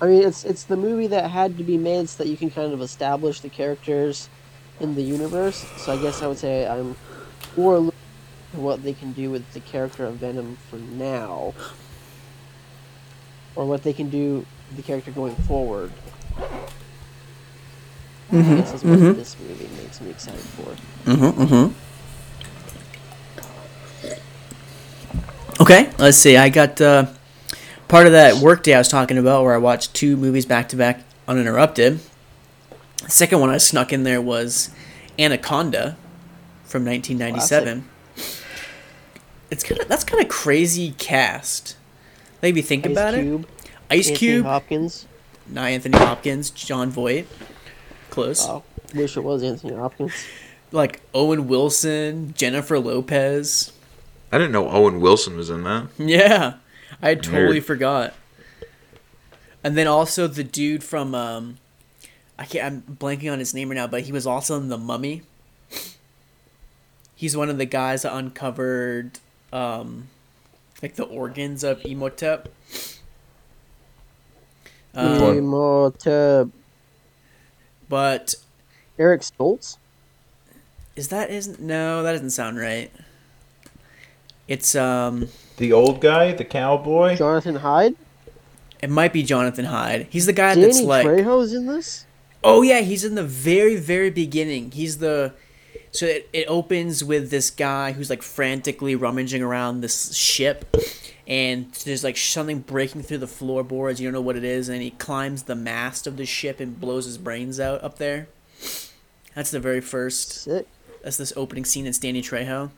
I 0.00 0.06
mean, 0.06 0.22
it's 0.22 0.44
it's 0.44 0.64
the 0.64 0.76
movie 0.76 1.06
that 1.08 1.30
had 1.30 1.58
to 1.58 1.64
be 1.64 1.76
made 1.76 2.08
so 2.08 2.22
that 2.24 2.30
you 2.30 2.36
can 2.36 2.50
kind 2.50 2.72
of 2.72 2.80
establish 2.80 3.40
the 3.40 3.48
characters 3.48 4.28
in 4.80 4.94
the 4.94 5.02
universe. 5.02 5.64
So 5.78 5.92
I 5.92 5.96
guess 5.98 6.22
I 6.22 6.26
would 6.28 6.38
say 6.38 6.66
I'm 6.66 6.96
more 7.56 7.78
looking 7.78 7.98
at 8.54 8.58
what 8.60 8.82
they 8.82 8.94
can 8.94 9.12
do 9.12 9.30
with 9.30 9.52
the 9.52 9.60
character 9.60 10.04
of 10.06 10.14
Venom 10.16 10.56
for 10.70 10.76
now. 10.76 11.54
or 13.54 13.66
what 13.66 13.82
they 13.82 13.92
can 13.92 14.08
do 14.08 14.46
with 14.70 14.76
the 14.76 14.82
character 14.82 15.10
going 15.10 15.34
forward. 15.34 15.92
Mhm, 18.32 18.56
This 18.62 18.72
is 18.72 18.82
what 18.82 18.98
mhm. 18.98 19.14
this 19.14 19.36
movie 19.38 19.68
makes 19.82 20.00
me 20.00 20.08
excited 20.08 20.40
for. 20.40 20.70
Mm-hmm. 21.10 21.42
Mm-hmm. 21.42 21.91
Okay, 25.62 25.92
let's 25.96 26.16
see. 26.16 26.36
I 26.36 26.48
got 26.48 26.80
uh, 26.80 27.06
part 27.86 28.06
of 28.06 28.12
that 28.12 28.42
workday 28.42 28.74
I 28.74 28.78
was 28.78 28.88
talking 28.88 29.16
about 29.16 29.44
where 29.44 29.54
I 29.54 29.58
watched 29.58 29.94
two 29.94 30.16
movies 30.16 30.44
back 30.44 30.68
to 30.70 30.76
back 30.76 31.04
uninterrupted. 31.28 32.00
The 33.00 33.08
second 33.08 33.38
one 33.38 33.48
I 33.48 33.58
snuck 33.58 33.92
in 33.92 34.02
there 34.02 34.20
was 34.20 34.70
Anaconda 35.20 35.96
from 36.64 36.84
1997. 36.84 37.88
It's 39.52 39.62
kind 39.62 39.80
of 39.80 39.86
that's 39.86 40.02
kind 40.02 40.20
of 40.20 40.28
crazy 40.28 40.96
cast. 40.98 41.76
Maybe 42.42 42.60
think 42.60 42.84
Ice 42.84 42.90
about 42.90 43.14
Cube, 43.14 43.42
it. 43.44 43.70
Ice 43.88 44.08
Anthony 44.08 44.18
Cube, 44.18 44.44
Hopkins. 44.44 45.06
not 45.46 45.66
Anthony 45.66 45.96
Hopkins, 45.96 46.50
Jon 46.50 46.90
Voight, 46.90 47.26
close. 48.10 48.48
Oh, 48.48 48.64
wish 48.96 49.16
it 49.16 49.22
was 49.22 49.44
Anthony 49.44 49.76
Hopkins. 49.76 50.12
Like 50.72 51.02
Owen 51.14 51.46
Wilson, 51.46 52.34
Jennifer 52.36 52.80
Lopez. 52.80 53.70
I 54.32 54.38
didn't 54.38 54.52
know 54.52 54.68
Owen 54.68 55.00
Wilson 55.00 55.36
was 55.36 55.50
in 55.50 55.62
that. 55.64 55.88
Yeah, 55.98 56.54
I 57.02 57.14
totally 57.14 57.46
Weird. 57.54 57.64
forgot. 57.66 58.14
And 59.62 59.76
then 59.76 59.86
also 59.86 60.26
the 60.26 60.42
dude 60.42 60.82
from 60.82 61.14
um, 61.14 61.58
I 62.38 62.44
can't. 62.46 62.64
I'm 62.88 62.96
blanking 62.96 63.30
on 63.32 63.38
his 63.38 63.54
name 63.54 63.68
right 63.68 63.76
now, 63.76 63.86
but 63.86 64.02
he 64.02 64.12
was 64.12 64.26
also 64.26 64.56
in 64.56 64.68
the 64.68 64.78
Mummy. 64.78 65.22
He's 67.14 67.36
one 67.36 67.48
of 67.50 67.58
the 67.58 67.66
guys 67.66 68.02
that 68.02 68.12
uncovered, 68.16 69.20
um, 69.52 70.08
like 70.82 70.96
the 70.96 71.04
organs 71.04 71.62
of 71.62 71.80
Imhotep. 71.84 72.48
Um, 74.94 75.22
Imhotep. 75.38 76.48
but 77.88 78.34
Eric 78.98 79.20
Stoltz. 79.22 79.76
is 80.96 81.08
that 81.08 81.30
isn't 81.30 81.60
no 81.60 82.02
that 82.02 82.12
doesn't 82.12 82.30
sound 82.30 82.58
right. 82.58 82.90
It's 84.48 84.74
um. 84.74 85.28
The 85.56 85.72
old 85.72 86.00
guy, 86.00 86.32
the 86.32 86.44
cowboy. 86.44 87.16
Jonathan 87.16 87.56
Hyde. 87.56 87.94
It 88.82 88.90
might 88.90 89.12
be 89.12 89.22
Jonathan 89.22 89.66
Hyde. 89.66 90.08
He's 90.10 90.26
the 90.26 90.32
guy 90.32 90.54
Danny 90.54 90.66
that's 90.66 90.80
like. 90.82 91.06
Trejo's 91.06 91.52
in 91.52 91.66
this. 91.66 92.06
Oh 92.42 92.62
yeah, 92.62 92.80
he's 92.80 93.04
in 93.04 93.14
the 93.14 93.24
very 93.24 93.76
very 93.76 94.10
beginning. 94.10 94.72
He's 94.72 94.98
the 94.98 95.32
so 95.92 96.06
it, 96.06 96.28
it 96.32 96.46
opens 96.48 97.04
with 97.04 97.30
this 97.30 97.50
guy 97.50 97.92
who's 97.92 98.10
like 98.10 98.22
frantically 98.22 98.96
rummaging 98.96 99.42
around 99.42 99.82
this 99.82 100.14
ship 100.16 100.74
and 101.26 101.70
there's 101.84 102.02
like 102.02 102.16
something 102.16 102.60
breaking 102.60 103.02
through 103.02 103.18
the 103.18 103.26
floorboards, 103.26 104.00
you 104.00 104.06
don't 104.06 104.14
know 104.14 104.20
what 104.20 104.36
it 104.36 104.44
is, 104.44 104.68
and 104.68 104.82
he 104.82 104.90
climbs 104.90 105.44
the 105.44 105.54
mast 105.54 106.06
of 106.06 106.16
the 106.16 106.26
ship 106.26 106.60
and 106.60 106.80
blows 106.80 107.04
his 107.04 107.18
brains 107.18 107.60
out 107.60 107.82
up 107.84 107.98
there. 107.98 108.28
That's 109.34 109.50
the 109.50 109.60
very 109.60 109.80
first 109.80 110.32
Sick. 110.32 110.66
that's 111.02 111.18
this 111.18 111.32
opening 111.36 111.64
scene 111.64 111.86
in 111.86 111.92
Danny 112.00 112.22
Trejo. 112.22 112.70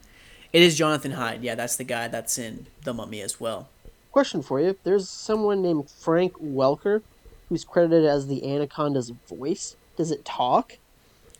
It 0.54 0.62
is 0.62 0.76
Jonathan 0.78 1.10
Hyde, 1.10 1.42
yeah, 1.42 1.56
that's 1.56 1.74
the 1.74 1.82
guy 1.82 2.06
that's 2.06 2.38
in 2.38 2.68
The 2.84 2.94
Mummy 2.94 3.20
as 3.20 3.40
well. 3.40 3.68
Question 4.12 4.40
for 4.40 4.60
you: 4.60 4.76
There's 4.84 5.08
someone 5.08 5.60
named 5.62 5.90
Frank 5.90 6.34
Welker, 6.34 7.02
who's 7.48 7.64
credited 7.64 8.04
as 8.04 8.28
the 8.28 8.48
Anaconda's 8.48 9.10
voice. 9.10 9.74
Does 9.96 10.12
it 10.12 10.24
talk? 10.24 10.78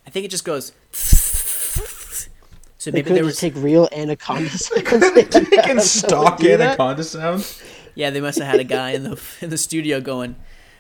I 0.04 0.10
think 0.10 0.24
it 0.26 0.32
just 0.32 0.44
goes 0.44 0.72
so 0.92 2.90
They 2.90 2.98
maybe 2.98 3.02
could 3.06 3.16
there 3.16 3.24
just 3.24 3.38
take 3.38 3.54
real 3.54 3.88
anaconda 3.92 4.50
sounds. 4.50 4.84
They 5.14 5.22
can 5.22 5.44
Have 5.76 5.80
someone 5.80 5.80
stock 5.80 6.38
do 6.38 6.48
that? 6.56 6.60
anaconda 6.60 7.04
sounds. 7.04 7.62
Yeah, 7.94 8.10
they 8.10 8.20
must 8.20 8.38
have 8.38 8.48
had 8.48 8.58
a 8.58 8.64
guy 8.64 8.90
in 8.90 9.04
the 9.04 9.22
in 9.40 9.50
the 9.50 9.58
studio 9.58 10.00
going, 10.00 10.34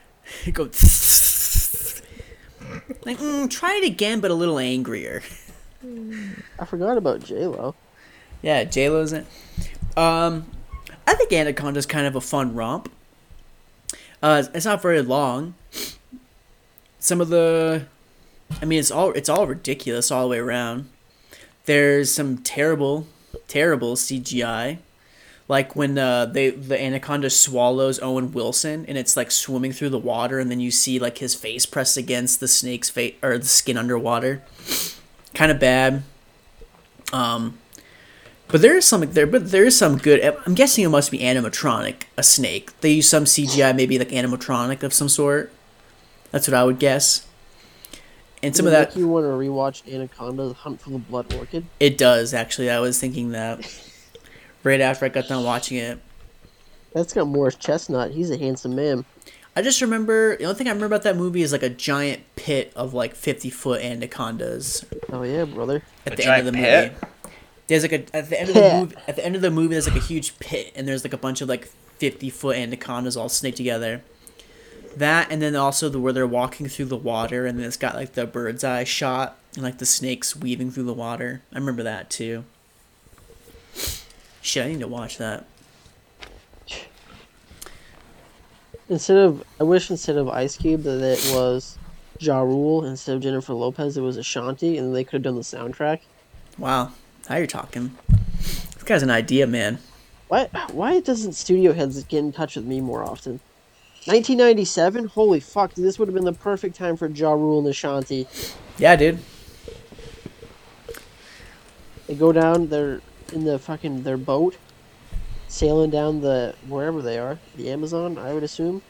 go. 0.52 0.64
Like, 3.04 3.18
mm, 3.18 3.48
try 3.48 3.80
it 3.80 3.86
again, 3.86 4.18
but 4.18 4.32
a 4.32 4.34
little 4.34 4.58
angrier. 4.58 5.22
I 6.58 6.64
forgot 6.64 6.98
about 6.98 7.22
J 7.22 7.46
Lo. 7.46 7.76
Yeah, 8.44 8.64
J 8.64 8.90
Lo's 8.90 9.14
in. 9.14 9.24
Um, 9.96 10.44
I 11.06 11.14
think 11.14 11.32
Anaconda's 11.32 11.86
kind 11.86 12.06
of 12.06 12.14
a 12.14 12.20
fun 12.20 12.54
romp. 12.54 12.92
Uh, 14.22 14.42
it's 14.52 14.66
not 14.66 14.82
very 14.82 15.00
long. 15.00 15.54
Some 16.98 17.22
of 17.22 17.30
the, 17.30 17.86
I 18.60 18.66
mean, 18.66 18.78
it's 18.78 18.90
all 18.90 19.12
it's 19.12 19.30
all 19.30 19.46
ridiculous 19.46 20.10
all 20.10 20.24
the 20.24 20.28
way 20.28 20.38
around. 20.38 20.90
There's 21.64 22.12
some 22.12 22.36
terrible, 22.36 23.06
terrible 23.48 23.96
CGI, 23.96 24.76
like 25.48 25.74
when 25.74 25.96
uh, 25.96 26.26
they 26.26 26.50
the 26.50 26.78
anaconda 26.78 27.30
swallows 27.30 27.98
Owen 28.00 28.32
Wilson 28.32 28.84
and 28.86 28.98
it's 28.98 29.16
like 29.16 29.30
swimming 29.30 29.72
through 29.72 29.88
the 29.88 29.98
water, 29.98 30.38
and 30.38 30.50
then 30.50 30.60
you 30.60 30.70
see 30.70 30.98
like 30.98 31.16
his 31.16 31.34
face 31.34 31.64
pressed 31.64 31.96
against 31.96 32.40
the 32.40 32.48
snake's 32.48 32.90
face 32.90 33.14
or 33.22 33.38
the 33.38 33.46
skin 33.46 33.78
underwater. 33.78 34.42
Kind 35.32 35.50
of 35.50 35.58
bad. 35.58 36.02
Um, 37.10 37.58
but 38.48 38.62
there 38.62 38.76
is 38.76 38.84
something 38.86 39.10
there. 39.12 39.26
But 39.26 39.50
there 39.50 39.64
is 39.64 39.76
some 39.76 39.98
good. 39.98 40.20
I'm 40.46 40.54
guessing 40.54 40.84
it 40.84 40.88
must 40.88 41.10
be 41.10 41.18
animatronic. 41.20 42.02
A 42.16 42.22
snake. 42.22 42.78
They 42.80 42.92
use 42.92 43.08
some 43.08 43.24
CGI, 43.24 43.74
maybe 43.74 43.98
like 43.98 44.08
animatronic 44.10 44.82
of 44.82 44.92
some 44.94 45.08
sort. 45.08 45.52
That's 46.30 46.48
what 46.48 46.54
I 46.54 46.64
would 46.64 46.78
guess. 46.78 47.26
And 48.42 48.54
some 48.54 48.66
of 48.66 48.72
Does 48.72 48.82
it 48.82 48.84
that 48.86 48.88
make 48.90 48.98
you 48.98 49.08
want 49.08 49.24
to 49.24 49.28
rewatch 49.30 49.90
Anaconda: 49.92 50.48
The 50.48 50.54
Hunt 50.54 50.80
for 50.80 50.90
the 50.90 50.98
Blood 50.98 51.32
Orchid? 51.34 51.64
it 51.80 51.96
does 51.96 52.34
actually. 52.34 52.70
I 52.70 52.78
was 52.80 52.98
thinking 53.00 53.30
that 53.30 53.60
right 54.62 54.80
after 54.80 55.06
I 55.06 55.08
got 55.08 55.28
done 55.28 55.44
watching 55.44 55.78
it. 55.78 55.98
That's 56.92 57.12
got 57.12 57.26
Morris 57.26 57.56
Chestnut. 57.56 58.12
He's 58.12 58.30
a 58.30 58.36
handsome 58.38 58.76
man. 58.76 59.04
I 59.56 59.62
just 59.62 59.80
remember 59.80 60.36
the 60.36 60.44
only 60.44 60.56
thing 60.56 60.66
I 60.66 60.70
remember 60.70 60.86
about 60.86 61.04
that 61.04 61.16
movie 61.16 61.40
is 61.42 61.52
like 61.52 61.62
a 61.62 61.68
giant 61.70 62.22
pit 62.36 62.72
of 62.76 62.92
like 62.92 63.14
fifty 63.14 63.50
foot 63.50 63.80
anacondas 63.82 64.84
Oh 65.10 65.22
yeah, 65.22 65.44
brother. 65.44 65.82
at 66.06 66.12
A 66.12 66.16
the 66.16 66.24
end 66.26 66.46
of 66.48 66.52
the 66.54 66.60
giant 66.60 66.92
movie. 66.92 67.06
There's 67.66 67.82
like 67.82 67.92
a 67.92 68.16
at 68.16 68.28
the 68.28 68.40
end 68.40 68.48
of 68.50 68.54
the 68.54 68.74
movie 68.80 68.96
at 69.08 69.16
the 69.16 69.24
end 69.24 69.36
of 69.36 69.42
the 69.42 69.50
movie 69.50 69.68
there's 69.68 69.88
like 69.88 69.96
a 69.96 70.04
huge 70.04 70.38
pit 70.38 70.72
and 70.76 70.86
there's 70.86 71.02
like 71.04 71.14
a 71.14 71.18
bunch 71.18 71.40
of 71.40 71.48
like 71.48 71.66
fifty 71.96 72.28
foot 72.28 72.56
anacondas 72.56 73.16
all 73.16 73.28
snaked 73.28 73.56
together. 73.56 74.02
That 74.96 75.30
and 75.30 75.40
then 75.40 75.56
also 75.56 75.88
the 75.88 75.98
where 75.98 76.12
they're 76.12 76.26
walking 76.26 76.68
through 76.68 76.86
the 76.86 76.96
water 76.96 77.46
and 77.46 77.58
then 77.58 77.66
it's 77.66 77.76
got 77.76 77.94
like 77.94 78.12
the 78.12 78.26
bird's 78.26 78.64
eye 78.64 78.84
shot 78.84 79.38
and 79.54 79.62
like 79.62 79.78
the 79.78 79.86
snakes 79.86 80.36
weaving 80.36 80.70
through 80.70 80.84
the 80.84 80.94
water. 80.94 81.42
I 81.52 81.58
remember 81.58 81.82
that 81.82 82.10
too. 82.10 82.44
Shit, 84.42 84.66
I 84.66 84.68
need 84.68 84.80
to 84.80 84.88
watch 84.88 85.16
that. 85.18 85.46
Instead 88.88 89.16
of, 89.16 89.42
I 89.58 89.64
wish 89.64 89.90
instead 89.90 90.16
of 90.16 90.28
Ice 90.28 90.58
Cube 90.58 90.82
that 90.82 91.00
it 91.00 91.34
was 91.34 91.78
Ja 92.20 92.40
Rule 92.40 92.84
instead 92.84 93.16
of 93.16 93.22
Jennifer 93.22 93.54
Lopez, 93.54 93.96
it 93.96 94.02
was 94.02 94.18
Ashanti, 94.18 94.76
and 94.76 94.94
they 94.94 95.04
could 95.04 95.14
have 95.14 95.22
done 95.22 95.36
the 95.36 95.40
soundtrack. 95.40 96.00
Wow, 96.58 96.92
now 97.28 97.36
you're 97.36 97.46
talking. 97.46 97.96
This 98.38 98.82
guy's 98.84 99.02
an 99.02 99.10
idea, 99.10 99.46
man. 99.46 99.78
Why? 100.28 100.48
Why 100.72 101.00
doesn't 101.00 101.32
Studio 101.32 101.72
Heads 101.72 102.02
get 102.04 102.18
in 102.18 102.32
touch 102.32 102.56
with 102.56 102.64
me 102.64 102.80
more 102.80 103.02
often? 103.02 103.40
1997. 104.06 105.06
Holy 105.06 105.40
fuck! 105.40 105.74
Dude, 105.74 105.84
this 105.84 105.98
would 105.98 106.08
have 106.08 106.14
been 106.14 106.24
the 106.24 106.32
perfect 106.32 106.76
time 106.76 106.96
for 106.96 107.06
Ja 107.06 107.32
Rule 107.32 107.60
and 107.60 107.68
Ashanti. 107.68 108.26
Yeah, 108.78 108.96
dude. 108.96 109.18
They 112.06 112.14
go 112.14 112.32
down. 112.32 112.68
They're 112.68 113.00
in 113.32 113.44
the 113.44 113.58
fucking 113.58 114.02
their 114.02 114.16
boat, 114.16 114.56
sailing 115.48 115.90
down 115.90 116.20
the 116.20 116.54
wherever 116.68 117.00
they 117.00 117.18
are, 117.18 117.38
the 117.56 117.70
Amazon, 117.70 118.18
I 118.18 118.32
would 118.32 118.42
assume. 118.42 118.82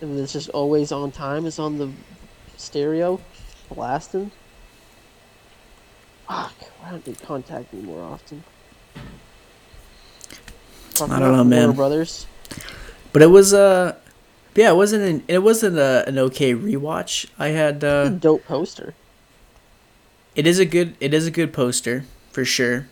And 0.00 0.18
it's 0.18 0.32
just 0.32 0.50
always 0.50 0.92
on 0.92 1.12
time. 1.12 1.46
It's 1.46 1.58
on 1.58 1.78
the 1.78 1.90
stereo, 2.56 3.20
blasting. 3.70 4.30
Fuck! 6.28 6.54
Why 6.80 6.90
don't 6.90 7.04
they 7.04 7.12
contact 7.12 7.72
me 7.72 7.82
more 7.82 8.02
often? 8.02 8.44
I 11.00 11.18
don't 11.18 11.32
know, 11.32 11.44
man. 11.44 11.72
Brothers. 11.72 12.26
But 13.12 13.22
it 13.22 13.26
was 13.26 13.52
uh 13.52 13.96
yeah, 14.54 14.70
it 14.70 14.76
wasn't 14.76 15.02
an 15.04 15.24
it 15.28 15.38
wasn't 15.40 15.76
a, 15.78 16.04
an 16.06 16.18
okay 16.18 16.54
rewatch. 16.54 17.26
I 17.38 17.48
had 17.48 17.82
uh 17.82 18.08
Dope 18.10 18.44
poster. 18.44 18.94
it 20.34 20.46
is 20.46 20.58
a 20.58 20.64
good 20.64 20.96
it 21.00 21.12
is 21.14 21.26
a 21.26 21.30
good 21.30 21.52
poster 21.52 22.04
for 22.30 22.44
sure. 22.44 22.88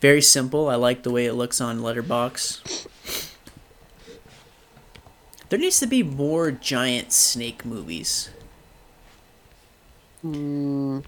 Very 0.00 0.22
simple. 0.22 0.68
I 0.68 0.76
like 0.76 1.02
the 1.02 1.10
way 1.10 1.26
it 1.26 1.34
looks 1.34 1.60
on 1.60 1.80
Letterboxd. 1.80 2.86
There 5.48 5.58
needs 5.58 5.80
to 5.80 5.86
be 5.86 6.02
more 6.02 6.50
giant 6.50 7.12
snake 7.12 7.64
movies. 7.64 8.30
Hmm. 10.22 11.00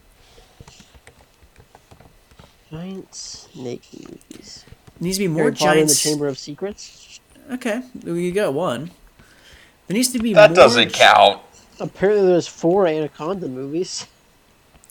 Giant 2.72 3.14
snake 3.14 3.82
movies. 3.92 4.64
needs 4.98 5.18
to 5.18 5.24
be 5.24 5.28
more 5.28 5.42
Harry 5.42 5.52
Potter 5.54 5.70
and 5.72 5.74
giant 5.76 5.88
the 5.90 5.94
Chamber 5.94 6.26
of 6.26 6.38
Secrets. 6.38 7.20
Okay, 7.50 7.82
you 8.02 8.32
got 8.32 8.54
one. 8.54 8.92
There 9.86 9.94
needs 9.94 10.08
to 10.12 10.18
be 10.18 10.32
That 10.32 10.50
more 10.50 10.56
doesn't 10.56 10.94
count. 10.94 11.42
Apparently, 11.78 12.26
there's 12.26 12.46
four 12.48 12.86
Anaconda 12.86 13.46
movies. 13.46 14.06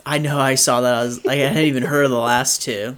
I 0.05 0.19
know 0.19 0.37
I 0.39 0.53
saw 0.53 0.81
that. 0.81 0.93
I, 0.93 1.03
was, 1.05 1.25
I 1.25 1.35
hadn't 1.37 1.63
even 1.63 1.81
heard 1.83 2.05
of 2.05 2.11
the 2.11 2.19
last 2.19 2.61
two. 2.61 2.97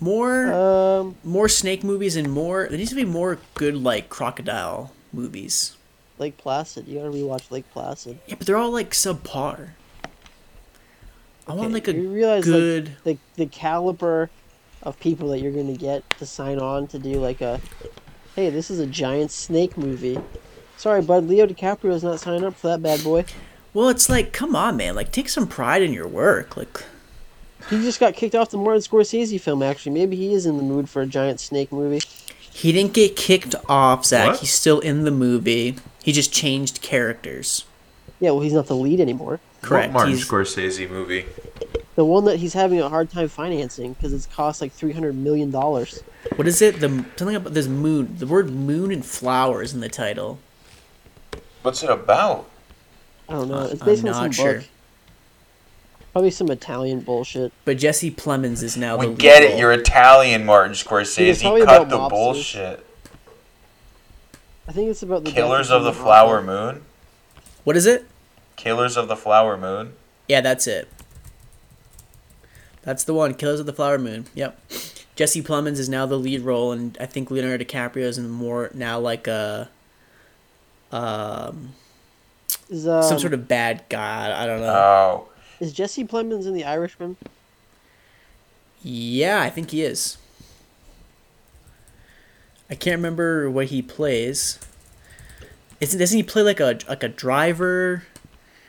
More 0.00 0.50
Um, 0.52 1.16
more 1.22 1.48
snake 1.48 1.84
movies 1.84 2.16
and 2.16 2.32
more 2.32 2.66
there 2.70 2.78
needs 2.78 2.90
to 2.90 2.96
be 2.96 3.04
more 3.04 3.38
good 3.54 3.76
like 3.76 4.08
crocodile 4.08 4.92
movies. 5.12 5.76
Lake 6.18 6.38
Placid. 6.38 6.88
You 6.88 7.00
gotta 7.00 7.10
rewatch 7.10 7.50
Lake 7.50 7.70
Placid. 7.72 8.18
Yeah, 8.26 8.36
but 8.38 8.46
they're 8.46 8.56
all 8.56 8.70
like 8.72 8.92
subpar. 8.92 9.70
I 11.48 11.54
want 11.54 11.72
like 11.72 11.88
a 11.88 11.94
you 11.94 12.08
realize 12.08 12.44
good 12.44 12.90
like 13.04 13.18
the 13.34 13.44
the 13.44 13.50
caliber 13.50 14.30
of 14.82 14.98
people 15.00 15.28
that 15.30 15.40
you're 15.40 15.52
gonna 15.52 15.76
get 15.76 16.08
to 16.18 16.26
sign 16.26 16.58
on 16.58 16.86
to 16.88 16.98
do 16.98 17.14
like 17.20 17.40
a 17.40 17.60
hey 18.36 18.50
this 18.50 18.70
is 18.70 18.78
a 18.78 18.86
giant 18.86 19.30
snake 19.30 19.76
movie 19.76 20.18
sorry 20.76 21.02
bud 21.02 21.24
leo 21.26 21.46
dicaprio 21.46 21.92
is 21.92 22.02
not 22.02 22.20
signing 22.20 22.44
up 22.44 22.54
for 22.54 22.68
that 22.68 22.82
bad 22.82 23.02
boy 23.04 23.24
Well, 23.74 23.88
it's 23.88 24.08
like 24.10 24.32
come 24.32 24.54
on, 24.54 24.76
man. 24.76 24.94
Like 24.94 25.12
take 25.12 25.28
some 25.30 25.46
pride 25.46 25.80
in 25.82 25.92
your 25.92 26.06
work. 26.06 26.56
Like 26.56 26.84
he 27.70 27.80
just 27.80 27.98
got 28.00 28.14
kicked 28.14 28.34
off 28.34 28.50
the 28.50 28.58
martin 28.58 28.82
scorsese 28.82 29.40
film 29.40 29.62
actually 29.62 29.92
maybe 29.92 30.16
he 30.16 30.34
is 30.34 30.46
in 30.46 30.56
the 30.56 30.62
mood 30.64 30.88
for 30.88 31.00
a 31.02 31.06
giant 31.06 31.38
snake 31.40 31.70
movie 31.72 32.00
he 32.54 32.70
didn't 32.70 32.92
get 32.92 33.16
kicked 33.16 33.54
off, 33.66 34.04
Zach. 34.04 34.32
What? 34.32 34.40
He's 34.40 34.52
still 34.52 34.78
in 34.80 35.04
the 35.04 35.10
movie. 35.10 35.76
He 36.04 36.12
just 36.12 36.34
changed 36.34 36.82
characters. 36.82 37.64
yeah 38.20 38.30
well 38.30 38.40
he's 38.40 38.52
not 38.52 38.66
the 38.66 38.76
lead 38.76 39.00
anymore 39.00 39.40
Correct. 39.62 39.88
What 39.88 39.92
Martin 39.94 40.14
He's- 40.14 40.28
Scorsese 40.28 40.88
movie? 40.90 41.24
the 41.94 42.04
one 42.04 42.24
that 42.24 42.38
he's 42.38 42.54
having 42.54 42.80
a 42.80 42.88
hard 42.88 43.10
time 43.10 43.28
financing 43.28 43.92
because 43.92 44.12
it's 44.14 44.24
cost 44.26 44.60
like 44.62 44.72
300 44.72 45.14
million 45.14 45.50
dollars 45.50 46.02
What 46.36 46.46
is 46.48 46.62
it? 46.62 46.80
The 46.80 46.88
something 47.16 47.36
about 47.36 47.52
this 47.54 47.66
moon. 47.66 48.14
The 48.18 48.26
word 48.26 48.50
moon 48.50 48.90
and 48.90 49.04
flowers 49.04 49.74
in 49.74 49.80
the 49.80 49.88
title. 49.90 50.38
What's 51.62 51.82
it 51.82 51.90
about? 51.90 52.46
i 53.28 53.34
don't 53.34 53.48
know 53.48 53.58
uh, 53.58 53.64
it's 53.66 53.80
I'm 53.82 53.86
based 53.86 54.04
on 54.04 54.10
not 54.10 54.14
some 54.22 54.32
sure. 54.32 54.54
book 54.58 54.64
probably 56.12 56.30
some 56.32 56.50
italian 56.50 57.00
bullshit 57.00 57.52
But 57.64 57.78
Jesse 57.78 58.10
Plemons 58.10 58.62
is 58.62 58.76
now 58.76 58.96
We 58.96 59.06
the 59.06 59.10
lead 59.12 59.18
get 59.20 59.42
it. 59.44 59.50
role. 59.50 59.58
You're 59.60 59.72
Italian, 59.72 60.44
Martin 60.44 60.72
Scorsese. 60.72 61.40
probably 61.40 61.62
Cut 61.64 61.82
about 61.82 61.88
the 61.88 61.96
mobsters. 61.98 62.10
bullshit. 62.10 62.86
i 64.68 64.72
think 64.72 64.90
it's 64.90 65.02
about 65.02 65.24
the 65.24 65.30
Killers 65.30 65.70
of 65.70 65.84
the 65.84 65.92
Jimmy 65.92 66.02
Flower 66.02 66.42
Moon. 66.42 66.82
What 67.64 67.76
is 67.76 67.86
it? 67.86 68.06
Killers 68.62 68.96
of 68.96 69.08
the 69.08 69.16
Flower 69.16 69.56
Moon. 69.56 69.94
Yeah, 70.28 70.40
that's 70.40 70.68
it. 70.68 70.88
That's 72.82 73.02
the 73.02 73.12
one. 73.12 73.34
Killers 73.34 73.58
of 73.58 73.66
the 73.66 73.72
Flower 73.72 73.98
Moon. 73.98 74.26
Yep. 74.34 74.56
Jesse 75.16 75.42
Plemons 75.42 75.80
is 75.80 75.88
now 75.88 76.06
the 76.06 76.16
lead 76.16 76.42
role, 76.42 76.70
and 76.70 76.96
I 77.00 77.06
think 77.06 77.28
Leonardo 77.28 77.64
DiCaprio 77.64 78.04
is 78.04 78.20
more 78.20 78.70
now 78.72 79.00
like 79.00 79.26
a 79.26 79.68
um 80.92 81.74
is, 82.70 82.86
um, 82.86 83.02
some 83.02 83.18
sort 83.18 83.34
of 83.34 83.48
bad 83.48 83.82
guy. 83.88 84.42
I 84.42 84.46
don't 84.46 84.60
know. 84.60 84.66
Oh. 84.68 85.28
is 85.58 85.72
jesse 85.72 86.04
plemons 86.04 86.46
in 86.46 86.54
the 86.54 86.64
irishman 86.64 87.16
Yeah, 88.82 89.40
I 89.40 89.50
think 89.50 89.70
he 89.70 89.82
is. 89.82 90.18
I 92.70 92.74
can't 92.74 92.96
remember 92.96 93.50
what 93.50 93.66
he 93.66 93.82
plays. 93.82 94.58
Isn't 95.80 95.98
doesn't 95.98 96.16
he 96.16 96.22
play 96.22 96.42
like 96.42 96.60
a 96.60 96.78
like 96.88 97.02
a 97.02 97.08
driver 97.08 98.04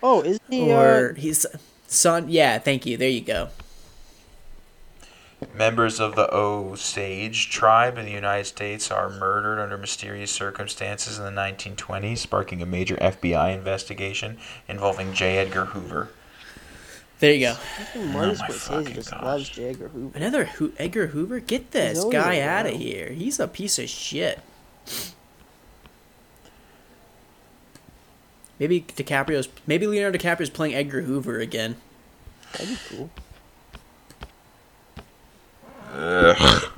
Oh, 0.04 0.22
isn't 0.22 0.42
he? 0.50 0.72
or 0.72 1.12
uh, 1.12 1.20
he's 1.20 1.46
son? 1.88 2.28
Yeah, 2.30 2.60
thank 2.60 2.86
you. 2.86 2.98
There 2.98 3.10
you 3.10 3.22
go. 3.22 3.50
Members 5.54 6.00
of 6.00 6.16
the 6.16 6.34
Osage 6.34 7.50
tribe 7.50 7.98
in 7.98 8.06
the 8.06 8.12
United 8.12 8.46
States 8.46 8.90
are 8.92 9.10
murdered 9.10 9.60
under 9.60 9.78
mysterious 9.78 10.32
circumstances 10.32 11.18
in 11.20 11.26
the 11.26 11.32
1920s, 11.42 12.20
sparking 12.20 12.62
a 12.62 12.66
major 12.66 12.96
FBI 12.98 13.54
investigation 13.54 14.38
involving 14.70 15.14
J. 15.14 15.38
Edgar 15.40 15.66
Hoover. 15.66 16.10
There 17.20 17.34
you 17.34 17.40
go. 17.48 17.56
Martin 18.08 18.36
Oh 18.36 18.40
my 18.40 18.48
Scorsese 18.48 18.60
fucking 18.84 18.94
just 18.96 19.12
gosh. 19.12 19.22
loves 19.24 19.50
J. 19.50 19.70
Edgar 19.70 19.88
Hoover. 19.90 20.18
Another 20.18 20.46
Ho- 20.46 20.72
Edgar 20.78 21.08
Hoover. 21.08 21.40
Get 21.40 21.72
this 21.72 22.04
guy 22.06 22.40
out 22.40 22.66
of 22.66 22.74
here. 22.74 23.10
He's 23.10 23.40
a 23.40 23.48
piece 23.48 23.78
of 23.80 23.90
shit. 23.90 24.40
Maybe 28.60 28.82
DiCaprio's. 28.82 29.50
Maybe 29.68 29.88
Leonardo 29.88 30.18
DiCaprio's 30.18 30.50
playing 30.50 30.76
Edgar 30.76 31.02
Hoover 31.02 31.40
again. 31.40 31.76
That'd 32.54 32.70
be 32.70 32.78
cool. 32.90 33.10
Ugh. 35.94 36.70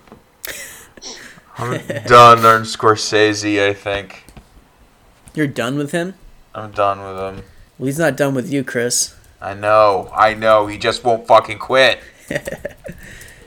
I'm 1.57 1.77
done 2.05 2.39
on 2.39 2.63
Scorsese, 2.63 3.65
I 3.65 3.73
think. 3.73 4.25
You're 5.33 5.47
done 5.47 5.77
with 5.77 5.91
him. 5.91 6.15
I'm 6.53 6.71
done 6.71 6.99
with 6.99 7.17
him. 7.17 7.45
Well, 7.77 7.87
he's 7.87 7.99
not 7.99 8.17
done 8.17 8.35
with 8.35 8.51
you, 8.51 8.63
Chris. 8.63 9.15
I 9.41 9.53
know, 9.53 10.11
I 10.13 10.33
know, 10.33 10.67
he 10.67 10.77
just 10.77 11.03
won't 11.03 11.27
fucking 11.27 11.59
quit. 11.59 11.99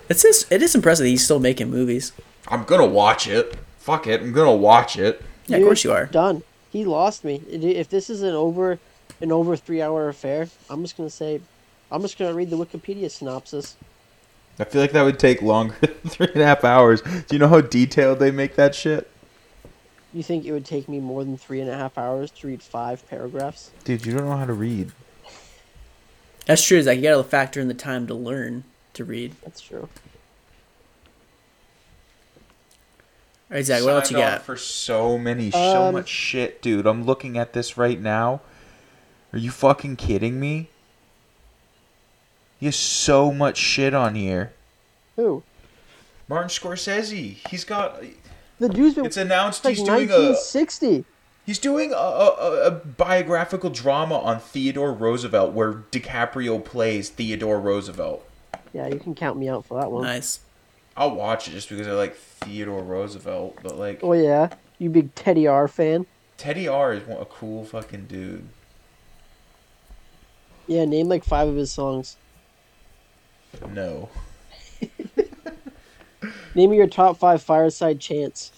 It's 0.09 0.23
just. 0.23 0.51
It 0.51 0.63
is 0.63 0.75
impressive 0.75 1.05
that 1.05 1.11
he's 1.11 1.25
still 1.25 1.41
making 1.41 1.71
movies. 1.71 2.13
I'm 2.49 2.65
gonna 2.65 2.87
watch 2.87 3.29
it. 3.29 3.57
Fuck 3.79 4.07
it, 4.07 4.23
I'm 4.23 4.33
gonna 4.33 4.55
watch 4.57 4.99
it. 4.99 5.23
Yeah, 5.47 5.59
of 5.59 5.65
course 5.65 5.85
you 5.85 5.93
are. 5.93 6.07
Done. 6.07 6.43
He 6.71 6.85
lost 6.85 7.25
me. 7.25 7.37
If 7.49 7.89
this 7.89 8.11
is 8.11 8.23
an 8.23 8.35
over, 8.35 8.79
an 9.21 9.33
over 9.33 9.57
three 9.57 9.81
hour 9.81 10.09
affair, 10.09 10.49
I'm 10.69 10.83
just 10.83 10.97
gonna 10.97 11.11
say, 11.11 11.41
I'm 11.91 12.03
just 12.03 12.19
gonna 12.19 12.35
read 12.35 12.51
the 12.51 12.57
Wikipedia 12.57 13.11
synopsis. 13.11 13.77
I 14.59 14.65
feel 14.65 14.81
like 14.81 14.93
that 14.93 15.03
would 15.03 15.19
take 15.19 15.41
longer 15.41 15.75
than 15.81 15.95
three 16.11 16.29
and 16.33 16.43
a 16.43 16.47
half 16.47 16.65
hours. 16.65 17.01
Do 17.03 17.25
you 17.31 17.39
know 17.39 17.49
how 17.49 17.61
detailed 17.61 18.19
they 18.19 18.31
make 18.31 18.57
that 18.57 18.75
shit? 18.75 19.09
You 20.13 20.23
think 20.23 20.45
it 20.45 20.53
would 20.53 20.65
take 20.65 20.89
me 20.89 21.01
more 21.01 21.23
than 21.23 21.37
three 21.37 21.61
and 21.61 21.71
a 21.71 21.77
half 21.77 21.97
hours 21.97 22.31
to 22.33 22.47
read 22.47 22.63
five 22.63 23.07
paragraphs? 23.09 23.71
Dude, 23.85 24.05
you 24.05 24.15
don't 24.15 24.25
know 24.25 24.37
how 24.37 24.47
to 24.47 24.55
read. 24.55 24.93
That's 26.47 26.65
true. 26.65 26.79
Is 26.79 26.87
like 26.87 26.97
you 26.97 27.03
gotta 27.03 27.23
factor 27.23 27.61
in 27.61 27.69
the 27.69 27.75
time 27.75 28.07
to 28.07 28.15
learn 28.15 28.65
to 28.95 29.05
read. 29.05 29.35
That's 29.43 29.61
true. 29.61 29.89
All 33.51 33.57
right, 33.57 33.65
Zach. 33.65 33.83
What 33.83 33.95
else 33.95 34.11
you 34.11 34.17
got? 34.19 34.43
For 34.43 34.57
so 34.57 35.17
many, 35.17 35.51
so 35.51 35.87
Um, 35.87 35.95
much 35.95 36.09
shit, 36.09 36.61
dude. 36.61 36.87
I'm 36.87 37.05
looking 37.05 37.39
at 37.39 37.55
this 37.55 37.77
right 37.79 37.99
now. 38.01 38.41
Are 39.33 39.39
you 39.39 39.51
fucking 39.51 39.97
kidding 39.97 40.39
me? 40.39 40.69
He 42.61 42.67
has 42.67 42.77
so 42.77 43.33
much 43.33 43.57
shit 43.57 43.95
on 43.95 44.15
here. 44.15 44.53
Who? 45.17 45.43
Martin 46.29 46.51
Scorsese. 46.51 47.37
He's 47.49 47.65
got. 47.65 48.03
The 48.59 48.69
dude's 48.69 48.97
been 48.97 49.07
It's 49.07 49.17
announced 49.17 49.65
like 49.65 49.77
he's 49.77 49.85
doing 49.85 50.11
a. 50.11 50.33
1960. 50.33 51.05
He's 51.47 51.59
doing 51.59 51.93
a, 51.93 51.97
a, 51.97 52.67
a 52.67 52.71
biographical 52.71 53.71
drama 53.71 54.19
on 54.19 54.39
Theodore 54.39 54.93
Roosevelt 54.93 55.53
where 55.55 55.73
DiCaprio 55.91 56.63
plays 56.63 57.09
Theodore 57.09 57.59
Roosevelt. 57.59 58.23
Yeah, 58.75 58.89
you 58.89 58.99
can 58.99 59.15
count 59.15 59.39
me 59.39 59.49
out 59.49 59.65
for 59.65 59.81
that 59.81 59.91
one. 59.91 60.03
Nice. 60.05 60.41
I'll 60.99 61.15
watch 61.15 61.47
it 61.47 61.53
just 61.53 61.69
because 61.69 61.87
I 61.87 61.93
like 61.93 62.17
Theodore 62.17 62.83
Roosevelt, 62.83 63.61
but 63.63 63.79
like 63.79 64.01
Oh 64.03 64.15
yeah, 64.15 64.51
you 64.79 64.91
big 64.91 65.15
Teddy 65.15 65.47
R 65.47 65.69
fan. 65.69 66.07
Teddy 66.37 66.67
R 66.67 66.93
is 66.93 67.05
a 67.09 67.25
cool 67.25 67.65
fucking 67.65 68.07
dude. 68.07 68.49
Yeah, 70.67 70.85
name 70.87 71.09
like 71.09 71.23
five 71.23 71.47
of 71.47 71.55
his 71.55 71.71
songs. 71.71 72.17
No. 73.71 74.09
Name 76.55 76.73
your 76.73 76.89
top 76.89 77.17
five 77.17 77.43
fireside 77.43 78.01
chants. 78.01 78.51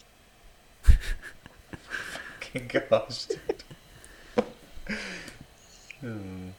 Fucking 2.40 2.68
gosh, 2.68 3.26
dude. 3.26 3.64
Hmm. 6.00 6.48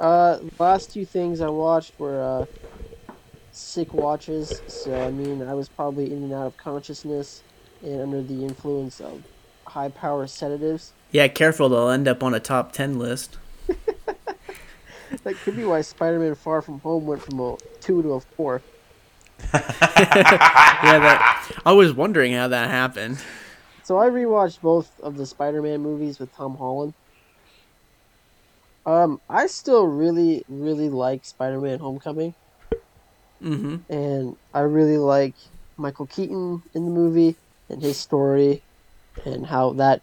Uh, 0.00 0.38
last 0.60 0.92
two 0.92 1.04
things 1.04 1.40
I 1.40 1.48
watched 1.48 1.98
were 1.98 2.22
uh, 2.22 2.46
sick 3.58 3.92
watches. 3.92 4.62
So 4.66 5.00
I 5.00 5.10
mean, 5.10 5.42
I 5.42 5.54
was 5.54 5.68
probably 5.68 6.12
in 6.12 6.22
and 6.22 6.32
out 6.32 6.46
of 6.46 6.56
consciousness 6.56 7.42
and 7.82 8.00
under 8.00 8.22
the 8.22 8.44
influence 8.44 9.00
of 9.00 9.22
high 9.66 9.88
power 9.88 10.26
sedatives. 10.26 10.92
Yeah, 11.10 11.28
careful. 11.28 11.68
They'll 11.68 11.88
end 11.88 12.08
up 12.08 12.22
on 12.22 12.34
a 12.34 12.40
top 12.40 12.72
ten 12.72 12.98
list. 12.98 13.38
That 15.24 15.36
could 15.36 15.56
be 15.56 15.64
why 15.64 15.80
Spider-Man: 15.80 16.34
Far 16.34 16.60
From 16.60 16.80
Home 16.80 17.06
went 17.06 17.22
from 17.22 17.40
a 17.40 17.56
two 17.80 18.02
to 18.02 18.14
a 18.14 18.20
four. 18.20 18.62
yeah, 19.54 19.60
that. 20.82 21.52
I 21.64 21.72
was 21.72 21.92
wondering 21.92 22.34
how 22.34 22.48
that 22.48 22.70
happened. 22.70 23.18
So 23.84 23.96
I 23.98 24.08
rewatched 24.10 24.60
both 24.60 25.00
of 25.00 25.16
the 25.16 25.24
Spider-Man 25.24 25.80
movies 25.80 26.18
with 26.18 26.34
Tom 26.34 26.56
Holland. 26.56 26.92
Um, 28.84 29.20
I 29.30 29.46
still 29.46 29.86
really, 29.86 30.44
really 30.48 30.90
like 30.90 31.24
Spider-Man: 31.24 31.78
Homecoming. 31.78 32.34
Mm-hmm. 33.42 33.92
and 33.92 34.36
I 34.52 34.60
really 34.60 34.98
like 34.98 35.36
Michael 35.76 36.06
Keaton 36.06 36.62
in 36.74 36.84
the 36.84 36.90
movie 36.90 37.36
and 37.70 37.80
his 37.80 37.96
story 37.96 38.64
and 39.24 39.46
how 39.46 39.74
that 39.74 40.02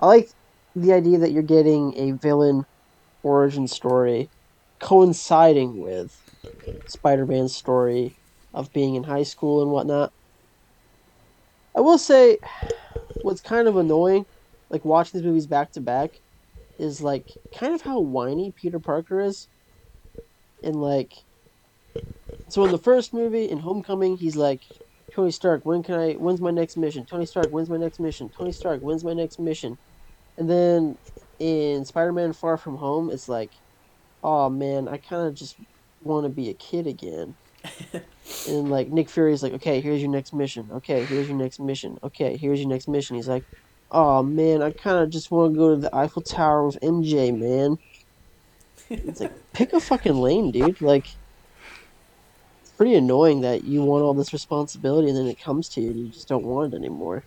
I 0.00 0.06
like 0.06 0.28
the 0.74 0.92
idea 0.92 1.18
that 1.18 1.30
you're 1.30 1.42
getting 1.42 1.96
a 1.96 2.12
villain 2.12 2.64
origin 3.22 3.68
story 3.68 4.30
coinciding 4.80 5.80
with 5.80 6.12
Spider-Man's 6.86 7.54
story 7.54 8.18
of 8.52 8.72
being 8.72 8.94
in 8.96 9.04
high 9.04 9.22
school 9.22 9.62
and 9.62 9.70
whatnot. 9.70 10.12
I 11.76 11.80
will 11.80 11.98
say 11.98 12.38
what's 13.22 13.40
kind 13.40 13.68
of 13.68 13.76
annoying 13.76 14.26
like 14.70 14.84
watching 14.84 15.20
these 15.20 15.26
movies 15.26 15.46
back 15.46 15.72
to 15.72 15.80
back 15.80 16.10
is 16.78 17.00
like 17.00 17.28
kind 17.54 17.74
of 17.74 17.82
how 17.82 18.00
whiny 18.00 18.52
Peter 18.56 18.78
Parker 18.78 19.20
is 19.20 19.48
and 20.62 20.76
like 20.76 21.12
So 22.48 22.64
in 22.64 22.72
the 22.72 22.78
first 22.78 23.14
movie, 23.14 23.48
in 23.48 23.58
Homecoming, 23.58 24.16
he's 24.16 24.36
like, 24.36 24.62
Tony 25.14 25.30
Stark, 25.30 25.64
when 25.64 25.82
can 25.82 25.94
I? 25.94 26.12
When's 26.14 26.40
my 26.40 26.50
next 26.50 26.76
mission? 26.76 27.04
Tony 27.04 27.26
Stark, 27.26 27.48
when's 27.50 27.70
my 27.70 27.76
next 27.76 28.00
mission? 28.00 28.30
Tony 28.36 28.52
Stark, 28.52 28.80
when's 28.80 29.04
my 29.04 29.12
next 29.12 29.38
mission? 29.38 29.78
And 30.36 30.48
then 30.48 30.98
in 31.38 31.84
Spider-Man: 31.84 32.32
Far 32.32 32.56
From 32.56 32.76
Home, 32.76 33.10
it's 33.10 33.28
like, 33.28 33.52
oh 34.22 34.48
man, 34.48 34.88
I 34.88 34.98
kind 34.98 35.26
of 35.26 35.34
just 35.34 35.56
want 36.02 36.24
to 36.24 36.30
be 36.30 36.48
a 36.48 36.54
kid 36.54 36.86
again. 36.86 37.34
and 38.48 38.70
like 38.70 38.88
Nick 38.88 39.10
Fury's 39.10 39.42
like, 39.42 39.52
okay, 39.54 39.80
here's 39.80 40.00
your 40.00 40.10
next 40.10 40.32
mission. 40.32 40.68
Okay, 40.72 41.04
here's 41.04 41.28
your 41.28 41.36
next 41.36 41.60
mission. 41.60 41.98
Okay, 42.02 42.36
here's 42.36 42.60
your 42.60 42.68
next 42.68 42.88
mission. 42.88 43.16
He's 43.16 43.28
like, 43.28 43.44
oh 43.90 44.22
man, 44.22 44.62
I 44.62 44.70
kind 44.70 44.98
of 44.98 45.10
just 45.10 45.30
want 45.30 45.54
to 45.54 45.58
go 45.58 45.74
to 45.74 45.80
the 45.80 45.94
Eiffel 45.94 46.22
Tower 46.22 46.66
with 46.66 46.78
MJ, 46.80 47.36
man. 47.36 47.78
It's 48.88 49.20
like, 49.20 49.34
pick 49.52 49.72
a 49.72 49.80
fucking 49.80 50.14
lane, 50.14 50.50
dude. 50.50 50.80
Like, 50.80 51.06
pretty 52.80 52.94
annoying 52.94 53.42
that 53.42 53.64
you 53.64 53.82
want 53.82 54.02
all 54.02 54.14
this 54.14 54.32
responsibility 54.32 55.06
and 55.06 55.14
then 55.14 55.26
it 55.26 55.38
comes 55.38 55.68
to 55.68 55.82
you 55.82 55.90
and 55.90 56.00
you 56.00 56.08
just 56.08 56.26
don't 56.26 56.46
want 56.46 56.72
it 56.72 56.76
anymore. 56.78 57.22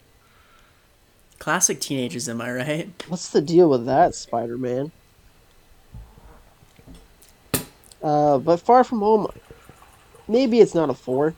Classic 1.38 1.80
teenagers, 1.80 2.28
am 2.28 2.42
I 2.42 2.52
right? 2.52 3.04
What's 3.08 3.30
the 3.30 3.40
deal 3.40 3.70
with 3.70 3.86
that, 3.86 4.16
Spider 4.16 4.58
Man? 4.58 4.92
Uh, 8.02 8.40
but 8.40 8.62
Far 8.62 8.84
From 8.84 9.02
Home, 9.02 9.28
maybe 10.28 10.60
it's 10.60 10.74
not 10.74 10.90
a 10.90 10.96
four, 10.96 11.36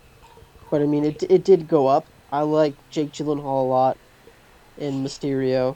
but 0.71 0.81
I 0.81 0.85
mean, 0.85 1.03
it, 1.03 1.21
it 1.23 1.43
did 1.43 1.67
go 1.67 1.87
up. 1.87 2.05
I 2.31 2.43
like 2.43 2.73
Jake 2.89 3.11
Gyllenhaal 3.11 3.65
a 3.65 3.67
lot 3.67 3.97
in 4.77 5.03
Mysterio. 5.03 5.75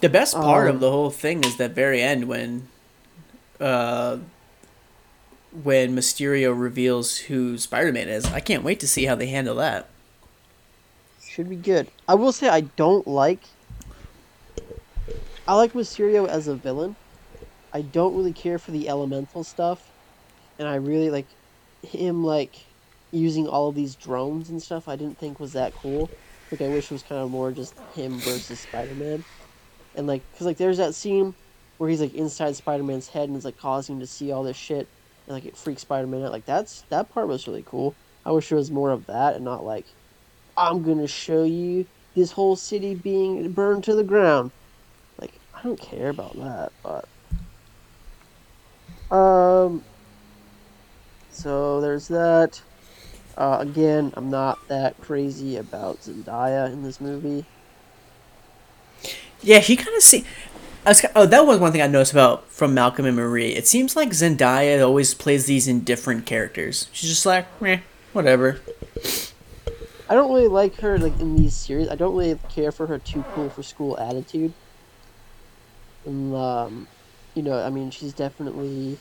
The 0.00 0.08
best 0.08 0.34
part 0.34 0.68
Um, 0.68 0.74
of 0.74 0.80
the 0.80 0.90
whole 0.90 1.10
thing 1.10 1.44
is 1.44 1.58
that 1.58 1.76
very 1.76 2.02
end 2.02 2.26
when, 2.26 2.66
uh, 3.60 4.18
when 5.62 5.94
Mysterio 5.94 6.58
reveals 6.58 7.16
who 7.16 7.56
Spider-Man 7.56 8.08
is. 8.08 8.26
I 8.26 8.40
can't 8.40 8.64
wait 8.64 8.80
to 8.80 8.88
see 8.88 9.04
how 9.04 9.14
they 9.14 9.28
handle 9.28 9.54
that. 9.56 9.88
Should 11.22 11.48
be 11.48 11.56
good. 11.56 11.88
I 12.08 12.14
will 12.14 12.32
say 12.32 12.48
I 12.48 12.62
don't 12.62 13.06
like. 13.06 13.40
I 15.46 15.54
like 15.54 15.72
Mysterio 15.72 16.26
as 16.26 16.48
a 16.48 16.54
villain. 16.54 16.96
I 17.72 17.82
don't 17.82 18.16
really 18.16 18.32
care 18.32 18.58
for 18.58 18.70
the 18.70 18.88
elemental 18.88 19.42
stuff, 19.44 19.90
and 20.58 20.68
I 20.68 20.76
really 20.76 21.10
like 21.10 21.26
him 21.82 22.24
like 22.24 22.64
using 23.10 23.48
all 23.48 23.68
of 23.68 23.74
these 23.74 23.94
drones 23.96 24.48
and 24.48 24.62
stuff. 24.62 24.88
I 24.88 24.96
didn't 24.96 25.18
think 25.18 25.40
was 25.40 25.52
that 25.52 25.74
cool. 25.74 26.08
Like 26.52 26.60
I 26.62 26.68
wish 26.68 26.84
it 26.84 26.92
was 26.92 27.02
kind 27.02 27.20
of 27.20 27.30
more 27.30 27.50
just 27.50 27.76
him 27.94 28.18
versus 28.20 28.60
Spider 28.60 28.94
Man, 28.94 29.24
and 29.96 30.06
like 30.06 30.22
because 30.30 30.46
like 30.46 30.56
there's 30.56 30.78
that 30.78 30.94
scene 30.94 31.34
where 31.78 31.90
he's 31.90 32.00
like 32.00 32.14
inside 32.14 32.54
Spider 32.54 32.84
Man's 32.84 33.08
head 33.08 33.28
and 33.28 33.36
is 33.36 33.44
like 33.44 33.58
causing 33.58 33.96
him 33.96 34.00
to 34.00 34.06
see 34.06 34.30
all 34.30 34.44
this 34.44 34.56
shit, 34.56 34.86
like 35.26 35.44
it 35.44 35.56
freaks 35.56 35.82
Spider 35.82 36.06
Man 36.06 36.22
out. 36.22 36.32
Like 36.32 36.46
that's 36.46 36.82
that 36.90 37.10
part 37.12 37.28
was 37.28 37.46
really 37.46 37.64
cool. 37.66 37.94
I 38.24 38.32
wish 38.32 38.48
there 38.48 38.58
was 38.58 38.70
more 38.70 38.90
of 38.90 39.06
that 39.06 39.36
and 39.36 39.44
not 39.44 39.64
like 39.64 39.86
I'm 40.56 40.82
gonna 40.82 41.06
show 41.06 41.44
you 41.44 41.86
this 42.14 42.32
whole 42.32 42.56
city 42.56 42.94
being 42.94 43.50
burned 43.52 43.84
to 43.84 43.94
the 43.94 44.04
ground. 44.04 44.52
Like, 45.18 45.32
I 45.54 45.62
don't 45.62 45.80
care 45.80 46.10
about 46.10 46.36
that, 46.36 46.72
but 46.82 47.08
um 49.14 49.82
so 51.30 51.80
there's 51.80 52.08
that. 52.08 52.62
Uh, 53.36 53.58
again, 53.60 54.12
I'm 54.16 54.30
not 54.30 54.68
that 54.68 54.98
crazy 55.00 55.56
about 55.56 56.00
Zendaya 56.00 56.72
in 56.72 56.84
this 56.84 57.00
movie. 57.00 57.44
Yeah, 59.42 59.58
he 59.58 59.74
kind 59.76 59.94
of 59.96 60.02
see. 60.02 60.24
I 60.86 60.90
was, 60.90 61.04
oh, 61.14 61.24
that 61.26 61.46
was 61.46 61.58
one 61.58 61.72
thing 61.72 61.80
I 61.80 61.86
noticed 61.86 62.12
about 62.12 62.50
from 62.50 62.74
Malcolm 62.74 63.06
and 63.06 63.16
Marie. 63.16 63.52
It 63.52 63.66
seems 63.66 63.96
like 63.96 64.10
Zendaya 64.10 64.84
always 64.84 65.14
plays 65.14 65.46
these 65.46 65.66
in 65.66 65.80
different 65.80 66.26
characters. 66.26 66.88
She's 66.92 67.08
just 67.08 67.24
like, 67.24 67.46
eh, 67.62 67.78
whatever. 68.12 68.60
I 70.08 70.14
don't 70.14 70.32
really 70.32 70.48
like 70.48 70.80
her 70.80 70.98
like 70.98 71.18
in 71.20 71.36
these 71.36 71.54
series. 71.54 71.88
I 71.88 71.94
don't 71.94 72.14
really 72.14 72.38
care 72.50 72.70
for 72.70 72.86
her 72.86 72.98
too 72.98 73.24
cool 73.32 73.48
for 73.48 73.62
school 73.62 73.98
attitude. 73.98 74.52
And 76.04 76.34
um, 76.34 76.86
you 77.34 77.42
know, 77.42 77.62
I 77.62 77.70
mean, 77.70 77.90
she's 77.90 78.12
definitely 78.12 78.98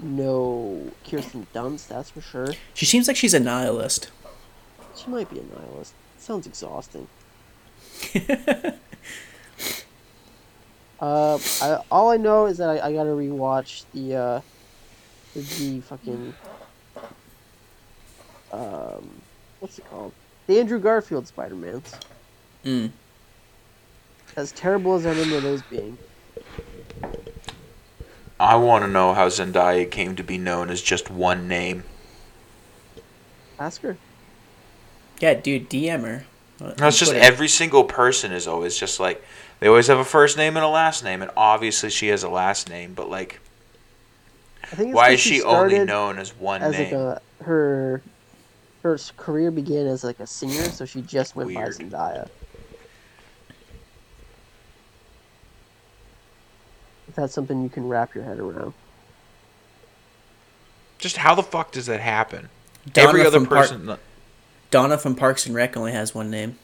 no 0.00 0.90
Kirsten 1.08 1.46
Dunst, 1.54 1.88
that's 1.88 2.10
for 2.10 2.22
sure. 2.22 2.54
She 2.72 2.86
seems 2.86 3.08
like 3.08 3.16
she's 3.16 3.34
a 3.34 3.40
nihilist. 3.40 4.10
She 4.94 5.10
might 5.10 5.28
be 5.30 5.38
a 5.38 5.42
nihilist. 5.42 5.92
Sounds 6.18 6.46
exhausting. 6.46 7.08
uh, 11.00 11.38
I, 11.62 11.78
all 11.90 12.10
I 12.10 12.16
know 12.16 12.46
is 12.46 12.58
that 12.58 12.68
I, 12.68 12.88
I 12.88 12.92
gotta 12.92 13.10
rewatch 13.10 13.84
the 13.92 14.14
uh, 14.14 14.40
the, 15.34 15.40
the 15.40 15.80
fucking 15.80 16.34
um, 18.52 19.10
what's 19.60 19.78
it 19.78 19.84
called? 19.90 20.12
The 20.46 20.60
Andrew 20.60 20.78
Garfield 20.78 21.26
Spider 21.26 21.54
Mans. 21.54 21.94
Mm. 22.64 22.90
As 24.36 24.52
terrible 24.52 24.94
as 24.94 25.06
I 25.06 25.10
remember 25.10 25.40
those 25.40 25.62
being. 25.62 25.98
I 28.38 28.56
want 28.56 28.84
to 28.84 28.88
know 28.90 29.14
how 29.14 29.28
Zendaya 29.28 29.90
came 29.90 30.14
to 30.16 30.22
be 30.22 30.36
known 30.36 30.68
as 30.70 30.82
just 30.82 31.10
one 31.10 31.48
name. 31.48 31.84
Ask 33.58 33.80
her. 33.80 33.96
Yeah, 35.20 35.34
dude, 35.34 35.70
DM 35.70 36.02
her. 36.02 36.24
No, 36.60 36.88
it's 36.88 36.98
just 36.98 37.12
it- 37.12 37.22
every 37.22 37.48
single 37.48 37.84
person 37.84 38.32
is 38.32 38.46
always 38.46 38.76
just 38.76 39.00
like 39.00 39.24
they 39.60 39.68
always 39.68 39.86
have 39.86 39.98
a 39.98 40.04
first 40.04 40.36
name 40.36 40.56
and 40.56 40.64
a 40.64 40.68
last 40.68 41.02
name, 41.02 41.22
and 41.22 41.30
obviously 41.36 41.90
she 41.90 42.08
has 42.08 42.22
a 42.22 42.28
last 42.28 42.68
name, 42.68 42.94
but 42.94 43.08
like, 43.08 43.40
I 44.64 44.76
think 44.76 44.94
it's 44.94 45.12
is 45.14 45.20
she 45.20 45.42
only 45.42 45.84
known 45.84 46.18
as 46.18 46.36
one 46.36 46.62
as 46.62 46.72
name? 46.72 46.94
like 46.94 47.20
a 47.40 47.44
her 47.44 48.02
her 48.82 48.98
career 49.16 49.50
began 49.50 49.86
as 49.86 50.04
like 50.04 50.20
a 50.20 50.26
singer, 50.26 50.64
so 50.70 50.84
she 50.84 51.02
just 51.02 51.36
went 51.36 51.48
Weird. 51.48 51.78
by 51.78 51.84
Zendaya. 51.84 52.28
If 57.08 57.14
that's 57.14 57.32
something 57.32 57.62
you 57.62 57.68
can 57.68 57.88
wrap 57.88 58.14
your 58.14 58.24
head 58.24 58.38
around. 58.38 58.74
Just 60.98 61.18
how 61.18 61.34
the 61.34 61.42
fuck 61.42 61.72
does 61.72 61.86
that 61.86 62.00
happen? 62.00 62.48
Donna 62.92 63.08
Every 63.08 63.26
other 63.26 63.38
from 63.38 63.46
Par- 63.46 63.58
person. 63.58 63.96
Donna 64.70 64.98
from 64.98 65.14
Parks 65.14 65.46
and 65.46 65.54
Rec 65.54 65.76
only 65.76 65.92
has 65.92 66.14
one 66.14 66.30
name. 66.30 66.58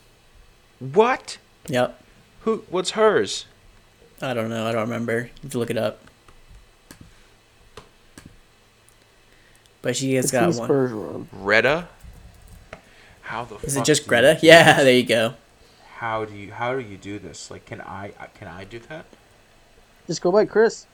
What? 0.78 1.39
Yep. 1.69 2.01
Who? 2.44 2.64
What's 2.70 2.90
hers? 2.93 3.47
I 4.20 4.35
don't 4.35 4.48
know. 4.48 4.66
I 4.66 4.73
don't 4.73 4.82
remember. 4.82 5.23
You 5.23 5.31
have 5.43 5.52
to 5.52 5.59
look 5.59 5.70
it 5.70 5.77
up. 5.77 6.01
But 9.81 9.97
she 9.97 10.14
has 10.14 10.31
got 10.31 10.55
one. 10.55 10.69
Bergeron. 10.69 11.27
Greta. 11.31 11.89
How 13.23 13.44
the? 13.44 13.56
Is 13.66 13.77
it 13.77 13.85
just 13.85 14.06
Greta? 14.06 14.39
Yeah, 14.43 14.74
this? 14.74 14.85
there 14.85 14.94
you 14.94 15.05
go. 15.05 15.35
How 15.97 16.24
do 16.24 16.35
you? 16.35 16.52
How 16.52 16.74
do 16.74 16.81
you 16.81 16.97
do 16.97 17.19
this? 17.19 17.51
Like, 17.51 17.66
can 17.66 17.81
I? 17.81 18.12
uh, 18.20 18.27
Can 18.35 18.48
I 18.48 18.64
do 18.64 18.78
that? 18.89 19.06
Just 20.06 20.20
go 20.20 20.32
by 20.32 20.44
Chris. 20.44 20.86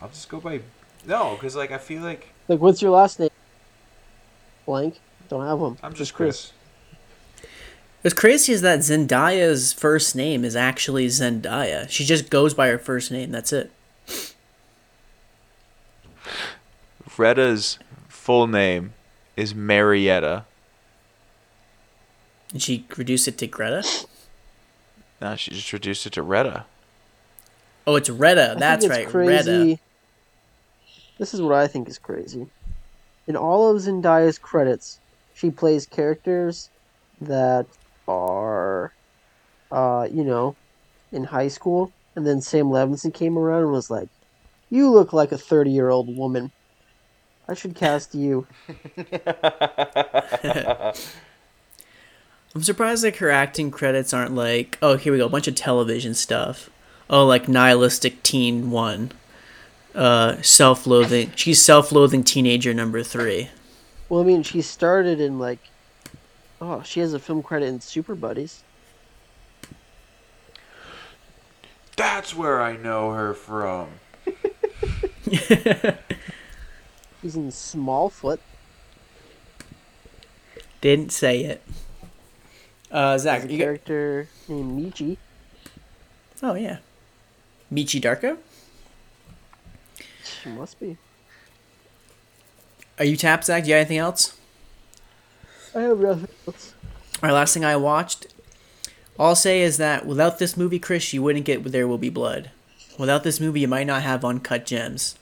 I'll 0.00 0.08
just 0.08 0.28
go 0.28 0.40
by. 0.40 0.60
No, 1.06 1.34
because 1.34 1.54
like 1.56 1.72
I 1.72 1.78
feel 1.78 2.02
like 2.02 2.28
Like, 2.48 2.60
what's 2.60 2.82
your 2.82 2.90
last 2.90 3.18
name? 3.20 3.30
Blank. 4.66 5.00
Don't 5.28 5.44
have 5.44 5.58
one. 5.58 5.78
I'm 5.82 5.94
just 5.94 6.14
Chris. 6.14 6.52
What's 8.02 8.14
crazy 8.14 8.52
is 8.52 8.62
that 8.62 8.80
Zendaya's 8.80 9.72
first 9.72 10.14
name 10.14 10.44
is 10.44 10.54
actually 10.54 11.06
Zendaya. 11.08 11.88
She 11.88 12.04
just 12.04 12.30
goes 12.30 12.54
by 12.54 12.68
her 12.68 12.78
first 12.78 13.10
name. 13.10 13.32
That's 13.32 13.52
it. 13.52 13.72
Greta's 17.16 17.78
full 18.08 18.46
name 18.46 18.92
is 19.36 19.54
Marietta. 19.54 20.44
Did 22.52 22.62
she 22.62 22.86
reduce 22.96 23.26
it 23.26 23.38
to 23.38 23.46
Greta. 23.46 23.82
No, 25.20 25.34
she 25.36 25.50
just 25.50 25.72
reduced 25.72 26.06
it 26.06 26.12
to 26.12 26.22
Retta. 26.22 26.66
Oh, 27.86 27.96
it's 27.96 28.10
Retta. 28.10 28.52
I 28.56 28.58
That's 28.58 28.86
right, 28.86 29.08
Crazy. 29.08 29.30
Retta. 29.30 29.80
This 31.18 31.32
is 31.32 31.40
what 31.40 31.54
I 31.54 31.66
think 31.66 31.88
is 31.88 31.98
crazy. 31.98 32.46
In 33.26 33.36
all 33.36 33.70
of 33.70 33.82
Zendaya's 33.82 34.38
credits, 34.38 35.00
she 35.34 35.50
plays 35.50 35.86
characters 35.86 36.68
that 37.20 37.66
are, 38.08 38.92
uh, 39.70 40.08
you 40.10 40.24
know, 40.24 40.56
in 41.12 41.24
high 41.24 41.48
school. 41.48 41.92
And 42.14 42.26
then 42.26 42.40
Sam 42.40 42.66
Levinson 42.66 43.12
came 43.12 43.36
around 43.36 43.64
and 43.64 43.72
was 43.72 43.90
like, 43.90 44.08
"You 44.70 44.90
look 44.90 45.12
like 45.12 45.32
a 45.32 45.38
thirty-year-old 45.38 46.16
woman. 46.16 46.50
I 47.48 47.54
should 47.54 47.74
cast 47.74 48.14
you." 48.14 48.46
I'm 52.56 52.62
surprised 52.62 53.04
like 53.04 53.16
her 53.16 53.30
acting 53.30 53.70
credits 53.70 54.14
aren't 54.14 54.34
like, 54.34 54.78
oh, 54.80 54.96
here 54.96 55.12
we 55.12 55.18
go, 55.18 55.26
a 55.26 55.28
bunch 55.28 55.46
of 55.46 55.54
television 55.54 56.14
stuff. 56.14 56.70
Oh, 57.10 57.26
like 57.26 57.48
nihilistic 57.48 58.22
teen 58.22 58.70
one. 58.70 59.12
Uh, 59.94 60.40
self-loathing. 60.40 61.32
She's 61.36 61.60
self-loathing 61.60 62.24
teenager 62.24 62.72
number 62.72 63.02
three. 63.02 63.50
Well, 64.08 64.22
I 64.22 64.24
mean, 64.24 64.42
she 64.42 64.62
started 64.62 65.20
in 65.20 65.38
like, 65.38 65.58
oh, 66.60 66.82
she 66.82 67.00
has 67.00 67.14
a 67.14 67.18
film 67.18 67.42
credit 67.42 67.66
in 67.66 67.80
Super 67.80 68.14
Buddies. 68.14 68.62
That's 71.96 72.34
where 72.34 72.60
I 72.60 72.76
know 72.76 73.12
her 73.12 73.32
from. 73.32 73.88
He's 75.24 75.40
in 77.34 77.48
Smallfoot. 77.48 78.38
Didn't 80.80 81.10
say 81.10 81.40
it. 81.40 81.62
Uh, 82.90 83.10
There's 83.10 83.22
Zach, 83.22 83.44
a 83.44 83.52
you 83.52 83.58
got, 83.58 83.64
character 83.64 84.28
named 84.46 84.78
Michi. 84.94 85.16
oh 86.42 86.54
yeah, 86.54 86.78
Michi 87.72 88.00
Darko. 88.00 88.36
She 90.22 90.50
must 90.50 90.78
be. 90.78 90.96
Are 92.98 93.04
you 93.04 93.16
tapped, 93.16 93.44
Zach? 93.46 93.64
Do 93.64 93.70
you 93.70 93.74
have 93.74 93.80
anything 93.80 93.98
else? 93.98 94.35
I 95.76 95.80
have 95.82 95.98
nothing 96.00 96.28
else. 96.46 96.74
Our 97.22 97.32
last 97.32 97.54
thing 97.54 97.64
I 97.64 97.76
watched. 97.76 98.26
All 99.18 99.28
I'll 99.28 99.34
say 99.36 99.60
is 99.62 99.76
that 99.76 100.06
without 100.06 100.38
this 100.38 100.56
movie, 100.56 100.78
Chris, 100.78 101.12
you 101.12 101.22
wouldn't 101.22 101.44
get 101.44 101.62
There 101.64 101.86
Will 101.86 101.98
Be 101.98 102.08
Blood. 102.10 102.50
Without 102.98 103.24
this 103.24 103.40
movie, 103.40 103.60
you 103.60 103.68
might 103.68 103.86
not 103.86 104.02
have 104.02 104.24
Uncut 104.24 104.64
Gems. 104.66 105.16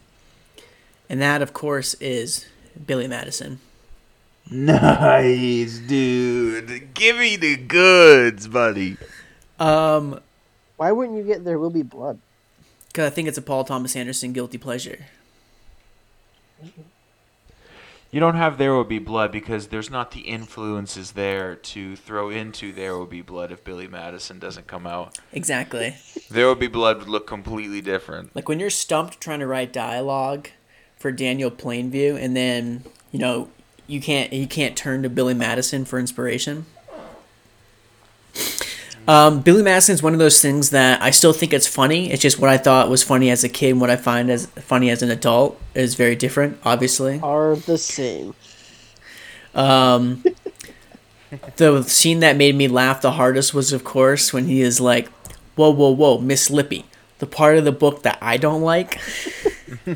And 1.11 1.21
that, 1.21 1.43
of 1.43 1.53
course, 1.53 1.95
is 1.95 2.47
Billy 2.87 3.07
Madison. 3.09 3.59
Nice, 4.51 5.79
dude. 5.79 6.95
Give 6.95 7.17
me 7.17 7.37
the 7.37 7.57
goods, 7.57 8.47
buddy. 8.49 8.97
Um, 9.59 10.21
Why 10.77 10.93
wouldn't 10.93 11.17
you 11.19 11.25
get 11.25 11.45
There 11.45 11.59
Will 11.59 11.71
Be 11.71 11.83
Blood? 11.83 12.19
because 12.89 13.11
I 13.11 13.11
think 13.11 13.27
it's 13.27 13.39
a 13.39 13.43
Paul 13.43 13.65
Thomas 13.65 13.97
Anderson 13.97 14.33
guilty 14.33 14.57
pleasure. 14.57 15.07
You 18.15 18.21
don't 18.21 18.37
have 18.37 18.59
There 18.59 18.73
Will 18.73 18.85
Be 18.85 19.01
Blood 19.01 19.33
because 19.33 19.67
there's 19.67 19.91
not 19.91 20.13
the 20.13 20.21
influences 20.21 21.13
there 21.13 21.57
to 21.57 21.97
throw 21.97 22.31
into 22.31 22.73
There 22.73 22.97
Will 22.97 23.07
Be 23.07 23.23
Blood 23.23 23.51
if 23.51 23.65
Billy 23.65 23.89
Madison 23.89 24.39
doesn't 24.39 24.69
come 24.69 24.87
out. 24.87 25.19
Exactly. 25.33 25.97
There 26.31 26.47
Will 26.47 26.55
Be 26.55 26.69
Blood 26.69 27.01
would 27.01 27.09
look 27.09 27.27
completely 27.27 27.81
different. 27.81 28.33
Like 28.37 28.49
when 28.49 28.61
you're 28.61 28.71
stumped 28.71 29.21
trying 29.21 29.41
to 29.41 29.49
write 29.49 29.73
dialogue 29.73 30.51
for 30.97 31.11
Daniel 31.11 31.51
Plainview, 31.51 32.17
and 32.17 32.37
then 32.37 32.85
you 33.11 33.19
know 33.19 33.49
you 33.89 34.01
can't 34.01 34.33
you 34.33 34.47
can't 34.47 34.77
turn 34.77 35.03
to 35.03 35.09
Billy 35.09 35.35
Madison 35.35 35.85
for 35.85 35.99
inspiration. 35.99 36.67
Um, 39.07 39.41
Billy 39.41 39.63
Madison 39.63 39.93
is 39.95 40.03
one 40.03 40.15
of 40.15 40.19
those 40.19 40.41
things 40.41 40.71
that 40.71 41.03
I 41.03 41.11
still 41.11 41.35
think 41.35 41.53
it's 41.53 41.67
funny. 41.67 42.11
It's 42.11 42.23
just 42.23 42.39
what 42.39 42.49
I 42.49 42.57
thought 42.57 42.89
was 42.89 43.03
funny 43.03 43.31
as 43.31 43.45
a 43.45 43.49
kid, 43.51 43.73
and 43.73 43.81
what 43.81 43.91
I 43.91 43.97
find 43.97 44.31
as 44.31 44.47
funny 44.47 44.89
as 44.89 45.03
an 45.03 45.11
adult 45.11 45.61
is 45.75 45.95
very 45.95 46.17
different. 46.17 46.59
Obviously, 46.65 47.21
Are 47.23 47.55
the 47.55 47.77
same. 47.77 48.35
um, 49.55 50.25
the 51.57 51.83
scene 51.83 52.21
that 52.21 52.37
made 52.37 52.55
me 52.55 52.67
laugh 52.67 53.03
the 53.03 53.13
hardest 53.13 53.53
was, 53.53 53.73
of 53.75 53.85
course, 53.85 54.33
when 54.33 54.47
he 54.47 54.63
is 54.63 54.81
like, 54.81 55.09
"Whoa, 55.55 55.71
whoa, 55.71 55.91
whoa, 55.91 56.19
Miss 56.19 56.49
Lippy." 56.51 56.87
The 57.19 57.27
part 57.27 57.59
of 57.59 57.65
the 57.65 57.73
book 57.73 58.03
that 58.05 58.17
I 58.23 58.39
don't 58.39 58.63
like. 58.63 58.99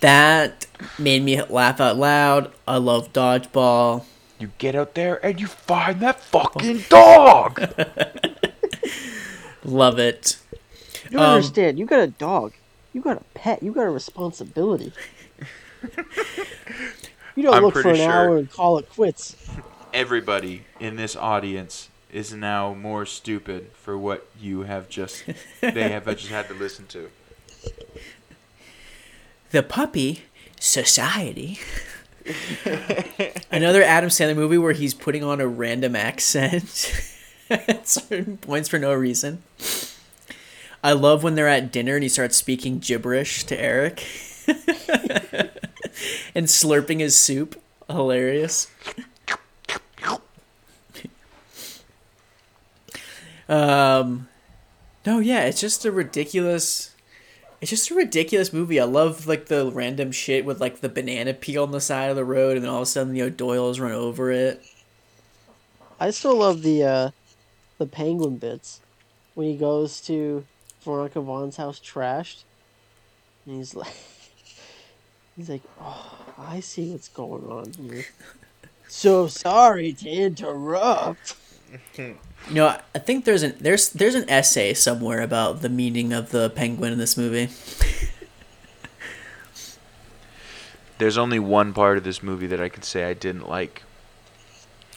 that 0.00 0.66
made 0.98 1.22
me 1.22 1.42
laugh 1.44 1.80
out 1.80 1.96
loud. 1.96 2.52
I 2.66 2.76
love 2.78 3.12
dodgeball. 3.12 4.04
You 4.38 4.50
get 4.58 4.74
out 4.74 4.94
there 4.94 5.24
and 5.24 5.40
you 5.40 5.46
find 5.46 6.00
that 6.00 6.20
fucking 6.20 6.84
dog. 6.88 7.60
Love 9.64 9.98
it. 9.98 10.38
You 11.04 11.10
don't 11.18 11.22
Um, 11.22 11.30
understand. 11.36 11.78
You 11.78 11.86
got 11.86 12.00
a 12.00 12.08
dog. 12.08 12.52
You 12.92 13.00
got 13.00 13.16
a 13.18 13.24
pet. 13.34 13.62
You 13.62 13.72
got 13.72 13.82
a 13.82 13.90
responsibility. 13.90 14.92
you 17.34 17.42
don't 17.42 17.54
I'm 17.54 17.62
look 17.62 17.72
for 17.74 17.78
an 17.80 17.82
pretty 17.84 17.98
sure- 18.00 18.10
hour 18.12 18.36
and 18.36 18.50
call 18.50 18.78
it 18.78 18.88
quits. 18.90 19.36
Everybody 19.92 20.64
in 20.80 20.96
this 20.96 21.14
audience 21.14 21.88
is 22.12 22.32
now 22.32 22.74
more 22.74 23.06
stupid 23.06 23.70
for 23.74 23.96
what 23.96 24.26
you 24.40 24.62
have 24.62 24.88
just 24.88 25.24
they 25.60 25.88
have 25.90 26.04
just 26.06 26.28
had 26.28 26.48
to 26.48 26.54
listen 26.54 26.86
to. 26.88 27.10
The 29.50 29.62
Puppy 29.62 30.24
Society. 30.58 31.60
Another 33.50 33.82
Adam 33.82 34.10
Sandler 34.10 34.36
movie 34.36 34.58
where 34.58 34.72
he's 34.72 34.94
putting 34.94 35.22
on 35.22 35.40
a 35.40 35.46
random 35.46 35.94
accent 35.94 36.92
at 37.50 37.88
certain 37.88 38.38
points 38.38 38.68
for 38.68 38.78
no 38.78 38.94
reason. 38.94 39.42
I 40.82 40.92
love 40.92 41.22
when 41.22 41.34
they're 41.34 41.48
at 41.48 41.72
dinner 41.72 41.94
and 41.94 42.02
he 42.02 42.08
starts 42.08 42.36
speaking 42.36 42.78
gibberish 42.78 43.44
to 43.44 43.60
Eric 43.60 44.00
and 46.34 46.46
slurping 46.46 47.00
his 47.00 47.18
soup. 47.18 47.60
Hilarious. 47.88 48.68
Um, 53.48 54.28
no, 55.04 55.18
yeah, 55.18 55.44
it's 55.44 55.60
just 55.60 55.84
a 55.84 55.92
ridiculous. 55.92 56.93
It's 57.60 57.70
just 57.70 57.90
a 57.90 57.94
ridiculous 57.94 58.52
movie. 58.52 58.78
I 58.78 58.84
love 58.84 59.26
like 59.26 59.46
the 59.46 59.70
random 59.70 60.12
shit 60.12 60.44
with 60.44 60.60
like 60.60 60.80
the 60.80 60.88
banana 60.88 61.32
peel 61.32 61.62
on 61.62 61.70
the 61.70 61.80
side 61.80 62.10
of 62.10 62.16
the 62.16 62.24
road, 62.24 62.56
and 62.56 62.64
then 62.64 62.70
all 62.70 62.78
of 62.78 62.82
a 62.82 62.86
sudden 62.86 63.16
you 63.16 63.24
know 63.24 63.30
Doyle's 63.30 63.80
run 63.80 63.92
over 63.92 64.30
it. 64.30 64.62
I 65.98 66.10
still 66.10 66.36
love 66.36 66.62
the 66.62 66.84
uh, 66.84 67.10
the 67.78 67.86
penguin 67.86 68.36
bits 68.36 68.80
when 69.34 69.46
he 69.46 69.56
goes 69.56 70.00
to 70.02 70.44
Veronica 70.82 71.20
Vaughn's 71.20 71.56
house 71.56 71.80
trashed, 71.80 72.42
and 73.46 73.56
he's 73.56 73.74
like, 73.74 73.94
he's 75.36 75.48
like, 75.48 75.62
oh, 75.80 76.18
I 76.38 76.60
see 76.60 76.92
what's 76.92 77.08
going 77.08 77.44
on 77.46 77.72
here. 77.72 78.04
So 78.86 79.26
sorry 79.26 79.92
to 79.94 80.08
interrupt. 80.08 81.34
You 81.96 82.54
know, 82.54 82.78
I 82.94 82.98
think 82.98 83.24
there's 83.24 83.42
an 83.42 83.54
there's 83.58 83.90
there's 83.90 84.14
an 84.14 84.28
essay 84.28 84.74
somewhere 84.74 85.22
about 85.22 85.62
the 85.62 85.68
meaning 85.68 86.12
of 86.12 86.30
the 86.30 86.50
penguin 86.50 86.92
in 86.92 86.98
this 86.98 87.16
movie. 87.16 87.48
There's 90.98 91.18
only 91.18 91.38
one 91.38 91.72
part 91.72 91.98
of 91.98 92.04
this 92.04 92.22
movie 92.22 92.46
that 92.46 92.60
I 92.60 92.68
can 92.68 92.82
say 92.82 93.04
I 93.04 93.14
didn't 93.14 93.48
like. 93.48 93.82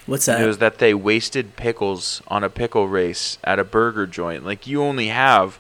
What's 0.06 0.28
And 0.28 0.38
that? 0.38 0.44
It 0.44 0.48
was 0.48 0.58
that 0.60 0.78
they 0.78 0.94
wasted 0.94 1.56
pickles 1.56 2.22
on 2.28 2.44
a 2.44 2.49
pickle 2.49 2.88
race 2.88 3.38
at 3.44 3.60
a 3.60 3.64
burger 3.64 4.06
joint. 4.06 4.45
Like 4.45 4.68
you 4.68 4.84
only 4.84 5.08
have 5.08 5.60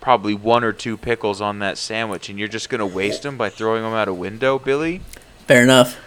probably 0.00 0.34
one 0.34 0.64
or 0.64 0.72
two 0.72 0.96
pickles 0.96 1.40
on 1.40 1.58
that 1.60 1.78
sandwich, 1.78 2.28
and 2.28 2.38
you're 2.38 2.48
just 2.48 2.68
gonna 2.68 2.86
waste 2.86 3.22
them 3.22 3.36
by 3.36 3.50
throwing 3.50 3.82
them 3.82 3.92
out 3.92 4.08
a 4.08 4.14
window, 4.14 4.58
Billy? 4.58 5.00
Fair 5.46 5.62
enough. 5.62 5.98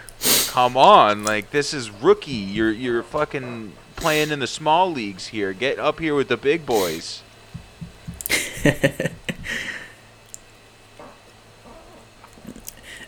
Come 0.48 0.76
on, 0.76 1.24
like 1.24 1.50
this 1.50 1.72
is 1.72 1.90
rookie. 1.90 2.32
You're 2.32 2.72
you're 2.72 3.02
fucking 3.02 3.72
playing 3.98 4.30
in 4.30 4.38
the 4.38 4.46
small 4.46 4.90
leagues 4.90 5.28
here. 5.28 5.52
Get 5.52 5.78
up 5.78 6.00
here 6.00 6.14
with 6.14 6.28
the 6.28 6.36
big 6.36 6.64
boys. 6.64 7.22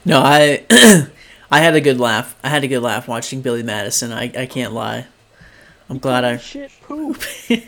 No, 0.04 0.20
I 0.20 0.64
I 1.50 1.60
had 1.60 1.76
a 1.76 1.80
good 1.80 2.00
laugh. 2.00 2.36
I 2.42 2.48
had 2.48 2.64
a 2.64 2.68
good 2.68 2.80
laugh 2.80 3.06
watching 3.06 3.42
Billy 3.42 3.62
Madison. 3.62 4.12
I 4.12 4.32
I 4.36 4.46
can't 4.46 4.72
lie. 4.72 5.06
I'm 5.88 5.98
glad 5.98 6.24
I 6.24 6.38
Shit 6.38 6.72
poop. 6.82 7.22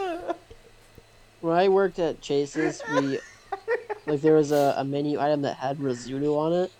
when 1.44 1.58
I 1.58 1.68
worked 1.68 2.00
at 2.00 2.22
Chase's, 2.22 2.82
we 2.90 3.20
like 4.08 4.22
there 4.22 4.36
was 4.36 4.54
a, 4.54 4.76
a 4.78 4.84
menu 4.86 5.20
item 5.20 5.42
that 5.42 5.58
had 5.58 5.82
risotto 5.82 6.38
on 6.38 6.54
it. 6.54 6.72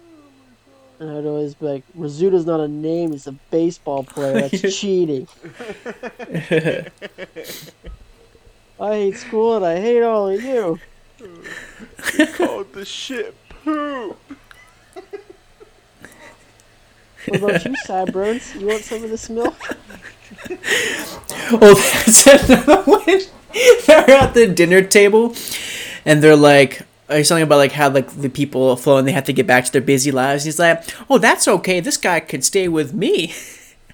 And 1.00 1.12
I'd 1.12 1.26
always 1.26 1.54
be 1.54 1.66
like, 1.66 1.84
Rizzuto's 1.98 2.46
not 2.46 2.62
a 2.62 2.68
name, 2.68 3.12
he's 3.12 3.28
a 3.28 3.34
baseball 3.34 4.06
player. 4.06 4.48
That's 4.48 4.62
cheating. 4.80 5.28
I 8.80 8.96
hate 8.96 9.18
school 9.18 9.58
and 9.58 9.66
I 9.66 9.82
hate 9.82 10.02
all 10.02 10.30
of 10.30 10.42
you. 10.42 10.80
Called 12.36 12.72
the 12.72 12.86
shit 12.86 13.36
poop. 13.50 14.18
What 17.28 17.38
about 17.38 17.66
you, 17.66 17.76
Sideburns? 17.86 18.56
You 18.56 18.68
want 18.68 18.84
some 18.84 19.04
of 19.04 19.10
this 19.10 19.30
milk? 19.30 19.56
Oh, 21.52 21.76
that's 22.06 22.26
another 22.28 22.82
one. 22.84 23.20
they're 23.88 24.10
at 24.10 24.34
the 24.34 24.48
dinner 24.48 24.82
table, 24.82 25.36
and 26.06 26.24
they're 26.24 26.36
like, 26.36 26.84
uh, 27.10 27.24
something 27.24 27.44
about 27.44 27.58
like 27.58 27.72
how 27.74 27.90
like 27.90 28.10
the 28.10 28.30
people 28.30 28.76
flow 28.76 28.98
and 28.98 29.08
they 29.08 29.12
have 29.12 29.26
to 29.26 29.34
get 29.34 29.46
back 29.46 29.66
to 29.66 29.72
their 29.72 29.82
busy 29.82 30.12
lives. 30.12 30.44
He's 30.44 30.60
like, 30.60 30.84
"Oh, 31.10 31.18
that's 31.18 31.48
okay. 31.48 31.80
This 31.80 31.98
guy 31.98 32.20
could 32.20 32.44
stay 32.44 32.68
with 32.68 32.94
me." 32.94 33.34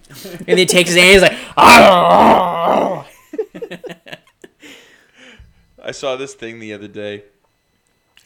and 0.47 0.57
he 0.59 0.65
takes 0.65 0.91
his 0.91 0.99
hand. 0.99 1.11
He's 1.11 1.21
like! 1.21 1.37
I 5.81 5.91
saw 5.91 6.15
this 6.15 6.33
thing 6.33 6.59
the 6.59 6.73
other 6.73 6.87
day 6.87 7.23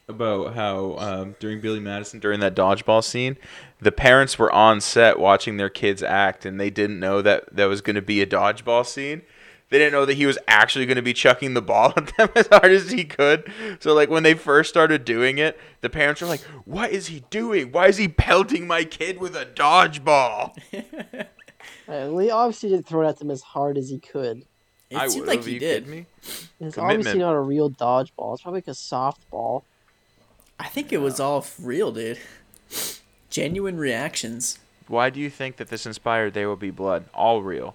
about 0.07 0.53
how 0.55 0.97
um, 0.97 1.35
during 1.39 1.61
Billy 1.61 1.79
Madison, 1.79 2.19
during 2.19 2.39
that 2.41 2.55
dodgeball 2.55 3.03
scene, 3.03 3.37
the 3.79 3.91
parents 3.91 4.37
were 4.37 4.51
on 4.51 4.81
set 4.81 5.19
watching 5.19 5.57
their 5.57 5.69
kids 5.69 6.03
act, 6.03 6.45
and 6.45 6.59
they 6.59 6.69
didn't 6.69 6.99
know 6.99 7.21
that 7.21 7.53
that 7.55 7.65
was 7.65 7.81
going 7.81 7.95
to 7.95 8.01
be 8.01 8.21
a 8.21 8.27
dodgeball 8.27 8.85
scene. 8.85 9.21
They 9.73 9.79
didn't 9.79 9.93
know 9.93 10.05
that 10.05 10.13
he 10.13 10.27
was 10.27 10.37
actually 10.47 10.85
going 10.85 10.97
to 10.97 11.01
be 11.01 11.13
chucking 11.13 11.55
the 11.55 11.61
ball 11.61 11.93
at 11.97 12.15
them 12.15 12.29
as 12.35 12.45
hard 12.45 12.71
as 12.71 12.91
he 12.91 13.05
could. 13.05 13.51
So, 13.79 13.95
like, 13.95 14.07
when 14.07 14.21
they 14.21 14.35
first 14.35 14.69
started 14.69 15.03
doing 15.03 15.39
it, 15.39 15.59
the 15.81 15.89
parents 15.89 16.21
were 16.21 16.27
like, 16.27 16.41
What 16.65 16.91
is 16.91 17.07
he 17.07 17.23
doing? 17.31 17.71
Why 17.71 17.87
is 17.87 17.97
he 17.97 18.07
pelting 18.07 18.67
my 18.67 18.83
kid 18.83 19.17
with 19.17 19.35
a 19.35 19.47
dodgeball? 19.47 20.55
Lee 22.15 22.29
obviously 22.29 22.69
didn't 22.69 22.85
throw 22.85 23.01
it 23.01 23.09
at 23.09 23.17
them 23.17 23.31
as 23.31 23.41
hard 23.41 23.79
as 23.79 23.89
he 23.89 23.97
could. 23.97 24.45
It 24.91 24.97
I 24.97 25.07
seemed 25.07 25.25
like 25.25 25.43
he 25.43 25.57
did. 25.57 25.87
me? 25.87 26.05
It's 26.21 26.45
Commitment. 26.59 26.77
obviously 26.77 27.19
not 27.21 27.33
a 27.33 27.39
real 27.39 27.71
dodgeball. 27.71 28.33
It's 28.35 28.43
probably 28.43 28.59
like 28.59 28.67
a 28.67 28.71
softball. 28.71 29.63
I 30.59 30.67
think 30.67 30.93
it 30.93 30.99
was 30.99 31.19
all 31.19 31.43
real, 31.59 31.91
dude. 31.91 32.19
Genuine 33.31 33.77
reactions. 33.77 34.59
Why 34.87 35.09
do 35.09 35.19
you 35.19 35.31
think 35.31 35.55
that 35.55 35.69
this 35.69 35.87
inspired 35.87 36.35
There 36.35 36.47
Will 36.47 36.57
Be 36.57 36.69
Blood? 36.69 37.05
All 37.11 37.41
real. 37.41 37.73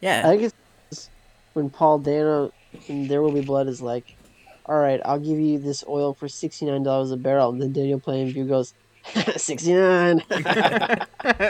Yeah. 0.00 0.22
I 0.24 0.36
think 0.36 0.52
it's 0.90 1.10
when 1.52 1.70
Paul 1.70 1.98
Dano 1.98 2.52
in 2.88 3.08
There 3.08 3.22
Will 3.22 3.32
Be 3.32 3.42
Blood 3.42 3.68
is 3.68 3.82
like, 3.82 4.16
all 4.66 4.78
right, 4.78 5.00
I'll 5.04 5.18
give 5.18 5.38
you 5.38 5.58
this 5.58 5.84
oil 5.88 6.14
for 6.14 6.28
sixty 6.28 6.66
nine 6.66 6.82
dollars 6.82 7.10
a 7.10 7.16
barrel, 7.16 7.50
and 7.50 7.60
then 7.60 7.72
Daniel 7.72 8.00
Plainview 8.00 8.48
goes, 8.48 8.74
sixty 9.36 9.74
nine. 9.74 10.22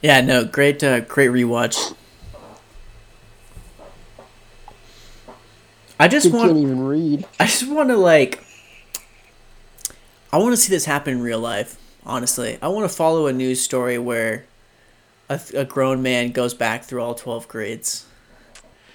Yeah, 0.00 0.20
no, 0.20 0.44
great, 0.44 0.82
uh, 0.84 1.00
great 1.00 1.30
rewatch. 1.30 1.94
I 5.98 6.06
just 6.06 6.30
want, 6.30 6.50
can't 6.50 6.58
even 6.58 6.84
read. 6.84 7.26
I 7.40 7.46
just 7.46 7.68
want 7.68 7.88
to 7.88 7.96
like, 7.96 8.44
I 10.32 10.38
want 10.38 10.52
to 10.52 10.56
see 10.56 10.70
this 10.70 10.84
happen 10.84 11.14
in 11.14 11.20
real 11.20 11.40
life. 11.40 11.76
Honestly, 12.08 12.58
I 12.62 12.68
want 12.68 12.90
to 12.90 12.96
follow 12.96 13.26
a 13.26 13.32
news 13.32 13.60
story 13.60 13.98
where 13.98 14.46
a, 15.28 15.38
a 15.54 15.64
grown 15.66 16.02
man 16.02 16.32
goes 16.32 16.54
back 16.54 16.84
through 16.84 17.02
all 17.02 17.14
twelve 17.14 17.46
grades. 17.48 18.06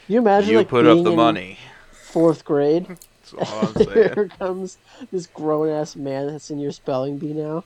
You 0.07 0.17
imagine 0.17 0.49
You 0.49 0.57
like 0.57 0.67
put 0.67 0.87
up 0.87 1.03
the 1.03 1.11
money. 1.11 1.59
Fourth 1.91 2.43
grade. 2.43 2.87
That's 3.37 3.51
all 3.51 3.71
I'm 3.85 3.93
Here 3.93 4.29
comes 4.39 4.77
this 5.11 5.27
grown 5.27 5.69
ass 5.69 5.95
man 5.95 6.27
that's 6.27 6.51
in 6.51 6.59
your 6.59 6.71
spelling 6.71 7.17
bee 7.17 7.33
now. 7.33 7.63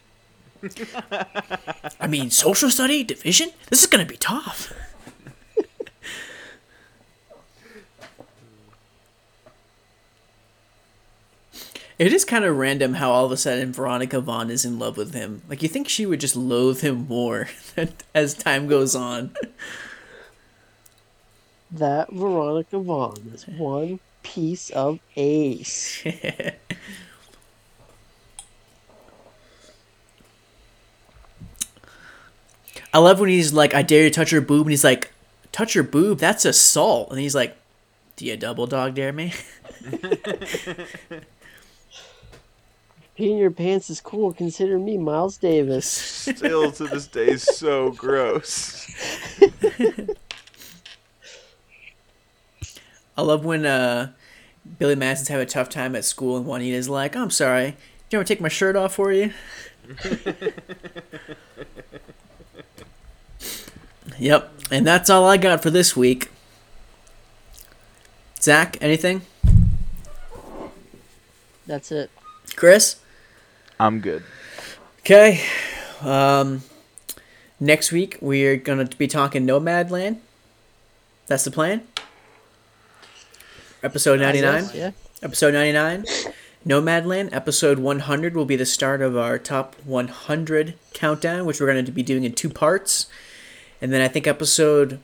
I 2.00 2.08
mean, 2.08 2.30
social 2.30 2.70
study 2.70 3.04
division. 3.04 3.50
This 3.70 3.82
is 3.82 3.88
gonna 3.88 4.06
be 4.06 4.18
tough. 4.18 4.74
It 12.00 12.14
is 12.14 12.26
kind 12.26 12.46
of 12.46 12.56
random 12.58 12.94
how 12.96 13.10
all 13.12 13.26
of 13.26 13.32
a 13.32 13.38
sudden 13.38 13.74
Veronica 13.74 14.22
Vaughn 14.22 14.52
is 14.52 14.64
in 14.64 14.78
love 14.78 14.98
with 14.98 15.16
him. 15.16 15.42
Like 15.50 15.64
you 15.64 15.70
think 15.70 15.90
she 15.90 16.06
would 16.06 16.20
just 16.20 16.36
loathe 16.36 16.82
him 16.82 17.08
more 17.08 17.50
as 18.14 18.36
time 18.36 18.68
goes 18.68 18.96
on. 18.96 19.32
That 21.72 22.12
Veronica 22.14 22.78
Vaughn 22.78 23.32
is 23.34 23.48
one 23.58 24.00
piece 24.22 24.70
of 24.70 25.00
ace. 25.16 26.04
I 32.94 33.00
love 33.00 33.20
when 33.20 33.30
he's 33.30 33.54
like, 33.54 33.74
"I 33.74 33.82
dare 33.82 34.04
you 34.04 34.10
to 34.10 34.16
touch 34.16 34.32
your 34.32 34.42
boob," 34.42 34.68
and 34.68 34.72
he's 34.72 34.84
like, 34.84 35.12
"Touch 35.52 35.74
your 35.76 35.84
boob? 35.84 36.20
That's 36.20 36.46
assault." 36.46 37.10
And 37.12 37.20
he's 37.20 37.36
like, 37.36 37.58
"Do 38.16 38.26
you 38.26 38.38
double 38.38 38.66
dog 38.66 38.96
dare 38.96 39.12
me?" 39.12 39.34
Peeing 43.18 43.40
your 43.40 43.50
pants 43.50 43.90
is 43.90 44.00
cool. 44.00 44.32
Consider 44.32 44.78
me 44.78 44.96
Miles 44.96 45.38
Davis. 45.38 45.86
Still 45.88 46.72
to 46.74 46.86
this 46.86 47.08
day, 47.08 47.36
so 47.38 47.90
gross. 47.92 48.88
I 53.18 53.24
love 53.24 53.44
when 53.44 53.66
uh, 53.66 54.12
Billy 54.78 54.94
Madison's 54.94 55.30
having 55.30 55.48
a 55.48 55.50
tough 55.50 55.70
time 55.70 55.96
at 55.96 56.06
school, 56.06 56.38
and 56.38 56.46
Juanita's 56.46 56.90
like, 56.90 57.16
"I'm 57.16 57.32
sorry. 57.32 57.72
Do 57.72 57.78
you 58.12 58.20
want 58.20 58.28
to 58.28 58.36
take 58.36 58.42
my 58.42 58.50
shirt 58.50 58.76
off 58.76 58.94
for 58.94 59.12
you?" 59.12 59.34
yep, 64.20 64.54
and 64.70 64.86
that's 64.86 65.10
all 65.10 65.26
I 65.26 65.38
got 65.38 65.64
for 65.64 65.72
this 65.72 65.96
week. 65.96 66.30
Zach, 68.40 68.78
anything? 68.80 69.24
That's 71.66 71.92
it. 71.92 72.12
Chris? 72.56 72.98
I'm 73.80 74.00
good. 74.00 74.24
Okay. 75.00 75.42
Um, 76.02 76.64
next 77.60 77.92
week 77.92 78.18
we're 78.22 78.58
gonna 78.58 78.86
be 78.86 79.08
talking 79.08 79.46
Nomadland. 79.46 80.20
That's 81.28 81.44
the 81.44 81.52
plan. 81.52 81.88
Episode 83.84 84.20
ninety 84.20 84.42
nine. 84.42 84.66
Yeah. 84.74 84.92
Episode 85.22 85.54
ninety 85.54 85.74
nine. 85.74 86.06
Nomadland. 86.66 87.30
Episode 87.32 87.80
one 87.80 88.00
hundred 88.00 88.36
will 88.36 88.46
be 88.46 88.56
the 88.56 88.66
start 88.66 89.02
of 89.02 89.16
our 89.16 89.38
top 89.38 89.76
one 89.86 90.08
hundred 90.08 90.74
countdown, 90.94 91.46
which 91.46 91.62
we're 91.62 91.72
going 91.72 91.86
to 91.86 91.92
be 91.92 92.04
doing 92.04 92.24
in 92.24 92.34
two 92.34 92.50
parts. 92.50 93.08
And 93.82 93.94
then 93.94 94.02
I 94.02 94.08
think 94.08 94.28
episode. 94.28 95.00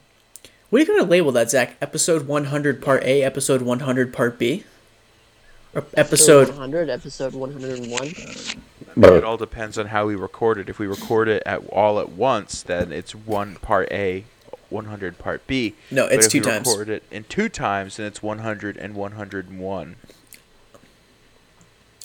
What 0.70 0.78
are 0.78 0.80
you 0.82 0.88
going 0.88 1.04
to 1.04 1.10
label 1.10 1.32
that, 1.34 1.52
Zach? 1.52 1.78
Episode 1.80 2.28
one 2.28 2.46
hundred 2.46 2.82
part 2.82 3.04
A. 3.04 3.22
Episode 3.22 3.62
one 3.62 3.82
hundred 3.82 4.12
part 4.12 4.40
B. 4.40 4.64
Or 5.76 5.86
episode 5.96 6.50
100, 6.50 6.90
episode 6.90 7.34
101. 7.34 8.14
It 8.96 9.24
all 9.24 9.38
depends 9.38 9.78
on 9.78 9.88
how 9.88 10.06
we 10.06 10.16
record 10.16 10.60
it. 10.60 10.70
If 10.70 10.78
we 10.78 10.86
record 10.86 11.28
it 11.28 11.42
at 11.46 11.66
all 11.70 12.00
at 12.00 12.10
once, 12.10 12.62
then 12.62 12.92
it's 12.92 13.16
one 13.16 13.56
part 13.56 13.92
A, 13.92 14.26
100 14.70 15.18
part 15.18 15.48
B. 15.48 15.74
No, 15.90 16.06
But 16.06 16.14
it's 16.14 16.26
if 16.28 16.32
two 16.32 16.40
we 16.40 16.46
times. 16.46 16.68
Record 16.68 16.90
it 16.90 17.04
in 17.10 17.24
two 17.24 17.50
times, 17.50 17.98
then 17.98 18.06
it's 18.06 18.22
100 18.22 18.78
and 18.78 18.94
101. 18.94 19.96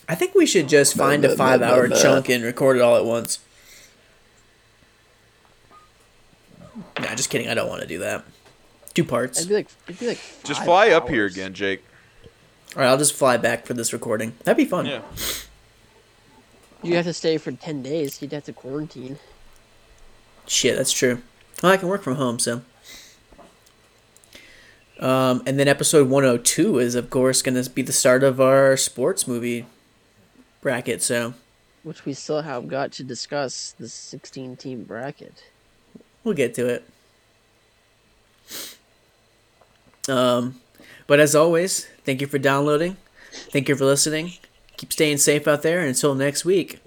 I 0.09 0.15
think 0.15 0.35
we 0.35 0.47
should 0.47 0.69
just 0.71 0.97
find 0.97 1.23
a 1.27 1.37
five 1.37 1.61
hour 1.61 1.89
chunk 1.89 2.31
and 2.31 2.43
record 2.43 2.79
it 2.79 2.83
all 2.83 2.97
at 2.97 3.05
once. 3.05 3.41
Nah, 6.99 7.15
just 7.15 7.29
kidding. 7.29 7.49
I 7.49 7.55
don't 7.55 7.69
want 7.69 7.83
to 7.83 7.87
do 7.89 7.99
that. 7.99 8.25
Two 8.95 9.05
parts. 9.05 9.39
It'd 9.39 9.51
be 9.51 9.55
like, 9.57 9.69
it'd 9.87 10.01
be 10.01 10.09
like 10.09 10.19
Just 10.45 10.61
five 10.61 10.65
fly 10.65 10.91
up 10.91 11.09
here 11.11 11.27
again, 11.27 11.53
Jake. 11.53 11.85
All 12.79 12.85
right, 12.85 12.91
I'll 12.91 12.97
just 12.97 13.15
fly 13.15 13.37
back 13.37 13.67
for 13.67 13.75
this 13.75 13.93
recording. 13.93 14.35
That'd 14.45 14.57
be 14.57 14.65
fun. 14.65 14.87
Yeah. 14.87 15.03
You'd 16.81 16.95
have 16.95 17.07
to 17.07 17.13
stay 17.13 17.37
for 17.37 17.51
10 17.51 17.83
days. 17.83 18.23
You'd 18.23 18.31
have 18.33 18.45
to 18.45 18.53
quarantine. 18.53 19.19
Shit, 20.47 20.77
that's 20.77 20.93
true. 20.93 21.21
Well, 21.61 21.73
I 21.73 21.77
can 21.77 21.89
work 21.89 22.05
from 22.05 22.15
home, 22.15 22.39
so. 22.39 22.63
Um, 25.01 25.43
and 25.45 25.59
then 25.59 25.67
episode 25.67 26.09
102 26.09 26.79
is, 26.79 26.95
of 26.95 27.11
course, 27.11 27.43
going 27.43 27.61
to 27.61 27.69
be 27.69 27.83
the 27.83 27.93
start 27.93 28.23
of 28.23 28.41
our 28.41 28.77
sports 28.77 29.27
movie 29.27 29.67
bracket, 30.61 31.03
so 31.03 31.35
Which 31.83 32.05
we 32.05 32.13
still 32.15 32.43
have 32.43 32.69
got 32.69 32.93
to 32.93 33.03
discuss 33.03 33.75
the 33.77 33.89
16 33.89 34.55
team 34.55 34.85
bracket. 34.85 35.43
we'll 36.23 36.35
get 36.35 36.55
to 36.55 36.69
it. 36.69 36.89
Um, 40.09 40.61
but 41.09 41.19
as 41.19 41.35
always, 41.35 41.89
thank 42.05 42.21
you 42.21 42.29
for 42.29 42.39
downloading. 42.39 42.97
Thank 43.51 43.69
you 43.69 43.75
for 43.75 43.85
listening. 43.85 44.35
Keep 44.77 44.93
staying 44.93 45.19
safe 45.19 45.49
out 45.49 45.63
there, 45.63 45.81
and 45.81 45.89
until 45.89 46.15
next 46.15 46.45
week, 46.45 46.79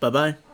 bye 0.00 0.10
bye. 0.10 0.45